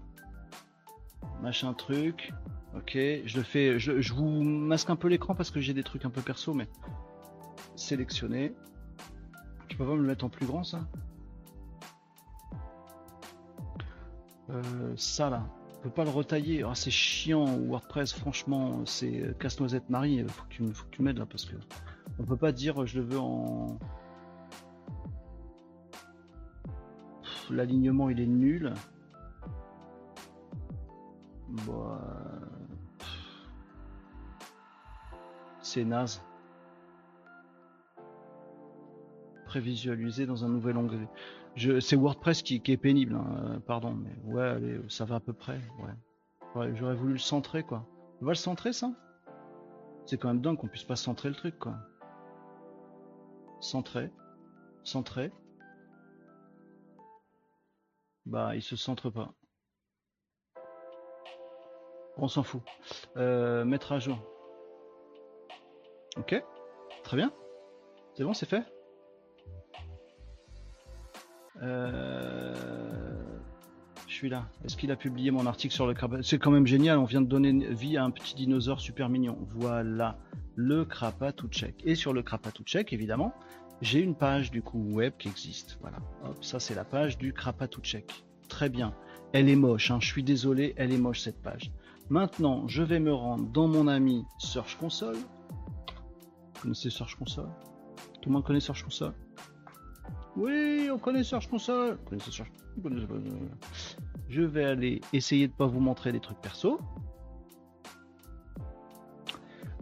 machin 1.42 1.74
truc. 1.74 2.34
Ok, 2.76 2.94
je 2.94 3.38
le 3.38 3.44
fais, 3.44 3.78
je, 3.78 4.02
je 4.02 4.14
vous 4.14 4.42
masque 4.44 4.90
un 4.90 4.96
peu 4.96 5.08
l'écran 5.08 5.36
parce 5.36 5.52
que 5.52 5.60
j'ai 5.60 5.74
des 5.74 5.84
trucs 5.84 6.06
un 6.06 6.10
peu 6.10 6.22
perso, 6.22 6.54
mais 6.54 6.68
sélectionner. 7.76 8.54
Tu 9.68 9.78
peux 9.78 9.86
pas 9.86 9.94
me 9.94 10.02
le 10.02 10.08
mettre 10.08 10.26
en 10.26 10.30
plus 10.30 10.46
grand 10.46 10.64
ça? 10.64 10.88
Euh, 14.50 14.94
Ça 14.96 15.30
là, 15.30 15.46
peut 15.84 15.90
pas 15.90 16.06
le 16.06 16.10
retailler. 16.10 16.64
Ah, 16.64 16.76
c'est 16.76 16.92
chiant 16.92 17.46
WordPress, 17.46 18.14
franchement, 18.14 18.86
c'est 18.86 19.22
euh, 19.22 19.34
casse-noisette 19.34 19.90
Marie. 19.90 20.24
Faut 20.28 20.44
que 20.44 20.50
tu, 20.50 20.74
faut 20.74 20.86
que 20.86 20.92
tu 20.92 21.02
m'aides 21.02 21.18
là 21.18 21.26
parce 21.26 21.46
que 21.46 21.56
on 22.20 22.24
peut 22.24 22.38
pas 22.38 22.54
dire 22.54 22.86
je 22.86 23.00
le 23.00 23.06
veux 23.06 23.20
en. 23.20 23.78
L'alignement 27.50 28.10
il 28.10 28.22
est 28.22 28.26
nul. 28.26 28.74
Bah... 31.68 32.00
C'est 35.62 35.84
naze. 35.84 36.22
Prévisualiser 39.54 40.26
dans 40.26 40.44
un 40.44 40.50
nouvel 40.50 40.78
onglet 40.78 41.08
c'est 41.80 41.96
WordPress 41.96 42.42
qui, 42.42 42.56
est 42.66 42.78
pénible, 42.78 43.16
hein, 43.16 43.28
euh, 43.38 43.60
pardon, 43.60 43.94
mais 43.94 44.34
ouais, 44.34 44.44
allez, 44.44 44.80
ça 44.90 45.06
va 45.06 45.16
à 45.16 45.20
peu 45.20 45.34
près, 45.34 45.60
ouais. 46.56 46.74
J'aurais 46.76 46.96
voulu 46.96 47.14
le 47.14 47.20
centrer, 47.20 47.64
quoi. 47.64 47.86
On 48.22 48.26
va 48.26 48.32
le 48.32 48.38
centrer, 48.38 48.74
ça? 48.74 48.92
C'est 50.06 50.18
quand 50.18 50.28
même 50.28 50.42
dingue 50.42 50.58
qu'on 50.58 50.68
puisse 50.68 50.84
pas 50.84 50.96
centrer 50.96 51.30
le 51.30 51.36
truc, 51.36 51.58
quoi. 51.58 51.76
Centrer. 53.60 54.12
Centrer. 54.84 55.32
Bah, 58.26 58.56
il 58.56 58.62
se 58.62 58.76
centre 58.76 59.10
pas. 59.10 59.34
On 62.18 62.28
s'en 62.28 62.44
fout. 62.44 62.62
Euh, 63.18 63.66
mettre 63.66 63.92
à 63.92 64.00
jour. 64.00 64.18
Ok. 66.18 66.44
Très 67.04 67.18
bien. 67.18 67.32
C'est 68.16 68.24
bon, 68.24 68.34
c'est 68.34 68.48
fait? 68.48 68.64
Euh, 71.62 72.54
je 74.08 74.14
suis 74.14 74.30
là. 74.30 74.48
Est-ce 74.64 74.78
qu'il 74.78 74.92
a 74.92 74.96
publié 74.96 75.32
mon 75.32 75.46
article 75.46 75.74
sur 75.74 75.88
le 75.88 75.94
crapatou 75.94 76.24
C'est 76.24 76.40
quand 76.40 76.52
même 76.52 76.68
génial. 76.68 76.98
On 76.98 77.06
vient 77.06 77.22
de 77.22 77.28
donner 77.28 77.52
vie 77.74 77.98
à 77.98 78.04
un 78.04 78.12
petit 78.12 78.36
dinosaure 78.36 78.80
super 78.80 79.10
mignon. 79.10 79.38
Voilà 79.50 80.18
le 80.56 80.86
crapatou 80.86 81.48
check. 81.48 81.82
Et 81.86 81.96
sur 81.96 82.14
le 82.14 82.22
crapatou 82.22 82.64
check, 82.64 82.94
évidemment, 82.94 83.34
j'ai 83.82 84.00
une 84.00 84.16
page 84.16 84.52
du 84.52 84.62
coup 84.62 84.80
web 84.80 85.14
qui 85.18 85.30
existe. 85.30 85.78
Voilà. 85.82 85.98
Hop, 86.26 86.44
ça 86.44 86.60
c'est 86.60 86.76
la 86.76 86.86
page 86.86 87.18
du 87.18 87.34
crapatou 87.34 87.82
check. 87.82 88.24
Très 88.50 88.70
bien. 88.70 88.94
Elle 89.34 89.50
est 89.50 89.56
moche. 89.56 89.90
Hein. 89.92 89.98
Je 90.00 90.08
suis 90.08 90.24
désolé, 90.24 90.74
elle 90.78 90.94
est 90.94 90.98
moche 90.98 91.22
cette 91.22 91.42
page. 91.42 91.72
Maintenant, 92.10 92.68
je 92.68 92.84
vais 92.84 93.00
me 93.00 93.14
rendre 93.14 93.46
dans 93.52 93.68
mon 93.68 93.88
ami 93.88 94.26
Search 94.38 94.78
Console. 94.78 95.16
Vous 95.16 96.62
connaissez 96.62 96.90
Search 96.90 97.16
Console? 97.16 97.50
Tout 98.22 98.30
le 98.30 98.34
monde 98.34 98.44
connaît 98.44 98.60
Search 98.60 98.84
Console? 98.84 99.14
Oui, 100.36 100.90
on 100.92 100.98
connaît 100.98 101.24
Search 101.24 101.48
Console. 101.48 101.98
Je 104.30 104.42
vais 104.42 104.66
aller 104.66 105.02
essayer 105.14 105.48
de 105.48 105.54
pas 105.54 105.68
vous 105.68 105.80
montrer 105.80 106.12
des 106.12 106.20
trucs 106.20 106.42
perso. 106.42 106.80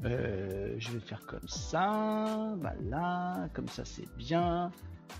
Euh, 0.03 0.73
je 0.77 0.91
vais 0.91 0.99
faire 0.99 1.25
comme 1.27 1.47
ça, 1.47 2.55
voilà, 2.59 3.47
comme 3.53 3.67
ça 3.67 3.85
c'est 3.85 4.07
bien. 4.17 4.71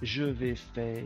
je 0.02 0.24
vais 0.24 0.56
faire 0.56 1.04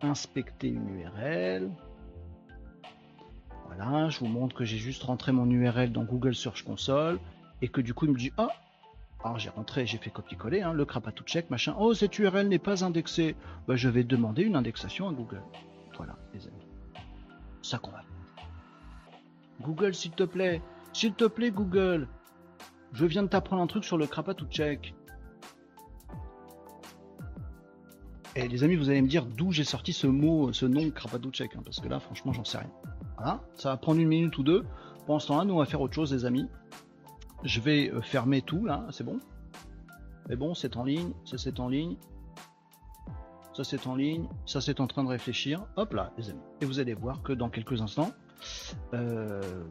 inspecter 0.00 0.68
une 0.68 1.00
URL. 1.00 1.70
Voilà, 3.66 4.08
je 4.10 4.20
vous 4.20 4.26
montre 4.26 4.54
que 4.54 4.64
j'ai 4.64 4.78
juste 4.78 5.02
rentré 5.02 5.32
mon 5.32 5.50
URL 5.50 5.92
dans 5.92 6.04
Google 6.04 6.34
Search 6.34 6.62
Console 6.62 7.18
et 7.62 7.68
que 7.68 7.80
du 7.80 7.92
coup 7.92 8.06
il 8.06 8.12
me 8.12 8.16
dit 8.18 8.32
oh 8.38 8.48
alors 9.22 9.38
j'ai 9.38 9.50
rentré, 9.50 9.86
j'ai 9.86 9.98
fait 9.98 10.10
copier-coller, 10.10 10.62
hein, 10.62 10.72
le 10.72 10.86
tout 10.86 11.24
check, 11.24 11.50
machin. 11.50 11.74
Oh, 11.78 11.92
cette 11.92 12.18
URL 12.18 12.48
n'est 12.48 12.58
pas 12.58 12.84
indexée. 12.84 13.36
Bah, 13.68 13.76
je 13.76 13.88
vais 13.88 14.02
demander 14.02 14.42
une 14.42 14.56
indexation 14.56 15.08
à 15.08 15.12
Google. 15.12 15.42
Voilà, 15.96 16.16
les 16.32 16.46
amis. 16.46 16.66
Ça 17.62 17.78
qu'on 17.78 17.90
va. 17.90 18.02
Google, 19.60 19.94
s'il 19.94 20.12
te 20.12 20.22
plaît. 20.22 20.62
S'il 20.94 21.12
te 21.12 21.26
plaît, 21.26 21.50
Google. 21.50 22.08
Je 22.92 23.04
viens 23.04 23.22
de 23.22 23.28
t'apprendre 23.28 23.62
un 23.62 23.66
truc 23.66 23.84
sur 23.84 23.98
le 23.98 24.06
tout 24.06 24.46
check. 24.46 24.94
Et 28.36 28.48
les 28.48 28.64
amis, 28.64 28.76
vous 28.76 28.88
allez 28.88 29.02
me 29.02 29.08
dire 29.08 29.26
d'où 29.26 29.52
j'ai 29.52 29.64
sorti 29.64 29.92
ce 29.92 30.06
mot, 30.06 30.52
ce 30.52 30.64
nom 30.64 30.90
Krapatou 30.90 31.30
check, 31.30 31.54
hein, 31.56 31.62
parce 31.64 31.80
que 31.80 31.88
là, 31.88 32.00
franchement, 32.00 32.32
j'en 32.32 32.44
sais 32.44 32.58
rien. 32.58 32.70
Voilà, 33.18 33.40
ça 33.54 33.70
va 33.70 33.76
prendre 33.76 34.00
une 34.00 34.08
minute 34.08 34.38
ou 34.38 34.42
deux. 34.42 34.64
Pendant 35.06 35.18
ce 35.18 35.28
temps-là, 35.28 35.44
nous, 35.44 35.54
on 35.54 35.58
va 35.58 35.66
faire 35.66 35.80
autre 35.80 35.94
chose, 35.94 36.12
les 36.12 36.24
amis. 36.24 36.48
Je 37.42 37.60
vais 37.60 37.90
euh, 37.90 38.00
fermer 38.02 38.42
tout 38.42 38.64
là, 38.64 38.86
c'est 38.90 39.04
bon. 39.04 39.18
Mais 40.28 40.36
bon, 40.36 40.54
c'est 40.54 40.76
en 40.76 40.84
ligne, 40.84 41.12
ça 41.24 41.38
c'est 41.38 41.58
en 41.60 41.68
ligne. 41.68 41.96
Ça 43.54 43.64
c'est 43.64 43.86
en 43.86 43.96
ligne, 43.96 44.28
ça 44.46 44.60
c'est 44.60 44.80
en 44.80 44.86
train 44.86 45.02
de 45.02 45.08
réfléchir. 45.08 45.66
Hop 45.76 45.92
là, 45.94 46.12
les 46.16 46.30
amis. 46.30 46.40
Et 46.60 46.64
vous 46.64 46.78
allez 46.78 46.94
voir 46.94 47.22
que 47.22 47.32
dans 47.32 47.48
quelques 47.48 47.80
instants, 47.80 48.12
euh, 48.94 49.64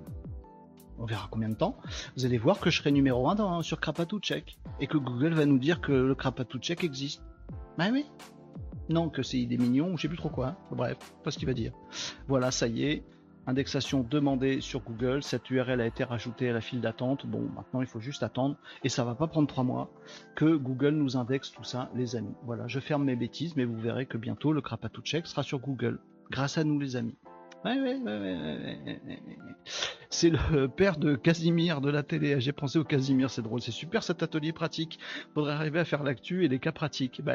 on 0.98 1.06
verra 1.06 1.28
combien 1.32 1.50
de 1.50 1.56
temps, 1.56 1.78
vous 2.18 2.26
allez 2.26 2.38
voir 2.38 2.60
que 2.60 2.70
je 2.70 2.80
serai 2.80 2.92
numéro 2.92 3.30
1 3.30 3.36
dans, 3.36 3.62
sur 3.62 3.80
Krapatou 3.80 4.20
Check. 4.20 4.60
Et 4.80 4.88
que 4.88 4.98
Google 4.98 5.34
va 5.34 5.46
nous 5.46 5.60
dire 5.60 5.80
que 5.80 5.94
le 5.94 6.16
Krapatou 6.16 6.60
Check 6.60 6.84
existe. 6.84 7.24
Bah 7.78 7.86
oui. 7.92 8.06
Non, 8.90 9.10
que 9.10 9.24
c'est 9.24 9.46
des 9.46 9.58
mignons, 9.58 9.96
je 9.96 10.02
sais 10.02 10.08
plus 10.08 10.18
trop 10.18 10.30
quoi. 10.30 10.48
Hein. 10.48 10.58
Bref, 10.72 10.98
pas 11.24 11.32
ce 11.32 11.38
qu'il 11.38 11.48
va 11.48 11.54
dire. 11.54 11.72
Voilà, 12.28 12.52
ça 12.52 12.68
y 12.68 12.84
est 12.84 13.04
indexation 13.50 14.06
demandée 14.10 14.62
sur 14.62 14.82
Google, 14.82 15.24
cette 15.24 15.50
URL 15.50 15.82
a 15.82 15.86
été 15.86 16.04
rajoutée 16.04 16.50
à 16.50 16.54
la 16.54 16.62
file 16.62 16.82
d'attente. 16.82 17.26
Bon, 17.26 17.42
maintenant 17.56 17.82
il 17.82 17.88
faut 17.88 18.00
juste 18.00 18.24
attendre 18.24 18.56
et 18.84 18.90
ça 18.90 19.04
va 19.04 19.16
pas 19.16 19.28
prendre 19.28 19.48
trois 19.48 19.64
mois 19.64 19.92
que 20.36 20.56
Google 20.56 20.92
nous 20.92 21.18
indexe 21.18 21.52
tout 21.52 21.64
ça, 21.64 21.90
les 21.96 22.16
amis. 22.16 22.36
Voilà, 22.44 22.68
je 22.68 22.80
ferme 22.80 23.04
mes 23.04 23.16
bêtises, 23.16 23.56
mais 23.56 23.66
vous 23.66 23.78
verrez 23.78 24.06
que 24.06 24.18
bientôt 24.18 24.54
le 24.54 24.62
Krapatou 24.62 25.02
Check 25.02 25.28
sera 25.28 25.44
sur 25.44 25.60
Google, 25.60 26.00
grâce 26.32 26.58
à 26.58 26.64
nous, 26.64 26.80
les 26.80 26.96
amis. 26.96 27.18
c'est 30.10 30.30
le 30.30 30.68
père 30.68 30.98
de 30.98 31.16
Casimir 31.16 31.82
de 31.82 31.90
la 31.90 32.04
télé. 32.04 32.40
J'ai 32.40 32.54
pensé 32.54 32.80
au 32.80 32.86
Casimir, 32.86 33.30
c'est 33.30 33.42
drôle, 33.42 33.62
c'est 33.62 33.72
super 33.72 34.02
cet 34.02 34.24
atelier 34.24 34.54
pratique. 34.54 34.98
Faudrait 35.34 35.54
arriver 35.54 35.80
à 35.80 35.86
faire 35.86 36.04
l'actu 36.04 36.46
et 36.46 36.48
les 36.48 36.60
cas 36.60 36.72
pratiques. 36.72 37.22
Bah, 37.22 37.34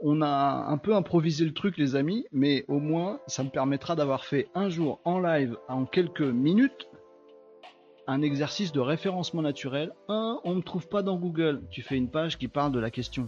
on 0.00 0.22
a 0.22 0.66
un 0.68 0.78
peu 0.78 0.94
improvisé 0.94 1.44
le 1.44 1.52
truc, 1.52 1.76
les 1.76 1.96
amis, 1.96 2.26
mais 2.32 2.64
au 2.68 2.78
moins, 2.78 3.20
ça 3.26 3.42
me 3.42 3.50
permettra 3.50 3.96
d'avoir 3.96 4.24
fait 4.24 4.48
un 4.54 4.68
jour 4.68 5.00
en 5.04 5.18
live, 5.18 5.56
en 5.68 5.84
quelques 5.86 6.20
minutes, 6.20 6.88
un 8.06 8.22
exercice 8.22 8.72
de 8.72 8.80
référencement 8.80 9.42
naturel. 9.42 9.92
On 10.08 10.40
ne 10.46 10.54
me 10.54 10.62
trouve 10.62 10.88
pas 10.88 11.02
dans 11.02 11.16
Google. 11.16 11.62
Tu 11.70 11.82
fais 11.82 11.96
une 11.96 12.10
page 12.10 12.38
qui 12.38 12.48
parle 12.48 12.72
de 12.72 12.78
la 12.78 12.90
question. 12.90 13.26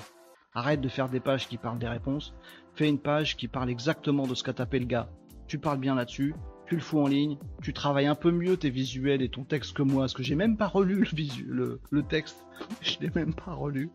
Arrête 0.55 0.81
de 0.81 0.89
faire 0.89 1.09
des 1.09 1.21
pages 1.21 1.49
qui 1.49 1.59
parlent 1.59 1.79
des 1.79 1.89
réponses. 1.89 2.35
Fais 2.75 2.89
une 2.89 2.99
page 2.99 3.37
qui 3.37 3.47
parle 3.47 3.69
exactement 3.69 4.27
de 4.27 4.35
ce 4.35 4.43
qu'a 4.43 4.53
tapé 4.53 4.79
le 4.79 4.87
gars. 4.87 5.09
Tu 5.47 5.59
parles 5.59 5.79
bien 5.79 5.95
là-dessus 5.97 6.35
le 6.77 6.83
fous 6.83 7.01
en 7.01 7.07
ligne, 7.07 7.37
tu 7.63 7.73
travailles 7.73 8.07
un 8.07 8.15
peu 8.15 8.31
mieux 8.31 8.57
tes 8.57 8.71
visuels 8.71 9.23
et 9.23 9.29
ton 9.29 9.45
texte 9.45 9.73
que 9.73 9.83
moi, 9.83 10.03
parce 10.03 10.15
que 10.15 10.23
j'ai 10.23 10.35
même 10.35 10.57
pas 10.57 10.67
relu 10.67 11.09
le, 11.47 11.81
le, 11.91 12.03
texte, 12.03 12.45
je 12.83 12.97
l'ai 13.01 13.11
même 13.15 13.35
pas 13.35 13.53
relu. 13.53 13.91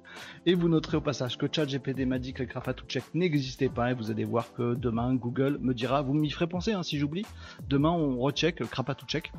Et 0.45 0.53
vous 0.53 0.69
noterez 0.69 0.97
au 0.97 1.01
passage 1.01 1.37
que 1.37 1.47
ChatGPT 1.51 2.05
m'a 2.05 2.19
dit 2.19 2.33
que 2.33 2.43
le 2.43 2.49
Check 2.87 3.03
n'existait 3.13 3.69
pas, 3.69 3.91
et 3.91 3.93
vous 3.93 4.11
allez 4.11 4.25
voir 4.25 4.53
que 4.53 4.75
demain 4.75 5.13
Google 5.15 5.57
me 5.61 5.73
dira, 5.73 6.01
vous 6.01 6.13
m'y 6.13 6.29
ferez 6.29 6.47
penser 6.47 6.73
hein, 6.73 6.83
si 6.83 6.97
j'oublie, 6.97 7.25
demain 7.67 7.91
on 7.91 8.17
recheck 8.17 8.59
le 8.59 8.67
Check 9.07 9.31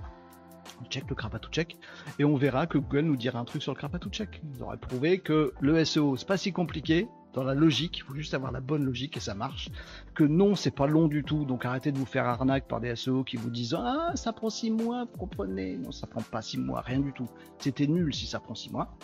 on 0.81 0.85
check 0.87 1.05
le 1.09 1.17
check 1.51 1.77
et 2.19 2.25
on 2.25 2.37
verra 2.37 2.67
que 2.67 2.79
Google 2.79 3.03
nous 3.03 3.17
dira 3.17 3.39
un 3.39 3.45
truc 3.45 3.63
sur 3.63 3.75
le 3.75 4.11
check. 4.11 4.43
Ils 4.55 4.63
auraient 4.63 4.77
prouvé 4.77 5.19
que 5.19 5.53
le 5.61 5.85
SEO 5.85 6.17
c'est 6.17 6.27
pas 6.27 6.37
si 6.37 6.53
compliqué, 6.53 7.09
dans 7.37 7.45
la 7.45 7.55
logique, 7.55 7.99
il 7.99 8.03
faut 8.03 8.15
juste 8.15 8.33
avoir 8.33 8.51
la 8.51 8.63
bonne 8.63 8.83
logique 8.83 9.19
et 9.19 9.21
ça 9.21 9.35
marche. 9.35 9.69
Que 10.15 10.25
non, 10.25 10.55
c'est 10.55 10.71
pas 10.71 10.87
long 10.87 11.07
du 11.07 11.23
tout, 11.23 11.45
donc 11.45 11.67
arrêtez 11.67 11.93
de 11.93 11.99
vous 11.99 12.07
faire 12.07 12.25
arnaque 12.25 12.67
par 12.67 12.81
des 12.81 12.97
SEO 12.97 13.25
qui 13.25 13.37
vous 13.37 13.51
disent 13.51 13.77
Ah, 13.79 14.13
ça 14.15 14.33
prend 14.33 14.49
6 14.49 14.71
mois, 14.71 15.05
vous 15.05 15.19
comprenez 15.19 15.77
Non, 15.77 15.93
ça 15.93 16.07
prend 16.07 16.23
pas 16.23 16.41
6 16.41 16.57
mois, 16.57 16.81
rien 16.81 16.99
du 16.99 17.13
tout. 17.13 17.29
C'était 17.59 17.87
nul 17.87 18.15
si 18.15 18.27
ça 18.27 18.41
prend 18.41 18.55
6 18.55 18.71
mois. 18.71 18.97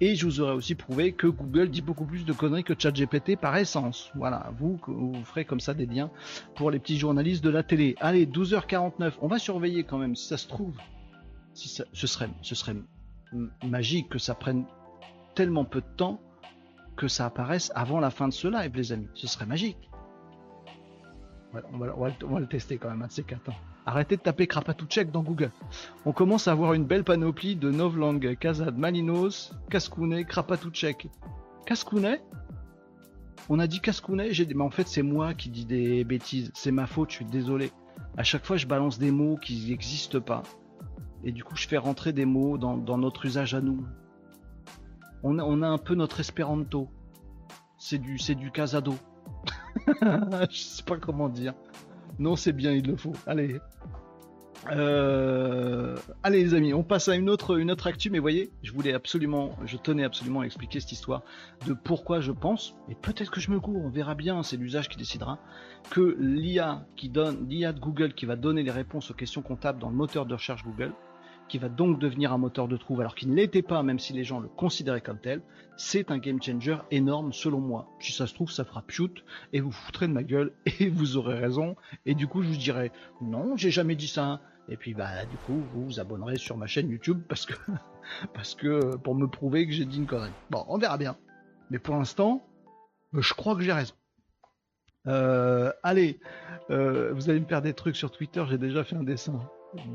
Et 0.00 0.16
je 0.16 0.24
vous 0.24 0.40
aurais 0.40 0.54
aussi 0.54 0.74
prouvé 0.74 1.12
que 1.12 1.26
Google 1.26 1.68
dit 1.68 1.82
beaucoup 1.82 2.06
plus 2.06 2.24
de 2.24 2.32
conneries 2.32 2.64
que 2.64 2.72
ChatGPT 2.76 3.36
par 3.36 3.54
essence. 3.54 4.10
Voilà, 4.14 4.50
vous, 4.58 4.80
vous 4.86 5.22
ferez 5.26 5.44
comme 5.44 5.60
ça 5.60 5.74
des 5.74 5.84
liens 5.84 6.10
pour 6.54 6.70
les 6.70 6.78
petits 6.78 6.98
journalistes 6.98 7.44
de 7.44 7.50
la 7.50 7.62
télé. 7.62 7.96
Allez, 8.00 8.24
12h49, 8.24 9.12
on 9.20 9.28
va 9.28 9.38
surveiller 9.38 9.84
quand 9.84 9.98
même 9.98 10.16
si 10.16 10.26
ça 10.26 10.38
se 10.38 10.48
trouve. 10.48 10.74
Si 11.52 11.68
ça, 11.68 11.84
ce 11.92 12.06
serait, 12.06 12.30
ce 12.40 12.54
serait 12.54 12.76
magique 13.62 14.08
que 14.08 14.18
ça 14.18 14.34
prenne 14.34 14.64
tellement 15.34 15.66
peu 15.66 15.82
de 15.82 15.96
temps 15.98 16.18
que 16.96 17.08
ça 17.08 17.26
apparaisse 17.26 17.72
avant 17.74 18.00
la 18.00 18.10
fin 18.10 18.28
de 18.28 18.32
ce 18.32 18.48
live, 18.48 18.72
les 18.74 18.92
amis. 18.92 19.08
Ce 19.14 19.26
serait 19.26 19.46
magique. 19.46 19.90
on, 21.72 21.78
va, 21.78 22.40
le 22.40 22.46
tester 22.46 22.78
quand 22.78 22.90
même, 22.90 23.02
un 23.02 23.06
de 23.06 23.12
ces 23.12 23.22
quatre. 23.22 23.50
Arrêtez 23.86 24.16
de 24.16 24.22
taper 24.22 24.48
check 24.88 25.10
dans 25.10 25.22
Google. 25.22 25.50
On 26.06 26.12
commence 26.12 26.48
à 26.48 26.52
avoir 26.52 26.72
une 26.72 26.84
belle 26.84 27.04
panoplie 27.04 27.54
de 27.54 27.70
Novlang, 27.70 28.34
Kazad, 28.36 28.78
Malinos, 28.78 29.52
Kaskounet, 29.68 30.24
Krapatouchek. 30.24 31.08
Kaskounet 31.66 32.22
On 33.50 33.58
a 33.58 33.66
dit 33.66 33.80
Kaskounet 33.80 34.32
J'ai 34.32 34.46
dit, 34.46 34.54
mais 34.54 34.64
en 34.64 34.70
fait, 34.70 34.88
c'est 34.88 35.02
moi 35.02 35.34
qui 35.34 35.50
dis 35.50 35.66
des 35.66 36.04
bêtises. 36.04 36.50
C'est 36.54 36.72
ma 36.72 36.86
faute, 36.86 37.10
je 37.10 37.16
suis 37.16 37.24
désolé. 37.26 37.72
À 38.16 38.22
chaque 38.22 38.46
fois, 38.46 38.56
je 38.56 38.66
balance 38.66 38.98
des 38.98 39.10
mots 39.10 39.36
qui 39.36 39.68
n'existent 39.68 40.20
pas. 40.20 40.42
Et 41.22 41.32
du 41.32 41.44
coup, 41.44 41.56
je 41.56 41.68
fais 41.68 41.78
rentrer 41.78 42.12
des 42.12 42.24
mots 42.24 42.56
dans 42.56 42.98
notre 42.98 43.26
usage 43.26 43.54
à 43.54 43.60
nous 43.60 43.84
on 45.24 45.62
a, 45.62 45.66
un 45.66 45.78
peu 45.78 45.94
notre 45.94 46.20
espéranto. 46.20 46.88
C'est 47.78 47.98
du, 47.98 48.18
c'est 48.18 48.34
du 48.34 48.50
casado. 48.50 48.94
Je 49.86 50.56
sais 50.56 50.82
pas 50.82 50.98
comment 50.98 51.28
dire. 51.28 51.54
Non, 52.18 52.36
c'est 52.36 52.52
bien, 52.52 52.72
il 52.72 52.86
le 52.86 52.96
faut. 52.96 53.14
Allez. 53.26 53.58
Euh, 54.70 55.96
allez 56.22 56.42
les 56.42 56.54
amis, 56.54 56.72
on 56.72 56.82
passe 56.82 57.08
à 57.08 57.16
une 57.16 57.28
autre, 57.28 57.58
une 57.58 57.70
autre 57.70 57.86
actu, 57.86 58.08
mais 58.08 58.18
voyez, 58.18 58.50
je 58.62 58.72
voulais 58.72 58.94
absolument, 58.94 59.50
je 59.66 59.76
tenais 59.76 60.04
absolument 60.04 60.40
à 60.40 60.44
expliquer 60.44 60.80
cette 60.80 60.92
histoire 60.92 61.22
de 61.66 61.74
pourquoi 61.74 62.20
je 62.20 62.32
pense, 62.32 62.74
et 62.88 62.94
peut-être 62.94 63.30
que 63.30 63.40
je 63.40 63.50
me 63.50 63.60
cours, 63.60 63.84
on 63.84 63.90
verra 63.90 64.14
bien, 64.14 64.42
c'est 64.42 64.56
l'usage 64.56 64.88
qui 64.88 64.96
décidera, 64.96 65.38
que 65.90 66.16
l'IA 66.18 66.86
l'IA 67.46 67.72
de 67.74 67.80
Google 67.80 68.14
qui 68.14 68.24
va 68.24 68.36
donner 68.36 68.62
les 68.62 68.70
réponses 68.70 69.10
aux 69.10 69.14
questions 69.14 69.42
comptables 69.42 69.78
dans 69.78 69.90
le 69.90 69.96
moteur 69.96 70.24
de 70.24 70.32
recherche 70.32 70.64
Google, 70.64 70.92
qui 71.48 71.58
va 71.58 71.68
donc 71.68 71.98
devenir 71.98 72.32
un 72.32 72.38
moteur 72.38 72.68
de 72.68 72.76
trouve 72.76 73.00
alors 73.00 73.14
qu'il 73.14 73.30
ne 73.30 73.34
l'était 73.34 73.62
pas, 73.62 73.82
même 73.82 73.98
si 73.98 74.12
les 74.12 74.24
gens 74.24 74.40
le 74.40 74.48
considéraient 74.48 75.00
comme 75.00 75.18
tel, 75.18 75.42
c'est 75.76 76.10
un 76.10 76.18
game 76.18 76.42
changer 76.42 76.78
énorme 76.90 77.32
selon 77.32 77.60
moi. 77.60 77.88
Si 78.00 78.12
ça 78.12 78.26
se 78.26 78.34
trouve, 78.34 78.50
ça 78.50 78.64
fera 78.64 78.82
piout 78.82 79.22
et 79.52 79.60
vous 79.60 79.72
foutrez 79.72 80.08
de 80.08 80.12
ma 80.12 80.22
gueule 80.22 80.52
et 80.80 80.88
vous 80.88 81.16
aurez 81.16 81.38
raison. 81.38 81.76
Et 82.06 82.14
du 82.14 82.26
coup, 82.26 82.42
je 82.42 82.48
vous 82.48 82.56
dirai 82.56 82.92
non, 83.20 83.56
j'ai 83.56 83.70
jamais 83.70 83.96
dit 83.96 84.08
ça. 84.08 84.40
Et 84.68 84.76
puis 84.76 84.94
bah 84.94 85.26
du 85.26 85.36
coup, 85.38 85.62
vous 85.74 85.84
vous 85.84 86.00
abonnerez 86.00 86.36
sur 86.36 86.56
ma 86.56 86.66
chaîne 86.66 86.88
YouTube 86.88 87.20
parce 87.28 87.44
que 87.44 87.54
parce 88.34 88.54
que 88.54 88.96
pour 88.96 89.14
me 89.14 89.26
prouver 89.26 89.66
que 89.66 89.72
j'ai 89.72 89.84
dit 89.84 89.98
une 89.98 90.06
connerie. 90.06 90.30
Bon, 90.50 90.64
on 90.68 90.78
verra 90.78 90.96
bien. 90.96 91.16
Mais 91.70 91.78
pour 91.78 91.96
l'instant, 91.96 92.46
je 93.12 93.34
crois 93.34 93.54
que 93.54 93.62
j'ai 93.62 93.72
raison. 93.72 93.94
Euh, 95.06 95.70
allez, 95.82 96.18
euh, 96.70 97.12
vous 97.12 97.28
allez 97.28 97.40
me 97.40 97.46
faire 97.46 97.62
des 97.62 97.74
trucs 97.74 97.96
sur 97.96 98.10
Twitter, 98.10 98.42
j'ai 98.48 98.58
déjà 98.58 98.84
fait 98.84 98.96
un 98.96 99.02
dessin. 99.02 99.38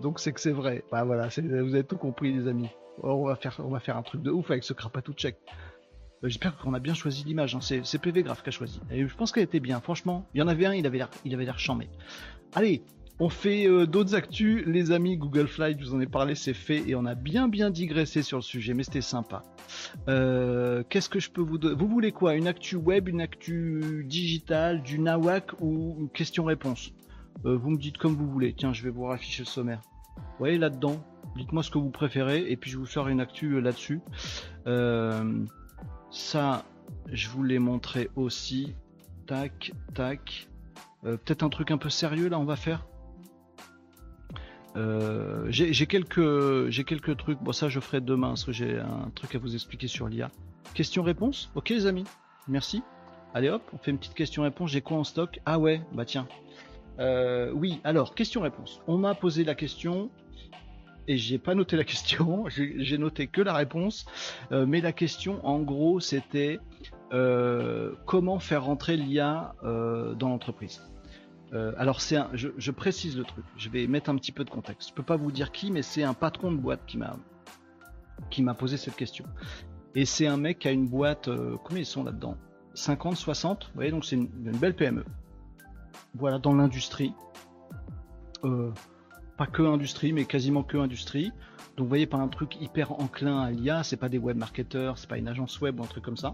Donc 0.02 0.20
c'est 0.20 0.34
que 0.34 0.40
c'est 0.40 0.52
vrai. 0.52 0.84
Bah 0.92 1.04
voilà, 1.04 1.28
vous 1.28 1.74
avez 1.74 1.84
tout 1.84 1.98
compris 1.98 2.34
les 2.34 2.48
amis. 2.48 2.70
on 3.04 3.26
va 3.26 3.36
faire, 3.36 3.98
un 3.98 4.04
truc 4.04 4.22
de 4.22 4.32
ouf 4.32 4.50
avec 4.52 4.64
ce 4.64 4.74
crapatou 4.74 5.14
check. 5.14 5.38
Euh, 6.24 6.28
j'espère 6.28 6.58
qu'on 6.58 6.74
a 6.74 6.80
bien 6.80 6.94
choisi 6.94 7.24
l'image. 7.24 7.56
Hein. 7.56 7.62
C'est 7.62 8.02
PV 8.02 8.24
Graph 8.24 8.44
qui 8.44 8.50
a 8.50 8.52
choisi. 8.52 8.80
Je 8.92 9.16
pense 9.16 9.32
qu'elle 9.32 9.44
était 9.44 9.60
bien. 9.60 9.80
Franchement, 9.80 10.28
il 10.34 10.40
y 10.40 10.42
en 10.42 10.48
avait 10.48 10.66
un, 10.66 10.74
il 10.74 10.86
avait 10.86 10.98
l'air, 10.98 11.10
il. 11.26 11.38
Allez, 12.54 12.84
on 13.22 13.30
fait 13.30 13.68
euh, 13.68 13.86
d'autres 13.86 14.16
actus, 14.16 14.66
les 14.66 14.92
amis. 14.92 15.18
Google 15.18 15.48
Flight, 15.48 15.78
je 15.80 15.86
vous 15.86 15.96
en 15.96 16.00
ai 16.00 16.08
parlé, 16.08 16.36
c'est 16.36 16.54
fait 16.54 16.88
et 16.88 16.96
on 16.96 17.06
a 17.06 17.16
bien 17.16 17.48
bien 17.50 17.70
digressé 17.70 18.24
sur 18.24 18.38
le 18.38 18.44
sujet, 18.44 18.74
mais 18.74 18.84
c'était 18.84 19.02
sympa. 19.02 19.44
Euh, 20.08 20.84
qu'est-ce 20.90 21.10
que 21.10 21.20
je 21.20 21.30
peux 21.30 21.42
vous 21.42 21.58
donner 21.58 21.76
Vous 21.76 21.88
voulez 21.88 22.12
quoi? 22.12 22.36
Une 22.36 22.48
actu 22.48 22.76
web, 22.76 23.10
une 23.10 23.22
actu 23.22 24.06
digitale, 24.08 24.82
du 24.84 25.00
nawak 25.00 25.52
ou 25.60 26.10
question-réponse? 26.14 26.94
Euh, 27.46 27.58
vous 27.58 27.70
me 27.70 27.78
dites 27.78 27.98
comme 27.98 28.16
vous 28.16 28.30
voulez. 28.30 28.54
Tiens, 28.54 28.74
je 28.74 28.84
vais 28.84 28.90
vous 28.90 29.10
afficher 29.10 29.44
le 29.44 29.48
sommaire. 29.48 29.82
Vous 30.18 30.38
voyez 30.40 30.58
là-dedans 30.58 31.02
Dites-moi 31.36 31.64
ce 31.64 31.70
que 31.70 31.78
vous 31.78 31.92
préférez 31.92 32.50
et 32.50 32.58
puis 32.58 32.72
je 32.72 32.78
vous 32.78 32.86
ferai 32.86 33.12
une 33.12 33.22
actu 33.22 33.54
euh, 33.54 33.62
là-dessus. 33.62 34.02
Euh, 34.68 35.46
ça, 36.12 36.66
je 37.12 37.30
vous 37.30 37.44
l'ai 37.44 37.60
montré 37.60 38.10
aussi. 38.16 38.76
Tac, 39.28 39.72
tac. 39.94 40.48
Peut-être 41.02 41.44
un 41.44 41.50
truc 41.50 41.72
un 41.72 41.78
peu 41.78 41.90
sérieux 41.90 42.28
là, 42.28 42.38
on 42.40 42.44
va 42.44 42.58
faire. 42.58 42.86
j'ai 45.48 45.88
quelques, 45.88 46.70
quelques 46.86 47.16
trucs. 47.16 47.40
Bon, 47.42 47.54
ça, 47.54 47.70
je 47.70 47.80
ferai 47.80 48.02
demain 48.02 48.30
parce 48.30 48.44
que 48.44 48.52
j'ai 48.52 48.80
un 48.80 49.10
truc 49.16 49.36
à 49.36 49.40
vous 49.40 49.54
expliquer 49.54 49.88
sur 49.88 50.10
l'IA. 50.10 50.30
Question-réponse? 50.74 51.52
Ok 51.56 51.70
les 51.70 51.86
amis, 51.86 52.06
merci. 52.48 52.84
Allez 53.34 53.50
hop, 53.50 53.62
on 53.74 53.78
fait 53.78 53.92
une 53.92 53.98
petite 53.98 54.16
question-réponse. 54.16 54.72
J'ai 54.72 54.82
quoi 54.82 54.98
en 54.98 55.04
stock? 55.04 55.40
Ah 55.46 55.60
ouais, 55.60 55.82
bah 55.94 56.06
tiens. 56.06 56.28
Euh, 57.00 57.52
oui, 57.54 57.80
alors, 57.84 58.16
question-réponse. 58.16 58.82
On 58.88 58.98
m'a 58.98 59.16
posé 59.16 59.44
la 59.44 59.56
question 59.56 60.10
et 61.08 61.18
j'ai 61.18 61.40
pas 61.40 61.56
noté 61.56 61.76
la 61.76 61.84
question, 61.84 62.46
j'ai 62.50 62.98
noté 62.98 63.28
que 63.28 63.42
la 63.42 63.54
réponse. 63.54 64.06
Euh, 64.52 64.66
mais 64.66 64.82
la 64.82 64.92
question, 64.92 65.46
en 65.46 65.60
gros, 65.60 66.00
c'était 66.00 66.60
euh, 67.14 67.94
comment 68.06 68.40
faire 68.40 68.66
rentrer 68.66 68.98
l'IA 68.98 69.56
dans 69.64 70.30
l'entreprise. 70.30 70.82
alors 71.78 72.02
c'est 72.02 72.20
je, 72.34 72.50
je, 72.58 72.72
précise 72.72 73.18
le 73.18 73.24
truc. 73.24 73.46
Je 73.58 73.70
vais 73.70 73.88
mettre 73.88 74.10
un 74.10 74.16
petit 74.16 74.32
peu 74.32 74.44
de 74.44 74.50
contexte. 74.50 74.90
Je 74.90 74.94
peux 74.94 75.04
pas 75.04 75.16
vous 75.18 75.32
dire 75.32 75.52
qui, 75.52 75.72
mais 75.72 75.82
c'est 75.82 76.04
un 76.04 76.14
patron 76.14 76.52
de 76.52 76.58
boîte 76.58 76.82
qui 76.86 76.98
m'a 76.98 77.18
qui 78.30 78.44
m'a 78.44 78.54
posé 78.54 78.78
cette 78.78 78.96
question. 78.96 79.26
Et 79.96 80.06
c'est 80.06 80.28
un 80.28 80.38
mec 80.38 80.60
qui 80.60 80.68
a 80.68 80.72
une 80.72 80.88
boîte. 80.88 81.30
combien 81.64 81.82
ils 81.82 81.86
sont 81.86 82.04
là-dedans? 82.04 82.38
50, 82.76 83.18
60. 83.18 83.64
Vous 83.66 83.72
voyez, 83.76 83.92
donc 83.92 84.06
c'est 84.06 84.16
une, 84.16 84.28
belle 84.28 84.76
PME. 84.76 85.04
Voilà, 86.16 86.40
dans 86.40 86.54
l'industrie. 86.54 87.14
Euh, 88.44 88.72
pas 89.38 89.48
que 89.48 89.62
industrie, 89.62 90.14
mais 90.14 90.26
quasiment 90.26 90.64
que 90.64 90.78
industrie. 90.78 91.32
Donc 91.78 91.86
vous 91.86 91.90
voyez, 91.90 92.08
pas 92.08 92.18
un 92.18 92.28
truc 92.28 92.58
hyper 92.60 92.92
enclin 92.92 93.40
à 93.40 93.52
l'IA, 93.52 93.84
c'est 93.84 93.98
pas 93.98 94.10
des 94.10 94.18
web 94.18 94.38
marketeurs, 94.38 94.98
c'est 94.98 95.08
pas 95.08 95.18
une 95.18 95.28
agence 95.28 95.62
web 95.62 95.80
ou 95.80 95.84
un 95.84 95.88
truc 95.88 96.04
comme 96.04 96.18
ça. 96.18 96.34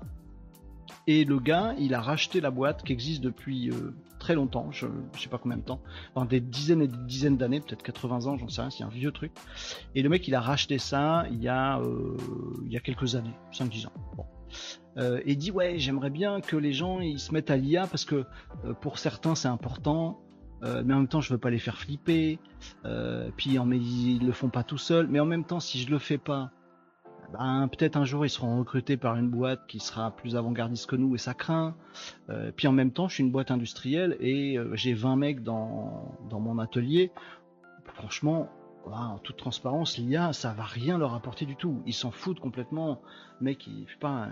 Et 1.07 1.23
le 1.23 1.39
gars, 1.39 1.75
il 1.77 1.93
a 1.93 2.01
racheté 2.01 2.41
la 2.41 2.49
boîte 2.49 2.83
qui 2.83 2.93
existe 2.93 3.21
depuis 3.21 3.69
euh, 3.69 3.93
très 4.17 4.33
longtemps, 4.33 4.71
je, 4.71 4.87
je, 5.13 5.21
sais 5.21 5.29
pas 5.29 5.37
combien 5.37 5.57
de 5.57 5.63
temps, 5.63 5.81
des 6.27 6.39
dizaines 6.39 6.81
et 6.81 6.87
des 6.87 6.97
dizaines 7.05 7.37
d'années, 7.37 7.59
peut-être 7.59 7.83
80 7.83 8.25
ans, 8.25 8.37
j'en 8.37 8.47
sais 8.47 8.61
rien, 8.61 8.71
c'est 8.71 8.83
un 8.83 8.89
vieux 8.89 9.11
truc. 9.11 9.31
Et 9.93 10.01
le 10.01 10.09
mec, 10.09 10.27
il 10.27 10.33
a 10.33 10.41
racheté 10.41 10.79
ça 10.79 11.25
il 11.29 11.43
y 11.43 11.47
a, 11.47 11.79
euh, 11.79 12.17
il 12.65 12.71
y 12.71 12.77
a 12.77 12.79
quelques 12.79 13.15
années, 13.15 13.35
5-10 13.53 13.87
ans. 13.87 13.91
Euh, 14.97 15.21
et 15.25 15.35
dit 15.35 15.51
ouais 15.51 15.77
j'aimerais 15.77 16.09
bien 16.09 16.41
que 16.41 16.55
les 16.55 16.73
gens 16.73 16.99
ils 16.99 17.19
se 17.19 17.33
mettent 17.33 17.51
à 17.51 17.57
l'IA 17.57 17.87
parce 17.87 18.05
que 18.05 18.25
euh, 18.65 18.73
pour 18.79 18.97
certains 18.97 19.35
c'est 19.35 19.47
important 19.47 20.21
euh, 20.63 20.83
mais 20.85 20.93
en 20.93 20.99
même 20.99 21.07
temps 21.07 21.21
je 21.21 21.33
veux 21.33 21.39
pas 21.39 21.49
les 21.49 21.59
faire 21.59 21.77
flipper 21.77 22.39
puis 23.35 23.59
en, 23.59 23.65
mais 23.65 23.77
ils 23.77 24.25
le 24.25 24.31
font 24.31 24.49
pas 24.49 24.63
tout 24.63 24.77
seuls 24.77 25.07
mais 25.07 25.19
en 25.19 25.25
même 25.25 25.43
temps 25.43 25.59
si 25.59 25.79
je 25.79 25.89
le 25.89 25.99
fais 25.99 26.17
pas 26.17 26.51
ben, 27.33 27.67
peut-être 27.67 27.97
un 27.97 28.05
jour 28.05 28.25
ils 28.25 28.29
seront 28.29 28.59
recrutés 28.59 28.95
par 28.95 29.17
une 29.17 29.29
boîte 29.29 29.67
qui 29.67 29.79
sera 29.79 30.11
plus 30.11 30.37
avant-gardiste 30.37 30.85
que 30.85 30.95
nous 30.95 31.13
et 31.15 31.17
ça 31.17 31.33
craint 31.33 31.75
puis 32.55 32.67
en 32.67 32.71
même 32.71 32.91
temps 32.91 33.09
je 33.09 33.15
suis 33.15 33.23
une 33.23 33.31
boîte 33.31 33.51
industrielle 33.51 34.15
et 34.21 34.57
j'ai 34.73 34.93
20 34.93 35.15
mecs 35.17 35.43
dans, 35.43 36.17
dans 36.29 36.39
mon 36.39 36.59
atelier. 36.59 37.11
Franchement 37.95 38.49
en 38.93 39.17
toute 39.17 39.37
transparence, 39.37 39.97
l'IA, 39.97 40.33
ça 40.33 40.53
va 40.53 40.63
rien 40.63 40.97
leur 40.97 41.13
apporter 41.13 41.45
du 41.45 41.55
tout. 41.55 41.81
Ils 41.85 41.93
s'en 41.93 42.11
foutent 42.11 42.39
complètement. 42.39 43.01
Mec, 43.41 43.67
il 43.67 43.87
fait 43.87 43.99
pas, 43.99 44.29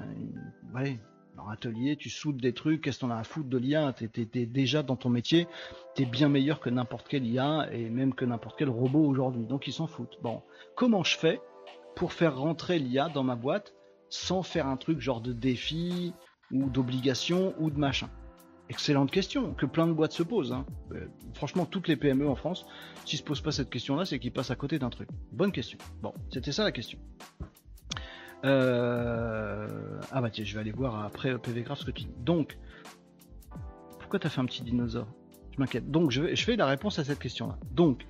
ouais, 0.76 1.00
leur 1.36 1.50
atelier, 1.50 1.96
tu 1.96 2.10
soudes 2.10 2.38
des 2.38 2.54
trucs, 2.54 2.82
qu'est-ce 2.82 3.00
qu'on 3.00 3.10
a 3.10 3.18
à 3.18 3.24
foutre 3.24 3.50
de 3.50 3.58
l'IA 3.58 3.94
T'es 3.94 4.10
es, 4.34 4.46
déjà 4.46 4.84
dans 4.84 4.96
ton 4.96 5.10
métier, 5.10 5.48
t'es 5.96 6.06
bien 6.06 6.30
meilleur 6.30 6.60
que 6.60 6.70
n'importe 6.70 7.08
quel 7.10 7.26
IA 7.26 7.72
et 7.72 7.90
même 7.90 8.14
que 8.14 8.26
n'importe 8.26 8.58
quel 8.58 8.70
robot 8.70 9.04
aujourd'hui. 9.06 9.46
Donc 9.46 9.68
ils 9.68 9.74
s'en 9.74 9.88
foutent. 9.88 10.18
Bon, 10.22 10.42
comment 10.76 11.04
je 11.04 11.18
fais 11.18 11.42
pour 11.96 12.14
faire 12.14 12.38
rentrer 12.38 12.80
l'IA 12.80 13.10
dans 13.10 13.24
ma 13.24 13.36
boîte 13.36 13.74
sans 14.10 14.44
faire 14.44 14.68
un 14.68 14.78
truc 14.78 15.00
genre 15.00 15.22
de 15.22 15.34
défi 15.34 16.14
ou 16.52 16.70
d'obligation 16.70 17.56
ou 17.58 17.72
de 17.72 17.80
machin? 17.80 18.10
Excellente 18.70 19.12
question 19.12 19.54
que 19.54 19.66
plein 19.66 19.88
de 19.88 19.94
boîtes 19.94 20.14
se 20.14 20.24
posent. 20.24 20.54
Hein. 20.54 20.66
Euh, 20.94 21.06
franchement, 21.34 21.66
toutes 21.66 21.88
les 21.88 21.98
PME 21.98 22.28
en 22.28 22.36
France, 22.36 22.66
s'ils 23.06 23.20
se 23.20 23.24
posent 23.24 23.42
pas 23.42 23.52
cette 23.52 23.70
question-là, 23.70 24.06
c'est 24.06 24.20
qu'ils 24.20 24.32
passent 24.32 24.52
à 24.52 24.56
côté 24.56 24.80
d'un 24.80 24.90
truc. 24.90 25.10
Bonne 25.32 25.52
question. 25.52 25.78
Bon, 26.02 26.14
c'était 26.30 26.52
ça 26.54 26.64
la 26.64 26.72
question. 26.72 26.98
Euh, 28.46 29.68
ah 30.12 30.22
bah 30.22 30.30
tiens, 30.30 30.44
je 30.44 30.54
vais 30.54 30.62
aller 30.62 30.72
voir 30.72 31.04
après 31.04 31.38
PV 31.38 31.64
Graph 31.64 31.80
ce 31.80 31.86
que 31.86 31.92
tu. 31.92 32.06
Donc, 32.20 32.58
pourquoi 34.00 34.20
tu 34.20 34.28
as 34.28 34.30
fait 34.30 34.42
un 34.42 34.46
petit 34.46 34.64
dinosaure? 34.64 35.08
Je 35.52 35.60
m'inquiète. 35.60 35.92
Donc, 35.92 36.12
je, 36.12 36.36
fais 36.36 36.56
la 36.56 36.66
réponse 36.66 37.00
à 37.00 37.04
cette 37.04 37.20
question-là. 37.20 37.58
Donc, 37.72 38.06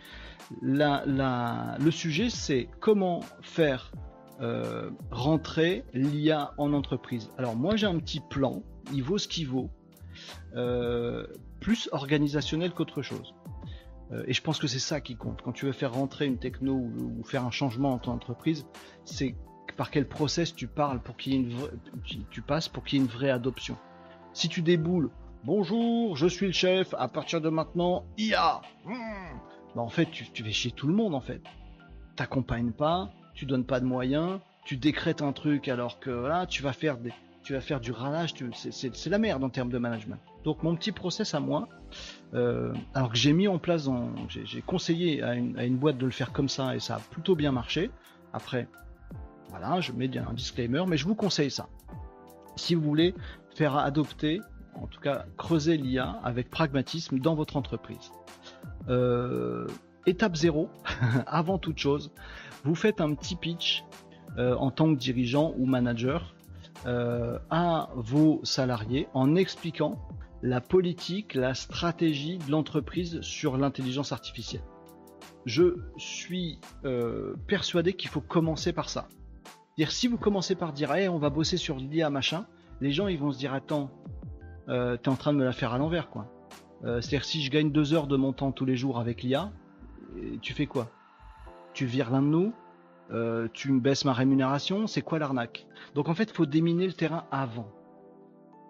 le 0.61 1.91
sujet, 1.91 2.29
c'est 2.29 2.69
comment 2.79 3.21
faire 3.41 3.91
euh, 4.41 4.89
rentrer 5.11 5.83
l'IA 5.93 6.53
en 6.57 6.73
entreprise. 6.73 7.29
Alors, 7.37 7.55
moi, 7.55 7.75
j'ai 7.75 7.87
un 7.87 7.99
petit 7.99 8.21
plan. 8.29 8.63
Il 8.93 9.03
vaut 9.03 9.17
ce 9.17 9.27
qu'il 9.27 9.47
vaut. 9.47 9.69
Euh, 10.55 11.25
plus 11.59 11.89
organisationnel 11.91 12.71
qu'autre 12.71 13.01
chose. 13.01 13.33
Euh, 14.11 14.23
et 14.27 14.33
je 14.33 14.41
pense 14.41 14.59
que 14.59 14.67
c'est 14.67 14.79
ça 14.79 15.01
qui 15.01 15.15
compte. 15.15 15.41
Quand 15.41 15.53
tu 15.53 15.65
veux 15.65 15.71
faire 15.71 15.93
rentrer 15.93 16.25
une 16.25 16.37
techno 16.37 16.73
ou, 16.73 17.23
faire 17.23 17.45
un 17.45 17.51
changement 17.51 17.93
en 17.93 17.97
ton 17.97 18.11
entreprise, 18.11 18.65
c'est 19.05 19.35
par 19.77 19.89
quel 19.89 20.07
process 20.07 20.53
tu 20.53 20.67
parles 20.67 21.01
pour 21.01 21.17
qu'il 21.17 21.33
y 21.33 21.35
ait 21.37 21.39
une 21.39 22.25
tu, 22.29 22.41
passes 22.41 22.69
pour 22.69 22.83
qu'il 22.83 22.99
y 22.99 23.01
ait 23.01 23.05
une 23.05 23.11
vraie 23.11 23.31
adoption. 23.31 23.77
Si 24.33 24.49
tu 24.49 24.61
déboules, 24.61 25.09
bonjour, 25.43 26.15
je 26.15 26.27
suis 26.27 26.45
le 26.45 26.51
chef, 26.51 26.93
à 26.97 27.07
partir 27.07 27.41
de 27.41 27.49
maintenant, 27.49 28.05
IA. 28.17 28.61
Hmm. 28.85 29.39
Bah, 29.75 29.81
en 29.81 29.89
fait, 29.89 30.11
tu, 30.11 30.29
tu 30.31 30.43
fais 30.43 30.51
chier 30.51 30.71
tout 30.71 30.87
le 30.87 30.93
monde 30.93 31.15
en 31.15 31.21
fait. 31.21 31.41
T'accompagnes 32.15 32.73
pas, 32.73 33.09
tu 33.33 33.45
donnes 33.45 33.65
pas 33.65 33.79
de 33.79 33.85
moyens, 33.85 34.39
tu 34.65 34.77
décrètes 34.77 35.23
un 35.23 35.31
truc 35.31 35.67
alors 35.67 35.99
que 35.99 36.11
là, 36.11 36.45
tu 36.45 36.61
vas 36.61 36.73
faire 36.73 36.97
des, 36.97 37.13
tu 37.43 37.53
vas 37.53 37.61
faire 37.61 37.81
du 37.81 37.91
ralage, 37.91 38.33
c'est 38.53 39.07
la 39.07 39.17
merde 39.17 39.43
en 39.43 39.49
termes 39.49 39.69
de 39.69 39.77
management. 39.77 40.19
Donc 40.43 40.63
mon 40.63 40.75
petit 40.75 40.93
process 40.93 41.33
à 41.33 41.39
moi, 41.39 41.67
euh, 42.33 42.73
alors 42.93 43.09
que 43.09 43.17
j'ai 43.17 43.33
mis 43.33 43.47
en 43.47 43.59
place, 43.59 43.89
j'ai 44.29 44.61
conseillé 44.61 45.21
à 45.21 45.35
une, 45.35 45.77
boîte 45.77 45.97
de 45.97 46.05
le 46.05 46.11
faire 46.11 46.31
comme 46.31 46.49
ça 46.49 46.75
et 46.75 46.79
ça 46.79 46.95
a 46.95 46.99
plutôt 46.99 47.35
bien 47.35 47.51
marché. 47.51 47.91
Après, 48.31 48.67
voilà, 49.49 49.81
je 49.81 49.91
mets 49.91 50.09
un 50.17 50.33
disclaimer, 50.33 50.83
mais 50.87 50.97
je 50.97 51.05
vous 51.05 51.15
conseille 51.15 51.51
ça. 51.51 51.67
Si 52.55 52.75
vous 52.75 52.81
voulez 52.81 53.13
faire 53.55 53.75
adopter, 53.75 54.39
en 54.75 54.87
tout 54.87 55.01
cas 55.01 55.25
creuser 55.37 55.77
l'IA 55.77 56.19
avec 56.23 56.49
pragmatisme 56.49 57.19
dans 57.19 57.35
votre 57.35 57.57
entreprise. 57.57 58.11
Euh, 58.87 59.67
étape 60.05 60.35
0, 60.35 60.69
avant 61.27 61.57
toute 61.57 61.77
chose, 61.77 62.11
vous 62.63 62.75
faites 62.75 63.01
un 63.01 63.13
petit 63.13 63.35
pitch 63.35 63.83
euh, 64.37 64.55
en 64.55 64.71
tant 64.71 64.93
que 64.93 64.97
dirigeant 64.97 65.53
ou 65.57 65.65
manager 65.65 66.33
euh, 66.85 67.39
à 67.49 67.89
vos 67.95 68.41
salariés 68.43 69.07
en 69.13 69.35
expliquant 69.35 69.99
la 70.43 70.59
politique, 70.59 71.35
la 71.35 71.53
stratégie 71.53 72.37
de 72.37 72.51
l'entreprise 72.51 73.21
sur 73.21 73.57
l'intelligence 73.57 74.11
artificielle. 74.11 74.63
Je 75.45 75.77
suis 75.97 76.59
euh, 76.83 77.35
persuadé 77.47 77.93
qu'il 77.93 78.09
faut 78.09 78.21
commencer 78.21 78.73
par 78.73 78.89
ça. 78.89 79.07
Dire 79.77 79.91
si 79.91 80.07
vous 80.07 80.17
commencez 80.17 80.55
par 80.55 80.73
dire 80.73 80.93
hey, 80.93 81.07
on 81.07 81.17
va 81.17 81.29
bosser 81.29 81.57
sur 81.57 81.77
l'IA 81.77 82.09
machin, 82.09 82.45
les 82.81 82.91
gens 82.91 83.07
ils 83.07 83.17
vont 83.17 83.31
se 83.31 83.37
dire 83.37 83.53
attends, 83.53 83.89
euh, 84.67 84.97
t'es 84.97 85.09
en 85.09 85.15
train 85.15 85.33
de 85.33 85.37
me 85.37 85.45
la 85.45 85.53
faire 85.53 85.73
à 85.73 85.77
l'envers 85.77 86.09
quoi. 86.09 86.27
Euh, 86.83 86.99
c'est-à-dire 86.99 87.23
si 87.23 87.41
je 87.41 87.49
gagne 87.49 87.71
deux 87.71 87.93
heures 87.93 88.07
de 88.07 88.17
mon 88.17 88.33
temps 88.33 88.51
tous 88.51 88.65
les 88.65 88.75
jours 88.75 88.99
avec 88.99 89.23
l'IA, 89.23 89.51
tu 90.41 90.53
fais 90.53 90.67
quoi? 90.67 90.89
Tu 91.73 91.85
vires 91.85 92.11
l'un 92.11 92.21
de 92.21 92.27
nous? 92.27 92.53
Euh, 93.13 93.47
tu 93.53 93.71
me 93.71 93.79
baisses 93.79 94.05
ma 94.05 94.13
rémunération, 94.13 94.87
c'est 94.87 95.01
quoi 95.01 95.19
l'arnaque? 95.19 95.67
Donc 95.95 96.09
en 96.09 96.15
fait, 96.15 96.31
il 96.31 96.33
faut 96.33 96.45
déminer 96.45 96.87
le 96.87 96.93
terrain 96.93 97.25
avant. 97.31 97.69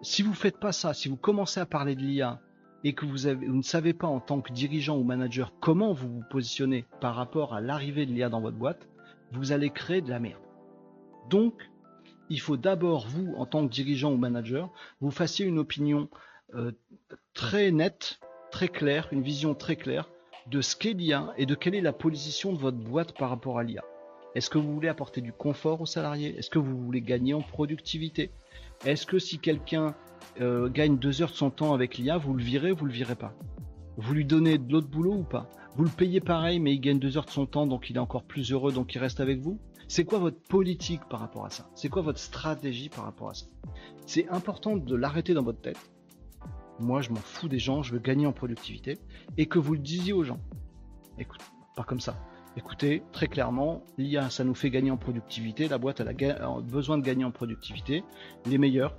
Si 0.02 0.22
vous 0.22 0.34
faites 0.34 0.58
pas 0.58 0.72
ça, 0.72 0.92
si 0.92 1.08
vous 1.08 1.16
commencez 1.16 1.60
à 1.60 1.66
parler 1.66 1.94
de 1.94 2.02
l'IA 2.02 2.40
et 2.84 2.92
que 2.92 3.06
vous, 3.06 3.26
ne 3.26 3.62
savez 3.62 3.94
pas 3.94 4.06
en 4.06 4.20
tant 4.20 4.42
que 4.42 4.52
dirigeant 4.52 4.98
ou 4.98 5.02
manager 5.02 5.54
comment 5.60 5.94
vous 5.94 6.08
vous 6.08 6.24
positionnez 6.30 6.84
par 7.00 7.14
rapport 7.14 7.54
à 7.54 7.62
l'arrivée 7.62 8.04
de 8.04 8.12
l'IA 8.12 8.28
dans 8.28 8.42
votre 8.42 8.58
boîte, 8.58 8.86
vous 9.32 9.52
allez 9.52 9.70
créer 9.70 10.02
de 10.02 10.10
la 10.10 10.18
merde. 10.18 10.42
Donc, 11.30 11.54
il 12.28 12.40
faut 12.40 12.58
d'abord, 12.58 13.06
vous, 13.08 13.34
en 13.38 13.46
tant 13.46 13.66
que 13.66 13.72
dirigeant 13.72 14.12
ou 14.12 14.18
manager, 14.18 14.70
vous 15.00 15.10
fassiez 15.10 15.46
une 15.46 15.58
opinion 15.58 16.10
euh, 16.54 16.72
très 17.32 17.70
nette, 17.70 18.20
très 18.50 18.68
claire, 18.68 19.08
une 19.10 19.22
vision 19.22 19.54
très 19.54 19.76
claire 19.76 20.10
de 20.46 20.60
ce 20.60 20.76
qu'est 20.76 20.92
l'IA 20.92 21.32
et 21.38 21.46
de 21.46 21.54
quelle 21.54 21.74
est 21.74 21.80
la 21.80 21.94
position 21.94 22.52
de 22.52 22.58
votre 22.58 22.76
boîte 22.76 23.16
par 23.16 23.30
rapport 23.30 23.58
à 23.58 23.62
l'IA. 23.62 23.82
Est-ce 24.34 24.50
que 24.50 24.58
vous 24.58 24.72
voulez 24.74 24.88
apporter 24.88 25.20
du 25.20 25.32
confort 25.32 25.80
aux 25.80 25.86
salariés? 25.86 26.36
Est-ce 26.36 26.50
que 26.50 26.58
vous 26.58 26.76
voulez 26.76 27.00
gagner 27.00 27.34
en 27.34 27.40
productivité? 27.40 28.32
Est-ce 28.84 29.06
que 29.06 29.20
si 29.20 29.38
quelqu'un 29.38 29.94
euh, 30.40 30.68
gagne 30.68 30.98
deux 30.98 31.22
heures 31.22 31.30
de 31.30 31.36
son 31.36 31.50
temps 31.50 31.72
avec 31.72 31.98
l'IA, 31.98 32.18
vous 32.18 32.34
le 32.34 32.42
virez 32.42 32.72
ou 32.72 32.76
vous 32.76 32.86
le 32.86 32.92
virez 32.92 33.14
pas? 33.14 33.32
Vous 33.96 34.12
lui 34.12 34.24
donnez 34.24 34.58
de 34.58 34.72
l'autre 34.72 34.88
boulot 34.88 35.14
ou 35.14 35.22
pas? 35.22 35.48
Vous 35.76 35.84
le 35.84 35.90
payez 35.90 36.20
pareil, 36.20 36.58
mais 36.58 36.74
il 36.74 36.80
gagne 36.80 36.98
deux 36.98 37.16
heures 37.16 37.26
de 37.26 37.30
son 37.30 37.46
temps, 37.46 37.68
donc 37.68 37.90
il 37.90 37.96
est 37.96 38.00
encore 38.00 38.24
plus 38.24 38.50
heureux, 38.50 38.72
donc 38.72 38.92
il 38.96 38.98
reste 38.98 39.20
avec 39.20 39.38
vous? 39.38 39.60
C'est 39.86 40.04
quoi 40.04 40.18
votre 40.18 40.40
politique 40.40 41.04
par 41.08 41.20
rapport 41.20 41.46
à 41.46 41.50
ça? 41.50 41.70
C'est 41.76 41.88
quoi 41.88 42.02
votre 42.02 42.18
stratégie 42.18 42.88
par 42.88 43.04
rapport 43.04 43.30
à 43.30 43.34
ça? 43.34 43.46
C'est 44.04 44.28
important 44.30 44.76
de 44.76 44.96
l'arrêter 44.96 45.34
dans 45.34 45.44
votre 45.44 45.60
tête. 45.60 45.78
Moi, 46.80 47.02
je 47.02 47.10
m'en 47.10 47.16
fous 47.16 47.48
des 47.48 47.60
gens, 47.60 47.84
je 47.84 47.92
veux 47.92 48.00
gagner 48.00 48.26
en 48.26 48.32
productivité, 48.32 48.98
et 49.36 49.46
que 49.46 49.60
vous 49.60 49.74
le 49.74 49.78
disiez 49.78 50.12
aux 50.12 50.24
gens. 50.24 50.40
Écoute, 51.18 51.40
pas 51.76 51.84
comme 51.84 52.00
ça 52.00 52.16
écoutez, 52.56 53.02
très 53.12 53.28
clairement, 53.28 53.82
l'IA, 53.98 54.30
ça 54.30 54.44
nous 54.44 54.54
fait 54.54 54.70
gagner 54.70 54.90
en 54.90 54.96
productivité. 54.96 55.68
La 55.68 55.78
boîte, 55.78 56.00
a 56.00 56.60
besoin 56.60 56.98
de 56.98 57.02
gagner 57.02 57.24
en 57.24 57.30
productivité. 57.30 58.04
Les 58.46 58.58
meilleurs, 58.58 58.96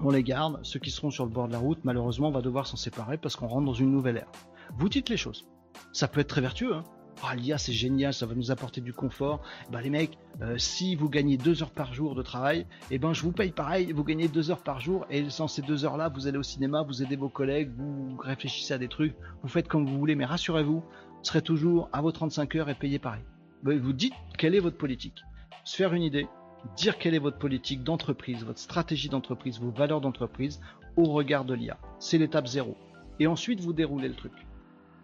on 0.00 0.10
les 0.10 0.22
garde. 0.22 0.60
Ceux 0.62 0.78
qui 0.78 0.90
seront 0.90 1.10
sur 1.10 1.24
le 1.24 1.30
bord 1.30 1.48
de 1.48 1.52
la 1.52 1.58
route, 1.58 1.80
malheureusement, 1.84 2.28
on 2.28 2.32
va 2.32 2.42
devoir 2.42 2.66
s'en 2.66 2.76
séparer 2.76 3.18
parce 3.18 3.36
qu'on 3.36 3.48
rentre 3.48 3.66
dans 3.66 3.74
une 3.74 3.90
nouvelle 3.90 4.18
ère. 4.18 4.30
Vous 4.76 4.88
dites 4.88 5.08
les 5.08 5.16
choses. 5.16 5.46
Ça 5.92 6.08
peut 6.08 6.20
être 6.20 6.28
très 6.28 6.40
vertueux. 6.40 6.74
Hein. 6.74 6.84
ah, 7.22 7.34
l'IA 7.34 7.58
c'est 7.58 7.72
génial, 7.72 8.12
ça 8.14 8.26
va 8.26 8.34
nous 8.34 8.50
apporter 8.50 8.80
du 8.80 8.92
confort. 8.92 9.40
Bah 9.70 9.80
les 9.80 9.90
mecs, 9.90 10.18
euh, 10.42 10.58
si 10.58 10.94
vous 10.94 11.08
gagnez 11.08 11.36
deux 11.36 11.62
heures 11.62 11.70
par 11.70 11.94
jour 11.94 12.14
de 12.14 12.22
travail, 12.22 12.66
eh 12.90 12.98
ben 12.98 13.12
je 13.12 13.22
vous 13.22 13.32
paye 13.32 13.50
pareil, 13.50 13.92
vous 13.92 14.04
gagnez 14.04 14.28
deux 14.28 14.50
heures 14.50 14.62
par 14.62 14.80
jour 14.80 15.06
et 15.10 15.28
sans 15.30 15.48
ces 15.48 15.62
deux 15.62 15.84
heures-là, 15.84 16.10
vous 16.10 16.26
allez 16.26 16.38
au 16.38 16.42
cinéma, 16.42 16.82
vous 16.82 17.02
aidez 17.02 17.16
vos 17.16 17.28
collègues, 17.28 17.72
vous 17.76 18.16
réfléchissez 18.18 18.74
à 18.74 18.78
des 18.78 18.88
trucs, 18.88 19.14
vous 19.42 19.48
faites 19.48 19.68
comme 19.68 19.86
vous 19.86 19.98
voulez, 19.98 20.14
mais 20.14 20.26
rassurez-vous, 20.26 20.82
serez 21.22 21.42
toujours 21.42 21.88
à 21.92 22.00
vos 22.00 22.12
35 22.12 22.54
heures 22.56 22.68
et 22.70 22.74
payé 22.74 22.98
pareil. 22.98 23.22
Vous 23.62 23.92
dites 23.92 24.14
quelle 24.36 24.54
est 24.54 24.60
votre 24.60 24.76
politique. 24.76 25.24
Se 25.64 25.76
faire 25.76 25.92
une 25.92 26.02
idée, 26.02 26.28
dire 26.76 26.98
quelle 26.98 27.14
est 27.14 27.20
votre 27.20 27.38
politique 27.38 27.82
d'entreprise, 27.82 28.44
votre 28.44 28.58
stratégie 28.58 29.08
d'entreprise, 29.08 29.60
vos 29.60 29.70
valeurs 29.70 30.00
d'entreprise 30.00 30.60
au 30.96 31.04
regard 31.04 31.44
de 31.44 31.54
l'IA. 31.54 31.76
C'est 31.98 32.18
l'étape 32.18 32.46
zéro. 32.46 32.76
Et 33.20 33.26
ensuite, 33.26 33.60
vous 33.60 33.72
déroulez 33.72 34.08
le 34.08 34.14
truc. 34.14 34.32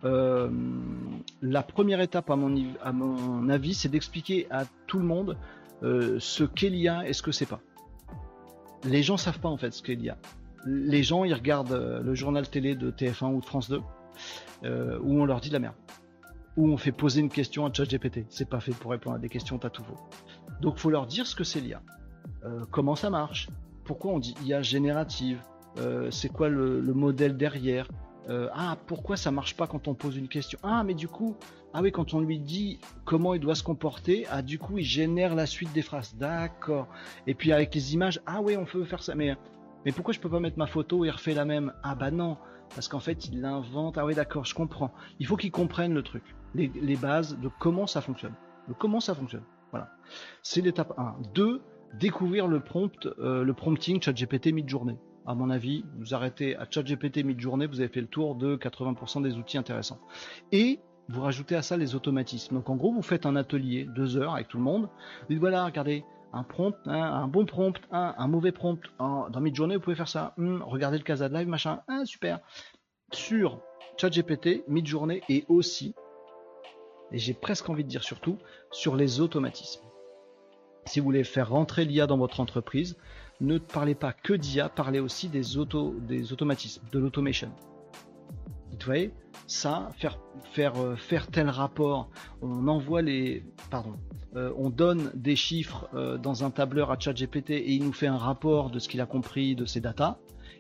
Euh, 0.05 0.51
la 1.41 1.63
première 1.63 2.01
étape, 2.01 2.31
à 2.31 2.37
mon, 2.37 2.55
à 2.83 2.93
mon 2.93 3.49
avis, 3.49 3.75
c'est 3.75 3.89
d'expliquer 3.89 4.47
à 4.51 4.65
tout 4.87 4.99
le 4.99 5.05
monde 5.05 5.37
euh, 5.83 6.17
ce 6.21 6.45
qu'est 6.45 6.69
l'IA 6.69 7.09
et 7.09 7.13
ce 7.13 7.23
que 7.23 7.33
c'est 7.33 7.47
pas. 7.47 7.61
Les 8.85 9.03
gens 9.03 9.17
savent 9.17 9.41
pas 9.41 9.49
en 9.49 9.57
fait 9.57 9.73
ce 9.73 9.83
qu'est 9.83 9.95
l'IA. 9.95 10.19
Les 10.67 11.03
gens, 11.03 11.25
ils 11.25 11.35
regardent 11.35 11.73
euh, 11.73 12.03
le 12.03 12.15
journal 12.15 12.49
télé 12.49 12.75
de 12.75 12.91
TF1 12.91 13.35
ou 13.35 13.41
de 13.41 13.47
France 13.47 13.71
2, 13.71 13.81
où 15.03 15.21
on 15.21 15.25
leur 15.25 15.41
dit 15.41 15.49
de 15.49 15.55
la 15.55 15.59
merde. 15.59 15.75
Où 16.57 16.69
on 16.69 16.77
fait 16.77 16.93
poser 16.93 17.21
une 17.21 17.31
question 17.31 17.67
à 17.67 17.73
ChatGPT. 17.73 18.27
C'est 18.29 18.49
pas 18.49 18.61
fait 18.61 18.73
pour 18.73 18.93
répondre 18.93 19.17
à 19.17 19.19
des 19.19 19.29
questions 19.29 19.59
t'as 19.59 19.71
tout 19.71 19.83
faux. 19.83 19.99
Donc 20.61 20.79
faut 20.79 20.91
leur 20.91 21.07
dire 21.07 21.27
ce 21.27 21.35
que 21.35 21.45
c'est 21.45 21.61
l'IA. 21.61 21.83
comment 22.71 22.95
ça 22.95 23.11
marche? 23.11 23.49
Pourquoi 23.85 24.13
on 24.13 24.19
dit 24.19 24.35
IA 24.45 24.63
générative? 24.63 25.43
C'est 26.11 26.33
quoi 26.33 26.49
le 26.49 26.95
modèle 26.95 27.37
derrière? 27.37 27.89
Euh, 28.31 28.49
ah 28.55 28.79
pourquoi 28.87 29.17
ça 29.17 29.31
marche 29.31 29.55
pas 29.55 29.67
quand 29.67 29.87
on 29.87 29.95
pose 29.95 30.17
une 30.17 30.29
question? 30.29 30.59
Ah 30.63 30.83
mais 30.83 30.95
du 30.95 31.09
coup 31.09 31.37
ah 31.75 31.83
oui 31.83 31.93
quand 31.93 32.15
on 32.15 32.21
lui 32.21 32.39
dit 32.39 32.79
comment 33.05 33.35
il 33.35 33.41
doit 33.41 33.55
se 33.55 33.63
comporter 33.63 34.27
ah 34.31 34.41
du 34.41 34.59
coup 34.59 34.79
il 34.79 34.85
génère 34.85 35.35
la 35.35 35.47
suite 35.47 35.73
des 35.73 35.83
phrases. 35.83 36.15
D'accord. 36.17 36.89
Et 37.27 37.35
puis 37.35 37.53
avec 37.53 37.75
les 37.75 37.95
images 37.95 38.21
ah 38.27 38.41
oui 38.41 38.57
on 38.57 38.65
peut 38.65 38.85
faire 38.85 39.03
ça. 39.03 39.15
Mais 39.15 39.37
mais 39.85 39.93
pourquoi 39.93 40.15
je 40.15 40.21
peux 40.21 40.31
pas 40.31 40.41
mettre 40.41 40.59
ma 40.59 40.67
photo 40.67 41.05
et 41.05 41.11
refaire 41.11 41.37
la 41.37 41.45
même? 41.45 41.73
Ah 41.83 41.95
bah 41.95 42.11
non 42.11 42.39
parce 42.75 42.89
qu'en 42.89 43.01
fait 43.01 43.27
il 43.27 43.43
l'invente. 43.43 43.99
Ah 43.99 44.07
oui 44.07 44.15
d'accord 44.15 44.45
je 44.47 44.55
comprends. 44.55 44.93
Il 45.19 45.27
faut 45.27 45.37
qu'il 45.37 45.51
comprenne 45.51 45.93
le 45.93 46.03
truc 46.03 46.23
les, 46.55 46.97
bases 46.97 47.39
de 47.39 47.51
comment 47.59 47.87
ça 47.87 48.01
fonctionne 48.01 48.35
de 48.69 48.75
comment 48.75 49.01
ça 49.01 49.15
fonctionne 49.15 49.45
voilà 49.71 49.91
c'est 50.43 50.61
l'étape 50.61 50.93
1 50.99 51.17
2 51.35 51.63
découvrir 51.99 52.47
le 52.47 52.61
prompt 52.61 53.07
euh, 53.19 53.45
le 53.45 53.55
prompting 53.55 54.01
chat 54.03 54.13
GPT 54.13 54.53
mid-journée 54.53 54.99
à 55.27 55.35
mon 55.35 55.49
avis, 55.49 55.85
vous 55.99 56.15
arrêtez 56.15 56.55
à 56.57 56.67
ChatGPT 56.71 57.25
mid-journée, 57.25 57.67
vous 57.67 57.81
avez 57.81 57.89
fait 57.89 58.03
le 58.03 58.07
tour 58.07 58.35
de 58.35 58.57
80% 58.57 59.23
des 59.23 59.37
outils 59.39 59.57
intéressants. 59.57 59.99
Et 60.53 60.81
vous 61.09 61.23
rajoutez 61.23 61.57
à 61.57 61.63
ça 61.63 61.77
les 61.77 61.95
automatismes. 61.95 62.57
Donc 62.57 62.69
en 62.69 62.77
gros, 62.77 62.93
vous 62.93 63.03
faites 63.03 63.27
un 63.27 63.37
atelier, 63.37 63.87
deux 63.95 64.17
heures 64.17 64.35
avec 64.35 64.49
tout 64.49 64.59
le 64.59 64.63
monde. 64.63 64.83
Vous 64.83 65.27
dites 65.31 65.39
voilà, 65.39 65.65
regardez, 65.65 66.05
un 66.33 66.43
prompt, 66.43 66.75
hein, 66.87 67.03
un 67.03 67.29
bon 67.29 67.47
prompt, 67.47 67.81
un, 67.91 68.27
mauvais 68.29 68.53
prompt. 68.53 68.81
dans 68.99 69.41
mid-journée, 69.41 69.77
vous 69.77 69.83
pouvez 69.83 69.97
faire 69.97 70.09
ça. 70.09 70.35
Hum, 70.37 70.63
regardez 70.67 70.99
le 70.99 71.05
Casa 71.05 71.29
de 71.29 71.35
Live, 71.35 71.49
machin. 71.49 71.81
Hein, 71.89 72.05
super. 72.05 72.41
Sur 73.13 73.61
ChatGPT, 73.97 74.65
mid-journée 74.69 75.23
et 75.29 75.45
aussi, 75.49 75.95
et 77.15 77.19
j'ai 77.19 77.33
presque 77.33 77.71
envie 77.71 77.85
de 77.85 77.89
dire 77.89 78.03
surtout, 78.03 78.39
sur 78.73 78.97
les 78.97 79.21
automatismes. 79.21 79.83
Si 80.85 80.99
vous 80.99 81.05
voulez 81.05 81.23
faire 81.23 81.49
rentrer 81.49 81.85
l'IA 81.85 82.09
dans 82.09 82.19
votre 82.19 82.41
entreprise, 82.41 82.97
ne 83.41 83.59
parlez 83.59 83.95
pas 83.95 84.13
que 84.13 84.33
d'IA, 84.33 84.69
parlez 84.69 84.99
aussi 84.99 85.29
des, 85.29 85.57
auto, 85.57 85.95
des 86.01 86.33
automatismes, 86.33 86.83
de 86.91 86.99
l'automation. 86.99 87.53
Vous 88.73 88.79
voyez, 88.85 89.15
ça, 89.47 89.91
faire, 89.97 90.19
faire, 90.53 90.77
euh, 90.77 90.97
faire 90.97 91.29
tel 91.29 91.49
rapport, 91.49 92.11
on 92.43 92.67
envoie 92.67 93.01
les. 93.01 93.45
Pardon. 93.71 93.95
Euh, 94.35 94.53
on 94.57 94.69
donne 94.69 95.13
des 95.15 95.37
chiffres 95.37 95.89
euh, 95.95 96.19
dans 96.19 96.43
un 96.43 96.51
tableur 96.51 96.91
à 96.91 96.99
ChatGPT 96.99 97.51
et 97.51 97.73
il 97.75 97.85
nous 97.85 97.93
fait 97.93 98.09
un 98.09 98.19
rapport 98.19 98.71
de 98.71 98.81
ce 98.81 98.89
qu'il 98.89 99.01
a 99.01 99.07
compris 99.07 99.55
de 99.55 99.65
ses 99.67 99.81
datas. 99.81 100.19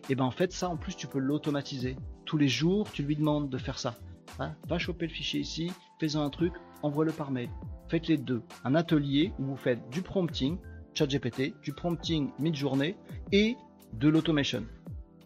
Et 0.08 0.14
ben 0.14 0.24
en 0.24 0.30
fait, 0.30 0.52
ça 0.52 0.68
en 0.68 0.76
plus, 0.76 0.94
tu 0.94 1.08
peux 1.08 1.18
l'automatiser. 1.18 1.96
Tous 2.24 2.38
les 2.38 2.48
jours, 2.48 2.88
tu 2.92 3.02
lui 3.02 3.16
demandes 3.16 3.50
de 3.50 3.58
faire 3.58 3.80
ça. 3.80 3.96
Hein, 4.38 4.54
va 4.68 4.78
choper 4.78 5.06
le 5.06 5.12
fichier 5.12 5.40
ici, 5.40 5.72
fais-en 6.00 6.22
un 6.22 6.30
truc, 6.30 6.52
envoie-le 6.82 7.12
par 7.12 7.30
mail. 7.30 7.48
Faites 7.88 8.08
les 8.08 8.16
deux. 8.16 8.42
Un 8.64 8.74
atelier 8.74 9.32
où 9.38 9.44
vous 9.44 9.56
faites 9.56 9.88
du 9.90 10.02
prompting, 10.02 10.58
ChatGPT, 10.94 11.54
du 11.62 11.72
prompting 11.72 12.30
mid-journée 12.38 12.96
et 13.32 13.56
de 13.92 14.08
l'automation. 14.08 14.64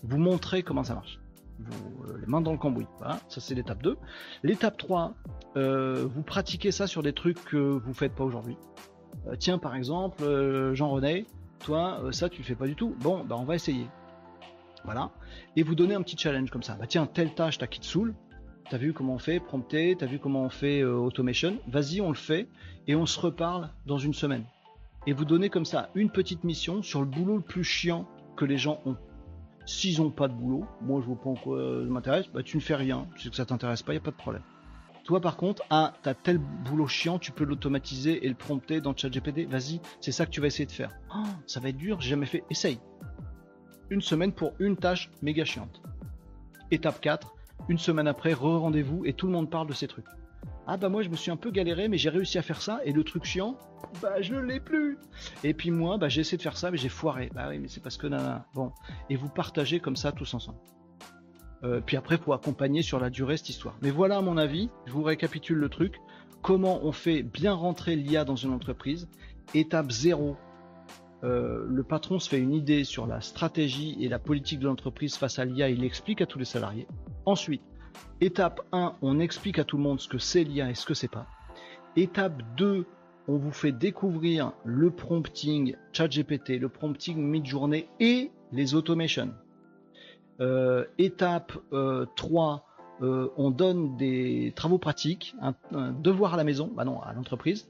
Vous 0.02 0.18
montrez 0.18 0.62
comment 0.62 0.84
ça 0.84 0.94
marche. 0.94 1.20
Euh, 1.60 2.18
les 2.20 2.26
mains 2.26 2.40
dans 2.40 2.52
le 2.52 2.58
cambouis. 2.58 2.86
Voilà, 2.98 3.18
ça 3.28 3.40
c'est 3.40 3.54
l'étape 3.54 3.82
2. 3.82 3.96
L'étape 4.42 4.76
3, 4.76 5.14
euh, 5.56 6.06
vous 6.06 6.22
pratiquez 6.22 6.70
ça 6.70 6.86
sur 6.86 7.02
des 7.02 7.12
trucs 7.12 7.42
que 7.44 7.56
vous 7.56 7.94
faites 7.94 8.14
pas 8.14 8.24
aujourd'hui. 8.24 8.56
Euh, 9.26 9.34
tiens, 9.38 9.58
par 9.58 9.74
exemple, 9.74 10.22
Jean-René, 10.74 11.26
toi, 11.60 12.00
ça 12.12 12.28
tu 12.28 12.38
le 12.38 12.44
fais 12.44 12.54
pas 12.54 12.66
du 12.66 12.76
tout. 12.76 12.94
Bon, 13.00 13.24
bah 13.24 13.36
on 13.38 13.44
va 13.44 13.54
essayer. 13.54 13.86
Voilà. 14.84 15.10
Et 15.56 15.62
vous 15.62 15.74
donnez 15.74 15.94
un 15.94 16.02
petit 16.02 16.16
challenge 16.16 16.50
comme 16.50 16.62
ça. 16.62 16.74
Bah 16.74 16.86
tiens, 16.86 17.06
telle 17.06 17.34
tâche, 17.34 17.58
t'as 17.58 17.66
qui 17.66 17.80
te 17.80 17.86
saoule. 17.86 18.14
T'as 18.70 18.78
vu 18.78 18.92
comment 18.92 19.14
on 19.14 19.18
fait 19.18 19.40
prompter, 19.40 19.96
t'as 19.98 20.06
vu 20.06 20.18
comment 20.18 20.42
on 20.42 20.50
fait 20.50 20.84
automation. 20.84 21.58
Vas-y, 21.68 22.00
on 22.00 22.08
le 22.08 22.14
fait 22.14 22.48
et 22.86 22.94
on 22.94 23.06
se 23.06 23.18
reparle 23.18 23.70
dans 23.86 23.98
une 23.98 24.14
semaine 24.14 24.44
et 25.08 25.12
vous 25.14 25.24
donnez 25.24 25.48
comme 25.48 25.64
ça 25.64 25.88
une 25.94 26.10
petite 26.10 26.44
mission 26.44 26.82
sur 26.82 27.00
le 27.00 27.06
boulot 27.06 27.36
le 27.36 27.42
plus 27.42 27.64
chiant 27.64 28.06
que 28.36 28.44
les 28.44 28.58
gens 28.58 28.80
ont. 28.84 28.96
S'ils 29.64 30.02
n'ont 30.02 30.10
pas 30.10 30.28
de 30.28 30.34
boulot, 30.34 30.66
moi 30.82 31.00
je 31.00 31.06
vois 31.06 31.18
pas 31.18 31.30
en 31.30 31.34
quoi 31.34 31.58
ça 31.58 31.90
m'intéresse, 31.90 32.26
bah 32.28 32.42
tu 32.42 32.58
ne 32.58 32.62
fais 32.62 32.74
rien, 32.74 33.06
sais 33.16 33.30
que 33.30 33.36
ça 33.36 33.46
t'intéresse 33.46 33.82
pas, 33.82 33.92
il 33.92 33.96
n'y 33.96 34.02
a 34.02 34.04
pas 34.04 34.10
de 34.10 34.16
problème. 34.16 34.42
Toi 35.04 35.22
par 35.22 35.38
contre, 35.38 35.62
ah, 35.70 35.94
t'as 36.02 36.12
tel 36.12 36.36
boulot 36.36 36.86
chiant, 36.86 37.18
tu 37.18 37.32
peux 37.32 37.44
l'automatiser 37.44 38.22
et 38.24 38.28
le 38.28 38.34
prompter 38.34 38.82
dans 38.82 38.94
ChatGPT, 38.94 39.46
vas-y, 39.48 39.80
c'est 40.00 40.12
ça 40.12 40.26
que 40.26 40.30
tu 40.30 40.42
vas 40.42 40.46
essayer 40.46 40.66
de 40.66 40.72
faire. 40.72 40.90
Oh, 41.14 41.22
ça 41.46 41.58
va 41.60 41.70
être 41.70 41.78
dur, 41.78 42.02
j'ai 42.02 42.10
jamais 42.10 42.26
fait, 42.26 42.44
essaye. 42.50 42.78
Une 43.88 44.02
semaine 44.02 44.32
pour 44.32 44.52
une 44.58 44.76
tâche 44.76 45.10
méga 45.22 45.46
chiante. 45.46 45.80
Étape 46.70 47.00
4, 47.00 47.34
une 47.68 47.78
semaine 47.78 48.08
après, 48.08 48.32
re-rendez-vous 48.32 49.04
et 49.04 49.12
tout 49.12 49.26
le 49.26 49.32
monde 49.32 49.50
parle 49.50 49.68
de 49.68 49.72
ces 49.72 49.88
trucs. 49.88 50.06
Ah 50.66 50.76
bah 50.76 50.90
moi 50.90 51.02
je 51.02 51.08
me 51.08 51.16
suis 51.16 51.30
un 51.30 51.36
peu 51.36 51.50
galéré 51.50 51.88
mais 51.88 51.96
j'ai 51.96 52.10
réussi 52.10 52.36
à 52.36 52.42
faire 52.42 52.60
ça 52.60 52.80
et 52.84 52.92
le 52.92 53.02
truc 53.02 53.24
chiant, 53.24 53.56
bah 54.02 54.20
je 54.20 54.34
l'ai 54.34 54.60
plus. 54.60 54.98
Et 55.42 55.54
puis 55.54 55.70
moi 55.70 55.96
bah 55.96 56.10
j'ai 56.10 56.20
essayé 56.20 56.36
de 56.36 56.42
faire 56.42 56.58
ça 56.58 56.70
mais 56.70 56.76
j'ai 56.76 56.90
foiré. 56.90 57.30
Bah 57.34 57.46
oui 57.48 57.58
mais 57.58 57.68
c'est 57.68 57.82
parce 57.82 57.96
que 57.96 58.06
nana. 58.06 58.46
Bon 58.54 58.72
et 59.08 59.16
vous 59.16 59.30
partagez 59.30 59.80
comme 59.80 59.96
ça 59.96 60.12
tous 60.12 60.34
ensemble. 60.34 60.58
Euh, 61.64 61.80
puis 61.80 61.96
après 61.96 62.18
pour 62.18 62.34
accompagner 62.34 62.82
sur 62.82 63.00
la 63.00 63.08
durée 63.08 63.38
cette 63.38 63.48
histoire. 63.48 63.76
Mais 63.80 63.90
voilà 63.90 64.18
à 64.18 64.20
mon 64.20 64.36
avis, 64.36 64.68
je 64.84 64.92
vous 64.92 65.02
récapitule 65.02 65.56
le 65.56 65.70
truc. 65.70 66.00
Comment 66.42 66.80
on 66.84 66.92
fait 66.92 67.22
bien 67.22 67.54
rentrer 67.54 67.96
l'IA 67.96 68.24
dans 68.24 68.36
une 68.36 68.52
entreprise? 68.52 69.08
Étape 69.54 69.90
0. 69.90 70.36
Euh, 71.24 71.64
le 71.68 71.82
patron 71.82 72.18
se 72.18 72.28
fait 72.28 72.38
une 72.38 72.54
idée 72.54 72.84
sur 72.84 73.06
la 73.06 73.20
stratégie 73.20 73.96
et 74.00 74.08
la 74.08 74.18
politique 74.18 74.60
de 74.60 74.66
l'entreprise 74.66 75.16
face 75.16 75.38
à 75.38 75.44
l'IA, 75.44 75.68
il 75.68 75.84
explique 75.84 76.20
à 76.20 76.26
tous 76.26 76.38
les 76.38 76.44
salariés. 76.44 76.86
Ensuite, 77.26 77.62
Étape 78.20 78.60
1, 78.72 78.94
on 79.02 79.18
explique 79.18 79.58
à 79.58 79.64
tout 79.64 79.76
le 79.76 79.82
monde 79.82 80.00
ce 80.00 80.08
que 80.08 80.18
c'est 80.18 80.44
l'IA 80.44 80.70
et 80.70 80.74
ce 80.74 80.86
que 80.86 80.94
c'est 80.94 81.10
pas. 81.10 81.26
Étape 81.96 82.42
2, 82.56 82.86
on 83.26 83.36
vous 83.36 83.50
fait 83.50 83.72
découvrir 83.72 84.52
le 84.64 84.90
prompting 84.90 85.74
ChatGPT, 85.92 86.60
le 86.60 86.68
prompting 86.68 87.18
mid-journée 87.18 87.88
et 87.98 88.30
les 88.52 88.74
automations. 88.74 89.34
Euh, 90.40 90.84
étape 90.98 91.52
3, 92.14 92.67
euh, 93.02 93.06
euh, 93.08 93.32
on 93.36 93.50
donne 93.50 93.96
des 93.96 94.52
travaux 94.54 94.78
pratiques, 94.78 95.34
un, 95.40 95.54
devoir 95.92 96.34
à 96.34 96.36
la 96.36 96.44
maison, 96.44 96.70
bah 96.74 96.84
non, 96.84 97.00
à 97.00 97.12
l'entreprise, 97.12 97.68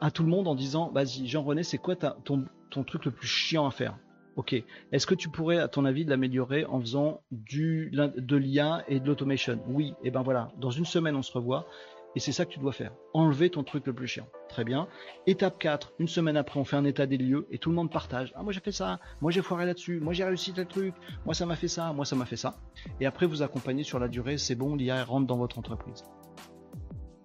à 0.00 0.10
tout 0.10 0.22
le 0.22 0.28
monde 0.28 0.48
en 0.48 0.54
disant, 0.54 0.90
vas-y, 0.92 1.26
Jean-René, 1.26 1.62
c'est 1.62 1.78
quoi 1.78 1.96
ton, 1.96 2.44
ton 2.70 2.84
truc 2.84 3.04
le 3.04 3.10
plus 3.10 3.28
chiant 3.28 3.66
à 3.66 3.70
faire? 3.70 3.96
Ok. 4.38 4.54
Est-ce 4.92 5.04
que 5.04 5.16
tu 5.16 5.28
pourrais, 5.28 5.58
à 5.58 5.66
ton 5.66 5.84
avis, 5.84 6.04
l'améliorer 6.04 6.64
en 6.64 6.80
faisant 6.80 7.22
du, 7.32 7.90
de 7.90 8.36
l'IA 8.36 8.84
et 8.86 9.00
de 9.00 9.06
l'automation? 9.08 9.58
Oui. 9.66 9.94
Et 10.04 10.08
eh 10.08 10.10
ben 10.12 10.22
voilà. 10.22 10.52
Dans 10.58 10.70
une 10.70 10.84
semaine, 10.84 11.16
on 11.16 11.22
se 11.22 11.32
revoit. 11.32 11.66
Et 12.16 12.20
c'est 12.20 12.32
ça 12.32 12.44
que 12.44 12.50
tu 12.50 12.58
dois 12.58 12.72
faire. 12.72 12.92
Enlever 13.12 13.50
ton 13.50 13.62
truc 13.62 13.86
le 13.86 13.92
plus 13.92 14.06
chiant. 14.06 14.26
Très 14.48 14.64
bien. 14.64 14.88
Étape 15.26 15.58
4, 15.58 15.92
une 15.98 16.08
semaine 16.08 16.36
après, 16.36 16.58
on 16.58 16.64
fait 16.64 16.76
un 16.76 16.84
état 16.84 17.06
des 17.06 17.18
lieux 17.18 17.46
et 17.50 17.58
tout 17.58 17.70
le 17.70 17.76
monde 17.76 17.90
partage. 17.90 18.32
Ah, 18.34 18.42
moi 18.42 18.52
j'ai 18.52 18.60
fait 18.60 18.72
ça, 18.72 18.98
moi 19.20 19.30
j'ai 19.30 19.42
foiré 19.42 19.66
là-dessus, 19.66 20.00
moi 20.00 20.14
j'ai 20.14 20.24
réussi 20.24 20.52
tel 20.52 20.66
truc, 20.66 20.94
moi 21.24 21.34
ça 21.34 21.46
m'a 21.46 21.56
fait 21.56 21.68
ça, 21.68 21.92
moi 21.92 22.04
ça 22.04 22.16
m'a 22.16 22.24
fait 22.24 22.36
ça. 22.36 22.58
Et 23.00 23.06
après, 23.06 23.26
vous 23.26 23.42
accompagnez 23.42 23.84
sur 23.84 23.98
la 23.98 24.08
durée, 24.08 24.38
c'est 24.38 24.54
bon, 24.54 24.74
l'IA 24.74 25.04
rentre 25.04 25.26
dans 25.26 25.36
votre 25.36 25.58
entreprise. 25.58 26.02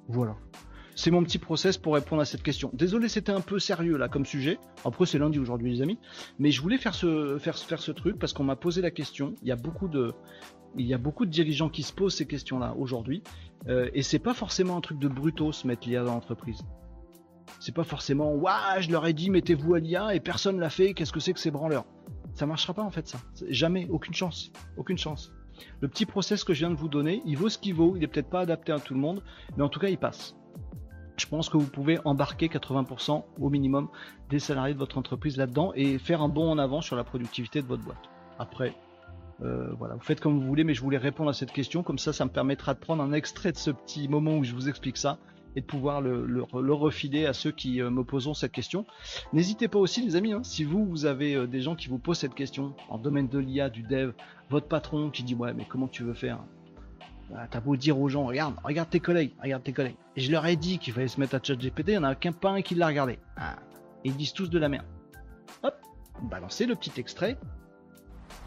Voilà. 0.08 0.36
C'est 0.96 1.10
mon 1.10 1.24
petit 1.24 1.40
process 1.40 1.78
pour 1.78 1.96
répondre 1.96 2.22
à 2.22 2.26
cette 2.26 2.44
question. 2.44 2.70
Désolé, 2.74 3.10
c'était 3.10 3.32
un 3.32 3.42
peu 3.42 3.58
sérieux 3.58 3.98
là 3.98 4.10
comme 4.10 4.26
sujet. 4.26 4.60
Après, 4.86 5.06
c'est 5.06 5.18
lundi 5.18 5.40
aujourd'hui, 5.40 5.72
les 5.72 5.82
amis. 5.82 5.98
Mais 6.38 6.52
je 6.52 6.62
voulais 6.62 6.78
faire 6.78 6.94
ce, 6.94 7.40
faire, 7.40 7.58
faire 7.58 7.82
ce 7.82 7.92
truc 7.92 8.20
parce 8.20 8.34
qu'on 8.34 8.44
m'a 8.44 8.56
posé 8.56 8.82
la 8.82 8.92
question. 8.92 9.34
Il 9.42 9.48
y 9.48 9.52
a 9.52 9.56
beaucoup 9.56 9.88
de, 9.88 10.14
il 10.78 10.86
y 10.86 10.94
a 10.94 10.98
beaucoup 10.98 11.26
de 11.26 11.32
dirigeants 11.32 11.70
qui 11.70 11.84
se 11.84 11.94
posent 11.94 12.16
ces 12.16 12.26
questions-là 12.26 12.76
aujourd'hui. 12.78 13.24
Euh, 13.68 13.90
et 13.94 14.02
c'est 14.02 14.20
pas 14.20 14.34
forcément 14.34 14.78
un 14.78 14.82
truc 14.82 15.00
de 15.00 15.08
brutos 15.08 15.66
mettre 15.66 15.88
l'IA 15.88 16.04
dans 16.04 16.14
l'entreprise. 16.14 16.64
C'est 17.60 17.74
pas 17.74 17.84
forcément, 17.84 18.34
waouh, 18.34 18.82
je 18.82 18.92
leur 18.92 19.06
ai 19.06 19.14
dit 19.14 19.30
mettez-vous 19.30 19.76
à 19.76 19.80
l'IA 19.80 20.16
et 20.16 20.20
personne 20.20 20.60
l'a 20.60 20.70
fait. 20.70 20.94
Qu'est-ce 20.94 21.14
que 21.14 21.20
c'est 21.20 21.34
que 21.34 21.40
ces 21.40 21.52
branleurs? 21.52 21.86
Ça 22.34 22.46
marchera 22.46 22.74
pas 22.74 22.84
en 22.84 22.90
fait 22.90 23.08
ça. 23.08 23.20
Jamais, 23.50 23.88
aucune 23.90 24.14
chance, 24.14 24.52
aucune 24.76 24.98
chance. 24.98 25.32
Le 25.82 25.88
petit 25.88 26.06
process 26.06 26.44
que 26.44 26.54
je 26.54 26.60
viens 26.60 26.72
de 26.72 26.76
vous 26.76 26.90
donner, 26.90 27.22
il 27.26 27.38
vaut 27.38 27.50
ce 27.50 27.58
qu'il 27.58 27.76
vaut. 27.76 27.96
Il 27.96 28.04
est 28.04 28.08
peut-être 28.08 28.30
pas 28.30 28.42
adapté 28.42 28.72
à 28.72 28.80
tout 28.80 28.94
le 28.94 29.00
monde, 29.00 29.24
mais 29.56 29.64
en 29.64 29.70
tout 29.70 29.80
cas, 29.80 29.90
il 29.90 29.98
passe. 29.98 30.36
je 31.16 31.28
pense 31.28 31.48
que 31.48 31.58
vous 31.58 31.68
pouvez 31.68 32.00
embarquer 32.06 32.48
80% 32.48 33.24
au 33.40 33.50
minimum 33.50 33.88
des 34.30 34.40
salariés 34.40 34.74
de 34.74 34.80
votre 34.80 34.98
entreprise 34.98 35.38
là-dedans 35.38 35.72
et 35.76 36.00
faire 36.00 36.22
un 36.22 36.30
bond 36.30 36.50
en 36.50 36.58
avant 36.58 36.82
sur 36.82 36.96
la 36.96 37.04
productivité 37.04 37.62
de 37.62 37.68
votre 37.68 37.84
boîte. 37.84 38.10
Après, 38.40 38.74
euh, 39.42 39.74
voilà, 39.78 39.96
vous 39.96 40.02
faites 40.02 40.20
comme 40.20 40.40
vous 40.40 40.46
voulez, 40.46 40.64
mais 40.64 40.74
je 40.74 40.82
voulais 40.82 40.98
répondre 40.98 41.30
à 41.30 41.34
cette 41.34 41.52
question, 41.52 41.84
comme 41.84 41.98
ça, 41.98 42.14
ça 42.14 42.26
me 42.26 42.30
permettra 42.30 42.74
de 42.74 42.80
prendre 42.80 43.04
un 43.04 43.14
extrait 43.14 43.52
de 43.52 43.58
ce 43.58 43.72
petit 43.72 44.08
moment 44.08 44.38
où 44.38 44.44
je 44.44 44.54
vous 44.54 44.70
explique 44.70 44.98
ça 44.98 45.18
et 45.56 45.62
de 45.62 45.66
pouvoir 45.66 46.02
le, 46.02 46.44
refiler 46.74 47.26
à 47.26 47.34
ceux 47.34 47.52
qui 47.52 47.82
euh, 47.82 47.90
me 47.90 48.04
poseront 48.04 48.34
cette 48.34 48.52
question. 48.52 48.86
N'hésitez 49.34 49.68
pas 49.68 49.80
aussi, 49.80 50.02
les 50.02 50.16
amis, 50.16 50.34
hein, 50.34 50.44
si 50.44 50.64
vous, 50.64 50.86
vous 50.86 51.06
avez 51.06 51.36
euh, 51.36 51.48
des 51.48 51.62
gens 51.62 51.76
qui 51.76 51.90
vous 51.90 52.00
posent 52.00 52.20
cette 52.20 52.36
question 52.36 52.74
en 52.90 52.98
domaine 52.98 53.28
de 53.28 53.38
l'IA, 53.38 53.70
du 53.70 53.84
dev, 53.84 54.14
votre 54.50 54.68
patron 54.68 55.10
qui 55.10 55.24
dit 55.24 55.36
ouais, 55.36 55.54
mais 55.54 55.66
comment 55.68 55.88
tu 55.88 56.04
veux 56.04 56.14
faire? 56.14 56.40
Bah, 57.30 57.48
T'as 57.50 57.60
beau 57.60 57.76
dire 57.76 58.00
aux 58.00 58.10
gens, 58.10 58.26
regarde, 58.26 58.56
regarde 58.64 58.90
tes 58.90 59.00
collègues, 59.00 59.34
regarde 59.42 59.64
tes 59.64 59.74
collègues. 59.74 59.96
Et 60.16 60.22
je 60.22 60.32
leur 60.32 60.46
ai 60.46 60.56
dit 60.56 60.80
qu'il 60.80 60.94
fallait 60.94 61.08
se 61.08 61.20
mettre 61.20 61.36
à 61.36 61.40
chat 61.42 61.56
GPT, 61.56 61.90
il 61.90 61.92
n'y 61.92 61.98
en 61.98 62.04
a 62.04 62.16
qu'un 62.16 62.32
pas 62.32 62.52
un 62.52 62.62
qui 62.62 62.76
l'a 62.76 62.88
regardé. 62.88 63.20
Ah, 63.38 63.58
ils 64.04 64.16
disent 64.16 64.34
tous 64.34 64.50
de 64.50 64.60
la 64.60 64.70
merde. 64.70 64.86
Hop, 65.62 65.76
balancez 66.24 66.66
le 66.66 66.76
petit 66.76 67.00
extrait. 67.00 67.38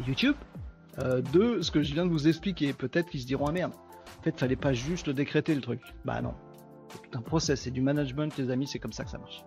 YouTube, 0.06 0.34
euh, 1.00 1.20
de 1.32 1.60
ce 1.60 1.70
que 1.70 1.82
je 1.82 1.92
viens 1.94 2.06
de 2.06 2.10
vous 2.10 2.28
expliquer. 2.28 2.72
Peut-être 2.72 3.10
qu'ils 3.10 3.20
se 3.20 3.26
diront 3.26 3.46
ah 3.46 3.52
merde. 3.52 3.72
En 4.18 4.22
fait, 4.22 4.38
fallait 4.38 4.56
pas 4.56 4.72
juste 4.72 5.06
le 5.06 5.14
décréter 5.14 5.54
le 5.54 5.60
truc. 5.60 5.80
Bah 6.04 6.20
non. 6.20 6.34
C'est 6.88 7.10
tout 7.10 7.18
un 7.18 7.22
process, 7.22 7.62
c'est 7.62 7.70
du 7.70 7.82
management, 7.82 8.36
les 8.38 8.50
amis, 8.50 8.66
c'est 8.66 8.78
comme 8.78 8.92
ça 8.92 9.04
que 9.04 9.10
ça 9.10 9.18
marche. 9.18 9.44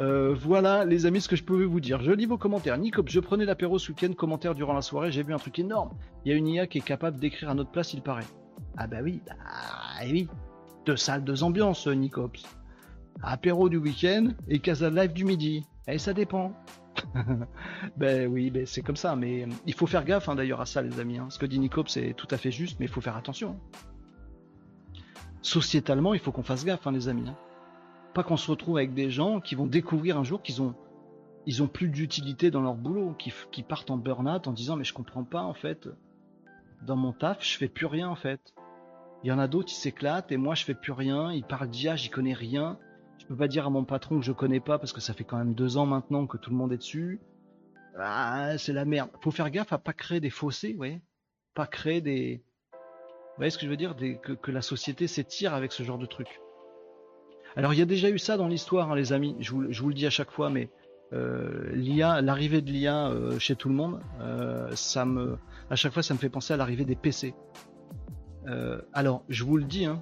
Euh, 0.00 0.34
voilà, 0.34 0.84
les 0.84 1.06
amis, 1.06 1.20
ce 1.20 1.28
que 1.28 1.36
je 1.36 1.44
pouvais 1.44 1.64
vous 1.64 1.80
dire. 1.80 2.00
Je 2.00 2.12
lis 2.12 2.26
vos 2.26 2.38
commentaires. 2.38 2.78
Nico, 2.78 3.02
je 3.06 3.20
prenais 3.20 3.44
l'apéro 3.44 3.78
ce 3.78 3.90
week-end, 3.90 4.12
commentaire 4.12 4.54
durant 4.54 4.72
la 4.72 4.82
soirée, 4.82 5.12
j'ai 5.12 5.22
vu 5.22 5.34
un 5.34 5.38
truc 5.38 5.58
énorme. 5.58 5.90
Il 6.24 6.32
y 6.32 6.34
a 6.34 6.38
une 6.38 6.46
IA 6.46 6.66
qui 6.66 6.78
est 6.78 6.82
capable 6.82 7.18
d'écrire 7.18 7.50
à 7.50 7.54
notre 7.54 7.70
place, 7.70 7.92
il 7.92 8.02
paraît. 8.02 8.24
Ah 8.76 8.86
bah 8.86 8.98
oui, 9.02 9.20
bah 9.26 9.34
oui. 10.04 10.28
Deux 10.86 10.96
salles, 10.96 11.24
deux 11.24 11.42
ambiances, 11.42 11.86
Nicops. 11.86 12.44
Apéro 13.22 13.68
du 13.68 13.76
week-end 13.76 14.28
et 14.48 14.60
Casa 14.60 14.90
Live 14.90 15.12
du 15.12 15.24
midi. 15.24 15.64
Et 15.88 15.94
eh, 15.94 15.98
ça 15.98 16.12
dépend. 16.12 16.52
ben 17.96 18.30
oui, 18.30 18.50
ben 18.50 18.66
c'est 18.66 18.82
comme 18.82 18.96
ça, 18.96 19.16
mais 19.16 19.44
euh, 19.44 19.48
il 19.66 19.74
faut 19.74 19.86
faire 19.86 20.04
gaffe 20.04 20.28
hein, 20.28 20.34
d'ailleurs 20.34 20.60
à 20.60 20.66
ça, 20.66 20.82
les 20.82 21.00
amis. 21.00 21.18
Hein. 21.18 21.28
Ce 21.30 21.38
que 21.38 21.46
dit 21.46 21.58
Nicop, 21.58 21.88
c'est 21.88 22.14
tout 22.14 22.28
à 22.30 22.36
fait 22.36 22.50
juste, 22.50 22.78
mais 22.80 22.86
il 22.86 22.90
faut 22.90 23.00
faire 23.00 23.16
attention. 23.16 23.58
Sociétalement, 25.42 26.14
il 26.14 26.20
faut 26.20 26.32
qu'on 26.32 26.42
fasse 26.42 26.64
gaffe, 26.64 26.86
hein, 26.86 26.92
les 26.92 27.08
amis. 27.08 27.30
Pas 28.14 28.22
qu'on 28.22 28.36
se 28.36 28.50
retrouve 28.50 28.78
avec 28.78 28.94
des 28.94 29.10
gens 29.10 29.40
qui 29.40 29.54
vont 29.54 29.66
découvrir 29.66 30.18
un 30.18 30.24
jour 30.24 30.42
qu'ils 30.42 30.62
ont, 30.62 30.74
ils 31.46 31.62
ont 31.62 31.68
plus 31.68 31.88
d'utilité 31.88 32.50
dans 32.50 32.60
leur 32.60 32.74
boulot, 32.74 33.14
qui, 33.18 33.32
qui 33.52 33.62
partent 33.62 33.90
en 33.90 33.96
burn-out 33.96 34.46
en 34.46 34.52
disant 34.52 34.76
mais 34.76 34.84
je 34.84 34.94
comprends 34.94 35.24
pas 35.24 35.42
en 35.42 35.54
fait. 35.54 35.88
Dans 36.82 36.96
mon 36.96 37.12
taf, 37.12 37.44
je 37.44 37.56
fais 37.56 37.68
plus 37.68 37.86
rien 37.86 38.08
en 38.08 38.16
fait. 38.16 38.54
Il 39.24 39.28
y 39.28 39.32
en 39.32 39.38
a 39.38 39.48
d'autres, 39.48 39.68
qui 39.68 39.74
s'éclatent 39.74 40.30
et 40.30 40.36
moi 40.36 40.54
je 40.54 40.64
fais 40.64 40.74
plus 40.74 40.92
rien. 40.92 41.32
Ils 41.32 41.44
parlent 41.44 41.68
d'IA, 41.68 41.96
j'y 41.96 42.08
connais 42.08 42.34
rien. 42.34 42.78
Peux 43.28 43.36
pas 43.36 43.48
dire 43.48 43.66
à 43.66 43.70
mon 43.70 43.84
patron 43.84 44.18
que 44.18 44.24
je 44.24 44.32
connais 44.32 44.58
pas 44.58 44.78
parce 44.78 44.94
que 44.94 45.02
ça 45.02 45.12
fait 45.12 45.24
quand 45.24 45.36
même 45.36 45.52
deux 45.52 45.76
ans 45.76 45.84
maintenant 45.84 46.26
que 46.26 46.38
tout 46.38 46.48
le 46.48 46.56
monde 46.56 46.72
est 46.72 46.78
dessus. 46.78 47.20
Ah, 47.98 48.56
c'est 48.56 48.72
la 48.72 48.86
merde. 48.86 49.10
Faut 49.20 49.30
faire 49.30 49.50
gaffe 49.50 49.72
à 49.72 49.78
pas 49.78 49.92
créer 49.92 50.18
des 50.18 50.30
fossés, 50.30 50.74
ouais. 50.76 51.02
Pas 51.54 51.66
créer 51.66 52.00
des. 52.00 52.42
Vous 52.72 53.36
voyez 53.36 53.50
ce 53.50 53.58
que 53.58 53.66
je 53.66 53.70
veux 53.70 53.76
dire 53.76 53.94
que, 53.96 54.50
la 54.50 54.62
société 54.62 55.06
s'étire 55.06 55.52
avec 55.52 55.72
ce 55.72 55.82
genre 55.82 55.98
de 55.98 56.06
truc. 56.06 56.40
Alors 57.54 57.74
il 57.74 57.78
y 57.78 57.82
a 57.82 57.86
déjà 57.86 58.08
eu 58.08 58.18
ça 58.18 58.38
dans 58.38 58.48
l'histoire, 58.48 58.90
hein, 58.90 58.96
les 58.96 59.12
amis. 59.12 59.36
Je 59.40 59.52
vous, 59.52 59.88
le 59.88 59.94
dis 59.94 60.06
à 60.06 60.10
chaque 60.10 60.30
fois, 60.30 60.48
mais 60.48 60.70
euh, 61.12 62.20
l'arrivée 62.22 62.62
de 62.62 62.70
l'IA 62.70 63.08
euh, 63.08 63.38
chez 63.38 63.56
tout 63.56 63.68
le 63.68 63.74
monde, 63.74 64.00
euh, 64.22 64.74
ça 64.74 65.04
me, 65.04 65.36
à 65.68 65.76
chaque 65.76 65.92
fois, 65.92 66.02
ça 66.02 66.14
me 66.14 66.18
fait 66.18 66.30
penser 66.30 66.54
à 66.54 66.56
l'arrivée 66.56 66.86
des 66.86 66.96
PC. 66.96 67.34
alors, 68.94 69.22
je 69.28 69.44
vous 69.44 69.58
le 69.58 69.64
dis, 69.64 69.84
hein, 69.84 70.00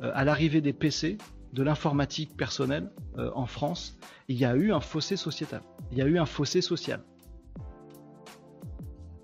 à 0.00 0.24
l'arrivée 0.24 0.60
des 0.60 0.72
PC, 0.72 1.18
de 1.52 1.62
l'informatique 1.62 2.36
personnelle 2.36 2.90
euh, 3.18 3.30
en 3.34 3.46
France, 3.46 3.98
il 4.28 4.36
y 4.36 4.44
a 4.44 4.54
eu 4.54 4.72
un 4.72 4.80
fossé 4.80 5.16
sociétal. 5.16 5.62
Il 5.90 5.98
y 5.98 6.02
a 6.02 6.06
eu 6.06 6.18
un 6.18 6.26
fossé 6.26 6.60
social. 6.60 7.02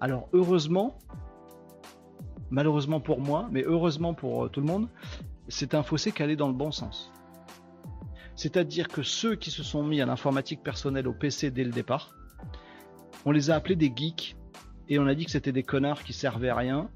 Alors 0.01 0.29
heureusement, 0.33 0.99
malheureusement 2.51 3.01
pour 3.01 3.21
moi, 3.21 3.49
mais 3.51 3.63
heureusement 3.65 4.15
pour 4.15 4.45
euh, 4.45 4.49
tout 4.49 4.61
le 4.61 4.67
monde, 4.67 4.89
c'est 5.49 5.75
un 5.75 5.83
fossé 5.83 6.13
qui 6.13 6.23
allait 6.23 6.37
dans 6.37 6.49
le 6.49 6.55
bon 6.55 6.73
sens. 6.73 7.13
C'est-à-dire 8.35 8.89
que 8.89 9.03
ceux 9.03 9.37
qui 9.37 9.51
se 9.51 9.63
sont 9.63 9.83
mis 9.83 10.01
à 10.01 10.07
l'informatique 10.07 10.63
personnelle 10.63 11.09
au 11.09 11.15
PC 11.15 11.51
dès 11.51 11.65
le 11.65 11.71
départ, 11.71 12.15
on 13.25 13.31
les 13.31 13.51
a 13.51 13.55
appelés 13.55 13.77
des 13.77 13.93
geeks 13.95 14.37
et 14.89 14.99
on 14.99 15.07
a 15.07 15.15
dit 15.15 15.25
que 15.25 15.31
c'était 15.31 15.53
des 15.53 15.63
connards 15.63 16.03
qui 16.03 16.13
servaient 16.13 16.51
à 16.51 16.57
rien. 16.57 16.91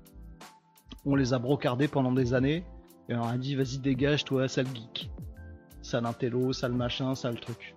On 1.07 1.15
les 1.15 1.33
a 1.33 1.39
brocardés 1.39 1.89
pendant 1.89 2.13
des 2.13 2.35
années 2.35 2.65
et 3.11 3.17
on 3.17 3.25
a 3.25 3.37
dit 3.37 3.57
vas-y 3.57 3.79
dégage 3.79 4.25
toi 4.25 4.47
sale 4.47 4.69
geek. 4.69 5.11
Sale 5.83 6.07
intello, 6.07 6.53
sale 6.53 6.73
machin, 6.73 7.15
sale 7.17 7.41
truc. 7.41 7.75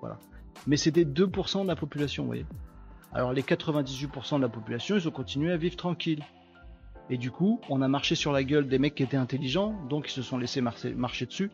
Voilà. 0.00 0.18
Mais 0.66 0.76
c'était 0.76 1.04
2% 1.04 1.62
de 1.62 1.66
la 1.66 1.74
population, 1.74 2.22
vous 2.22 2.28
voyez. 2.28 2.46
Alors 3.12 3.32
les 3.32 3.42
98% 3.42 4.36
de 4.36 4.42
la 4.42 4.48
population, 4.48 4.96
ils 4.96 5.08
ont 5.08 5.10
continué 5.10 5.52
à 5.52 5.56
vivre 5.56 5.76
tranquille. 5.76 6.22
Et 7.10 7.16
du 7.16 7.30
coup, 7.30 7.60
on 7.68 7.82
a 7.82 7.88
marché 7.88 8.14
sur 8.14 8.32
la 8.32 8.44
gueule 8.44 8.68
des 8.68 8.78
mecs 8.78 8.94
qui 8.94 9.02
étaient 9.02 9.16
intelligents, 9.16 9.74
donc 9.88 10.08
ils 10.08 10.12
se 10.12 10.22
sont 10.22 10.38
laissés 10.38 10.60
marcher, 10.60 11.26
dessus. 11.26 11.50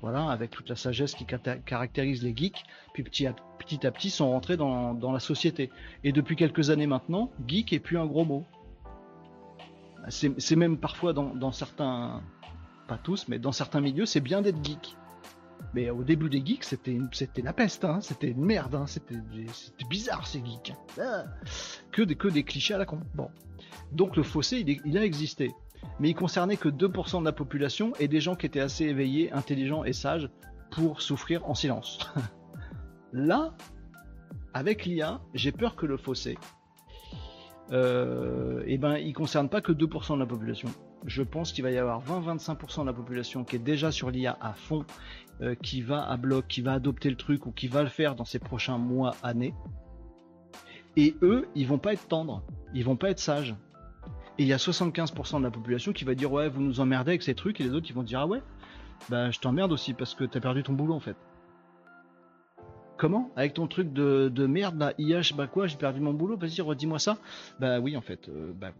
Voilà, 0.00 0.30
avec 0.30 0.50
toute 0.50 0.68
la 0.68 0.76
sagesse 0.76 1.14
qui 1.14 1.26
caractérise 1.26 2.22
les 2.22 2.34
geeks. 2.34 2.64
Puis 2.94 3.02
petit 3.02 3.26
à 3.26 3.34
petit, 3.58 3.86
à 3.86 3.90
petit 3.90 4.10
sont 4.10 4.30
rentrés 4.30 4.56
dans, 4.56 5.12
la 5.12 5.20
société. 5.20 5.70
Et 6.04 6.12
depuis 6.12 6.36
quelques 6.36 6.70
années 6.70 6.86
maintenant, 6.86 7.30
geek 7.46 7.72
est 7.72 7.80
plus 7.80 7.98
un 7.98 8.06
gros 8.06 8.24
mot. 8.24 8.44
C'est 10.08 10.56
même 10.56 10.76
parfois 10.78 11.12
dans 11.12 11.52
certains, 11.52 12.22
pas 12.86 12.98
tous, 12.98 13.28
mais 13.28 13.38
dans 13.38 13.52
certains 13.52 13.80
milieux, 13.80 14.06
c'est 14.06 14.20
bien 14.20 14.42
d'être 14.42 14.62
geek. 14.64 14.96
Mais 15.72 15.90
au 15.90 16.04
début 16.04 16.28
des 16.28 16.44
geeks, 16.44 16.64
c'était 16.64 17.42
la 17.42 17.52
peste, 17.52 17.84
hein. 17.84 18.00
c'était 18.00 18.28
une 18.28 18.44
merde, 18.44 18.74
hein. 18.74 18.86
c'était 18.86 19.16
bizarre 19.88 20.26
ces 20.26 20.44
geeks. 20.44 20.72
Ah. 21.00 21.24
Que, 21.90 22.02
des, 22.02 22.44
clichés 22.44 22.74
à 22.74 22.78
la 22.78 22.86
con. 22.86 23.00
Donc 23.92 24.16
le 24.16 24.22
fossé, 24.22 24.64
il, 24.84 24.98
a 24.98 25.04
existé. 25.04 25.52
Mais 25.98 26.10
il 26.10 26.14
concernait 26.14 26.56
que 26.56 26.68
2% 26.68 27.20
de 27.20 27.24
la 27.24 27.32
population 27.32 27.92
et 27.98 28.08
des 28.08 28.20
gens 28.20 28.36
qui 28.36 28.46
étaient 28.46 28.60
assez 28.60 28.84
éveillés, 28.84 29.32
intelligents 29.32 29.84
et 29.84 29.92
sages 29.92 30.28
pour 30.70 31.02
souffrir 31.02 31.48
en 31.48 31.54
silence. 31.54 31.98
Là, 33.12 33.54
avec 34.52 34.84
l'IA, 34.84 35.20
j'ai 35.34 35.52
peur 35.52 35.76
que 35.76 35.86
le 35.86 35.96
fossé, 35.96 36.38
euh, 37.72 38.62
eh 38.66 38.78
ben, 38.78 38.96
il 38.96 39.12
concerne 39.12 39.48
pas 39.48 39.60
que 39.60 39.72
2% 39.72 40.14
de 40.14 40.20
la 40.20 40.26
population 40.26 40.68
je 41.04 41.22
pense 41.22 41.52
qu'il 41.52 41.64
va 41.64 41.70
y 41.70 41.78
avoir 41.78 42.02
20-25% 42.02 42.82
de 42.82 42.86
la 42.86 42.92
population 42.92 43.44
qui 43.44 43.56
est 43.56 43.60
déjà 43.60 43.90
sur 43.90 44.10
l'IA 44.10 44.36
à 44.40 44.54
fond, 44.54 44.84
euh, 45.42 45.54
qui 45.54 45.82
va 45.82 46.08
à 46.08 46.16
bloc, 46.16 46.46
qui 46.48 46.62
va 46.62 46.74
adopter 46.74 47.10
le 47.10 47.16
truc 47.16 47.46
ou 47.46 47.52
qui 47.52 47.68
va 47.68 47.82
le 47.82 47.88
faire 47.88 48.14
dans 48.14 48.24
ces 48.24 48.38
prochains 48.38 48.78
mois, 48.78 49.14
années. 49.22 49.54
Et 50.96 51.16
eux, 51.22 51.48
ils 51.54 51.66
vont 51.66 51.78
pas 51.78 51.92
être 51.92 52.06
tendres, 52.08 52.42
ils 52.72 52.84
vont 52.84 52.96
pas 52.96 53.10
être 53.10 53.18
sages. 53.18 53.54
Et 54.38 54.42
il 54.42 54.48
y 54.48 54.52
a 54.52 54.56
75% 54.56 55.38
de 55.38 55.44
la 55.44 55.50
population 55.50 55.92
qui 55.92 56.04
va 56.04 56.14
dire 56.14 56.32
ouais, 56.32 56.48
vous 56.48 56.60
nous 56.60 56.80
emmerdez 56.80 57.12
avec 57.12 57.22
ces 57.22 57.34
trucs, 57.34 57.60
et 57.60 57.64
les 57.64 57.70
autres 57.70 57.86
ils 57.88 57.94
vont 57.94 58.02
dire 58.02 58.20
ah 58.20 58.26
ouais, 58.26 58.42
bah 59.08 59.30
je 59.30 59.38
t'emmerde 59.38 59.72
aussi 59.72 59.92
parce 59.92 60.14
que 60.14 60.24
t'as 60.24 60.40
perdu 60.40 60.62
ton 60.62 60.72
boulot 60.72 60.94
en 60.94 61.00
fait. 61.00 61.16
Comment? 62.96 63.30
Avec 63.36 63.54
ton 63.54 63.66
truc 63.66 63.92
de, 63.92 64.46
merde 64.46 64.78
là, 64.78 64.94
IA, 64.98 65.20
je 65.20 65.30
sais 65.30 65.36
pas 65.36 65.48
quoi, 65.48 65.66
j'ai 65.66 65.76
perdu 65.76 66.00
mon 66.00 66.14
boulot, 66.14 66.36
vas-y 66.36 66.60
redis-moi 66.60 66.98
ça. 66.98 67.18
Bah 67.58 67.80
oui 67.80 67.96
en 67.96 68.00
fait, 68.00 68.28
euh, 68.28 68.52
bah 68.54 68.70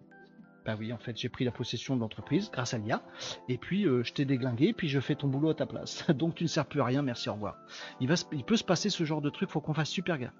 bah 0.64 0.76
oui, 0.78 0.92
en 0.92 0.98
fait, 0.98 1.16
j'ai 1.16 1.28
pris 1.28 1.44
la 1.44 1.50
possession 1.50 1.94
de 1.94 2.00
l'entreprise 2.00 2.50
grâce 2.50 2.72
à 2.72 2.78
l'IA, 2.78 3.02
et 3.48 3.58
puis 3.58 3.86
euh, 3.86 4.02
je 4.02 4.14
t'ai 4.14 4.24
déglingué, 4.24 4.72
puis 4.72 4.88
je 4.88 4.98
fais 4.98 5.14
ton 5.14 5.28
boulot 5.28 5.50
à 5.50 5.54
ta 5.54 5.66
place. 5.66 6.08
Donc 6.10 6.34
tu 6.34 6.44
ne 6.44 6.48
sers 6.48 6.64
plus 6.66 6.80
à 6.80 6.86
rien, 6.86 7.02
merci, 7.02 7.28
au 7.28 7.34
revoir. 7.34 7.58
Il, 8.00 8.08
va, 8.08 8.14
il 8.32 8.44
peut 8.44 8.56
se 8.56 8.64
passer 8.64 8.88
ce 8.88 9.04
genre 9.04 9.20
de 9.20 9.30
truc, 9.30 9.50
faut 9.50 9.60
qu'on 9.60 9.74
fasse 9.74 9.90
super 9.90 10.18
gaffe. 10.18 10.32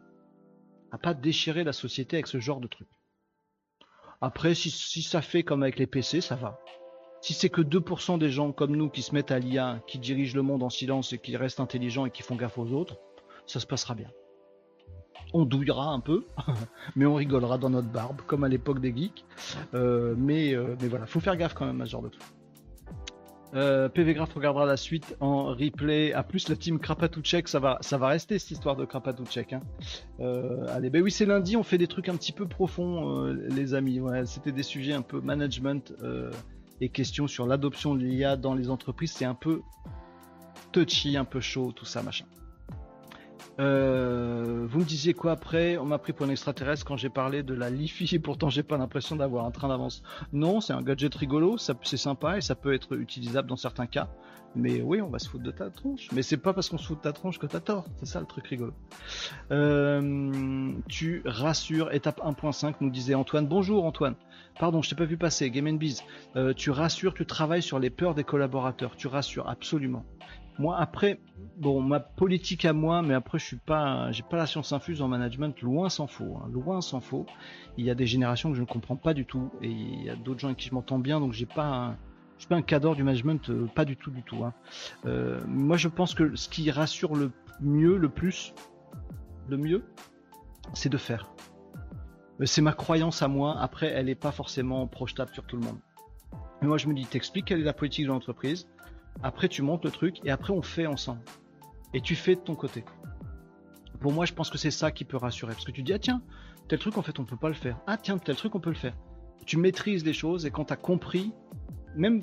À 0.93 0.99
pas 0.99 1.13
déchirer 1.13 1.65
la 1.65 1.73
société 1.73 2.17
avec 2.17 2.27
ce 2.27 2.39
genre 2.41 2.61
de 2.61 2.69
truc. 2.69 2.89
Après, 4.21 4.55
si, 4.55 4.71
si 4.71 5.03
ça 5.03 5.21
fait 5.21 5.43
comme 5.43 5.63
avec 5.63 5.79
les 5.79 5.87
PC, 5.87 6.21
ça 6.21 6.37
va. 6.37 6.59
Si 7.21 7.35
c'est 7.35 7.51
que 7.51 7.61
2% 7.61 8.19
des 8.19 8.31
gens 8.31 8.53
comme 8.53 8.77
nous 8.77 8.89
qui 8.89 9.03
se 9.03 9.15
mettent 9.15 9.31
à 9.31 9.39
l'IA, 9.39 9.83
qui 9.87 9.99
dirigent 9.99 10.37
le 10.37 10.43
monde 10.43 10.63
en 10.63 10.71
silence 10.71 11.13
et 11.13 11.19
qui 11.19 11.37
restent 11.37 11.61
intelligents 11.61 12.07
et 12.07 12.11
qui 12.11 12.23
font 12.23 12.37
gaffe 12.37 12.59
aux 12.59 12.73
autres, 12.73 12.99
ça 13.47 13.61
se 13.61 13.67
passera 13.67 13.95
bien 13.95 14.11
on 15.35 15.45
douillera 15.45 15.89
un 15.89 16.01
peu, 16.01 16.25
mais 16.97 17.05
on 17.05 17.17
rigolera 17.17 17.59
dans 17.59 17.69
notre 17.69 17.89
barbe, 17.89 18.23
comme 18.27 18.45
à 18.45 18.49
l'époque 18.49 18.81
des 18.81 18.97
geeks. 18.97 19.25
Euh, 19.75 20.15
mais, 20.17 20.55
euh, 20.55 20.77
mais 20.81 20.89
voilà, 20.89 21.07
faut 21.07 21.21
faire 21.21 21.37
gaffe 21.37 21.55
quand 21.55 21.67
même 21.67 21.81
à 21.81 21.87
ce 21.87 21.91
genre 21.91 22.03
de 22.03 22.09
truc. 22.09 22.23
Euh, 23.55 23.89
PV 23.89 24.15
Graph 24.15 24.33
regardera 24.33 24.67
la 24.67 24.77
suite 24.77 25.17
en 25.21 25.47
replay. 25.47 26.13
À 26.13 26.25
plus, 26.25 26.49
la 26.49 26.57
team 26.57 26.81
Krapatouchek, 26.81 27.47
ça 27.47 27.61
va, 27.61 27.79
ça 27.83 27.99
va 27.99 28.09
rester 28.09 28.39
cette 28.39 28.53
histoire 28.53 28.75
de 28.75 28.85
Krapatouchek. 28.85 29.53
Hein. 29.53 29.63
allez, 30.69 30.91
ben 30.91 31.03
oui, 31.03 31.11
c'est 31.11 31.27
lundi, 31.27 31.57
on 31.57 31.63
fait 31.63 31.79
des 31.79 31.87
trucs 31.87 32.09
un 32.09 32.17
petit 32.17 32.33
peu 32.33 32.47
profonds, 32.47 33.25
les 33.27 33.75
amis. 33.75 34.01
C'était 34.25 34.51
des 34.51 34.65
sujets 34.65 34.95
un 34.95 35.03
peu 35.03 35.21
management 35.21 35.95
et 36.81 36.89
questions 36.89 37.29
sur 37.29 37.47
l'adoption 37.47 37.95
de 37.95 38.01
l'IA 38.01 38.37
dans 38.37 38.55
les 38.55 38.71
entreprises. 38.71 39.13
C'est 39.13 39.25
un 39.25 39.37
peu 39.37 39.63
touchy, 40.73 41.17
un 41.17 41.25
peu 41.25 41.41
chaud, 41.41 41.71
tout 41.71 41.85
ça, 41.85 42.03
machin. 42.03 42.25
Euh, 43.61 44.67
vous 44.69 44.81
me 44.81 44.85
disiez 44.85 45.15
quoi 45.15 45.33
après 45.33 45.77
On 45.77 45.85
m'a 45.85 45.99
pris 45.99 46.13
pour 46.13 46.27
un 46.27 46.31
extraterrestre 46.31 46.85
quand 46.85 46.97
j'ai 46.97 47.09
parlé 47.09 47.43
de 47.43 47.55
la 47.55 47.71
Lifi 47.71 48.13
et 48.15 48.19
pourtant 48.19 48.49
j'ai 48.49 48.63
pas 48.63 48.77
l'impression 48.77 49.17
d'avoir 49.17 49.47
un 49.47 49.51
train 49.51 49.69
d'avance. 49.69 50.03
Non, 50.33 50.61
c'est 50.61 50.73
un 50.73 50.83
gadget 50.83 51.15
rigolo, 51.15 51.57
c'est 51.59 51.97
sympa 51.97 52.39
et 52.39 52.41
ça 52.41 52.55
peut 52.55 52.75
être 52.75 52.97
utilisable 52.97 53.49
dans 53.49 53.57
certains 53.57 53.87
cas. 53.87 54.09
Mais 54.57 54.81
oui, 54.83 55.01
on 55.01 55.09
va 55.09 55.19
se 55.19 55.29
foutre 55.29 55.43
de 55.43 55.51
ta 55.51 55.69
tronche. 55.71 56.09
Mais 56.13 56.23
c'est 56.23 56.37
pas 56.37 56.53
parce 56.53 56.69
qu'on 56.69 56.79
se 56.79 56.87
fout 56.87 56.99
de 56.99 57.03
ta 57.03 57.13
tronche 57.13 57.39
que 57.39 57.47
t'as 57.47 57.61
tort. 57.61 57.87
C'est 57.97 58.07
ça 58.07 58.21
le 58.21 58.27
truc 58.27 58.47
rigolo. 58.47 58.73
Euh, 59.51 60.73
tu 60.89 61.23
rassures, 61.25 61.93
étape 61.93 62.21
1.5, 62.25 62.75
nous 62.81 62.91
disait 62.91 63.15
Antoine. 63.15 63.47
Bonjour 63.47 63.85
Antoine. 63.85 64.15
Pardon, 64.61 64.81
je 64.81 64.91
t'ai 64.91 64.97
pas 64.97 65.07
vu 65.07 65.17
passer. 65.17 65.51
Game 65.51 65.67
and 65.67 65.75
Biz. 65.75 66.05
Euh, 66.37 66.53
tu 66.55 66.71
rassures, 66.71 67.15
tu 67.15 67.27
travailles 67.27 67.63
sur 67.63 67.81
les 67.81 67.91
peurs 67.91 68.15
des 68.15 68.23
collaborateurs. 68.23 68.95
Tu 68.97 69.09
rassures, 69.09 69.49
absolument. 69.49 70.05
Moi, 70.59 70.77
après, 70.79 71.21
bon, 71.57 71.81
ma 71.81 71.99
politique 71.99 72.65
à 72.65 72.73
moi, 72.73 73.03
mais 73.03 73.15
après, 73.15 73.39
je 73.39 73.45
suis 73.45 73.57
pas, 73.57 74.13
j'ai 74.13 74.23
pas 74.23 74.37
la 74.37 74.47
science 74.47 74.73
infuse 74.73 75.03
en 75.03 75.09
management, 75.09 75.61
loin 75.63 75.89
s'en 75.89 76.07
faut, 76.07 76.37
hein. 76.37 76.49
loin 76.53 76.81
s'en 76.81 77.01
faut. 77.01 77.27
Il 77.77 77.85
y 77.85 77.91
a 77.91 77.95
des 77.95 78.07
générations 78.07 78.51
que 78.51 78.57
je 78.57 78.61
ne 78.61 78.67
comprends 78.67 78.97
pas 78.97 79.15
du 79.15 79.27
tout, 79.27 79.51
et 79.63 79.69
il 79.69 80.05
y 80.05 80.11
a 80.11 80.17
d'autres 80.17 80.41
gens 80.41 80.49
avec 80.49 80.59
qui 80.59 80.69
je 80.69 80.75
m'entends 80.75 81.01
bien, 81.01 81.19
donc 81.19 81.33
j'ai 81.33 81.47
pas, 81.47 81.97
je 82.37 82.43
suis 82.43 82.49
pas 82.49 82.57
un 82.57 82.63
cadre 82.63 82.95
du 82.95 83.03
management, 83.03 83.51
euh, 83.51 83.67
pas 83.67 83.85
du 83.85 83.97
tout, 83.97 84.13
du 84.13 84.23
tout. 84.23 84.45
Hein. 84.45 84.55
Euh, 85.07 85.41
moi, 85.49 85.77
je 85.77 85.89
pense 85.89 86.15
que 86.15 86.37
ce 86.37 86.49
qui 86.49 86.71
rassure 86.71 87.17
le 87.17 87.33
mieux, 87.61 87.97
le 87.97 88.09
plus, 88.09 88.55
le 89.49 89.57
mieux, 89.57 89.85
c'est 90.73 90.89
de 90.89 90.99
faire. 90.99 91.31
Euh, 92.41 92.47
c'est 92.47 92.63
ma 92.63 92.73
croyance 92.73 93.23
à 93.23 93.29
moi. 93.29 93.57
Après, 93.61 93.89
elle 93.89 94.07
n'est 94.07 94.15
pas 94.15 94.33
forcément 94.33 94.87
projetable 94.87 95.33
sur 95.33 95.45
tout 95.45 95.57
le 95.57 95.65
monde. 95.65 95.79
Mais 96.63 96.69
moi, 96.69 96.79
je 96.79 96.89
me 96.89 96.95
dis, 96.95 97.07
t'expliques 97.07 97.47
quelle 97.47 97.61
est 97.61 97.65
la 97.65 97.73
politique 97.73 98.05
de 98.05 98.11
l'entreprise. 98.11 98.69
Après, 99.23 99.49
tu 99.49 99.63
montes 99.63 99.85
le 99.85 99.91
truc 99.91 100.21
et 100.25 100.31
après, 100.31 100.53
on 100.53 100.63
fait 100.63 100.87
ensemble. 100.87 101.21
Et 101.93 102.01
tu 102.01 102.15
fais 102.15 102.35
de 102.35 102.41
ton 102.41 102.55
côté. 102.55 102.85
Pour 104.01 104.13
moi, 104.13 104.27
je 104.27 104.33
pense 104.33 104.51
que 104.51 104.59
c'est 104.59 104.71
ça 104.71 104.91
qui 104.91 105.05
peut 105.05 105.17
rassurer. 105.17 105.53
Parce 105.53 105.65
que 105.65 105.73
tu 105.73 105.83
dis, 105.83 105.93
ah 105.93 105.99
tiens, 105.99 106.23
tel 106.69 106.79
truc, 106.79 106.99
en 106.99 107.03
fait, 107.03 107.19
on 107.19 107.25
peut 107.25 107.37
pas 107.37 107.49
le 107.49 107.55
faire. 107.55 107.79
Ah 107.87 107.97
tiens, 107.97 108.19
tel 108.19 108.37
truc, 108.37 108.55
on 108.55 108.61
peut 108.61 108.71
le 108.71 108.77
faire. 108.77 108.95
Tu 109.47 109.57
maîtrises 109.57 110.05
les 110.05 110.13
choses 110.13 110.47
et 110.47 110.51
quand 110.51 110.67
tu 110.67 110.73
as 110.73 110.77
compris, 110.77 111.33
même 111.95 112.23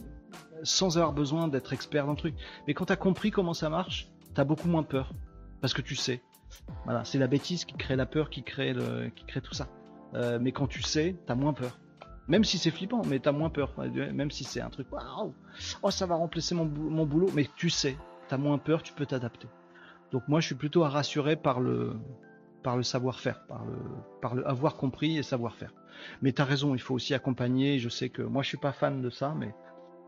sans 0.64 0.98
avoir 0.98 1.14
besoin 1.14 1.48
d'être 1.48 1.74
expert 1.74 2.06
dans 2.06 2.12
le 2.12 2.18
truc, 2.18 2.36
mais 2.68 2.74
quand 2.74 2.86
tu 2.86 2.94
as 2.94 2.98
compris 2.98 3.32
comment 3.32 3.54
ça 3.54 3.70
marche, 3.70 4.10
tu 4.34 4.42
as 4.42 4.44
beaucoup 4.44 4.68
moins 4.68 4.84
peur. 4.84 5.14
Parce 5.60 5.74
que 5.74 5.82
tu 5.82 5.96
sais. 5.96 6.22
Voilà, 6.86 7.06
c'est 7.06 7.18
la 7.18 7.28
bêtise 7.28 7.66
qui 7.66 7.76
crée 7.76 7.96
la 7.96 8.06
peur, 8.06 8.30
qui 8.30 8.44
crée, 8.44 8.76
qui 9.16 9.26
crée 9.26 9.42
tout 9.42 9.54
ça. 9.54 9.70
Euh, 10.14 10.40
mais 10.42 10.52
quand 10.52 10.68
tu 10.68 10.82
sais, 10.82 11.16
tu 11.26 11.32
as 11.32 11.36
moins 11.36 11.54
peur. 11.54 11.80
Même 12.27 12.43
si 12.43 12.57
c'est 12.57 12.72
flippant, 12.72 13.02
mais 13.06 13.19
tu 13.19 13.30
as 13.30 13.31
moins 13.31 13.49
peur. 13.49 13.73
Même 13.77 14.31
si 14.31 14.43
c'est 14.43 14.61
un 14.61 14.69
truc, 14.69 14.91
waouh, 14.91 15.34
oh, 15.81 15.91
ça 15.91 16.06
va 16.06 16.15
remplacer 16.15 16.56
mon, 16.56 16.65
boulot, 16.65 17.30
mais 17.34 17.49
tu 17.56 17.69
sais, 17.69 17.98
tu 18.30 18.34
as 18.34 18.38
moins 18.38 18.57
peur, 18.57 18.84
tu 18.84 18.93
peux 18.93 19.06
t'adapter. 19.06 19.48
Donc 20.11 20.27
moi, 20.27 20.39
je 20.39 20.48
suis 20.48 20.56
plutôt 20.56 20.84
à 20.84 20.89
rassurer 20.89 21.35
par 21.35 21.60
le, 21.60 21.98
savoir-faire, 22.84 23.45
par 23.48 23.65
le, 24.35 24.48
avoir 24.48 24.77
compris 24.77 25.18
et 25.18 25.23
savoir-faire. 25.23 25.73
Mais 26.22 26.31
tu 26.31 26.41
as 26.41 26.45
raison, 26.45 26.76
il 26.76 26.81
faut 26.81 26.95
aussi 26.95 27.14
accompagner. 27.14 27.80
Je 27.80 27.89
sais 27.89 28.10
que 28.10 28.22
moi, 28.22 28.43
je 28.43 28.49
suis 28.49 28.57
pas 28.57 28.72
fan 28.72 29.02
de 29.02 29.10
ça, 29.10 29.34
mais 29.38 29.53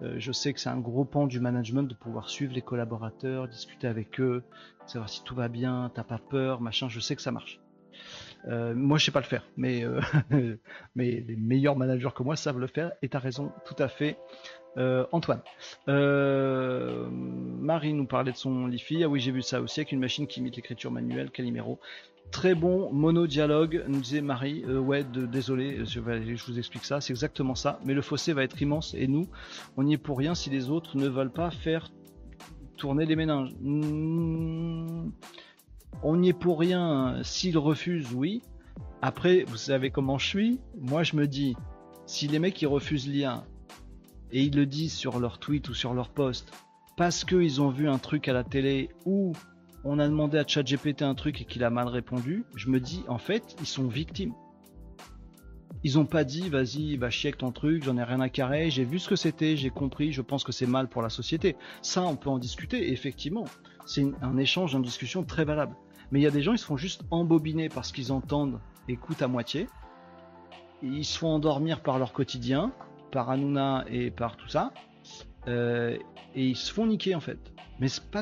euh, 0.01 0.15
je 0.17 0.31
sais 0.31 0.53
que 0.53 0.59
c'est 0.59 0.69
un 0.69 0.79
gros 0.79 1.05
pan 1.05 1.27
du 1.27 1.39
management 1.39 1.83
de 1.83 1.93
pouvoir 1.93 2.29
suivre 2.29 2.53
les 2.53 2.61
collaborateurs, 2.61 3.47
discuter 3.47 3.87
avec 3.87 4.19
eux, 4.19 4.43
savoir 4.85 5.09
si 5.09 5.23
tout 5.23 5.35
va 5.35 5.47
bien, 5.47 5.91
t'as 5.93 6.03
pas 6.03 6.19
peur, 6.19 6.61
machin. 6.61 6.89
Je 6.89 6.99
sais 6.99 7.15
que 7.15 7.21
ça 7.21 7.31
marche. 7.31 7.59
Euh, 8.47 8.73
moi, 8.75 8.97
je 8.97 9.05
sais 9.05 9.11
pas 9.11 9.21
le 9.21 9.25
faire, 9.25 9.45
mais, 9.57 9.85
euh, 9.85 9.99
mais 10.95 11.23
les 11.27 11.35
meilleurs 11.35 11.75
managers 11.75 12.09
que 12.15 12.23
moi 12.23 12.35
savent 12.35 12.59
le 12.59 12.67
faire. 12.67 12.91
Et 13.01 13.09
tu 13.09 13.17
as 13.17 13.19
raison, 13.19 13.51
tout 13.65 13.75
à 13.79 13.87
fait. 13.87 14.17
Antoine. 15.11 15.41
Marie 15.85 17.93
nous 17.93 18.07
parlait 18.07 18.31
de 18.31 18.37
son 18.37 18.65
Lifi. 18.65 19.03
Ah 19.03 19.07
oui, 19.07 19.19
j'ai 19.19 19.31
vu 19.31 19.43
ça 19.43 19.61
aussi 19.61 19.81
avec 19.81 19.91
une 19.91 19.99
machine 19.99 20.25
qui 20.25 20.39
imite 20.39 20.55
l'écriture 20.55 20.89
manuelle, 20.89 21.29
Calimero 21.29 21.79
très 22.33 22.55
bon 22.55 22.91
monodialogue, 22.91 23.85
nous 23.87 24.01
disait 24.01 24.21
Marie. 24.21 24.65
Euh, 24.67 24.79
ouais, 24.79 25.03
désolé, 25.03 25.85
je, 25.85 25.99
vous 25.99 26.57
explique 26.57 26.83
ça, 26.83 26.99
c'est 26.99 27.13
exactement 27.13 27.55
ça. 27.55 27.79
Mais 27.85 27.93
le 27.93 28.01
fossé 28.01 28.33
va 28.33 28.43
être 28.43 28.61
immense 28.61 28.93
et 28.95 29.07
nous, 29.07 29.27
on 29.77 29.83
n'y 29.83 29.93
est 29.93 29.97
pour 29.97 30.17
rien 30.17 30.35
si 30.35 30.49
les 30.49 30.69
autres 30.69 30.97
ne 30.97 31.07
veulent 31.07 31.31
pas 31.31 31.51
faire 31.51 31.91
tourner 32.75 33.05
les 33.05 33.15
méninges. 33.15 33.51
Hmm, 33.61 35.11
on 36.01 36.17
n'y 36.17 36.29
est 36.29 36.33
pour 36.33 36.59
rien 36.59 37.19
s'ils 37.23 37.57
refusent, 37.57 38.13
oui. 38.13 38.41
Après, 39.01 39.43
vous 39.47 39.57
savez 39.57 39.91
comment 39.91 40.17
je 40.17 40.25
suis 40.25 40.59
Moi, 40.79 41.03
je 41.03 41.15
me 41.15 41.27
dis, 41.27 41.55
si 42.05 42.27
les 42.27 42.39
mecs 42.39 42.61
ils 42.61 42.67
refusent 42.67 43.07
l'IA 43.07 43.45
et 44.31 44.43
ils 44.43 44.55
le 44.55 44.65
disent 44.65 44.93
sur 44.93 45.19
leur 45.19 45.39
tweet 45.39 45.69
ou 45.69 45.73
sur 45.73 45.93
leur 45.93 46.09
post 46.09 46.51
parce 46.95 47.23
qu'ils 47.23 47.61
ont 47.61 47.69
vu 47.69 47.87
un 47.87 47.97
truc 47.97 48.27
à 48.27 48.33
la 48.33 48.43
télé 48.43 48.89
ou 49.05 49.33
on 49.83 49.99
a 49.99 50.07
demandé 50.07 50.37
à 50.37 50.47
ChatGPT 50.47 51.01
un 51.01 51.15
truc 51.15 51.41
et 51.41 51.45
qu'il 51.45 51.63
a 51.63 51.69
mal 51.69 51.87
répondu, 51.87 52.45
je 52.55 52.69
me 52.69 52.79
dis 52.79 53.03
en 53.07 53.17
fait, 53.17 53.55
ils 53.59 53.65
sont 53.65 53.87
victimes. 53.87 54.33
Ils 55.83 55.99
ont 55.99 56.05
pas 56.05 56.23
dit 56.23 56.49
vas-y, 56.49 56.95
va 56.95 57.09
chier 57.09 57.29
avec 57.29 57.39
ton 57.39 57.51
truc, 57.51 57.83
j'en 57.83 57.97
ai 57.97 58.03
rien 58.03 58.21
à 58.21 58.29
carrer, 58.29 58.69
j'ai 58.69 58.85
vu 58.85 58.99
ce 58.99 59.09
que 59.09 59.17
c'était, 59.17 59.57
j'ai 59.57 59.69
compris, 59.69 60.13
je 60.13 60.21
pense 60.21 60.45
que 60.45 60.53
c'est 60.53 60.67
mal 60.67 60.87
pour 60.87 61.01
la 61.01 61.09
société. 61.09 61.57
Ça, 61.81 62.03
on 62.03 62.15
peut 62.15 62.29
en 62.29 62.37
discuter, 62.37 62.91
effectivement. 62.93 63.45
C'est 63.85 64.05
un 64.21 64.37
échange, 64.37 64.73
une 64.73 64.81
discussion 64.81 65.23
très 65.23 65.45
valable. 65.45 65.75
Mais 66.11 66.19
il 66.19 66.23
y 66.23 66.27
a 66.27 66.31
des 66.31 66.41
gens, 66.41 66.53
ils 66.53 66.59
se 66.59 66.65
font 66.65 66.77
juste 66.77 67.03
embobiner 67.11 67.69
parce 67.69 67.91
qu'ils 67.91 68.11
entendent, 68.11 68.59
écoutent 68.87 69.21
à 69.21 69.27
moitié. 69.27 69.67
Ils 70.81 71.05
se 71.05 71.17
font 71.17 71.29
endormir 71.29 71.81
par 71.81 71.97
leur 71.99 72.13
quotidien, 72.13 72.71
par 73.11 73.29
Hanouna 73.29 73.85
et 73.87 74.11
par 74.11 74.37
tout 74.37 74.47
ça. 74.47 74.71
Euh, 75.47 75.97
et 76.35 76.47
ils 76.47 76.55
se 76.55 76.71
font 76.71 76.85
niquer 76.85 77.15
en 77.15 77.19
fait. 77.19 77.39
Mais 77.79 77.87
c'est 77.87 78.09
pas 78.09 78.21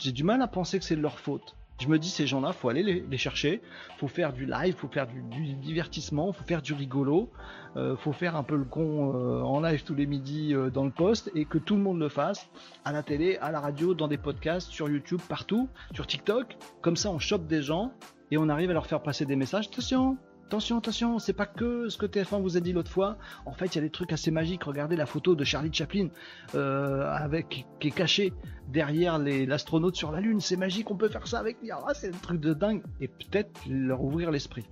j'ai 0.00 0.12
du 0.12 0.24
mal 0.24 0.40
à 0.40 0.48
penser 0.48 0.78
que 0.78 0.84
c'est 0.84 0.96
de 0.96 1.02
leur 1.02 1.18
faute. 1.18 1.56
Je 1.80 1.88
me 1.88 1.98
dis, 1.98 2.10
ces 2.10 2.26
gens-là, 2.26 2.52
faut 2.52 2.68
aller 2.68 2.82
les, 2.82 3.16
chercher, 3.16 3.62
faut 3.98 4.06
faire 4.06 4.34
du 4.34 4.44
live, 4.44 4.74
faut 4.76 4.88
faire 4.88 5.06
du, 5.06 5.54
divertissement, 5.54 6.30
faut 6.32 6.44
faire 6.44 6.60
du 6.60 6.74
rigolo, 6.74 7.30
euh, 7.76 7.96
faut 7.96 8.12
faire 8.12 8.36
un 8.36 8.42
peu 8.42 8.56
le 8.56 8.64
con 8.64 9.14
euh, 9.14 9.40
en 9.40 9.60
live 9.60 9.82
tous 9.82 9.94
les 9.94 10.06
midis 10.06 10.54
euh, 10.54 10.68
dans 10.68 10.84
le 10.84 10.90
poste 10.90 11.30
et 11.34 11.46
que 11.46 11.56
tout 11.56 11.76
le 11.76 11.82
monde 11.82 11.98
le 11.98 12.10
fasse 12.10 12.50
à 12.84 12.92
la 12.92 13.02
télé, 13.02 13.38
à 13.38 13.50
la 13.50 13.60
radio, 13.60 13.94
dans 13.94 14.08
des 14.08 14.18
podcasts, 14.18 14.70
sur 14.70 14.90
YouTube, 14.90 15.20
partout, 15.26 15.68
sur 15.94 16.06
TikTok. 16.06 16.58
Comme 16.82 16.96
ça, 16.96 17.10
on 17.10 17.18
chope 17.18 17.46
des 17.46 17.62
gens 17.62 17.92
et 18.30 18.36
on 18.36 18.50
arrive 18.50 18.70
à 18.70 18.74
leur 18.74 18.86
faire 18.86 19.02
passer 19.02 19.24
des 19.24 19.36
messages. 19.36 19.68
Attention, 19.68 20.18
attention, 20.50 20.78
attention, 20.78 21.20
c'est 21.20 21.32
pas 21.32 21.46
que 21.46 21.88
ce 21.88 21.96
que 21.96 22.06
TF1 22.06 22.42
vous 22.42 22.56
a 22.56 22.60
dit 22.60 22.72
l'autre 22.72 22.90
fois. 22.90 23.18
En 23.46 23.52
fait, 23.52 23.66
il 23.66 23.74
y 23.76 23.78
a 23.78 23.82
des 23.82 23.90
trucs 23.90 24.12
assez 24.12 24.32
magiques. 24.32 24.64
Regardez 24.64 24.96
la 24.96 25.06
photo 25.06 25.36
de 25.36 25.44
Charlie 25.44 25.72
Chaplin 25.72 26.08
euh, 26.56 27.40
qui 27.48 27.64
est 27.80 27.92
caché 27.92 28.32
derrière 28.66 29.20
l'astronaute 29.20 29.94
sur 29.94 30.10
la 30.10 30.20
Lune. 30.20 30.40
C'est 30.40 30.56
magique, 30.56 30.90
on 30.90 30.96
peut 30.96 31.08
faire 31.08 31.28
ça 31.28 31.38
avec 31.38 31.58
Ah, 31.70 31.94
c'est 31.94 32.08
un 32.08 32.18
truc 32.18 32.40
de 32.40 32.52
dingue. 32.52 32.82
Et 33.00 33.06
peut-être 33.06 33.60
leur 33.68 34.02
ouvrir 34.02 34.32
l'esprit. 34.32 34.66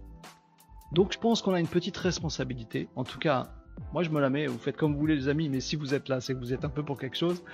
Donc 0.91 1.13
je 1.13 1.19
pense 1.19 1.43
qu'on 1.43 1.55
a 1.55 1.61
une 1.61 1.69
petite 1.69 1.97
responsabilité. 1.97 2.89
En 2.97 3.05
tout 3.05 3.21
cas, 3.21 3.45
moi 3.93 4.03
je 4.03 4.11
me 4.11 4.21
la 4.21 4.31
mets, 4.31 4.49
vous 4.49 4.59
faites 4.59 4.77
comme 4.77 4.95
vous 4.95 4.99
voulez 4.99 5.15
les 5.15 5.29
amis, 5.29 5.49
mais 5.49 5.61
si 5.61 5.77
vous 5.77 5.95
êtes 5.95 6.09
là, 6.09 6.21
c'est 6.21 6.35
que 6.35 6.41
vous 6.41 6.53
êtes 6.53 6.65
un 6.65 6.71
peu 6.71 6.83
pour 6.83 6.99
quelque 6.99 7.17
chose. 7.17 7.45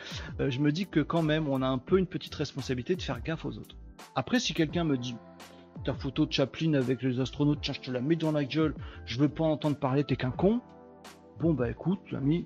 Euh, 0.41 0.49
je 0.49 0.61
me 0.61 0.73
dis 0.73 0.87
que 0.87 1.01
quand 1.01 1.23
même, 1.23 1.47
on 1.47 1.61
a 1.61 1.67
un 1.67 1.79
peu 1.79 1.99
une 1.99 2.07
petite 2.07 2.35
responsabilité 2.37 2.97
de 2.97 3.03
faire 3.03 3.23
gaffe 3.23 3.45
aux 3.45 3.59
autres. 3.59 3.77
Après, 4.15 4.41
si 4.41 4.55
quelqu'un 4.55 4.85
me 4.85 4.97
dit, 4.97 5.15
ta 5.85 5.95
photo 5.95 6.27
de 6.27 6.33
Chaplin 6.33 6.75
avec 6.75 7.03
les 7.03 7.21
astronautes, 7.21 7.61
tiens, 7.63 7.75
je 7.75 7.81
te 7.81 7.91
la 7.91 8.01
mets 8.01 8.17
dans 8.17 8.33
la 8.33 8.45
gueule, 8.45 8.75
je 9.07 9.19
veux 9.19 9.29
pas 9.29 9.45
entendre 9.45 9.77
parler, 9.77 10.05
t'es 10.05 10.17
qu'un 10.17 10.31
con. 10.31 10.61
Bon, 11.41 11.53
bah 11.53 11.71
écoute, 11.71 12.01
l'ami, 12.11 12.45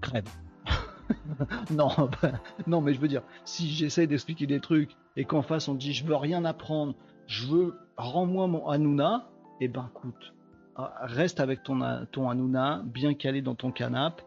crève. 0.00 0.28
non, 1.70 1.88
non, 2.66 2.80
mais 2.80 2.94
je 2.94 3.00
veux 3.00 3.08
dire, 3.08 3.22
si 3.44 3.68
j'essaie 3.68 4.06
d'expliquer 4.06 4.46
des 4.46 4.60
trucs 4.60 4.96
et 5.16 5.24
qu'en 5.24 5.42
face 5.42 5.68
on 5.68 5.74
dit 5.74 5.92
je 5.92 6.04
veux 6.04 6.16
rien 6.16 6.44
apprendre, 6.44 6.94
je 7.26 7.46
veux, 7.46 7.74
rends-moi 7.96 8.46
mon 8.46 8.68
Hanouna, 8.68 9.28
et 9.60 9.66
eh 9.66 9.68
ben 9.68 9.88
écoute, 9.94 10.34
ah, 10.76 10.94
reste 11.02 11.40
avec 11.40 11.62
ton, 11.62 11.80
ton 12.10 12.30
Hanouna, 12.30 12.82
bien 12.84 13.14
calé 13.14 13.42
dans 13.42 13.54
ton 13.54 13.70
canapé, 13.70 14.22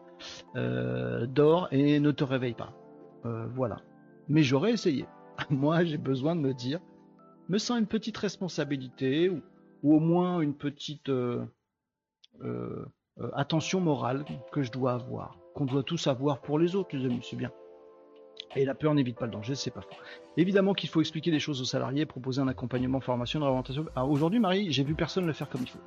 euh, 0.54 1.26
dors 1.26 1.68
et 1.72 2.00
ne 2.00 2.10
te 2.10 2.24
réveille 2.24 2.54
pas. 2.54 2.72
Euh, 3.24 3.46
voilà. 3.54 3.78
Mais 4.28 4.42
j'aurais 4.42 4.72
essayé. 4.72 5.06
Moi, 5.50 5.84
j'ai 5.84 5.98
besoin 5.98 6.36
de 6.36 6.40
me 6.40 6.54
dire, 6.54 6.80
me 7.48 7.58
sens 7.58 7.78
une 7.78 7.86
petite 7.86 8.16
responsabilité 8.16 9.30
ou, 9.30 9.42
au 9.82 10.00
moins 10.00 10.40
une 10.40 10.54
petite 10.54 11.08
euh, 11.08 11.44
euh, 12.42 12.84
euh, 13.18 13.30
attention 13.34 13.80
morale 13.80 14.24
que 14.52 14.62
je 14.62 14.72
dois 14.72 14.94
avoir, 14.94 15.38
qu'on 15.54 15.64
doit 15.64 15.82
tous 15.82 16.06
avoir 16.06 16.40
pour 16.40 16.58
les 16.58 16.74
autres, 16.74 16.96
les 16.96 17.04
amis, 17.04 17.20
c'est 17.22 17.36
bien. 17.36 17.52
Et 18.54 18.64
la 18.64 18.74
peur 18.74 18.94
n'évite 18.94 19.18
pas 19.18 19.26
le 19.26 19.32
danger, 19.32 19.54
c'est 19.54 19.70
pas 19.70 19.82
faux. 19.82 19.96
Évidemment 20.38 20.72
qu'il 20.72 20.88
faut 20.88 21.00
expliquer 21.00 21.30
les 21.30 21.38
choses 21.38 21.60
aux 21.60 21.66
salariés, 21.66 22.06
proposer 22.06 22.40
un 22.40 22.48
accompagnement, 22.48 23.00
formation, 23.00 23.40
orientation. 23.42 23.86
Ah, 23.94 24.06
aujourd'hui, 24.06 24.38
Marie, 24.38 24.72
j'ai 24.72 24.82
vu 24.82 24.94
personne 24.94 25.26
le 25.26 25.32
faire 25.32 25.48
comme 25.48 25.62
il 25.62 25.68
faut. 25.68 25.78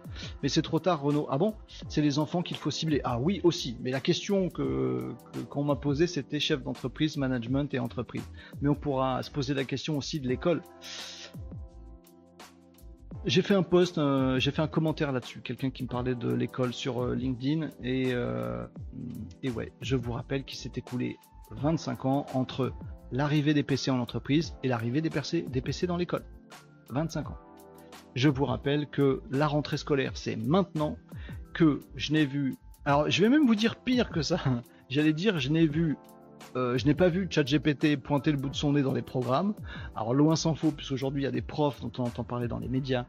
Mais 0.44 0.50
c'est 0.50 0.62
trop 0.62 0.80
tard, 0.80 1.02
Renaud. 1.02 1.28
Ah 1.32 1.38
bon? 1.38 1.56
C'est 1.88 2.02
les 2.02 2.20
enfants 2.20 2.44
qu'il 2.44 2.58
faut 2.58 2.70
cibler. 2.70 3.02
Ah 3.04 3.20
oui, 3.20 3.42
aussi. 3.44 3.78
Mais 3.82 3.92
la 3.92 4.00
question 4.00 4.50
que 4.50 5.14
qu'on 5.50 5.64
m'a 5.64 5.76
posée, 5.76 6.06
c'était 6.06 6.40
chef 6.40 6.62
d'entreprise, 6.64 7.18
management 7.18 7.74
et 7.74 7.80
entreprise. 7.80 8.24
Mais 8.62 8.70
on 8.70 8.76
pourra 8.76 9.24
se 9.24 9.32
poser 9.32 9.54
la 9.54 9.64
question 9.64 9.98
aussi 9.98 10.20
de 10.20 10.28
l'école. 10.28 10.62
J'ai 13.26 13.42
fait 13.42 13.54
un 13.54 13.64
post, 13.64 13.98
euh, 13.98 14.40
j'ai 14.40 14.52
fait 14.52 14.62
un 14.62 14.68
commentaire 14.68 15.12
là-dessus, 15.12 15.42
quelqu'un 15.42 15.72
qui 15.72 15.84
me 15.84 15.90
parlait 15.90 16.16
de 16.16 16.32
l'école 16.32 16.72
sur 16.72 17.04
euh, 17.04 17.16
LinkedIn 17.16 17.70
et, 17.84 18.14
euh, 18.14 18.66
et 19.44 19.52
ouais, 19.52 19.74
je 19.82 19.98
vous 19.98 20.14
rappelle 20.14 20.46
qu'il 20.46 20.58
s'est 20.58 20.72
écoulé 20.78 21.18
25 21.52 22.06
ans 22.06 22.26
entre 22.34 22.72
l'arrivée 23.12 23.54
des 23.54 23.64
PC 23.64 23.92
en 23.92 24.00
entreprise 24.00 24.56
et 24.64 24.70
l'arrivée 24.70 25.02
des, 25.02 25.10
des 25.10 25.62
PC 25.62 25.86
dans 25.86 25.98
l'école. 25.98 26.24
25 26.92 27.30
ans. 27.30 27.38
Je 28.16 28.30
vous 28.30 28.46
rappelle 28.46 28.88
que 28.88 29.22
la 29.32 29.48
rentrée 29.48 29.78
scolaire, 29.78 30.14
c'est 30.16 30.36
maintenant 30.36 30.98
que 31.54 31.82
je 31.96 32.14
n'ai 32.14 32.26
vu. 32.26 32.56
Alors, 32.86 33.10
je 33.10 33.22
vais 33.22 33.30
même 33.30 33.46
vous 33.46 33.56
dire 33.56 33.76
pire 33.76 34.10
que 34.10 34.22
ça. 34.22 34.40
J'allais 34.90 35.14
dire, 35.14 35.40
je 35.40 35.50
n'ai 35.50 35.68
vu. 35.68 35.98
Euh, 36.56 36.78
je 36.78 36.86
n'ai 36.86 36.94
pas 36.94 37.10
vu 37.10 37.28
ChatGPT 37.30 37.96
pointer 37.98 38.32
le 38.32 38.38
bout 38.38 38.50
de 38.50 38.56
son 38.56 38.74
nez 38.74 38.82
dans 38.82 38.94
les 38.94 39.02
programmes. 39.02 39.54
Alors 39.96 40.14
loin 40.14 40.36
s'en 40.36 40.56
faut, 40.56 40.72
puisqu'aujourd'hui 40.72 41.22
il 41.22 41.26
y 41.26 41.28
a 41.28 41.32
des 41.32 41.42
profs 41.42 41.80
dont 41.82 41.92
on 42.00 42.04
entend 42.04 42.24
parler 42.24 42.48
dans 42.48 42.60
les 42.60 42.68
médias 42.68 43.06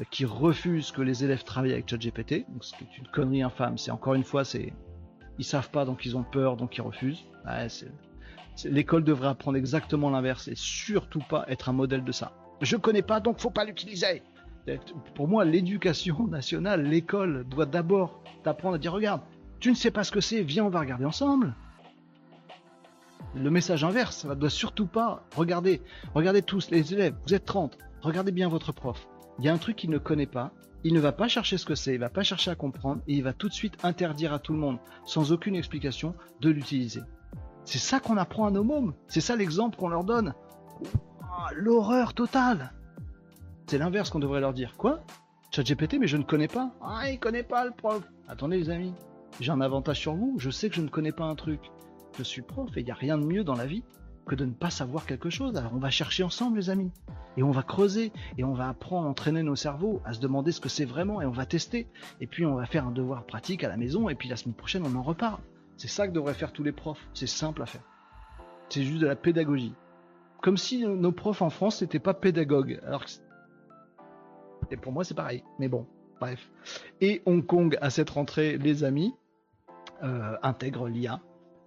euh, 0.00 0.04
qui 0.10 0.24
refusent 0.24 0.92
que 0.92 1.02
les 1.02 1.24
élèves 1.24 1.44
travaillent 1.44 1.72
avec 1.72 1.88
ChatGPT. 1.88 2.46
Donc 2.48 2.64
ce 2.64 2.74
qui 2.76 2.84
est 2.84 2.98
une 2.98 3.06
connerie 3.08 3.42
infâme. 3.42 3.78
C'est 3.78 3.90
encore 3.90 4.14
une 4.14 4.24
fois, 4.24 4.44
c'est 4.44 4.72
ils 5.38 5.44
savent 5.44 5.70
pas 5.70 5.84
donc 5.84 6.04
ils 6.06 6.16
ont 6.16 6.22
peur 6.24 6.56
donc 6.56 6.76
ils 6.76 6.82
refusent. 6.82 7.24
C'est- 7.68 7.90
c'est- 8.56 8.70
L'école 8.70 9.02
devrait 9.04 9.28
apprendre 9.28 9.56
exactement 9.58 10.10
l'inverse 10.10 10.46
et 10.48 10.54
surtout 10.54 11.20
pas 11.28 11.44
être 11.48 11.68
un 11.68 11.72
modèle 11.72 12.04
de 12.04 12.12
ça. 12.12 12.32
Je 12.60 12.76
connais 12.76 13.02
pas 13.02 13.18
donc 13.20 13.40
faut 13.40 13.50
pas 13.50 13.64
l'utiliser. 13.64 14.22
Pour 15.14 15.28
moi, 15.28 15.44
l'éducation 15.44 16.26
nationale, 16.28 16.84
l'école 16.84 17.44
doit 17.48 17.66
d'abord 17.66 18.22
t'apprendre 18.44 18.76
à 18.76 18.78
dire 18.78 18.92
regarde, 18.92 19.20
tu 19.60 19.70
ne 19.70 19.74
sais 19.74 19.90
pas 19.90 20.04
ce 20.04 20.12
que 20.12 20.20
c'est, 20.20 20.42
viens 20.42 20.64
on 20.64 20.70
va 20.70 20.80
regarder 20.80 21.04
ensemble. 21.04 21.54
Le 23.34 23.50
message 23.50 23.82
inverse, 23.82 24.18
ça 24.18 24.34
doit 24.34 24.50
surtout 24.50 24.86
pas 24.86 25.24
regarder, 25.34 25.82
regardez 26.14 26.42
tous 26.42 26.70
les 26.70 26.94
élèves, 26.94 27.14
vous 27.26 27.34
êtes 27.34 27.44
30, 27.44 27.76
regardez 28.00 28.30
bien 28.30 28.48
votre 28.48 28.72
prof. 28.72 29.08
Il 29.38 29.44
y 29.44 29.48
a 29.48 29.52
un 29.52 29.58
truc 29.58 29.74
qu'il 29.76 29.90
ne 29.90 29.98
connaît 29.98 30.26
pas, 30.26 30.52
il 30.84 30.94
ne 30.94 31.00
va 31.00 31.10
pas 31.10 31.26
chercher 31.26 31.58
ce 31.58 31.66
que 31.66 31.74
c'est, 31.74 31.94
il 31.94 32.00
va 32.00 32.10
pas 32.10 32.22
chercher 32.22 32.52
à 32.52 32.54
comprendre 32.54 33.02
et 33.08 33.14
il 33.14 33.24
va 33.24 33.32
tout 33.32 33.48
de 33.48 33.52
suite 33.54 33.84
interdire 33.84 34.32
à 34.32 34.38
tout 34.38 34.52
le 34.52 34.60
monde, 34.60 34.78
sans 35.04 35.32
aucune 35.32 35.56
explication, 35.56 36.14
de 36.40 36.50
l'utiliser. 36.50 37.02
C'est 37.64 37.78
ça 37.78 37.98
qu'on 37.98 38.18
apprend 38.18 38.46
à 38.46 38.50
nos 38.52 38.62
mômes, 38.62 38.94
c'est 39.08 39.20
ça 39.20 39.34
l'exemple 39.34 39.76
qu'on 39.76 39.88
leur 39.88 40.04
donne. 40.04 40.34
Ah, 41.22 41.48
L'horreur 41.54 42.14
totale. 42.14 42.72
C'est 43.66 43.78
l'inverse 43.78 44.10
qu'on 44.10 44.20
devrait 44.20 44.40
leur 44.40 44.52
dire. 44.52 44.74
Quoi? 44.76 45.00
ChatGPT, 45.50 45.98
mais 45.98 46.06
je 46.06 46.18
ne 46.18 46.22
connais 46.22 46.48
pas. 46.48 46.70
Ah, 46.82 47.10
il 47.10 47.18
connaît 47.18 47.42
pas 47.42 47.64
le 47.64 47.72
prof. 47.72 48.02
Attendez 48.28 48.58
les 48.58 48.70
amis, 48.70 48.94
j'ai 49.40 49.50
un 49.50 49.60
avantage 49.60 49.98
sur 49.98 50.14
vous, 50.14 50.36
je 50.38 50.50
sais 50.50 50.68
que 50.68 50.76
je 50.76 50.82
ne 50.82 50.88
connais 50.88 51.12
pas 51.12 51.24
un 51.24 51.34
truc. 51.34 51.60
Je 52.16 52.22
suis 52.22 52.42
prof 52.42 52.68
et 52.76 52.80
il 52.80 52.84
n'y 52.84 52.92
a 52.92 52.94
rien 52.94 53.18
de 53.18 53.24
mieux 53.24 53.42
dans 53.42 53.56
la 53.56 53.66
vie 53.66 53.82
que 54.26 54.34
de 54.34 54.44
ne 54.44 54.52
pas 54.52 54.70
savoir 54.70 55.04
quelque 55.04 55.30
chose. 55.30 55.56
Alors 55.56 55.72
on 55.74 55.78
va 55.78 55.90
chercher 55.90 56.22
ensemble 56.22 56.58
les 56.58 56.70
amis. 56.70 56.92
Et 57.36 57.42
on 57.42 57.50
va 57.50 57.62
creuser 57.62 58.12
et 58.38 58.44
on 58.44 58.54
va 58.54 58.68
apprendre, 58.68 59.08
entraîner 59.08 59.42
nos 59.42 59.56
cerveaux 59.56 60.00
à 60.04 60.12
se 60.12 60.20
demander 60.20 60.52
ce 60.52 60.60
que 60.60 60.68
c'est 60.68 60.84
vraiment 60.84 61.20
et 61.20 61.26
on 61.26 61.32
va 61.32 61.44
tester. 61.44 61.88
Et 62.20 62.26
puis 62.26 62.46
on 62.46 62.54
va 62.54 62.66
faire 62.66 62.86
un 62.86 62.92
devoir 62.92 63.24
pratique 63.24 63.64
à 63.64 63.68
la 63.68 63.76
maison 63.76 64.08
et 64.08 64.14
puis 64.14 64.28
la 64.28 64.36
semaine 64.36 64.54
prochaine 64.54 64.84
on 64.86 64.94
en 64.94 65.02
reparle. 65.02 65.40
C'est 65.76 65.88
ça 65.88 66.06
que 66.06 66.12
devraient 66.12 66.34
faire 66.34 66.52
tous 66.52 66.62
les 66.62 66.72
profs. 66.72 67.06
C'est 67.14 67.26
simple 67.26 67.62
à 67.62 67.66
faire. 67.66 67.82
C'est 68.68 68.84
juste 68.84 69.00
de 69.00 69.06
la 69.06 69.16
pédagogie. 69.16 69.74
Comme 70.40 70.56
si 70.56 70.86
nos 70.86 71.12
profs 71.12 71.42
en 71.42 71.50
France 71.50 71.82
n'étaient 71.82 71.98
pas 71.98 72.14
pédagogues. 72.14 72.80
Alors 72.86 73.04
et 74.70 74.76
pour 74.76 74.92
moi 74.92 75.02
c'est 75.02 75.14
pareil. 75.14 75.42
Mais 75.58 75.68
bon, 75.68 75.86
bref. 76.20 76.48
Et 77.00 77.22
Hong 77.26 77.44
Kong 77.44 77.76
à 77.80 77.90
cette 77.90 78.10
rentrée, 78.10 78.56
les 78.56 78.84
amis, 78.84 79.12
euh, 80.04 80.36
intègre 80.42 80.88
l'IA 80.88 81.20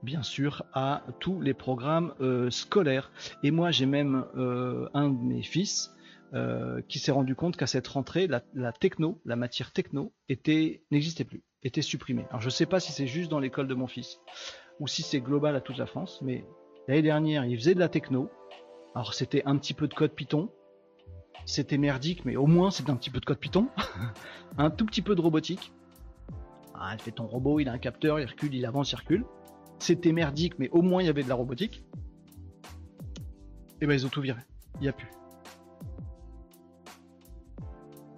bien 0.03 0.24
sûr 0.24 0.64
à 0.74 1.03
tous 1.19 1.41
les 1.41 1.53
programmes 1.53 2.14
euh, 2.22 2.49
scolaires. 2.49 3.11
Et 3.44 3.52
moi 3.52 3.72
j'ai 3.72 3.86
même 3.86 4.26
euh, 4.36 4.90
un 4.94 5.10
de 5.10 5.18
mes 5.18 5.44
fils 5.44 5.91
euh, 6.34 6.82
qui 6.88 6.99
s'est 6.99 7.11
rendu 7.11 7.36
compte 7.36 7.56
qu'à 7.57 7.68
cette 7.68 7.88
rentrée, 7.88 8.28
la, 8.28 8.72
techno, 8.72 9.22
la 9.26 9.36
matière 9.36 9.72
techno, 9.72 10.14
n'existait 10.91 11.24
plus, 11.24 11.44
était 11.64 11.82
supprimée. 11.82 12.26
Alors 12.30 12.41
je 12.41 12.49
sais 12.49 12.65
pas 12.65 12.80
si 12.80 12.91
c'est 12.91 13.07
juste 13.07 13.32
dans 13.32 13.40
l'école 13.40 13.68
de 13.68 13.76
mon 13.76 13.88
fils 13.88 14.19
ou 14.80 14.88
si 14.88 15.02
c'est 15.02 15.22
global 15.22 15.56
à 15.56 15.61
toute 15.61 15.78
la 15.78 15.86
France, 15.86 16.19
mais 16.22 16.45
l'année 16.88 17.02
dernière 17.02 17.45
il 17.45 17.57
faisait 17.57 17.74
de 17.74 17.80
la 17.80 17.90
techno. 17.90 18.30
Alors 18.95 19.14
c'était 19.14 19.44
un 19.45 19.57
petit 19.57 19.74
peu 19.74 19.88
de 19.88 19.94
code 19.94 20.11
Python, 20.11 20.49
c'était 21.45 21.78
merdique, 21.78 22.26
mais 22.26 22.36
au 22.36 22.45
moins 22.45 22.72
c'était 22.72 22.91
un 22.91 22.95
petit 22.95 23.10
peu 23.10 23.19
de 23.19 23.26
code 23.26 23.40
Python, 23.40 23.69
un 24.57 24.69
tout 24.69 24.86
petit 24.86 25.02
peu 25.02 25.15
de 25.15 25.22
robotique. 25.22 25.72
Ah, 26.80 26.91
il 26.94 27.02
fait 27.02 27.11
ton 27.11 27.26
robot, 27.26 27.60
il 27.60 27.69
a 27.69 27.72
un 27.72 27.80
capteur, 27.80 28.19
il 28.19 28.26
recule, 28.26 28.53
il 28.53 28.65
avance, 28.65 28.91
il 28.91 28.98
recule. 28.98 29.26
C'était 29.80 30.12
merdique, 30.12 30.58
mais 30.60 30.70
au 30.70 30.82
moins 30.82 31.02
il 31.02 31.06
y 31.06 31.10
avait 31.10 31.24
de 31.24 31.30
la 31.30 31.36
robotique. 31.36 31.84
Et 33.82 33.86
ben 33.86 33.94
ils 33.94 34.06
ont 34.06 34.10
tout 34.10 34.22
viré. 34.22 34.41
Il 34.76 34.82
n'y 34.82 34.88
a 34.88 34.94
plus. 34.94 35.08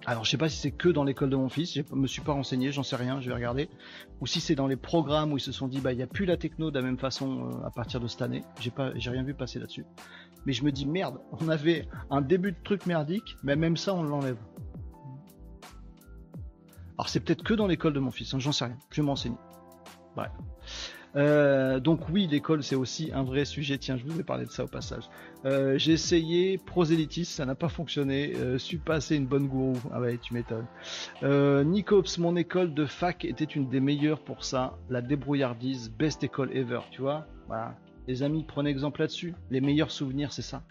Alors 0.10 0.26
je 0.26 0.32
sais 0.32 0.38
pas 0.38 0.50
si 0.50 0.58
c'est 0.58 0.72
que 0.72 0.90
dans 0.90 1.04
l'école 1.04 1.30
de 1.30 1.36
mon 1.36 1.50
fils, 1.50 1.72
je 1.76 1.84
me 1.94 2.08
suis 2.08 2.22
pas 2.22 2.34
renseigné, 2.34 2.72
j'en 2.72 2.82
sais 2.82 2.96
rien, 2.96 3.22
je 3.22 3.30
vais 3.30 3.36
regarder. 3.36 3.70
Ou 4.22 4.26
si 4.26 4.42
c'est 4.42 4.56
dans 4.56 4.66
les 4.66 4.76
programmes 4.76 5.34
où 5.34 5.38
ils 5.38 5.42
se 5.42 5.52
sont 5.52 5.68
dit 5.68 5.82
bah 5.82 5.94
il 5.94 5.98
n'y 5.98 6.02
a 6.02 6.08
plus 6.08 6.26
la 6.26 6.36
techno 6.36 6.72
de 6.72 6.80
la 6.80 6.84
même 6.84 6.98
façon 6.98 7.46
euh, 7.46 7.68
à 7.68 7.70
partir 7.70 8.00
de 8.00 8.08
cette 8.08 8.24
année. 8.24 8.44
J'ai 8.60 8.72
pas, 8.72 8.90
rien 8.90 9.22
vu 9.22 9.36
passer 9.36 9.60
là-dessus. 9.60 9.86
Mais 10.48 10.54
je 10.54 10.64
me 10.64 10.72
dis 10.72 10.88
merde, 10.88 11.20
on 11.42 11.50
avait 11.50 11.88
un 12.10 12.22
début 12.22 12.54
de 12.54 12.58
truc 12.64 12.88
merdique, 12.88 13.36
mais 13.44 13.56
même 13.56 13.78
ça 13.78 13.94
on 13.94 14.02
l'enlève. 14.02 14.40
Alors 16.98 17.08
c'est 17.08 17.20
peut-être 17.20 17.44
que 17.44 17.54
dans 17.54 17.68
l'école 17.68 17.94
de 17.94 18.00
mon 18.00 18.10
fils, 18.10 18.34
hein, 18.34 18.40
j'en 18.40 18.52
sais 18.52 18.66
rien, 18.66 18.78
je 18.90 19.02
vais 19.02 19.06
m'enseigner. 19.06 19.38
Bref. 20.16 20.32
Euh, 21.16 21.80
donc 21.80 22.10
oui, 22.10 22.28
l'école 22.28 22.64
c'est 22.64 22.76
aussi 22.76 23.12
un 23.14 23.24
vrai 23.24 23.46
sujet. 23.46 23.78
Tiens, 23.78 23.98
je 23.98 24.06
vous 24.06 24.20
ai 24.20 24.24
parlé 24.24 24.46
de 24.46 24.52
ça 24.52 24.64
au 24.64 24.68
passage. 24.68 25.04
Euh, 25.46 25.78
j'ai 25.78 25.94
essayé 25.94 26.58
prosélytisme, 26.58 27.32
ça 27.32 27.46
n'a 27.46 27.56
pas 27.56 27.70
fonctionné. 27.70 28.34
Euh, 28.36 28.58
suis 28.58 28.78
passé 28.78 29.16
une 29.16 29.26
bonne 29.26 29.48
gourou. 29.48 29.78
Ah 29.92 30.00
ouais, 30.00 30.18
tu 30.18 30.34
m'étonnes. 30.34 30.68
Euh, 31.24 31.64
Nicops, 31.64 32.18
mon 32.18 32.36
école 32.36 32.74
de 32.74 32.86
fac 32.86 33.26
était 33.26 33.46
une 33.46 33.70
des 33.70 33.80
meilleures 33.80 34.20
pour 34.20 34.44
ça. 34.44 34.78
La 34.90 35.02
débrouillardise, 35.02 35.92
best 35.92 36.24
école 36.24 36.56
ever, 36.56 36.82
tu 36.92 37.02
vois. 37.02 37.26
Les 38.08 38.24
amis, 38.24 38.46
prenez 38.48 38.70
exemple 38.70 39.02
là-dessus. 39.02 39.34
Les 39.50 39.62
meilleurs 39.62 39.92
souvenirs, 39.92 40.34
c'est 40.34 40.42
ça. 40.42 40.64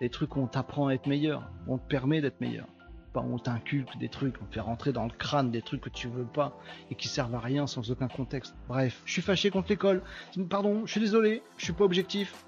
Les 0.00 0.10
trucs 0.10 0.36
où 0.36 0.40
on 0.40 0.46
t'apprend 0.46 0.88
à 0.88 0.94
être 0.94 1.06
meilleur, 1.06 1.50
on 1.66 1.76
te 1.76 1.86
permet 1.86 2.20
d'être 2.20 2.40
meilleur. 2.40 2.66
On 3.26 3.38
t'inculque 3.38 3.96
des 3.98 4.08
trucs, 4.08 4.36
on 4.42 4.46
te 4.46 4.54
fait 4.54 4.60
rentrer 4.60 4.92
dans 4.92 5.04
le 5.04 5.10
crâne 5.10 5.50
des 5.50 5.62
trucs 5.62 5.80
que 5.80 5.88
tu 5.88 6.08
veux 6.08 6.24
pas 6.24 6.58
et 6.90 6.94
qui 6.94 7.08
servent 7.08 7.34
à 7.34 7.40
rien 7.40 7.66
sans 7.66 7.90
aucun 7.90 8.08
contexte. 8.08 8.54
Bref, 8.68 9.02
je 9.04 9.12
suis 9.12 9.22
fâché 9.22 9.50
contre 9.50 9.68
l'école. 9.70 10.02
Pardon, 10.48 10.82
je 10.86 10.92
suis 10.92 11.00
désolé, 11.00 11.42
je 11.56 11.64
suis 11.64 11.72
pas 11.72 11.84
objectif. 11.84 12.44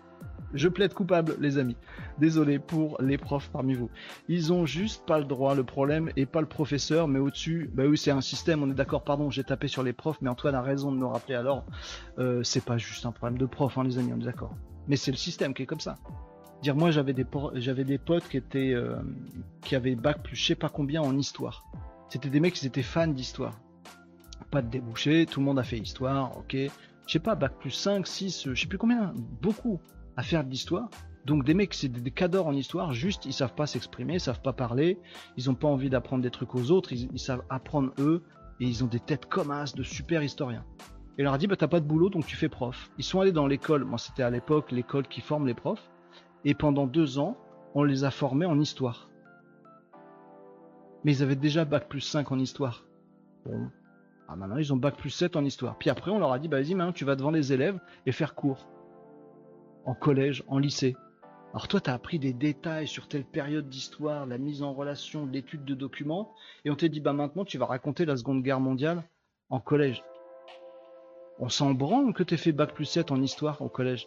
Je 0.52 0.68
plaide 0.68 0.94
coupable, 0.94 1.36
les 1.38 1.58
amis. 1.58 1.76
Désolé 2.18 2.58
pour 2.58 3.00
les 3.00 3.18
profs 3.18 3.50
parmi 3.50 3.74
vous. 3.74 3.88
Ils 4.28 4.52
ont 4.52 4.66
juste 4.66 5.06
pas 5.06 5.18
le 5.18 5.24
droit. 5.24 5.54
Le 5.54 5.62
problème 5.62 6.10
est 6.16 6.26
pas 6.26 6.40
le 6.40 6.48
professeur, 6.48 7.06
mais 7.06 7.20
au-dessus, 7.20 7.70
bah 7.72 7.84
oui, 7.86 7.96
c'est 7.96 8.10
un 8.10 8.20
système. 8.20 8.62
On 8.62 8.70
est 8.70 8.74
d'accord. 8.74 9.04
Pardon, 9.04 9.30
j'ai 9.30 9.44
tapé 9.44 9.68
sur 9.68 9.84
les 9.84 9.92
profs, 9.92 10.20
mais 10.20 10.28
Antoine 10.28 10.56
a 10.56 10.62
raison 10.62 10.90
de 10.90 10.96
me 10.96 11.06
rappeler. 11.06 11.36
Alors, 11.36 11.64
euh, 12.18 12.42
c'est 12.42 12.64
pas 12.64 12.78
juste 12.78 13.06
un 13.06 13.12
problème 13.12 13.38
de 13.38 13.46
prof, 13.46 13.78
hein, 13.78 13.84
les 13.84 13.98
amis. 13.98 14.12
On 14.12 14.20
est 14.20 14.24
d'accord. 14.24 14.54
Mais 14.88 14.96
c'est 14.96 15.12
le 15.12 15.16
système 15.16 15.54
qui 15.54 15.62
est 15.62 15.66
comme 15.66 15.80
ça. 15.80 15.94
Dire 16.62 16.76
moi, 16.76 16.90
j'avais 16.90 17.14
des 17.14 17.24
potes 17.98 18.24
euh, 18.54 19.02
qui 19.62 19.74
avaient 19.74 19.94
bac 19.94 20.22
plus 20.22 20.36
je 20.36 20.46
sais 20.46 20.54
pas 20.54 20.68
combien 20.68 21.00
en 21.00 21.16
histoire. 21.16 21.64
C'était 22.10 22.28
des 22.28 22.40
mecs 22.40 22.54
qui 22.54 22.66
étaient 22.66 22.82
fans 22.82 23.06
d'histoire. 23.06 23.58
Pas 24.50 24.62
de 24.62 24.68
débouché, 24.68 25.26
tout 25.26 25.40
le 25.40 25.46
monde 25.46 25.58
a 25.58 25.62
fait 25.62 25.78
histoire, 25.78 26.36
ok. 26.36 26.54
Je 26.54 27.12
sais 27.12 27.18
pas, 27.18 27.34
bac 27.34 27.54
plus 27.58 27.70
5, 27.70 28.06
6, 28.06 28.46
euh, 28.46 28.54
je 28.54 28.60
sais 28.60 28.66
plus 28.66 28.78
combien, 28.78 29.14
beaucoup 29.40 29.80
à 30.16 30.22
faire 30.22 30.44
de 30.44 30.50
l'histoire. 30.50 30.90
Donc 31.24 31.44
des 31.44 31.54
mecs, 31.54 31.74
c'est 31.74 31.88
des, 31.88 32.10
cadors 32.10 32.46
en 32.46 32.52
histoire, 32.52 32.92
juste 32.92 33.26
ils 33.26 33.32
savent 33.32 33.54
pas 33.54 33.66
s'exprimer, 33.66 34.14
ils 34.14 34.20
savent 34.20 34.40
pas 34.40 34.52
parler, 34.52 34.98
ils 35.36 35.50
ont 35.50 35.54
pas 35.54 35.68
envie 35.68 35.90
d'apprendre 35.90 36.22
des 36.22 36.30
trucs 36.30 36.54
aux 36.54 36.70
autres, 36.70 36.92
ils, 36.92 37.18
savent 37.18 37.44
apprendre 37.50 37.92
eux, 37.98 38.22
et 38.58 38.64
ils 38.66 38.84
ont 38.84 38.86
des 38.86 39.00
têtes 39.00 39.26
comme 39.26 39.50
as 39.50 39.74
de 39.74 39.82
super 39.82 40.22
historiens. 40.22 40.64
Et 41.18 41.22
leur 41.22 41.34
a 41.34 41.38
dit, 41.38 41.46
bah 41.46 41.56
t'as 41.56 41.68
pas 41.68 41.80
de 41.80 41.86
boulot, 41.86 42.08
donc 42.08 42.26
tu 42.26 42.36
fais 42.36 42.48
prof. 42.48 42.90
Ils 42.98 43.04
sont 43.04 43.20
allés 43.20 43.32
dans 43.32 43.46
l'école, 43.46 43.84
moi 43.84 43.98
c'était 43.98 44.22
à 44.22 44.30
l'époque 44.30 44.72
l'école 44.72 45.06
qui 45.06 45.20
forme 45.20 45.46
les 45.46 45.54
profs, 45.54 45.90
et 46.44 46.54
pendant 46.54 46.86
deux 46.86 47.18
ans, 47.18 47.36
on 47.74 47.84
les 47.84 48.04
a 48.04 48.10
formés 48.10 48.46
en 48.46 48.58
histoire. 48.58 49.10
Mais 51.04 51.14
ils 51.14 51.22
avaient 51.22 51.36
déjà 51.36 51.64
bac 51.64 51.88
plus 51.88 52.00
5 52.00 52.30
en 52.32 52.38
histoire. 52.38 52.84
Bon. 53.44 53.70
Ah, 54.28 54.36
maintenant 54.36 54.58
ils 54.58 54.72
ont 54.72 54.76
bac 54.76 54.96
plus 54.96 55.10
7 55.10 55.36
en 55.36 55.44
histoire. 55.44 55.76
Puis 55.78 55.90
après 55.90 56.10
on 56.10 56.18
leur 56.18 56.32
a 56.32 56.38
dit, 56.38 56.48
bah 56.48 56.58
vas-y 56.58 56.74
maintenant 56.74 56.92
tu 56.92 57.04
vas 57.04 57.16
devant 57.16 57.30
les 57.30 57.52
élèves 57.52 57.78
et 58.06 58.12
faire 58.12 58.34
cours. 58.34 58.68
En 59.84 59.94
collège, 59.94 60.44
en 60.46 60.58
lycée. 60.58 60.96
Alors 61.52 61.66
toi 61.66 61.80
t'as 61.80 61.94
appris 61.94 62.18
des 62.18 62.32
détails 62.32 62.86
sur 62.86 63.08
telle 63.08 63.24
période 63.24 63.68
d'histoire, 63.68 64.26
la 64.26 64.38
mise 64.38 64.62
en 64.62 64.72
relation, 64.72 65.26
l'étude 65.26 65.64
de 65.64 65.74
documents, 65.74 66.32
et 66.64 66.70
on 66.70 66.76
t'a 66.76 66.88
dit, 66.88 67.00
bah 67.00 67.12
maintenant 67.12 67.44
tu 67.44 67.58
vas 67.58 67.66
raconter 67.66 68.04
la 68.04 68.16
seconde 68.16 68.42
guerre 68.42 68.60
mondiale 68.60 69.02
en 69.48 69.58
collège. 69.58 70.04
On 71.40 71.48
s'en 71.48 71.72
branle 71.72 72.12
que 72.12 72.22
t'aies 72.22 72.36
fait 72.36 72.52
bac 72.52 72.74
plus 72.74 72.84
7 72.84 73.10
en 73.10 73.20
histoire 73.20 73.62
au 73.62 73.68
collège. 73.68 74.06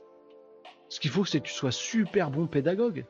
Ce 0.93 0.99
qu'il 0.99 1.09
faut, 1.09 1.25
c'est 1.25 1.39
que 1.39 1.47
tu 1.47 1.53
sois 1.53 1.71
super 1.71 2.29
bon 2.29 2.45
pédagogue, 2.45 3.07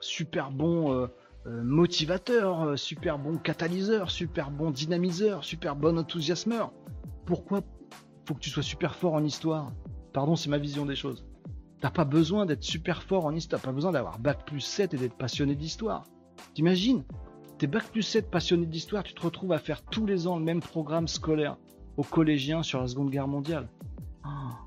super 0.00 0.50
bon 0.50 0.92
euh, 0.92 1.06
euh, 1.46 1.62
motivateur, 1.62 2.62
euh, 2.62 2.76
super 2.76 3.16
bon 3.16 3.36
catalyseur, 3.38 4.10
super 4.10 4.50
bon 4.50 4.72
dynamiseur, 4.72 5.44
super 5.44 5.76
bon 5.76 6.00
enthousiasmeur. 6.00 6.72
Pourquoi 7.26 7.60
faut 8.26 8.34
que 8.34 8.40
tu 8.40 8.50
sois 8.50 8.64
super 8.64 8.96
fort 8.96 9.14
en 9.14 9.22
histoire? 9.22 9.70
Pardon, 10.12 10.34
c'est 10.34 10.50
ma 10.50 10.58
vision 10.58 10.84
des 10.84 10.96
choses. 10.96 11.24
T'as 11.80 11.92
pas 11.92 12.04
besoin 12.04 12.44
d'être 12.44 12.64
super 12.64 13.04
fort 13.04 13.24
en 13.24 13.36
histoire, 13.36 13.62
t'as 13.62 13.68
pas 13.68 13.72
besoin 13.72 13.92
d'avoir 13.92 14.18
bac 14.18 14.44
plus 14.44 14.58
7 14.58 14.92
et 14.92 14.96
d'être 14.96 15.16
passionné 15.16 15.54
d'histoire. 15.54 16.02
T'imagines? 16.54 17.04
T'es 17.58 17.68
bac 17.68 17.84
plus 17.92 18.02
7 18.02 18.32
passionné 18.32 18.66
d'histoire, 18.66 19.04
tu 19.04 19.14
te 19.14 19.22
retrouves 19.22 19.52
à 19.52 19.60
faire 19.60 19.84
tous 19.84 20.06
les 20.06 20.26
ans 20.26 20.40
le 20.40 20.44
même 20.44 20.60
programme 20.60 21.06
scolaire 21.06 21.56
aux 21.96 22.02
collégiens 22.02 22.64
sur 22.64 22.80
la 22.80 22.88
Seconde 22.88 23.10
Guerre 23.10 23.28
mondiale. 23.28 23.68
Ah. 24.24 24.58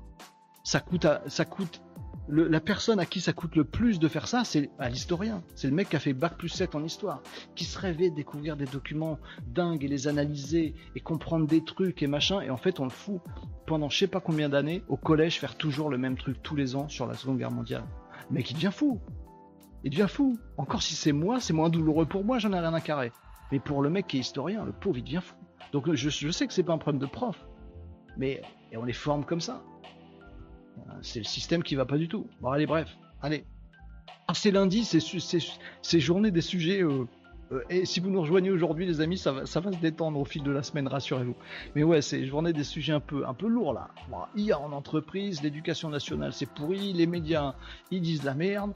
Ça 0.66 0.80
coûte, 0.80 1.06
ça 1.26 1.44
coûte 1.44 1.82
la 2.28 2.60
personne 2.60 2.98
à 3.00 3.06
qui 3.06 3.20
ça 3.20 3.32
coûte 3.32 3.54
le 3.54 3.64
plus 3.64 3.98
de 3.98 4.08
faire 4.08 4.26
ça, 4.26 4.44
c'est 4.44 4.70
à 4.78 4.88
l'historien. 4.88 5.42
C'est 5.54 5.68
le 5.68 5.74
mec 5.74 5.90
qui 5.90 5.96
a 5.96 5.98
fait 5.98 6.14
bac 6.14 6.38
plus 6.38 6.48
7 6.48 6.74
en 6.74 6.82
histoire, 6.82 7.22
qui 7.54 7.64
se 7.64 7.78
rêvait 7.78 8.10
de 8.10 8.14
découvrir 8.14 8.56
des 8.56 8.64
documents 8.64 9.18
dingues 9.46 9.84
et 9.84 9.88
les 9.88 10.08
analyser 10.08 10.74
et 10.94 11.00
comprendre 11.00 11.46
des 11.46 11.62
trucs 11.62 12.02
et 12.02 12.06
machin. 12.06 12.40
Et 12.40 12.50
en 12.50 12.56
fait, 12.56 12.80
on 12.80 12.84
le 12.84 12.90
fout 12.90 13.20
pendant 13.66 13.88
je 13.88 13.98
sais 13.98 14.06
pas 14.06 14.20
combien 14.20 14.48
d'années 14.48 14.82
au 14.88 14.96
collège 14.96 15.38
faire 15.38 15.56
toujours 15.56 15.90
le 15.90 15.98
même 15.98 16.16
truc 16.16 16.42
tous 16.42 16.56
les 16.56 16.76
ans 16.76 16.88
sur 16.88 17.06
la 17.06 17.14
Seconde 17.14 17.38
Guerre 17.38 17.52
mondiale. 17.52 17.84
Le 18.30 18.36
mec, 18.36 18.50
il 18.50 18.54
devient 18.54 18.72
fou. 18.72 19.00
Il 19.82 19.90
devient 19.90 20.08
fou. 20.08 20.38
Encore 20.56 20.82
si 20.82 20.94
c'est 20.94 21.12
moi, 21.12 21.40
c'est 21.40 21.52
moins 21.52 21.68
douloureux 21.68 22.06
pour 22.06 22.24
moi, 22.24 22.38
j'en 22.38 22.52
ai 22.52 22.58
rien 22.58 22.72
à 22.72 22.80
carrer. 22.80 23.12
Mais 23.52 23.60
pour 23.60 23.82
le 23.82 23.90
mec 23.90 24.06
qui 24.06 24.16
est 24.16 24.20
historien, 24.20 24.64
le 24.64 24.72
pauvre, 24.72 24.96
il 24.96 25.04
devient 25.04 25.20
fou. 25.22 25.34
Donc 25.72 25.92
je, 25.92 26.08
je 26.08 26.30
sais 26.30 26.46
que 26.46 26.54
c'est 26.54 26.62
pas 26.62 26.72
un 26.72 26.78
problème 26.78 27.00
de 27.00 27.06
prof, 27.06 27.44
mais 28.16 28.40
et 28.72 28.76
on 28.76 28.84
les 28.84 28.92
forme 28.92 29.24
comme 29.24 29.40
ça. 29.40 29.62
C'est 31.02 31.20
le 31.20 31.24
système 31.24 31.62
qui 31.62 31.74
va 31.74 31.84
pas 31.84 31.98
du 31.98 32.08
tout. 32.08 32.26
Bon, 32.40 32.50
allez, 32.50 32.66
bref, 32.66 32.96
allez. 33.22 33.44
Ah, 34.26 34.34
c'est 34.34 34.50
lundi, 34.50 34.84
c'est 34.84 36.00
journée 36.00 36.30
des 36.30 36.40
sujets. 36.40 36.82
Euh, 36.82 37.06
euh, 37.52 37.62
et 37.68 37.84
si 37.84 38.00
vous 38.00 38.10
nous 38.10 38.22
rejoignez 38.22 38.50
aujourd'hui, 38.50 38.86
les 38.86 39.00
amis, 39.00 39.18
ça 39.18 39.32
va, 39.32 39.44
se 39.46 39.80
détendre 39.80 40.18
au 40.18 40.24
fil 40.24 40.42
de 40.42 40.50
la 40.50 40.62
semaine, 40.62 40.88
rassurez-vous. 40.88 41.36
Mais 41.74 41.82
ouais, 41.82 42.00
c'est 42.00 42.24
journée 42.26 42.52
des 42.52 42.64
sujets 42.64 42.92
un 42.92 43.00
peu, 43.00 43.26
un 43.26 43.34
peu 43.34 43.48
lourds 43.48 43.74
là. 43.74 43.88
Bon, 44.08 44.18
IA 44.34 44.58
en 44.58 44.72
entreprise, 44.72 45.42
l'éducation 45.42 45.90
nationale, 45.90 46.32
c'est 46.32 46.48
pourri, 46.48 46.92
les 46.92 47.06
médias, 47.06 47.54
ils 47.90 48.00
disent 48.00 48.24
la 48.24 48.34
merde, 48.34 48.72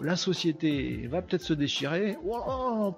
la 0.00 0.16
société 0.16 1.06
va 1.06 1.22
peut-être 1.22 1.42
se 1.42 1.54
déchirer. 1.54 2.16
Oh, 2.24 2.94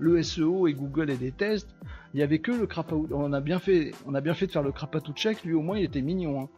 le 0.00 0.22
SEO 0.22 0.66
et 0.66 0.74
Google 0.74 1.10
et 1.10 1.16
des 1.16 1.30
tests. 1.30 1.68
Il 2.14 2.20
y 2.20 2.22
avait 2.22 2.40
que 2.40 2.50
le 2.50 2.66
crapatou. 2.66 3.06
On 3.12 3.32
a 3.32 3.40
bien 3.40 3.60
fait, 3.60 3.92
on 4.06 4.14
a 4.14 4.20
bien 4.20 4.34
fait 4.34 4.46
de 4.46 4.52
faire 4.52 4.62
le 4.62 4.72
crapatou 4.72 5.12
check. 5.12 5.44
Lui 5.44 5.54
au 5.54 5.62
moins, 5.62 5.78
il 5.78 5.84
était 5.84 6.02
mignon. 6.02 6.42
Hein. 6.42 6.48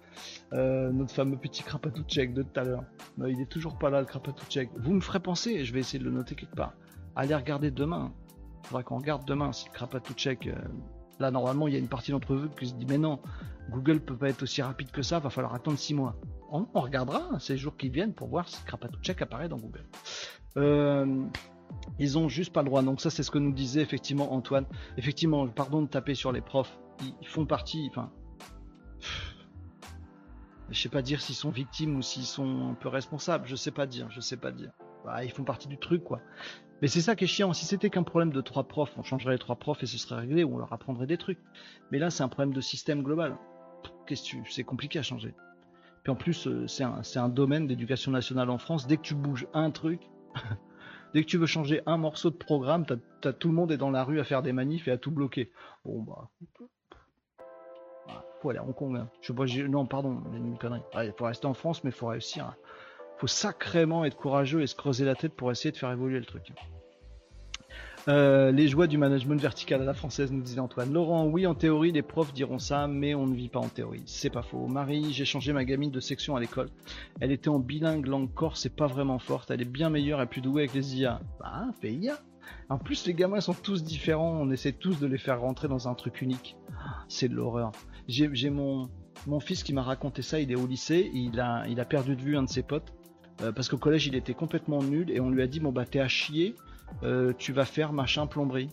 Euh, 0.52 0.90
notre 0.90 1.12
fameux 1.12 1.36
petit 1.36 1.62
crapatou 1.62 2.02
check 2.05 2.32
de 2.32 2.43
tout 2.43 2.60
à 2.60 2.64
l'heure. 2.64 2.85
il 3.27 3.40
est 3.40 3.48
toujours 3.48 3.78
pas 3.78 3.90
là 3.90 4.01
le 4.01 4.06
crapatou 4.06 4.44
check. 4.47 4.70
Vous 4.77 4.93
me 4.93 5.01
ferez 5.01 5.20
penser, 5.20 5.64
je 5.64 5.73
vais 5.73 5.81
essayer 5.81 5.98
de 5.98 6.05
le 6.05 6.10
noter 6.10 6.35
quelque 6.35 6.55
part. 6.55 6.74
Allez 7.16 7.35
regarder 7.35 7.70
demain. 7.70 8.12
Il 8.62 8.69
faudra 8.69 8.82
qu'on 8.82 8.98
regarde 8.98 9.24
demain 9.27 9.52
si 9.52 9.66
le 9.66 9.73
crapatou 9.73 10.14
check. 10.14 10.47
Euh, 10.47 10.55
là 11.19 11.31
normalement 11.31 11.69
il 11.69 11.74
y 11.74 11.77
a 11.77 11.78
une 11.78 11.89
partie 11.89 12.10
d'entre 12.10 12.35
vous 12.35 12.48
qui 12.48 12.66
se 12.66 12.74
dit 12.74 12.86
mais 12.86 12.98
non, 12.98 13.20
Google 13.70 14.01
peut 14.01 14.16
pas 14.16 14.28
être 14.28 14.43
aussi 14.43 14.62
rapide 14.62 14.90
que 14.90 15.02
ça, 15.02 15.19
va 15.19 15.31
falloir 15.31 15.55
attendre 15.55 15.78
6 15.78 15.94
mois. 15.94 16.16
On, 16.51 16.66
regardera 16.74 17.39
ces 17.40 17.56
jours 17.56 17.77
qui 17.78 17.89
viennent 17.89 18.12
pour 18.12 18.28
voir 18.28 18.47
si 18.47 18.59
check 19.02 19.23
apparaît 19.23 19.48
dans 19.48 19.56
Google. 19.56 19.86
Euh, 20.59 21.24
ils 21.99 22.19
ont 22.19 22.28
juste 22.28 22.53
pas 22.53 22.62
le 22.62 22.66
droit. 22.66 22.82
Donc 22.82 23.01
ça 23.01 23.11
c'est 23.11 23.23
ce 23.23 23.31
que 23.31 23.39
nous 23.39 23.53
disait 23.53 23.82
effectivement 23.82 24.32
Antoine. 24.32 24.66
Effectivement, 24.97 25.47
pardon 25.49 25.82
de 25.82 25.89
taper 25.89 26.15
sur 26.15 26.32
les 26.32 26.40
profs. 26.40 26.78
ils 27.20 27.27
font 27.27 27.47
partie, 27.47 27.89
enfin, 27.90 28.11
je 30.73 30.81
sais 30.81 30.89
pas 30.89 31.03
dire 31.03 31.20
s'ils 31.20 31.35
sont 31.35 31.51
victimes 31.51 31.97
ou 31.97 32.03
s'ils 32.03 32.24
sont 32.24 32.70
un 32.70 32.74
peu 32.74 32.89
responsables. 32.89 33.47
Je 33.47 33.57
sais 33.57 33.70
pas 33.70 33.86
dire. 33.86 34.11
Je 34.11 34.20
sais 34.20 34.39
pas 34.39 34.51
dire. 34.51 34.73
Bah, 35.05 35.23
ils 35.23 35.31
font 35.31 35.44
partie 35.44 35.69
du 35.69 35.78
truc, 35.78 36.03
quoi. 36.03 36.20
Mais 36.81 36.89
c'est 36.89 37.01
ça 37.01 37.15
qui 37.15 37.24
est 37.24 37.28
chiant. 37.28 37.53
Si 37.53 37.66
c'était 37.66 37.90
qu'un 37.90 38.03
problème 38.03 38.32
de 38.32 38.40
trois 38.40 38.65
profs, 38.65 38.94
on 38.97 39.03
changerait 39.03 39.32
les 39.32 39.39
trois 39.39 39.57
profs 39.57 39.82
et 39.82 39.86
ce 39.86 39.99
serait 39.99 40.20
réglé 40.20 40.44
ou 40.44 40.55
on 40.55 40.59
leur 40.59 40.73
apprendrait 40.73 41.07
des 41.07 41.19
trucs. 41.19 41.39
Mais 41.90 41.99
là, 41.99 42.11
c'est 42.11 42.23
un 42.23 42.28
problème 42.28 42.55
de 42.55 42.61
système 42.61 43.03
global. 43.03 43.36
Qu'est-ce 44.07 44.32
que 44.32 44.51
c'est 44.51 44.65
compliqué 44.65 44.99
à 44.99 45.03
changer. 45.03 45.35
Puis 46.03 46.11
en 46.11 46.16
plus, 46.16 46.47
euh, 46.47 46.66
c'est 46.66 46.82
un, 46.82 47.03
un, 47.16 47.28
domaine 47.28 47.66
d'éducation 47.66 48.11
nationale 48.11 48.51
en 48.51 48.59
France. 48.59 48.86
Dès 48.86 48.97
que 48.97 49.03
tu 49.03 49.15
bouges 49.15 49.47
un 49.55 49.70
truc, 49.70 50.01
dès 51.15 51.23
que 51.23 51.29
tu 51.29 51.39
veux 51.39 51.47
changer 51.47 51.83
un 51.87 51.97
morceau 51.97 52.31
de 52.31 52.37
programme, 52.37 52.85
tout 52.87 53.49
le 53.49 53.55
monde 53.55 53.73
est 53.73 53.77
dans 53.77 53.91
la 53.91 54.05
rue 54.05 54.21
à 54.21 54.25
faire 54.25 54.43
des 54.43 54.53
manifs 54.53 54.89
et 54.89 54.91
à 54.91 54.99
tout 54.99 55.11
bloquer. 55.11 55.51
Bon 55.85 56.03
bah, 56.03 56.31
faut 58.43 58.51
aller 58.51 58.59
à 58.59 58.65
Hong 58.65 58.75
Kong. 58.75 58.97
Hein. 58.97 59.09
Je 59.21 59.33
sais 59.33 59.69
non, 59.69 59.87
pardon, 59.87 60.21
une 60.35 60.59
connerie. 60.59 60.83
il 60.97 61.15
faut 61.17 61.25
rester 61.25 61.47
en 61.47 61.55
France, 61.55 61.85
mais 61.85 61.93
faut 61.93 62.09
réussir. 62.09 62.55
Il 63.17 63.21
faut 63.21 63.27
sacrément 63.29 64.05
être 64.05 64.17
courageux 64.17 64.63
et 64.63 64.67
se 64.67 64.75
creuser 64.75 65.05
la 65.05 65.15
tête 65.15 65.35
pour 65.35 65.51
essayer 65.53 65.71
de 65.71 65.77
faire 65.77 65.93
évoluer 65.93 66.19
le 66.19 66.25
truc. 66.25 66.53
Euh, 68.09 68.51
les 68.51 68.66
joies 68.66 68.89
du 68.89 68.99
management 68.99 69.41
vertical 69.41 69.81
à 69.81 69.85
la 69.85 69.95
française, 69.95 70.33
nous 70.33 70.43
disait 70.43 70.61
Antoine. 70.61 70.93
Laurent, 70.93 71.27
oui, 71.27 71.47
en 71.47 71.55
théorie, 71.55 71.93
les 71.93 72.03
profs 72.03 72.33
diront 72.33 72.59
ça, 72.59 72.89
mais 72.89 73.15
on 73.15 73.27
ne 73.27 73.35
vit 73.35 73.49
pas 73.49 73.61
en 73.61 73.69
théorie. 73.69 74.03
C'est 74.07 74.31
pas 74.31 74.43
faux. 74.43 74.66
Marie, 74.66 75.12
j'ai 75.12 75.24
changé 75.24 75.53
ma 75.53 75.65
gamine 75.65 75.91
de 75.91 76.01
section 76.01 76.35
à 76.35 76.41
l'école. 76.41 76.69
Elle 77.20 77.31
était 77.31 77.49
en 77.49 77.59
bilingue 77.61 78.07
langue 78.07 78.33
corse, 78.35 78.61
c'est 78.62 78.74
pas 78.74 78.87
vraiment 78.87 79.19
forte. 79.19 79.51
Elle 79.51 79.62
est 79.62 79.70
bien 79.70 79.89
meilleure 79.89 80.20
et 80.20 80.27
plus 80.27 80.41
douée 80.41 80.62
avec 80.62 80.74
les 80.74 80.97
IA. 80.97 81.20
Bah, 81.39 81.66
fais 81.81 81.93
IA. 81.93 82.19
En 82.69 82.79
plus, 82.79 83.07
les 83.07 83.15
gamins 83.15 83.41
sont 83.41 83.55
tous 83.55 83.85
différents. 83.85 84.33
On 84.33 84.51
essaie 84.51 84.73
tous 84.73 84.99
de 84.99 85.07
les 85.07 85.19
faire 85.19 85.41
rentrer 85.41 85.69
dans 85.69 85.89
un 85.89 85.95
truc 85.95 86.23
unique. 86.23 86.57
C'est 87.09 87.29
de 87.29 87.35
l'horreur. 87.35 87.70
J'ai 88.09 88.51
mon, 88.51 88.89
mon 89.27 89.41
fils 89.41 89.62
qui 89.62 89.73
m'a 89.73 89.83
raconté 89.83 90.23
ça, 90.23 90.41
il 90.41 90.51
est 90.51 90.57
au 90.57 90.66
lycée, 90.66 91.11
il 91.15 91.39
a, 91.39 91.65
il 91.69 91.79
a 91.79 91.85
perdu 91.85 92.16
de 92.16 92.20
vue 92.20 92.37
un 92.37 92.43
de 92.43 92.49
ses 92.49 92.62
potes, 92.62 92.93
euh, 93.43 93.53
parce 93.53 93.69
qu'au 93.69 93.79
collège 93.79 94.07
il 94.07 94.16
était 94.16 94.35
complètement 94.35 94.83
nul, 94.83 95.11
et 95.11 95.20
on 95.20 95.31
lui 95.31 95.43
a 95.43 95.47
dit, 95.47 95.61
bon 95.61 95.70
bah 95.70 95.85
t'es 95.85 96.01
à 96.01 96.09
chier, 96.09 96.57
euh, 97.02 97.32
tu 97.36 97.52
vas 97.52 97.64
faire 97.64 97.93
machin 97.93 98.27
plomberie. 98.27 98.70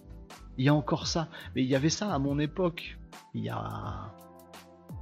Il 0.58 0.66
y 0.66 0.70
a 0.70 0.74
encore 0.74 1.08
ça, 1.08 1.30
mais 1.56 1.64
il 1.64 1.70
y 1.70 1.76
avait 1.76 1.90
ça 1.90 2.14
à 2.14 2.20
mon 2.20 2.38
époque, 2.40 2.98
il 3.34 3.44
y 3.44 3.50
a 3.50 4.14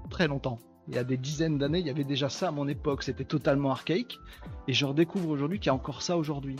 très 0.09 0.27
longtemps. 0.27 0.59
Il 0.87 0.95
y 0.95 0.97
a 0.97 1.03
des 1.03 1.17
dizaines 1.17 1.57
d'années, 1.57 1.79
il 1.79 1.87
y 1.87 1.89
avait 1.89 2.03
déjà 2.03 2.29
ça 2.29 2.49
à 2.49 2.51
mon 2.51 2.67
époque, 2.67 3.03
c'était 3.03 3.25
totalement 3.25 3.71
archaïque, 3.71 4.19
et 4.67 4.73
je 4.73 4.85
redécouvre 4.85 5.29
aujourd'hui 5.29 5.59
qu'il 5.59 5.67
y 5.67 5.69
a 5.69 5.73
encore 5.73 6.01
ça 6.01 6.17
aujourd'hui. 6.17 6.55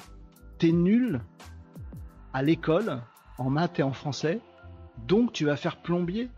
T'es 0.58 0.72
nul 0.72 1.22
à 2.34 2.44
l'école, 2.44 3.02
en 3.38 3.50
maths 3.50 3.80
et 3.80 3.84
en 3.84 3.94
français, 3.94 4.42
donc 5.08 5.32
tu 5.32 5.46
vas 5.46 5.56
faire 5.56 5.82
plombier 5.82 6.30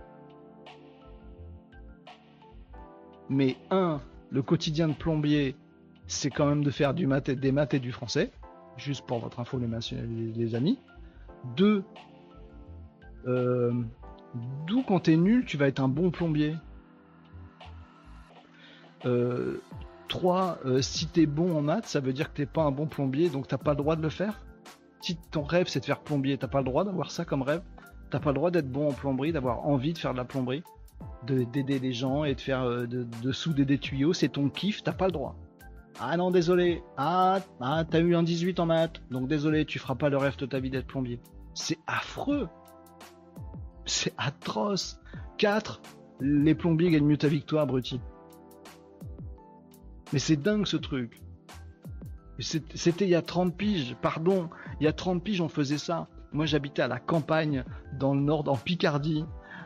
Mais 3.30 3.58
un, 3.70 4.02
le 4.32 4.42
quotidien 4.42 4.88
de 4.88 4.94
plombier, 4.94 5.56
c'est 6.08 6.32
quand 6.32 6.48
même 6.48 6.64
de 6.64 6.72
faire 6.72 6.96
du 6.96 7.06
des 7.06 7.52
maths 7.52 7.74
et 7.76 7.80
du 7.80 7.92
français, 7.92 8.32
juste 8.80 9.06
pour 9.06 9.20
votre 9.20 9.40
info 9.40 9.60
les, 9.60 10.32
les 10.34 10.56
amis. 10.56 10.80
Deux, 11.56 11.84
euh, 13.28 13.74
d'où 14.68 14.84
quand 14.84 15.02
t'es 15.02 15.18
nul, 15.18 15.46
tu 15.46 15.58
vas 15.58 15.68
être 15.68 15.80
un 15.80 15.88
bon 15.88 16.12
plombier. 16.12 16.56
Euh, 19.06 19.62
3. 20.08 20.60
Euh, 20.66 20.82
si 20.82 21.08
t'es 21.08 21.26
bon 21.26 21.56
en 21.56 21.62
maths, 21.62 21.86
ça 21.86 22.00
veut 22.00 22.14
dire 22.14 22.32
que 22.32 22.38
t'es 22.38 22.46
pas 22.46 22.64
un 22.64 22.72
bon 22.72 22.88
plombier, 22.88 23.30
donc 23.30 23.48
t'as 23.48 23.58
pas 23.58 23.72
le 23.72 23.78
droit 23.78 23.96
de 23.96 24.02
le 24.02 24.10
faire. 24.10 24.42
Si 25.02 25.16
ton 25.32 25.44
rêve 25.44 25.68
c'est 25.68 25.80
de 25.80 25.86
faire 25.86 26.02
plombier, 26.02 26.38
t'as 26.38 26.48
pas 26.48 26.60
le 26.60 26.66
droit 26.66 26.84
d'avoir 26.84 27.12
ça 27.12 27.24
comme 27.24 27.42
rêve. 27.42 27.62
T'as 28.10 28.20
pas 28.20 28.32
le 28.32 28.36
droit 28.36 28.52
d'être 28.52 28.70
bon 28.70 28.90
en 28.90 28.94
plomberie, 28.94 29.32
d'avoir 29.32 29.66
envie 29.68 29.94
de 29.94 29.98
faire 30.00 30.14
de 30.14 30.18
la 30.18 30.26
plomberie 30.26 30.64
d'aider 31.26 31.80
les 31.80 31.94
gens 31.94 32.24
et 32.24 32.36
de 32.36 32.42
faire 32.42 32.64
euh, 32.64 32.86
de, 32.88 33.32
souder 33.32 33.66
des 33.66 33.78
tuyaux, 33.78 34.14
c'est 34.14 34.30
ton 34.30 34.50
kiff, 34.50 34.84
t'as 34.84 34.94
pas 34.94 35.06
le 35.06 35.12
droit. 35.12 35.36
Ah 36.00 36.16
non, 36.18 36.32
désolé. 36.32 36.82
Ah, 36.98 37.40
ah 37.60 37.84
t'as 37.90 38.00
eu 38.00 38.16
un 38.16 38.24
18 38.24 38.60
en 38.60 38.66
maths, 38.66 39.02
donc 39.12 39.28
désolé, 39.28 39.66
tu 39.66 39.80
feras 39.80 39.96
pas 39.96 40.10
le 40.10 40.18
rêve 40.18 40.38
de 40.38 40.46
ta 40.46 40.60
vie 40.60 40.70
d'être 40.70 40.88
plombier. 40.88 41.20
C'est 41.54 41.80
affreux. 41.88 42.48
C'est 43.86 44.14
atroce. 44.18 45.00
4. 45.38 45.82
Les 46.22 46.56
plombiers 46.56 46.92
gagnent 46.92 47.06
mieux 47.06 47.18
ta 47.18 47.28
victoire, 47.28 47.64
abruti. 47.64 48.00
Mais 50.14 50.20
c'est 50.20 50.36
dingue 50.36 50.66
ce 50.66 50.78
truc. 50.78 51.22
C'était 52.40 53.06
il 53.06 53.10
y 53.10 53.16
a 53.16 53.22
30 53.22 53.56
piges, 53.56 53.96
pardon. 54.02 54.50
Il 54.80 54.86
y 54.86 54.88
a 54.88 54.94
30 54.94 55.24
piges, 55.24 55.42
on 55.42 55.50
faisait 55.50 55.78
ça. 55.78 56.08
Moi, 56.32 56.46
j'habitais 56.46 56.82
à 56.82 56.88
la 56.88 57.00
campagne, 57.00 57.66
dans 57.98 58.14
le 58.14 58.22
nord, 58.22 58.48
en 58.48 58.56
Picardie. 58.56 59.26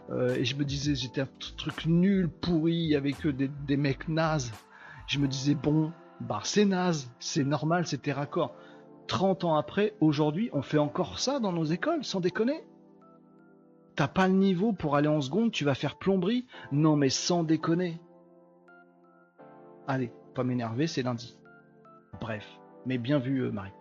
Euh, 0.09 0.35
et 0.35 0.45
je 0.45 0.55
me 0.55 0.65
disais, 0.65 0.95
j'étais 0.95 1.21
un 1.21 1.29
truc 1.57 1.85
nul, 1.85 2.29
pourri, 2.29 2.95
avec 2.95 3.19
que 3.19 3.29
des, 3.29 3.77
mecs 3.77 4.07
nazes. 4.07 4.51
Je 5.07 5.19
me 5.19 5.27
disais, 5.27 5.55
bon, 5.55 5.91
bah 6.21 6.41
c'est 6.43 6.65
naze, 6.65 7.11
c'est 7.19 7.43
normal, 7.43 7.85
c'était 7.87 8.11
raccord. 8.11 8.55
30 9.07 9.43
ans 9.43 9.55
après, 9.55 9.93
aujourd'hui, 9.99 10.49
on 10.53 10.61
fait 10.61 10.77
encore 10.77 11.19
ça 11.19 11.39
dans 11.39 11.51
nos 11.51 11.65
écoles, 11.65 12.03
sans 12.03 12.19
déconner. 12.19 12.63
T'as 13.95 14.07
pas 14.07 14.27
le 14.27 14.33
niveau 14.33 14.73
pour 14.73 14.95
aller 14.95 15.07
en 15.09 15.21
seconde, 15.21 15.51
tu 15.51 15.65
vas 15.65 15.75
faire 15.75 15.97
plomberie 15.97 16.47
Non 16.71 16.95
mais 16.95 17.09
sans 17.09 17.43
déconner. 17.43 18.01
Allez, 19.87 20.11
pas 20.33 20.43
m'énerver, 20.43 20.87
c'est 20.87 21.03
lundi. 21.03 21.37
Bref 22.19 22.59
mais 22.85 22.97
bien 22.97 23.19
vu 23.19 23.39
euh, 23.39 23.51
Marie. 23.51 23.71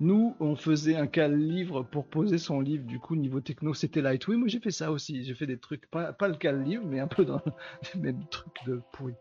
Nous, 0.00 0.34
on 0.40 0.56
faisait 0.56 0.96
un 0.96 1.06
cal 1.06 1.36
livre 1.36 1.82
pour 1.82 2.06
poser 2.06 2.38
son 2.38 2.60
livre, 2.60 2.84
du 2.84 2.98
coup 2.98 3.16
niveau 3.16 3.40
techno 3.40 3.74
c'était 3.74 4.02
light. 4.02 4.26
Oui, 4.28 4.36
moi 4.36 4.48
j'ai 4.48 4.60
fait 4.60 4.70
ça 4.70 4.90
aussi, 4.92 5.24
j'ai 5.24 5.34
fait 5.34 5.46
des 5.46 5.58
trucs, 5.58 5.86
pas, 5.90 6.14
le 6.20 6.34
cal 6.34 6.62
livre, 6.62 6.84
mais 6.86 7.00
un 7.00 7.06
peu 7.06 7.24
dans 7.24 7.40
les 7.94 8.00
mêmes 8.00 8.24
trucs 8.30 8.64
de 8.66 8.80
pourri. 8.92 9.14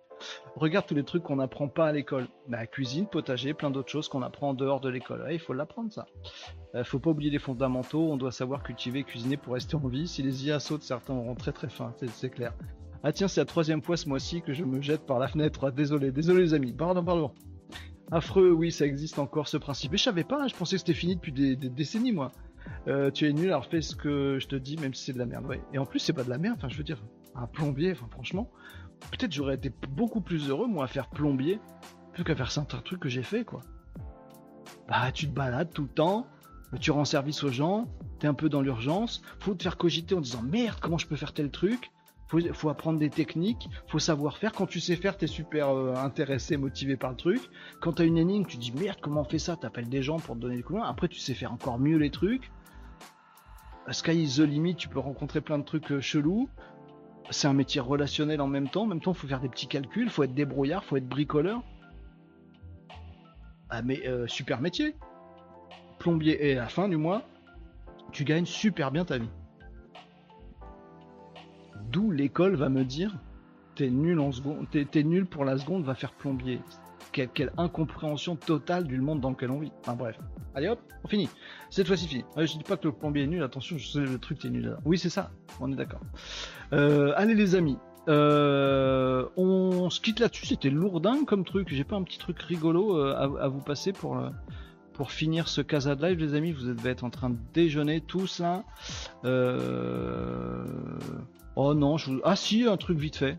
Regarde 0.55 0.85
tous 0.85 0.95
les 0.95 1.03
trucs 1.03 1.23
qu'on 1.23 1.37
n'apprend 1.37 1.67
pas 1.67 1.87
à 1.87 1.91
l'école. 1.91 2.27
Bah, 2.47 2.65
cuisine, 2.67 3.07
potager, 3.07 3.53
plein 3.53 3.71
d'autres 3.71 3.89
choses 3.89 4.07
qu'on 4.07 4.21
apprend 4.21 4.49
en 4.49 4.53
dehors 4.53 4.79
de 4.79 4.89
l'école. 4.89 5.25
il 5.31 5.39
faut 5.39 5.53
l'apprendre 5.53 5.91
ça. 5.91 6.05
Euh, 6.75 6.83
faut 6.83 6.99
pas 6.99 7.11
oublier 7.11 7.31
les 7.31 7.39
fondamentaux, 7.39 8.11
on 8.11 8.17
doit 8.17 8.31
savoir 8.31 8.63
cultiver, 8.63 9.03
cuisiner 9.03 9.37
pour 9.37 9.53
rester 9.53 9.75
en 9.75 9.87
vie. 9.87 10.07
Si 10.07 10.21
les 10.21 10.45
IA 10.45 10.59
sautent, 10.59 10.83
certains 10.83 11.13
auront 11.13 11.35
très 11.35 11.51
très 11.51 11.69
faim, 11.69 11.93
c'est 12.07 12.29
clair. 12.29 12.53
Ah 13.01 13.13
tiens, 13.13 13.29
c'est 13.29 13.39
la 13.39 13.45
troisième 13.45 13.81
fois 13.81 13.95
ce 13.95 14.09
mois-ci 14.09 14.41
que 14.41 14.53
je 14.53 14.63
me 14.65 14.81
jette 14.81 15.05
par 15.05 15.19
la 15.19 15.27
fenêtre. 15.27 15.65
Ah, 15.65 15.71
désolé, 15.71 16.11
désolé 16.11 16.41
les 16.41 16.53
amis. 16.53 16.73
Pardon, 16.73 17.03
pardon. 17.03 17.31
Affreux, 18.11 18.51
oui, 18.51 18.71
ça 18.71 18.85
existe 18.85 19.19
encore 19.19 19.47
ce 19.47 19.57
principe. 19.57 19.93
Et 19.93 19.97
je 19.97 20.03
savais 20.03 20.23
pas, 20.23 20.47
je 20.47 20.55
pensais 20.55 20.75
que 20.75 20.79
c'était 20.79 20.93
fini 20.93 21.15
depuis 21.15 21.31
des, 21.31 21.55
décennies, 21.55 22.11
moi. 22.11 22.31
Euh, 22.87 23.11
tu 23.11 23.27
es 23.27 23.33
nul, 23.33 23.47
alors 23.47 23.65
fais 23.65 23.81
ce 23.81 23.95
que 23.95 24.37
je 24.39 24.47
te 24.47 24.55
dis, 24.55 24.75
même 24.77 24.93
si 24.93 25.05
c'est 25.05 25.13
de 25.13 25.19
la 25.19 25.25
merde. 25.25 25.45
Ouais. 25.45 25.61
Et 25.73 25.77
en 25.77 25.85
plus, 25.85 25.99
c'est 25.99 26.13
pas 26.13 26.23
de 26.23 26.29
la 26.29 26.37
merde, 26.37 26.55
enfin, 26.57 26.69
je 26.69 26.77
veux 26.77 26.83
dire, 26.83 27.01
un 27.35 27.47
plombier, 27.47 27.91
enfin, 27.91 28.07
franchement, 28.09 28.49
peut-être 29.11 29.31
j'aurais 29.31 29.55
été 29.55 29.71
beaucoup 29.89 30.21
plus 30.21 30.49
heureux, 30.49 30.67
moi, 30.67 30.85
à 30.85 30.87
faire 30.87 31.09
plombier, 31.09 31.59
plus 32.13 32.23
qu'à 32.23 32.35
faire 32.35 32.51
certains 32.51 32.79
trucs 32.79 32.99
que 32.99 33.09
j'ai 33.09 33.23
fait, 33.23 33.43
quoi. 33.43 33.61
Bah, 34.87 35.11
tu 35.11 35.27
te 35.27 35.33
balades 35.33 35.71
tout 35.73 35.83
le 35.83 35.89
temps, 35.89 36.27
tu 36.79 36.91
rends 36.91 37.05
service 37.05 37.43
aux 37.43 37.51
gens, 37.51 37.87
t'es 38.19 38.27
un 38.27 38.33
peu 38.33 38.49
dans 38.49 38.61
l'urgence, 38.61 39.21
faut 39.39 39.53
te 39.53 39.63
faire 39.63 39.77
cogiter 39.77 40.15
en 40.15 40.21
disant 40.21 40.41
merde, 40.41 40.79
comment 40.79 40.97
je 40.97 41.07
peux 41.07 41.15
faire 41.15 41.33
tel 41.33 41.49
truc? 41.49 41.91
Faut, 42.53 42.69
apprendre 42.69 42.99
des 42.99 43.09
techniques, 43.09 43.67
faut 43.87 43.97
savoir 43.97 44.37
faire. 44.37 44.51
Quand 44.51 44.67
tu 44.67 44.79
sais 44.79 44.95
faire, 44.95 45.17
t'es 45.17 45.25
super 45.25 45.69
euh, 45.69 45.95
intéressé, 45.95 46.57
motivé 46.57 46.95
par 46.95 47.09
le 47.09 47.15
truc. 47.15 47.41
Quand 47.81 47.93
t'as 47.93 48.05
une 48.05 48.19
énigme, 48.19 48.45
tu 48.45 48.57
dis 48.57 48.71
merde, 48.71 48.99
comment 49.01 49.21
on 49.21 49.23
fait 49.23 49.39
ça? 49.39 49.55
T'appelles 49.55 49.89
des 49.89 50.03
gens 50.03 50.19
pour 50.19 50.35
te 50.35 50.41
donner 50.41 50.57
des 50.57 50.61
coups 50.61 50.79
Après, 50.85 51.07
tu 51.07 51.17
sais 51.17 51.33
faire 51.33 51.51
encore 51.51 51.79
mieux 51.79 51.97
les 51.97 52.11
trucs. 52.11 52.51
Sky 53.89 54.21
is 54.21 54.35
the 54.35 54.41
limit, 54.41 54.75
tu 54.75 54.89
peux 54.89 54.99
rencontrer 54.99 55.41
plein 55.41 55.57
de 55.57 55.63
trucs 55.63 55.91
euh, 55.91 56.01
chelous. 56.01 56.47
C'est 57.31 57.47
un 57.47 57.53
métier 57.53 57.79
relationnel 57.81 58.41
en 58.41 58.47
même 58.47 58.69
temps. 58.69 58.83
En 58.83 58.87
même 58.87 59.01
temps, 59.01 59.13
faut 59.13 59.27
faire 59.27 59.39
des 59.39 59.49
petits 59.49 59.67
calculs, 59.67 60.09
faut 60.09 60.23
être 60.23 60.33
débrouillard, 60.33 60.83
faut 60.83 60.97
être 60.97 61.07
bricoleur. 61.07 61.61
Ah 63.69 63.81
mais 63.83 64.07
euh, 64.07 64.27
super 64.27 64.61
métier. 64.61 64.95
Plombier 65.99 66.49
et 66.49 66.57
à 66.57 66.63
la 66.63 66.69
fin 66.69 66.89
du 66.89 66.97
mois, 66.97 67.23
tu 68.11 68.23
gagnes 68.23 68.45
super 68.45 68.91
bien 68.91 69.05
ta 69.05 69.17
vie. 69.17 69.29
D'où 71.91 72.11
l'école 72.11 72.55
va 72.55 72.69
me 72.69 72.83
dire 72.83 73.15
t'es 73.75 73.89
nul 73.89 74.19
nul 75.05 75.25
pour 75.25 75.45
la 75.45 75.57
seconde, 75.57 75.85
va 75.85 75.95
faire 75.95 76.11
plombier. 76.11 76.59
Quelle, 77.11 77.51
incompréhension 77.57 78.35
totale 78.35 78.85
du 78.85 78.99
monde 78.99 79.19
dans 79.19 79.31
lequel 79.31 79.51
on 79.51 79.59
vit. 79.59 79.71
Enfin 79.81 79.95
bref. 79.95 80.19
Allez 80.55 80.67
hop, 80.67 80.79
on 81.03 81.07
finit. 81.07 81.29
Cette 81.69 81.87
fois-ci 81.87 82.07
fini. 82.07 82.23
je 82.37 82.57
dis 82.57 82.63
pas 82.63 82.77
que 82.77 82.87
le 82.87 82.93
plombier 82.93 83.23
est 83.23 83.27
nul, 83.27 83.43
attention, 83.43 83.77
je 83.77 83.87
sais 83.87 83.99
le 83.99 84.19
truc 84.19 84.43
est 84.45 84.49
nul. 84.49 84.77
Oui 84.85 84.97
c'est 84.97 85.09
ça, 85.09 85.31
on 85.59 85.71
est 85.71 85.75
d'accord. 85.75 86.01
Euh, 86.73 87.13
allez 87.15 87.35
les 87.35 87.55
amis, 87.55 87.77
euh, 88.07 89.25
on 89.37 89.89
se 89.89 90.01
quitte 90.01 90.19
là-dessus, 90.19 90.45
c'était 90.45 90.69
lourdin 90.69 91.25
comme 91.25 91.45
truc. 91.45 91.69
J'ai 91.69 91.83
pas 91.83 91.95
un 91.95 92.03
petit 92.03 92.19
truc 92.19 92.39
rigolo 92.41 92.97
euh, 92.97 93.15
à, 93.15 93.47
vous 93.47 93.61
passer 93.61 93.93
pour, 93.93 94.21
pour 94.93 95.11
finir 95.11 95.47
ce 95.47 95.61
Casa 95.61 95.95
de 95.95 96.05
Live, 96.05 96.19
les 96.19 96.33
amis. 96.35 96.51
Vous 96.51 96.65
devez 96.65 96.89
être 96.89 97.03
en 97.03 97.09
train 97.09 97.29
de 97.29 97.37
déjeuner 97.53 98.01
tous 98.01 98.39
là. 98.39 98.63
Oh 101.55 101.73
non, 101.73 101.97
je 101.97 102.11
ah 102.23 102.35
si, 102.35 102.63
un 102.65 102.77
truc 102.77 102.97
vite 102.97 103.17
fait. 103.17 103.37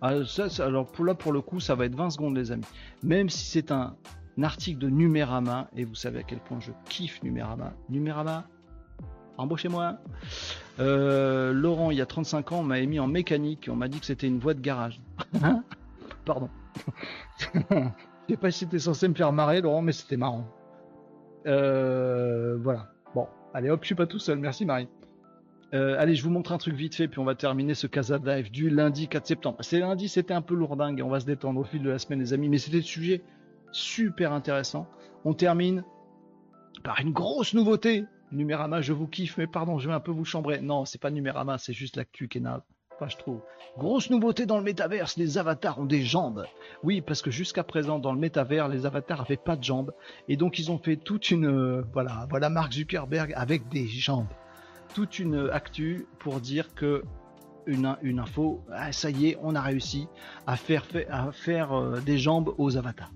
Ah, 0.00 0.12
alors 0.60 0.90
pour 0.90 1.04
là, 1.04 1.14
pour 1.14 1.32
le 1.32 1.40
coup, 1.40 1.60
ça 1.60 1.74
va 1.74 1.86
être 1.86 1.94
20 1.94 2.10
secondes, 2.10 2.36
les 2.36 2.52
amis. 2.52 2.64
Même 3.02 3.28
si 3.28 3.46
c'est 3.46 3.70
un, 3.72 3.96
article 4.42 4.78
de 4.78 4.90
Numérama, 4.90 5.68
et 5.74 5.84
vous 5.84 5.94
savez 5.94 6.18
à 6.18 6.22
quel 6.22 6.38
point 6.38 6.60
je 6.60 6.70
kiffe 6.88 7.22
Numérama. 7.22 7.72
Numérama, 7.88 8.44
embauchez-moi. 9.38 9.96
Euh, 10.78 11.52
Laurent, 11.52 11.90
il 11.90 11.96
y 11.96 12.02
a 12.02 12.06
35 12.06 12.52
ans, 12.52 12.60
on 12.60 12.62
m'a 12.62 12.80
mis 12.82 13.00
en 13.00 13.06
mécanique, 13.06 13.68
on 13.72 13.76
m'a 13.76 13.88
dit 13.88 13.98
que 13.98 14.06
c'était 14.06 14.26
une 14.26 14.38
voie 14.38 14.54
de 14.54 14.60
garage. 14.60 15.00
Pardon. 16.26 16.50
Je 18.28 18.34
sais 18.34 18.36
pas 18.36 18.50
si 18.50 18.60
c'était 18.60 18.80
censé 18.80 19.08
me 19.08 19.14
faire 19.14 19.32
marrer, 19.32 19.60
Laurent, 19.60 19.82
mais 19.82 19.92
c'était 19.92 20.16
marrant. 20.16 20.46
Euh, 21.46 22.58
voilà. 22.60 22.92
Bon, 23.14 23.28
allez 23.54 23.70
hop, 23.70 23.80
je 23.82 23.86
suis 23.86 23.94
pas 23.94 24.06
tout 24.06 24.18
seul. 24.18 24.38
Merci 24.38 24.64
Marie. 24.64 24.88
Euh, 25.74 25.96
allez, 25.98 26.14
je 26.14 26.22
vous 26.22 26.30
montre 26.30 26.52
un 26.52 26.58
truc 26.58 26.74
vite 26.74 26.94
fait, 26.94 27.08
puis 27.08 27.18
on 27.18 27.24
va 27.24 27.34
terminer 27.34 27.74
ce 27.74 27.86
Casa 27.86 28.18
du 28.18 28.70
lundi 28.70 29.08
4 29.08 29.26
septembre. 29.26 29.58
C'est 29.62 29.80
lundi, 29.80 30.08
c'était 30.08 30.34
un 30.34 30.42
peu 30.42 30.54
lourdingue, 30.54 31.02
on 31.04 31.08
va 31.08 31.20
se 31.20 31.26
détendre 31.26 31.60
au 31.60 31.64
fil 31.64 31.82
de 31.82 31.90
la 31.90 31.98
semaine, 31.98 32.20
les 32.20 32.32
amis, 32.32 32.48
mais 32.48 32.58
c'était 32.58 32.78
le 32.78 32.82
sujet 32.82 33.22
super 33.72 34.32
intéressant. 34.32 34.86
On 35.24 35.34
termine 35.34 35.84
par 36.84 37.00
une 37.00 37.12
grosse 37.12 37.54
nouveauté. 37.54 38.04
Numérama, 38.32 38.80
je 38.80 38.92
vous 38.92 39.06
kiffe, 39.06 39.38
mais 39.38 39.46
pardon, 39.46 39.78
je 39.78 39.88
vais 39.88 39.94
un 39.94 40.00
peu 40.00 40.12
vous 40.12 40.24
chambrer. 40.24 40.60
Non, 40.60 40.84
c'est 40.84 41.00
pas 41.00 41.10
Numérama, 41.10 41.58
c'est 41.58 41.72
juste 41.72 41.96
l'actu 41.96 42.28
qui 42.28 42.38
est. 42.38 42.42
Enfin, 42.46 43.08
je 43.08 43.16
trouve. 43.16 43.40
Grosse 43.76 44.08
nouveauté 44.08 44.46
dans 44.46 44.56
le 44.56 44.64
métaverse, 44.64 45.16
les 45.16 45.36
avatars 45.36 45.78
ont 45.78 45.84
des 45.84 46.02
jambes. 46.02 46.46
Oui, 46.82 47.02
parce 47.02 47.22
que 47.22 47.30
jusqu'à 47.30 47.62
présent, 47.62 47.98
dans 47.98 48.12
le 48.12 48.18
métavers, 48.18 48.68
les 48.68 48.86
avatars 48.86 49.20
avaient 49.20 49.36
pas 49.36 49.56
de 49.56 49.62
jambes. 49.62 49.92
Et 50.28 50.36
donc, 50.36 50.58
ils 50.58 50.70
ont 50.70 50.78
fait 50.78 50.96
toute 50.96 51.30
une, 51.30 51.46
euh, 51.46 51.82
voilà, 51.92 52.26
voilà 52.30 52.48
Mark 52.48 52.72
Zuckerberg 52.72 53.32
avec 53.36 53.68
des 53.68 53.86
jambes 53.86 54.28
toute 54.96 55.18
une 55.18 55.50
actu 55.52 56.06
pour 56.18 56.40
dire 56.40 56.74
que 56.74 57.04
une, 57.66 57.98
une 58.00 58.18
info, 58.18 58.64
ah, 58.72 58.92
ça 58.92 59.10
y 59.10 59.26
est, 59.26 59.38
on 59.42 59.54
a 59.54 59.60
réussi 59.60 60.08
à 60.46 60.56
faire, 60.56 60.86
à 61.10 61.32
faire 61.32 61.74
euh, 61.74 62.00
des 62.00 62.16
jambes 62.16 62.54
aux 62.56 62.78
avatars. 62.78 63.12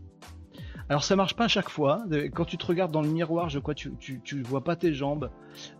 Alors 0.90 1.02
ça 1.02 1.16
marche 1.16 1.34
pas 1.34 1.44
à 1.44 1.48
chaque 1.48 1.70
fois. 1.70 2.04
Quand 2.34 2.44
tu 2.44 2.58
te 2.58 2.66
regardes 2.66 2.92
dans 2.92 3.00
le 3.00 3.08
miroir, 3.08 3.48
je 3.48 3.58
crois, 3.58 3.72
tu, 3.72 3.94
tu, 3.98 4.42
vois 4.42 4.62
pas 4.62 4.76
tes 4.76 4.92
jambes. 4.92 5.30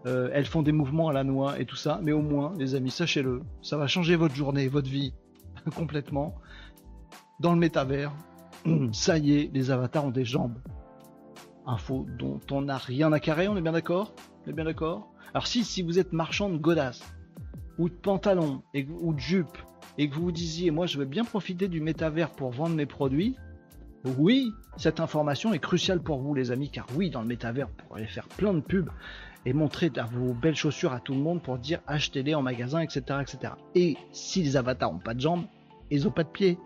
Euh, 0.07 0.31
elles 0.33 0.47
font 0.47 0.63
des 0.63 0.73
mouvements 0.73 1.09
à 1.09 1.13
la 1.13 1.23
noix 1.23 1.61
et 1.61 1.67
tout 1.67 1.77
ça. 1.77 2.01
Mais 2.03 2.13
au 2.13 2.23
moins, 2.23 2.55
les 2.57 2.75
amis, 2.75 2.91
sachez-le, 2.91 3.43
ça 3.61 3.77
va 3.77 3.87
changer 3.87 4.17
votre 4.17 4.35
journée, 4.35 4.69
votre 4.69 4.89
vie 4.89 5.13
complètement. 5.77 6.35
Dans 7.41 7.53
le 7.53 7.59
métavers, 7.59 8.15
ça 8.93 9.19
y 9.19 9.37
est, 9.37 9.51
les 9.53 9.71
avatars 9.71 10.07
ont 10.07 10.11
des 10.11 10.25
jambes. 10.25 10.57
Info 11.67 12.07
dont 12.19 12.41
on 12.51 12.63
n'a 12.63 12.79
rien 12.79 13.13
à 13.13 13.21
carrer, 13.21 13.49
on 13.49 13.57
est 13.59 13.61
bien 13.61 13.73
d'accord? 13.73 14.15
On 14.47 14.51
est 14.51 14.55
bien 14.55 14.65
d'accord? 14.65 15.10
Alors 15.35 15.47
si, 15.47 15.83
vous 15.83 15.99
êtes 15.99 16.13
marchand 16.13 16.49
de 16.49 16.57
godasses, 16.57 17.03
ou 17.79 17.89
de 17.89 17.95
pantalons, 17.95 18.63
ou 19.01 19.15
de 19.15 19.21
jupes, 19.21 19.59
et 19.99 20.09
que 20.09 20.15
vous 20.15 20.23
vous 20.23 20.33
disiez, 20.33 20.71
moi 20.71 20.87
je 20.87 20.99
veux 20.99 21.05
bien 21.05 21.25
profiter 21.25 21.69
du 21.69 21.81
métavers 21.81 22.31
pour 22.31 22.51
vendre 22.51 22.75
mes 22.75 22.87
produits, 22.87 23.37
oui, 24.05 24.53
cette 24.77 24.99
information 24.99 25.53
est 25.53 25.59
cruciale 25.59 26.01
pour 26.01 26.21
vous 26.21 26.35
les 26.35 26.51
amis, 26.51 26.71
car 26.71 26.87
oui, 26.95 27.11
dans 27.11 27.21
le 27.21 27.29
métavers, 27.29 27.69
vous 27.69 27.85
pourrez 27.87 28.07
faire 28.07 28.27
plein 28.29 28.55
de 28.55 28.61
pubs 28.61 28.91
et 29.45 29.53
montrer 29.53 29.91
vos 30.13 30.33
belles 30.33 30.57
chaussures 30.57 30.93
à 30.93 31.01
tout 31.01 31.15
le 31.15 31.21
monde 31.21 31.43
pour 31.43 31.59
dire 31.59 31.81
achetez-les 31.87 32.35
en 32.35 32.43
magasin, 32.43 32.81
etc., 32.81 33.03
etc. 33.21 33.55
Et 33.75 33.97
si 34.13 34.43
les 34.43 34.57
avatars 34.57 34.93
n'ont 34.93 34.99
pas 34.99 35.15
de 35.15 35.21
jambes, 35.21 35.45
ils 35.91 36.05
n'ont 36.05 36.11
pas 36.11 36.25
de 36.25 36.29
pieds. 36.29 36.59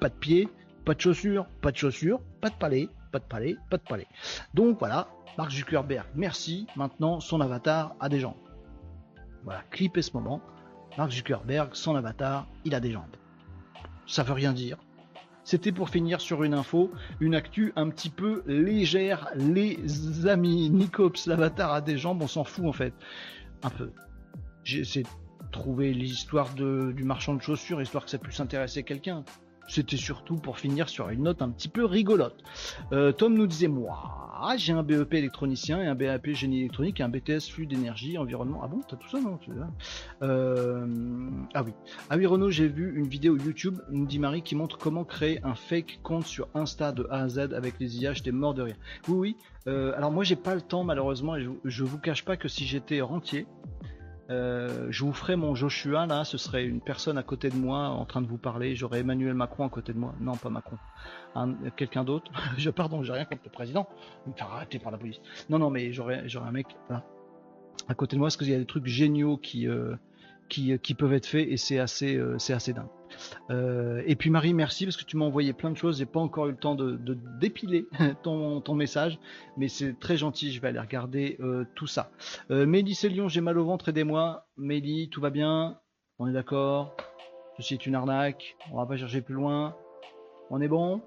Pas 0.00 0.08
de 0.08 0.14
pieds, 0.14 0.48
pas 0.84 0.94
de 0.94 1.00
chaussures, 1.00 1.46
pas 1.60 1.72
de 1.72 1.76
chaussures, 1.76 2.20
pas 2.40 2.50
de 2.50 2.54
palais, 2.54 2.88
pas 3.16 3.20
de 3.20 3.24
palais, 3.24 3.56
pas 3.70 3.78
de 3.78 3.82
palais. 3.82 4.06
Donc 4.52 4.78
voilà, 4.78 5.08
Mark 5.38 5.50
Zuckerberg, 5.50 6.06
merci. 6.14 6.66
Maintenant, 6.76 7.20
son 7.20 7.40
avatar 7.40 7.94
a 8.00 8.08
des 8.08 8.20
jambes. 8.20 8.34
Voilà, 9.44 9.62
clipez 9.70 10.02
ce 10.02 10.12
moment. 10.12 10.42
Mark 10.98 11.12
Zuckerberg, 11.12 11.74
son 11.74 11.96
avatar, 11.96 12.46
il 12.64 12.74
a 12.74 12.80
des 12.80 12.92
jambes. 12.92 13.16
Ça 14.06 14.22
veut 14.22 14.34
rien 14.34 14.52
dire. 14.52 14.76
C'était 15.44 15.72
pour 15.72 15.88
finir 15.90 16.20
sur 16.20 16.42
une 16.42 16.54
info, 16.54 16.90
une 17.20 17.34
actu 17.34 17.72
un 17.76 17.88
petit 17.88 18.10
peu 18.10 18.42
légère. 18.46 19.30
Les 19.36 20.26
amis, 20.26 20.68
Nicops, 20.70 21.26
l'avatar 21.26 21.72
a 21.72 21.80
des 21.80 21.96
jambes, 21.96 22.20
on 22.22 22.28
s'en 22.28 22.44
fout 22.44 22.66
en 22.66 22.72
fait. 22.72 22.92
Un 23.62 23.70
peu. 23.70 23.92
J'ai 24.64 25.04
trouver 25.52 25.94
l'histoire 25.94 26.52
du 26.54 27.04
marchand 27.04 27.34
de 27.34 27.40
chaussures, 27.40 27.80
histoire 27.80 28.04
que 28.04 28.10
ça 28.10 28.18
puisse 28.18 28.40
intéresser 28.40 28.82
quelqu'un. 28.82 29.24
C'était 29.68 29.96
surtout 29.96 30.36
pour 30.36 30.58
finir 30.58 30.88
sur 30.88 31.08
une 31.08 31.24
note 31.24 31.42
un 31.42 31.50
petit 31.50 31.68
peu 31.68 31.84
rigolote. 31.84 32.42
Euh, 32.92 33.12
Tom 33.12 33.34
nous 33.34 33.46
disait 33.46 33.68
Moi, 33.68 33.98
j'ai 34.56 34.72
un 34.72 34.82
BEP 34.82 35.14
électronicien 35.14 35.82
et 35.82 35.86
un 35.86 35.94
BAP 35.94 36.28
génie 36.30 36.60
électronique 36.60 37.00
et 37.00 37.02
un 37.02 37.08
BTS 37.08 37.50
flux 37.50 37.66
d'énergie, 37.66 38.16
environnement. 38.18 38.60
Ah 38.62 38.68
bon, 38.68 38.80
t'as 38.88 38.96
tout 38.96 39.08
ça, 39.08 39.20
non 39.20 39.38
euh, 40.22 40.86
Ah 41.54 41.62
oui. 41.62 41.72
Ah 42.10 42.16
oui, 42.16 42.26
Renaud, 42.26 42.50
j'ai 42.50 42.68
vu 42.68 42.96
une 42.96 43.08
vidéo 43.08 43.36
YouTube, 43.36 43.78
nous 43.90 44.06
dit 44.06 44.18
Marie, 44.18 44.42
qui 44.42 44.54
montre 44.54 44.78
comment 44.78 45.04
créer 45.04 45.40
un 45.44 45.54
fake 45.54 46.00
compte 46.02 46.26
sur 46.26 46.48
Insta 46.54 46.92
de 46.92 47.06
A 47.10 47.22
à 47.22 47.28
Z 47.28 47.38
avec 47.54 47.74
les 47.80 47.98
IA. 47.98 48.12
J'étais 48.12 48.32
mort 48.32 48.54
de 48.54 48.62
rire. 48.62 48.76
Oui, 49.08 49.16
oui. 49.16 49.36
Euh, 49.66 49.92
alors 49.96 50.12
moi, 50.12 50.22
j'ai 50.22 50.36
pas 50.36 50.54
le 50.54 50.60
temps, 50.60 50.84
malheureusement, 50.84 51.34
et 51.34 51.42
je, 51.42 51.50
je 51.64 51.84
vous 51.84 51.98
cache 51.98 52.24
pas 52.24 52.36
que 52.36 52.46
si 52.46 52.66
j'étais 52.66 53.00
rentier, 53.00 53.46
euh, 54.28 54.88
je 54.90 55.04
vous 55.04 55.12
ferai 55.12 55.36
mon 55.36 55.54
Joshua 55.54 56.06
là, 56.06 56.24
ce 56.24 56.36
serait 56.38 56.64
une 56.64 56.80
personne 56.80 57.16
à 57.18 57.22
côté 57.22 57.48
de 57.48 57.56
moi 57.56 57.88
en 57.88 58.04
train 58.04 58.20
de 58.20 58.26
vous 58.26 58.38
parler. 58.38 58.74
J'aurais 58.74 59.00
Emmanuel 59.00 59.34
Macron 59.34 59.66
à 59.66 59.68
côté 59.68 59.92
de 59.92 59.98
moi. 59.98 60.14
Non, 60.20 60.36
pas 60.36 60.50
Macron. 60.50 60.78
Quelqu'un 61.76 62.04
d'autre. 62.04 62.30
je 62.58 62.70
pardon, 62.70 63.02
j'ai 63.02 63.12
rien 63.12 63.24
contre 63.24 63.42
le 63.44 63.50
président. 63.50 63.88
Arrêter 64.40 64.78
par 64.78 64.92
la 64.92 64.98
police. 64.98 65.20
Non, 65.48 65.58
non, 65.58 65.70
mais 65.70 65.92
j'aurais, 65.92 66.24
un 66.24 66.50
mec 66.50 66.66
là 66.90 67.04
à 67.88 67.94
côté 67.94 68.16
de 68.16 68.20
moi 68.20 68.26
parce 68.26 68.36
qu'il 68.36 68.48
y 68.48 68.54
a 68.54 68.58
des 68.58 68.66
trucs 68.66 68.86
géniaux 68.86 69.36
qui, 69.36 69.68
euh, 69.68 69.94
qui, 70.48 70.94
peuvent 70.94 71.12
être 71.12 71.26
faits 71.26 71.46
et 71.48 71.56
c'est 71.56 71.78
assez, 71.78 72.16
euh, 72.16 72.38
c'est 72.38 72.52
assez 72.52 72.72
dingue. 72.72 72.88
Euh, 73.50 74.02
et 74.06 74.16
puis 74.16 74.30
Marie, 74.30 74.54
merci 74.54 74.84
parce 74.84 74.96
que 74.96 75.04
tu 75.04 75.16
m'as 75.16 75.24
envoyé 75.24 75.52
plein 75.52 75.70
de 75.70 75.76
choses. 75.76 75.98
J'ai 75.98 76.06
pas 76.06 76.20
encore 76.20 76.46
eu 76.46 76.52
le 76.52 76.56
temps 76.56 76.74
de, 76.74 76.98
dépiler 77.40 77.86
ton, 78.22 78.74
message, 78.74 79.18
mais 79.56 79.68
c'est 79.68 79.98
très 79.98 80.16
gentil. 80.16 80.52
Je 80.52 80.60
vais 80.60 80.68
aller 80.68 80.80
regarder 80.80 81.36
euh, 81.40 81.64
tout 81.74 81.86
ça. 81.86 82.10
Euh, 82.50 82.66
Mélie 82.66 82.98
Lyon, 83.04 83.28
j'ai 83.28 83.40
mal 83.40 83.58
au 83.58 83.64
ventre, 83.64 83.88
aidez-moi. 83.88 84.46
Mélie, 84.56 85.08
tout 85.08 85.20
va 85.20 85.30
bien? 85.30 85.78
On 86.18 86.28
est 86.28 86.32
d'accord? 86.32 86.96
Ceci 87.56 87.74
est 87.74 87.86
une 87.86 87.94
arnaque. 87.94 88.56
On 88.72 88.78
va 88.78 88.86
pas 88.86 88.96
chercher 88.96 89.20
plus 89.20 89.34
loin. 89.34 89.76
On 90.50 90.60
est 90.60 90.68
bon? 90.68 91.00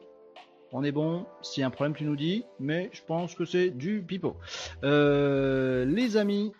On 0.72 0.84
est 0.84 0.92
bon? 0.92 1.26
S'il 1.42 1.62
y 1.62 1.64
a 1.64 1.68
un 1.68 1.72
problème, 1.72 1.96
tu 1.96 2.06
nous 2.06 2.16
dis. 2.16 2.44
Mais 2.60 2.90
je 2.94 3.02
pense 3.04 3.36
que 3.36 3.46
c'est 3.46 3.70
du 3.70 4.02
pipeau. 4.02 4.38
les 4.84 6.18
amis, 6.18 6.52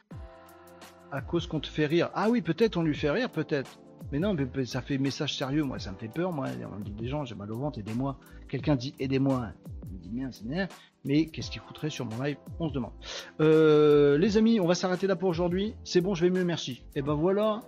à 1.12 1.22
cause 1.22 1.48
qu'on 1.48 1.60
te 1.60 1.68
fait 1.68 1.86
rire. 1.86 2.10
Ah 2.14 2.30
oui, 2.30 2.42
peut-être 2.42 2.78
on 2.78 2.84
lui 2.84 2.96
fait 2.96 3.10
rire, 3.10 3.30
peut-être. 3.30 3.80
Mais 4.12 4.20
non, 4.20 4.36
ça 4.66 4.82
fait 4.82 4.98
message 4.98 5.38
sérieux, 5.38 5.64
moi, 5.64 5.80
ça 5.80 5.92
me 5.92 5.98
fait 5.98 6.08
peur, 6.08 6.32
moi. 6.32 6.48
On 6.76 6.80
dit 6.80 6.92
des 6.92 7.08
gens, 7.08 7.26
j'ai 7.26 7.36
mal 7.36 7.52
au 7.52 7.60
ventre, 7.60 7.80
aidez-moi. 7.80 8.18
Quelqu'un 8.48 8.76
dit 8.76 8.96
aidez-moi. 9.00 9.50
Il 9.88 9.98
me 9.98 10.02
dit 10.02 10.10
bien, 10.10 10.32
c'est 10.32 10.48
bien. 10.48 10.68
Mais 11.06 11.28
qu'est-ce 11.28 11.52
qu'il 11.52 11.62
foutrait 11.62 11.90
sur 11.90 12.06
mon 12.06 12.22
live? 12.24 12.38
On 12.60 12.70
se 12.70 12.74
demande. 12.74 12.92
Euh, 13.40 14.18
les 14.18 14.38
amis, 14.38 14.60
on 14.60 14.68
va 14.68 14.76
s'arrêter 14.76 15.08
là 15.08 15.16
pour 15.16 15.30
aujourd'hui. 15.30 15.76
C'est 15.84 16.02
bon, 16.02 16.16
je 16.16 16.26
vais 16.26 16.32
mieux, 16.32 16.44
merci. 16.44 16.84
Et 16.96 17.02
ben 17.02 17.14
voilà. 17.14 17.62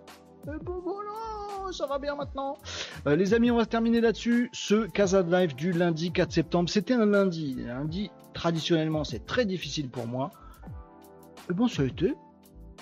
Et 0.46 0.64
ben 0.64 0.80
voilà. 0.84 1.72
ça 1.72 1.86
va 1.86 2.00
bien 2.00 2.16
maintenant. 2.16 2.58
Euh, 3.08 3.16
les 3.16 3.34
amis, 3.34 3.52
on 3.52 3.58
va 3.58 3.66
terminer 3.66 4.02
là-dessus. 4.02 4.50
Ce 4.52 4.88
Casa 4.88 5.22
Live 5.22 5.56
du 5.56 5.72
lundi 5.72 6.12
4 6.12 6.32
septembre, 6.32 6.70
c'était 6.70 6.96
un 6.96 7.06
lundi. 7.06 7.56
Lundi, 7.56 8.10
traditionnellement, 8.34 9.04
c'est 9.04 9.26
très 9.26 9.46
difficile 9.46 9.90
pour 9.90 10.08
moi. 10.08 10.32
Et 11.50 11.54
bon, 11.54 11.68
ça 11.68 11.84
a 11.84 11.86
été. 11.86 12.16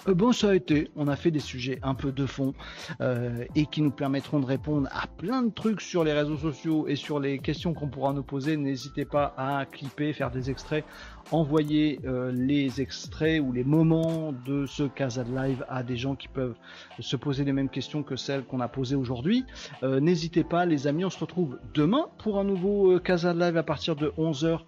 Euh, 0.08 0.14
bon, 0.14 0.32
ça 0.32 0.50
a 0.50 0.56
été. 0.56 0.90
On 0.96 1.08
a 1.08 1.16
fait 1.16 1.32
des 1.32 1.40
sujets 1.40 1.80
un 1.84 1.94
peu 1.94 2.12
de 2.12 2.26
fond 2.26 2.54
euh, 3.02 3.44
et 3.56 3.66
qui 3.66 3.82
nous 3.82 3.92
permettront 3.92 4.40
de 4.40 4.46
répondre 4.46 4.88
à 4.92 5.08
plein 5.08 5.44
de 5.44 5.52
trucs 5.52 5.82
sur 5.82 6.04
les 6.04 6.14
réseaux 6.14 6.38
sociaux 6.38 6.88
et 6.88 6.96
sur 6.96 7.20
les 7.20 7.40
questions 7.40 7.74
qu'on 7.74 7.88
pourra 7.88 8.14
nous 8.14 8.24
poser. 8.24 8.58
N'hésitez 8.58 9.06
pas 9.06 9.34
à 9.38 9.66
clipper, 9.66 10.14
faire 10.14 10.32
des 10.32 10.50
extraits, 10.50 10.86
envoyer 11.32 12.00
euh, 12.06 12.32
les 12.32 12.82
extraits 12.82 13.42
ou 13.42 13.52
les 13.52 13.64
moments 13.64 14.34
de 14.46 14.66
ce 14.66 14.84
Casa 14.84 15.24
de 15.24 15.36
Live 15.36 15.66
à 15.70 15.84
des 15.84 15.98
gens 15.98 16.16
qui 16.16 16.28
peuvent 16.28 16.56
se 17.00 17.16
poser 17.16 17.44
les 17.44 17.54
mêmes 17.54 17.70
questions 17.70 18.04
que 18.04 18.16
celles 18.16 18.44
qu'on 18.44 18.62
a 18.62 18.68
posées 18.68 18.96
aujourd'hui. 18.96 19.46
N'hésitez 19.84 20.44
pas, 20.44 20.66
les 20.66 20.88
amis. 20.88 21.06
On 21.06 21.10
se 21.10 21.20
retrouve 21.20 21.60
demain 21.74 22.08
pour 22.18 22.40
un 22.40 22.44
nouveau 22.44 23.00
Casa 23.00 23.34
de 23.34 23.40
Live 23.40 23.58
à 23.58 23.64
partir 23.64 23.96
de 23.96 24.10
11h. 24.18 24.60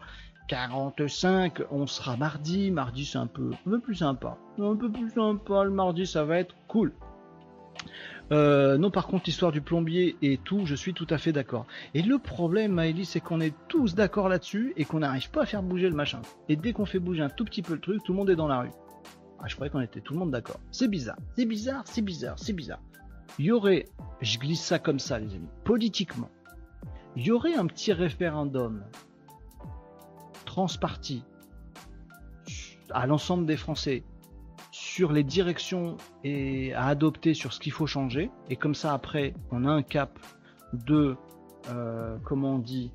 45, 0.51 1.61
on 1.71 1.87
sera 1.87 2.17
mardi. 2.17 2.71
Mardi, 2.71 3.05
c'est 3.05 3.17
un 3.17 3.27
peu, 3.27 3.51
un 3.65 3.69
peu 3.69 3.79
plus 3.79 3.95
sympa. 3.95 4.37
Un 4.59 4.75
peu 4.75 4.91
plus 4.91 5.09
sympa. 5.09 5.63
Le 5.63 5.71
mardi, 5.71 6.05
ça 6.05 6.25
va 6.25 6.39
être 6.39 6.55
cool. 6.67 6.91
Euh, 8.33 8.77
non, 8.77 8.91
par 8.91 9.07
contre, 9.07 9.23
l'histoire 9.27 9.53
du 9.53 9.61
plombier 9.61 10.17
et 10.21 10.37
tout, 10.37 10.65
je 10.65 10.75
suis 10.75 10.93
tout 10.93 11.07
à 11.09 11.17
fait 11.17 11.31
d'accord. 11.31 11.67
Et 11.93 12.01
le 12.01 12.17
problème, 12.19 12.73
Maëlys, 12.73 13.07
c'est 13.07 13.21
qu'on 13.21 13.39
est 13.39 13.55
tous 13.69 13.95
d'accord 13.95 14.27
là-dessus 14.27 14.73
et 14.75 14.83
qu'on 14.83 14.99
n'arrive 14.99 15.31
pas 15.31 15.43
à 15.43 15.45
faire 15.45 15.63
bouger 15.63 15.87
le 15.87 15.95
machin. 15.95 16.21
Et 16.49 16.57
dès 16.57 16.73
qu'on 16.73 16.85
fait 16.85 16.99
bouger 16.99 17.23
un 17.23 17.29
tout 17.29 17.45
petit 17.45 17.61
peu 17.61 17.73
le 17.73 17.79
truc, 17.79 18.03
tout 18.03 18.11
le 18.11 18.17
monde 18.17 18.29
est 18.29 18.35
dans 18.35 18.49
la 18.49 18.59
rue. 18.59 18.71
Ah, 19.39 19.47
je 19.47 19.55
croyais 19.55 19.71
qu'on 19.71 19.79
était 19.79 20.01
tout 20.01 20.11
le 20.11 20.19
monde 20.19 20.31
d'accord. 20.31 20.59
C'est 20.71 20.89
bizarre, 20.89 21.17
c'est 21.37 21.45
bizarre, 21.45 21.83
c'est 21.85 22.01
bizarre, 22.01 22.37
c'est 22.37 22.53
bizarre. 22.53 22.81
Il 23.39 23.45
y 23.45 23.51
aurait, 23.53 23.85
je 24.19 24.37
glisse 24.37 24.61
ça 24.61 24.79
comme 24.79 24.99
ça, 24.99 25.17
les 25.17 25.33
amis, 25.33 25.47
politiquement, 25.63 26.29
il 27.15 27.25
y 27.25 27.31
aurait 27.31 27.55
un 27.55 27.67
petit 27.67 27.93
référendum 27.93 28.83
transparti 30.51 31.23
à 32.89 33.07
l'ensemble 33.07 33.45
des 33.45 33.55
Français 33.55 34.03
sur 34.71 35.13
les 35.13 35.23
directions 35.23 35.95
et 36.25 36.73
à 36.73 36.87
adopter 36.87 37.33
sur 37.33 37.53
ce 37.53 37.59
qu'il 37.61 37.71
faut 37.71 37.87
changer. 37.87 38.29
Et 38.49 38.57
comme 38.57 38.75
ça, 38.75 38.93
après, 38.93 39.33
on 39.51 39.63
a 39.63 39.71
un 39.71 39.81
cap 39.81 40.19
de, 40.73 41.15
euh, 41.69 42.17
comment 42.25 42.55
on 42.55 42.59
dit, 42.59 42.91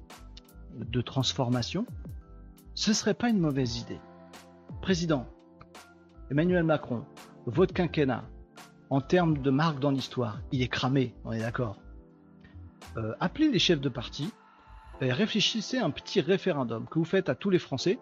de 0.74 1.00
transformation. 1.00 1.86
Ce 2.74 2.92
serait 2.92 3.14
pas 3.14 3.30
une 3.30 3.38
mauvaise 3.38 3.78
idée. 3.78 4.00
Président, 4.82 5.26
Emmanuel 6.30 6.62
Macron, 6.62 7.06
votre 7.46 7.72
quinquennat, 7.72 8.24
en 8.90 9.00
termes 9.00 9.38
de 9.38 9.50
marque 9.50 9.80
dans 9.80 9.92
l'histoire, 9.92 10.40
il 10.52 10.60
est 10.60 10.68
cramé, 10.68 11.14
on 11.24 11.32
est 11.32 11.40
d'accord. 11.40 11.78
Euh, 12.98 13.14
appelez 13.18 13.50
les 13.50 13.58
chefs 13.58 13.80
de 13.80 13.88
parti, 13.88 14.30
réfléchissez 15.00 15.78
à 15.78 15.84
un 15.84 15.90
petit 15.90 16.20
référendum 16.20 16.86
que 16.88 16.98
vous 16.98 17.04
faites 17.04 17.28
à 17.28 17.34
tous 17.34 17.50
les 17.50 17.58
Français. 17.58 17.98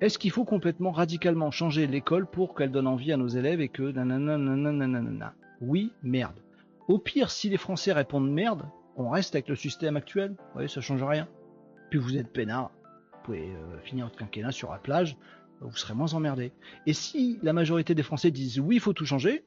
Est-ce 0.00 0.18
qu'il 0.18 0.30
faut 0.30 0.44
complètement 0.44 0.90
radicalement 0.90 1.50
changer 1.50 1.86
l'école 1.86 2.26
pour 2.26 2.54
qu'elle 2.54 2.70
donne 2.70 2.86
envie 2.86 3.12
à 3.12 3.16
nos 3.16 3.28
élèves 3.28 3.60
et 3.60 3.68
que 3.68 3.82
nanana 3.82 5.34
Oui, 5.60 5.92
merde. 6.02 6.38
Au 6.88 6.98
pire, 6.98 7.30
si 7.30 7.48
les 7.48 7.56
Français 7.56 7.92
répondent 7.92 8.30
merde, 8.30 8.68
on 8.96 9.08
reste 9.08 9.34
avec 9.34 9.48
le 9.48 9.56
système 9.56 9.96
actuel. 9.96 10.32
Vous 10.38 10.52
voyez, 10.54 10.68
ça 10.68 10.80
change 10.80 11.02
rien. 11.02 11.28
Puis 11.90 11.98
vous 11.98 12.16
êtes 12.16 12.32
peinard. 12.32 12.70
Vous 13.12 13.18
pouvez 13.24 13.54
euh, 13.54 13.78
finir 13.80 14.06
votre 14.06 14.18
quinquennat 14.18 14.52
sur 14.52 14.70
la 14.70 14.78
plage. 14.78 15.16
Vous 15.60 15.76
serez 15.76 15.94
moins 15.94 16.12
emmerdé. 16.12 16.52
Et 16.86 16.92
si 16.92 17.38
la 17.42 17.52
majorité 17.52 17.94
des 17.94 18.02
Français 18.02 18.30
disent 18.30 18.60
oui, 18.60 18.76
il 18.76 18.80
faut 18.80 18.92
tout 18.92 19.06
changer, 19.06 19.46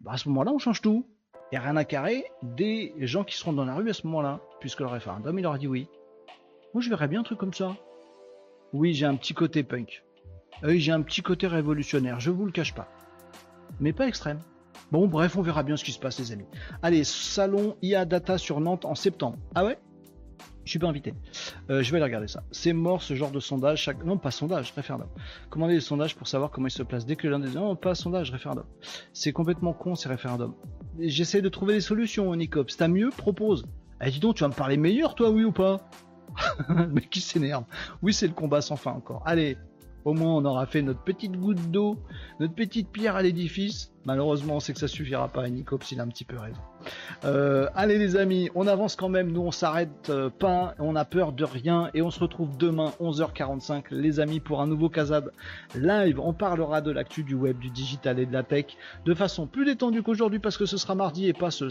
bah 0.00 0.12
à 0.12 0.16
ce 0.16 0.28
moment-là, 0.28 0.52
on 0.52 0.58
change 0.58 0.80
tout. 0.80 1.06
Et 1.52 1.58
rien 1.58 1.76
à 1.76 1.84
carrer 1.84 2.24
des 2.42 2.94
gens 3.00 3.24
qui 3.24 3.36
seront 3.36 3.52
dans 3.52 3.66
la 3.66 3.74
rue 3.74 3.90
à 3.90 3.92
ce 3.92 4.06
moment-là, 4.06 4.40
puisque 4.58 4.80
le 4.80 4.86
référendum, 4.86 5.38
il 5.38 5.42
leur 5.42 5.52
a 5.52 5.58
dit 5.58 5.68
oui. 5.68 5.86
Moi, 6.72 6.82
je 6.82 6.88
verrais 6.88 7.08
bien 7.08 7.20
un 7.20 7.24
truc 7.24 7.38
comme 7.38 7.52
ça. 7.52 7.76
Oui, 8.72 8.94
j'ai 8.94 9.04
un 9.04 9.16
petit 9.16 9.34
côté 9.34 9.62
punk. 9.62 10.02
Oui, 10.62 10.80
j'ai 10.80 10.92
un 10.92 11.02
petit 11.02 11.20
côté 11.20 11.46
révolutionnaire, 11.46 12.20
je 12.20 12.30
vous 12.30 12.46
le 12.46 12.52
cache 12.52 12.74
pas. 12.74 12.88
Mais 13.80 13.92
pas 13.92 14.08
extrême. 14.08 14.40
Bon, 14.90 15.06
bref, 15.06 15.36
on 15.36 15.42
verra 15.42 15.62
bien 15.62 15.76
ce 15.76 15.84
qui 15.84 15.92
se 15.92 15.98
passe, 15.98 16.18
les 16.18 16.32
amis. 16.32 16.46
Allez, 16.82 17.04
salon 17.04 17.76
IA 17.82 18.06
Data 18.06 18.38
sur 18.38 18.60
Nantes 18.60 18.86
en 18.86 18.94
septembre. 18.94 19.36
Ah 19.54 19.64
ouais? 19.64 19.78
Je 20.64 20.70
suis 20.70 20.78
pas 20.78 20.88
invité. 20.88 21.14
Euh, 21.70 21.82
je 21.82 21.90
vais 21.90 21.96
aller 21.96 22.04
regarder 22.04 22.28
ça. 22.28 22.42
C'est 22.52 22.72
mort 22.72 23.02
ce 23.02 23.14
genre 23.14 23.30
de 23.30 23.40
sondage. 23.40 23.90
Non, 24.04 24.16
pas 24.16 24.30
sondage, 24.30 24.72
référendum. 24.72 25.08
Commandez 25.50 25.74
des 25.74 25.80
sondages 25.80 26.14
pour 26.14 26.28
savoir 26.28 26.50
comment 26.50 26.68
ils 26.68 26.72
se 26.72 26.82
placent. 26.82 27.06
Dès 27.06 27.16
que 27.16 27.26
l'un 27.28 27.40
des. 27.40 27.50
Non, 27.50 27.74
pas 27.76 27.94
sondage, 27.94 28.30
référendum. 28.30 28.64
C'est 29.12 29.32
complètement 29.32 29.72
con 29.72 29.94
ces 29.94 30.08
référendums. 30.08 30.54
J'essaie 30.98 31.42
de 31.42 31.48
trouver 31.48 31.74
des 31.74 31.80
solutions, 31.80 32.34
Nicops. 32.34 32.76
T'as 32.76 32.88
mieux 32.88 33.10
Propose. 33.10 33.64
Eh, 34.04 34.10
dis 34.10 34.20
donc, 34.20 34.36
tu 34.36 34.42
vas 34.42 34.48
me 34.48 34.54
parler 34.54 34.76
meilleur, 34.76 35.14
toi, 35.14 35.30
oui 35.30 35.44
ou 35.44 35.52
pas? 35.52 35.78
Mais 36.90 37.02
qui 37.02 37.20
s'énerve 37.20 37.64
Oui, 38.02 38.12
c'est 38.12 38.26
le 38.26 38.32
combat 38.32 38.60
sans 38.60 38.76
fin 38.76 38.92
encore. 38.92 39.22
Allez, 39.26 39.56
au 40.04 40.14
moins 40.14 40.34
on 40.34 40.44
aura 40.44 40.66
fait 40.66 40.82
notre 40.82 41.02
petite 41.02 41.36
goutte 41.36 41.70
d'eau, 41.70 41.98
notre 42.40 42.54
petite 42.54 42.90
pierre 42.90 43.16
à 43.16 43.22
l'édifice. 43.22 43.92
Malheureusement, 44.04 44.56
on 44.56 44.60
sait 44.60 44.72
que 44.72 44.80
ça 44.80 44.88
suffira 44.88 45.28
pas. 45.28 45.46
Et 45.46 45.50
Nicops, 45.50 45.92
il 45.92 46.00
a 46.00 46.02
un 46.02 46.08
petit 46.08 46.24
peu 46.24 46.38
raison. 46.38 46.60
Euh, 47.24 47.68
allez 47.74 47.98
les 47.98 48.16
amis, 48.16 48.50
on 48.54 48.66
avance 48.66 48.96
quand 48.96 49.08
même. 49.08 49.32
Nous, 49.32 49.40
on 49.40 49.50
s'arrête 49.50 50.10
euh, 50.10 50.30
pas. 50.30 50.74
On 50.78 50.96
a 50.96 51.04
peur 51.04 51.32
de 51.32 51.44
rien. 51.44 51.90
Et 51.94 52.02
on 52.02 52.10
se 52.10 52.20
retrouve 52.20 52.56
demain, 52.56 52.92
11h45, 53.00 53.84
les 53.90 54.20
amis, 54.20 54.40
pour 54.40 54.60
un 54.60 54.66
nouveau 54.66 54.88
Casad 54.88 55.32
live. 55.74 56.20
On 56.20 56.32
parlera 56.32 56.80
de 56.80 56.90
l'actu 56.90 57.22
du 57.22 57.34
web, 57.34 57.58
du 57.58 57.70
digital 57.70 58.18
et 58.18 58.26
de 58.26 58.32
la 58.32 58.42
tech 58.42 58.66
de 59.04 59.14
façon 59.14 59.46
plus 59.46 59.64
détendue 59.64 60.02
qu'aujourd'hui 60.02 60.38
parce 60.38 60.56
que 60.56 60.66
ce 60.66 60.76
sera 60.76 60.94
mardi 60.94 61.28
et 61.28 61.32
pas 61.32 61.50
ce 61.50 61.70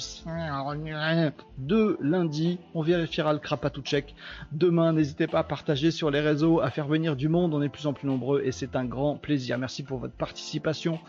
de 1.57 1.97
lundi. 2.01 2.59
On 2.73 2.81
vérifiera 2.81 3.33
le 3.33 3.39
crapatou 3.39 3.81
check 3.81 4.15
demain. 4.51 4.93
N'hésitez 4.93 5.27
pas 5.27 5.39
à 5.39 5.43
partager 5.43 5.91
sur 5.91 6.11
les 6.11 6.21
réseaux, 6.21 6.61
à 6.61 6.69
faire 6.69 6.87
venir 6.87 7.15
du 7.15 7.27
monde. 7.27 7.53
On 7.53 7.61
est 7.61 7.67
de 7.67 7.71
plus 7.71 7.87
en 7.87 7.93
plus 7.93 8.07
nombreux 8.07 8.41
et 8.43 8.51
c'est 8.51 8.75
un 8.75 8.85
grand 8.85 9.15
plaisir. 9.15 9.57
Merci 9.57 9.83
pour 9.83 9.99
votre 9.99 10.13
participation 10.13 10.99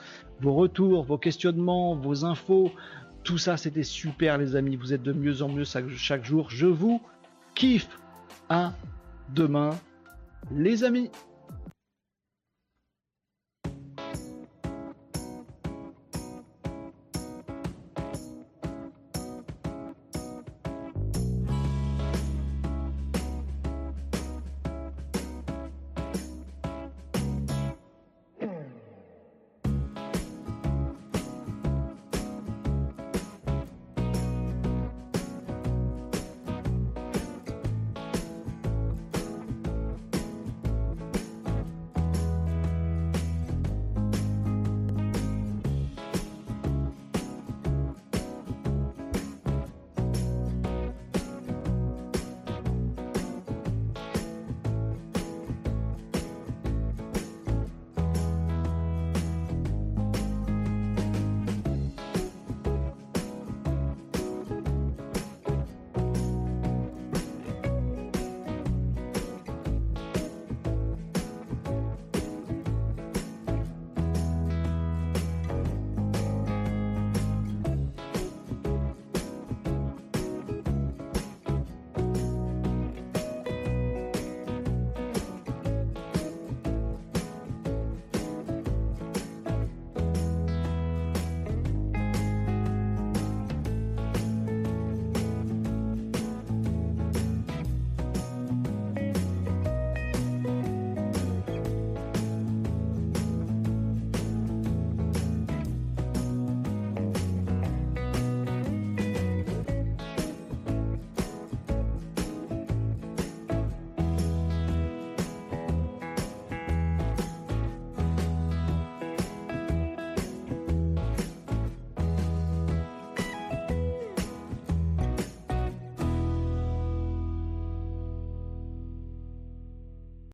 vos 0.42 0.54
retours, 0.54 1.04
vos 1.04 1.18
questionnements, 1.18 1.94
vos 1.94 2.24
infos. 2.24 2.72
Tout 3.24 3.38
ça, 3.38 3.56
c'était 3.56 3.84
super, 3.84 4.38
les 4.38 4.56
amis. 4.56 4.76
Vous 4.76 4.92
êtes 4.92 5.02
de 5.02 5.12
mieux 5.12 5.42
en 5.42 5.48
mieux 5.48 5.64
chaque 5.64 6.24
jour. 6.24 6.50
Je 6.50 6.66
vous 6.66 7.00
kiffe. 7.54 7.88
À 8.48 8.74
demain, 9.34 9.70
les 10.50 10.84
amis. 10.84 11.10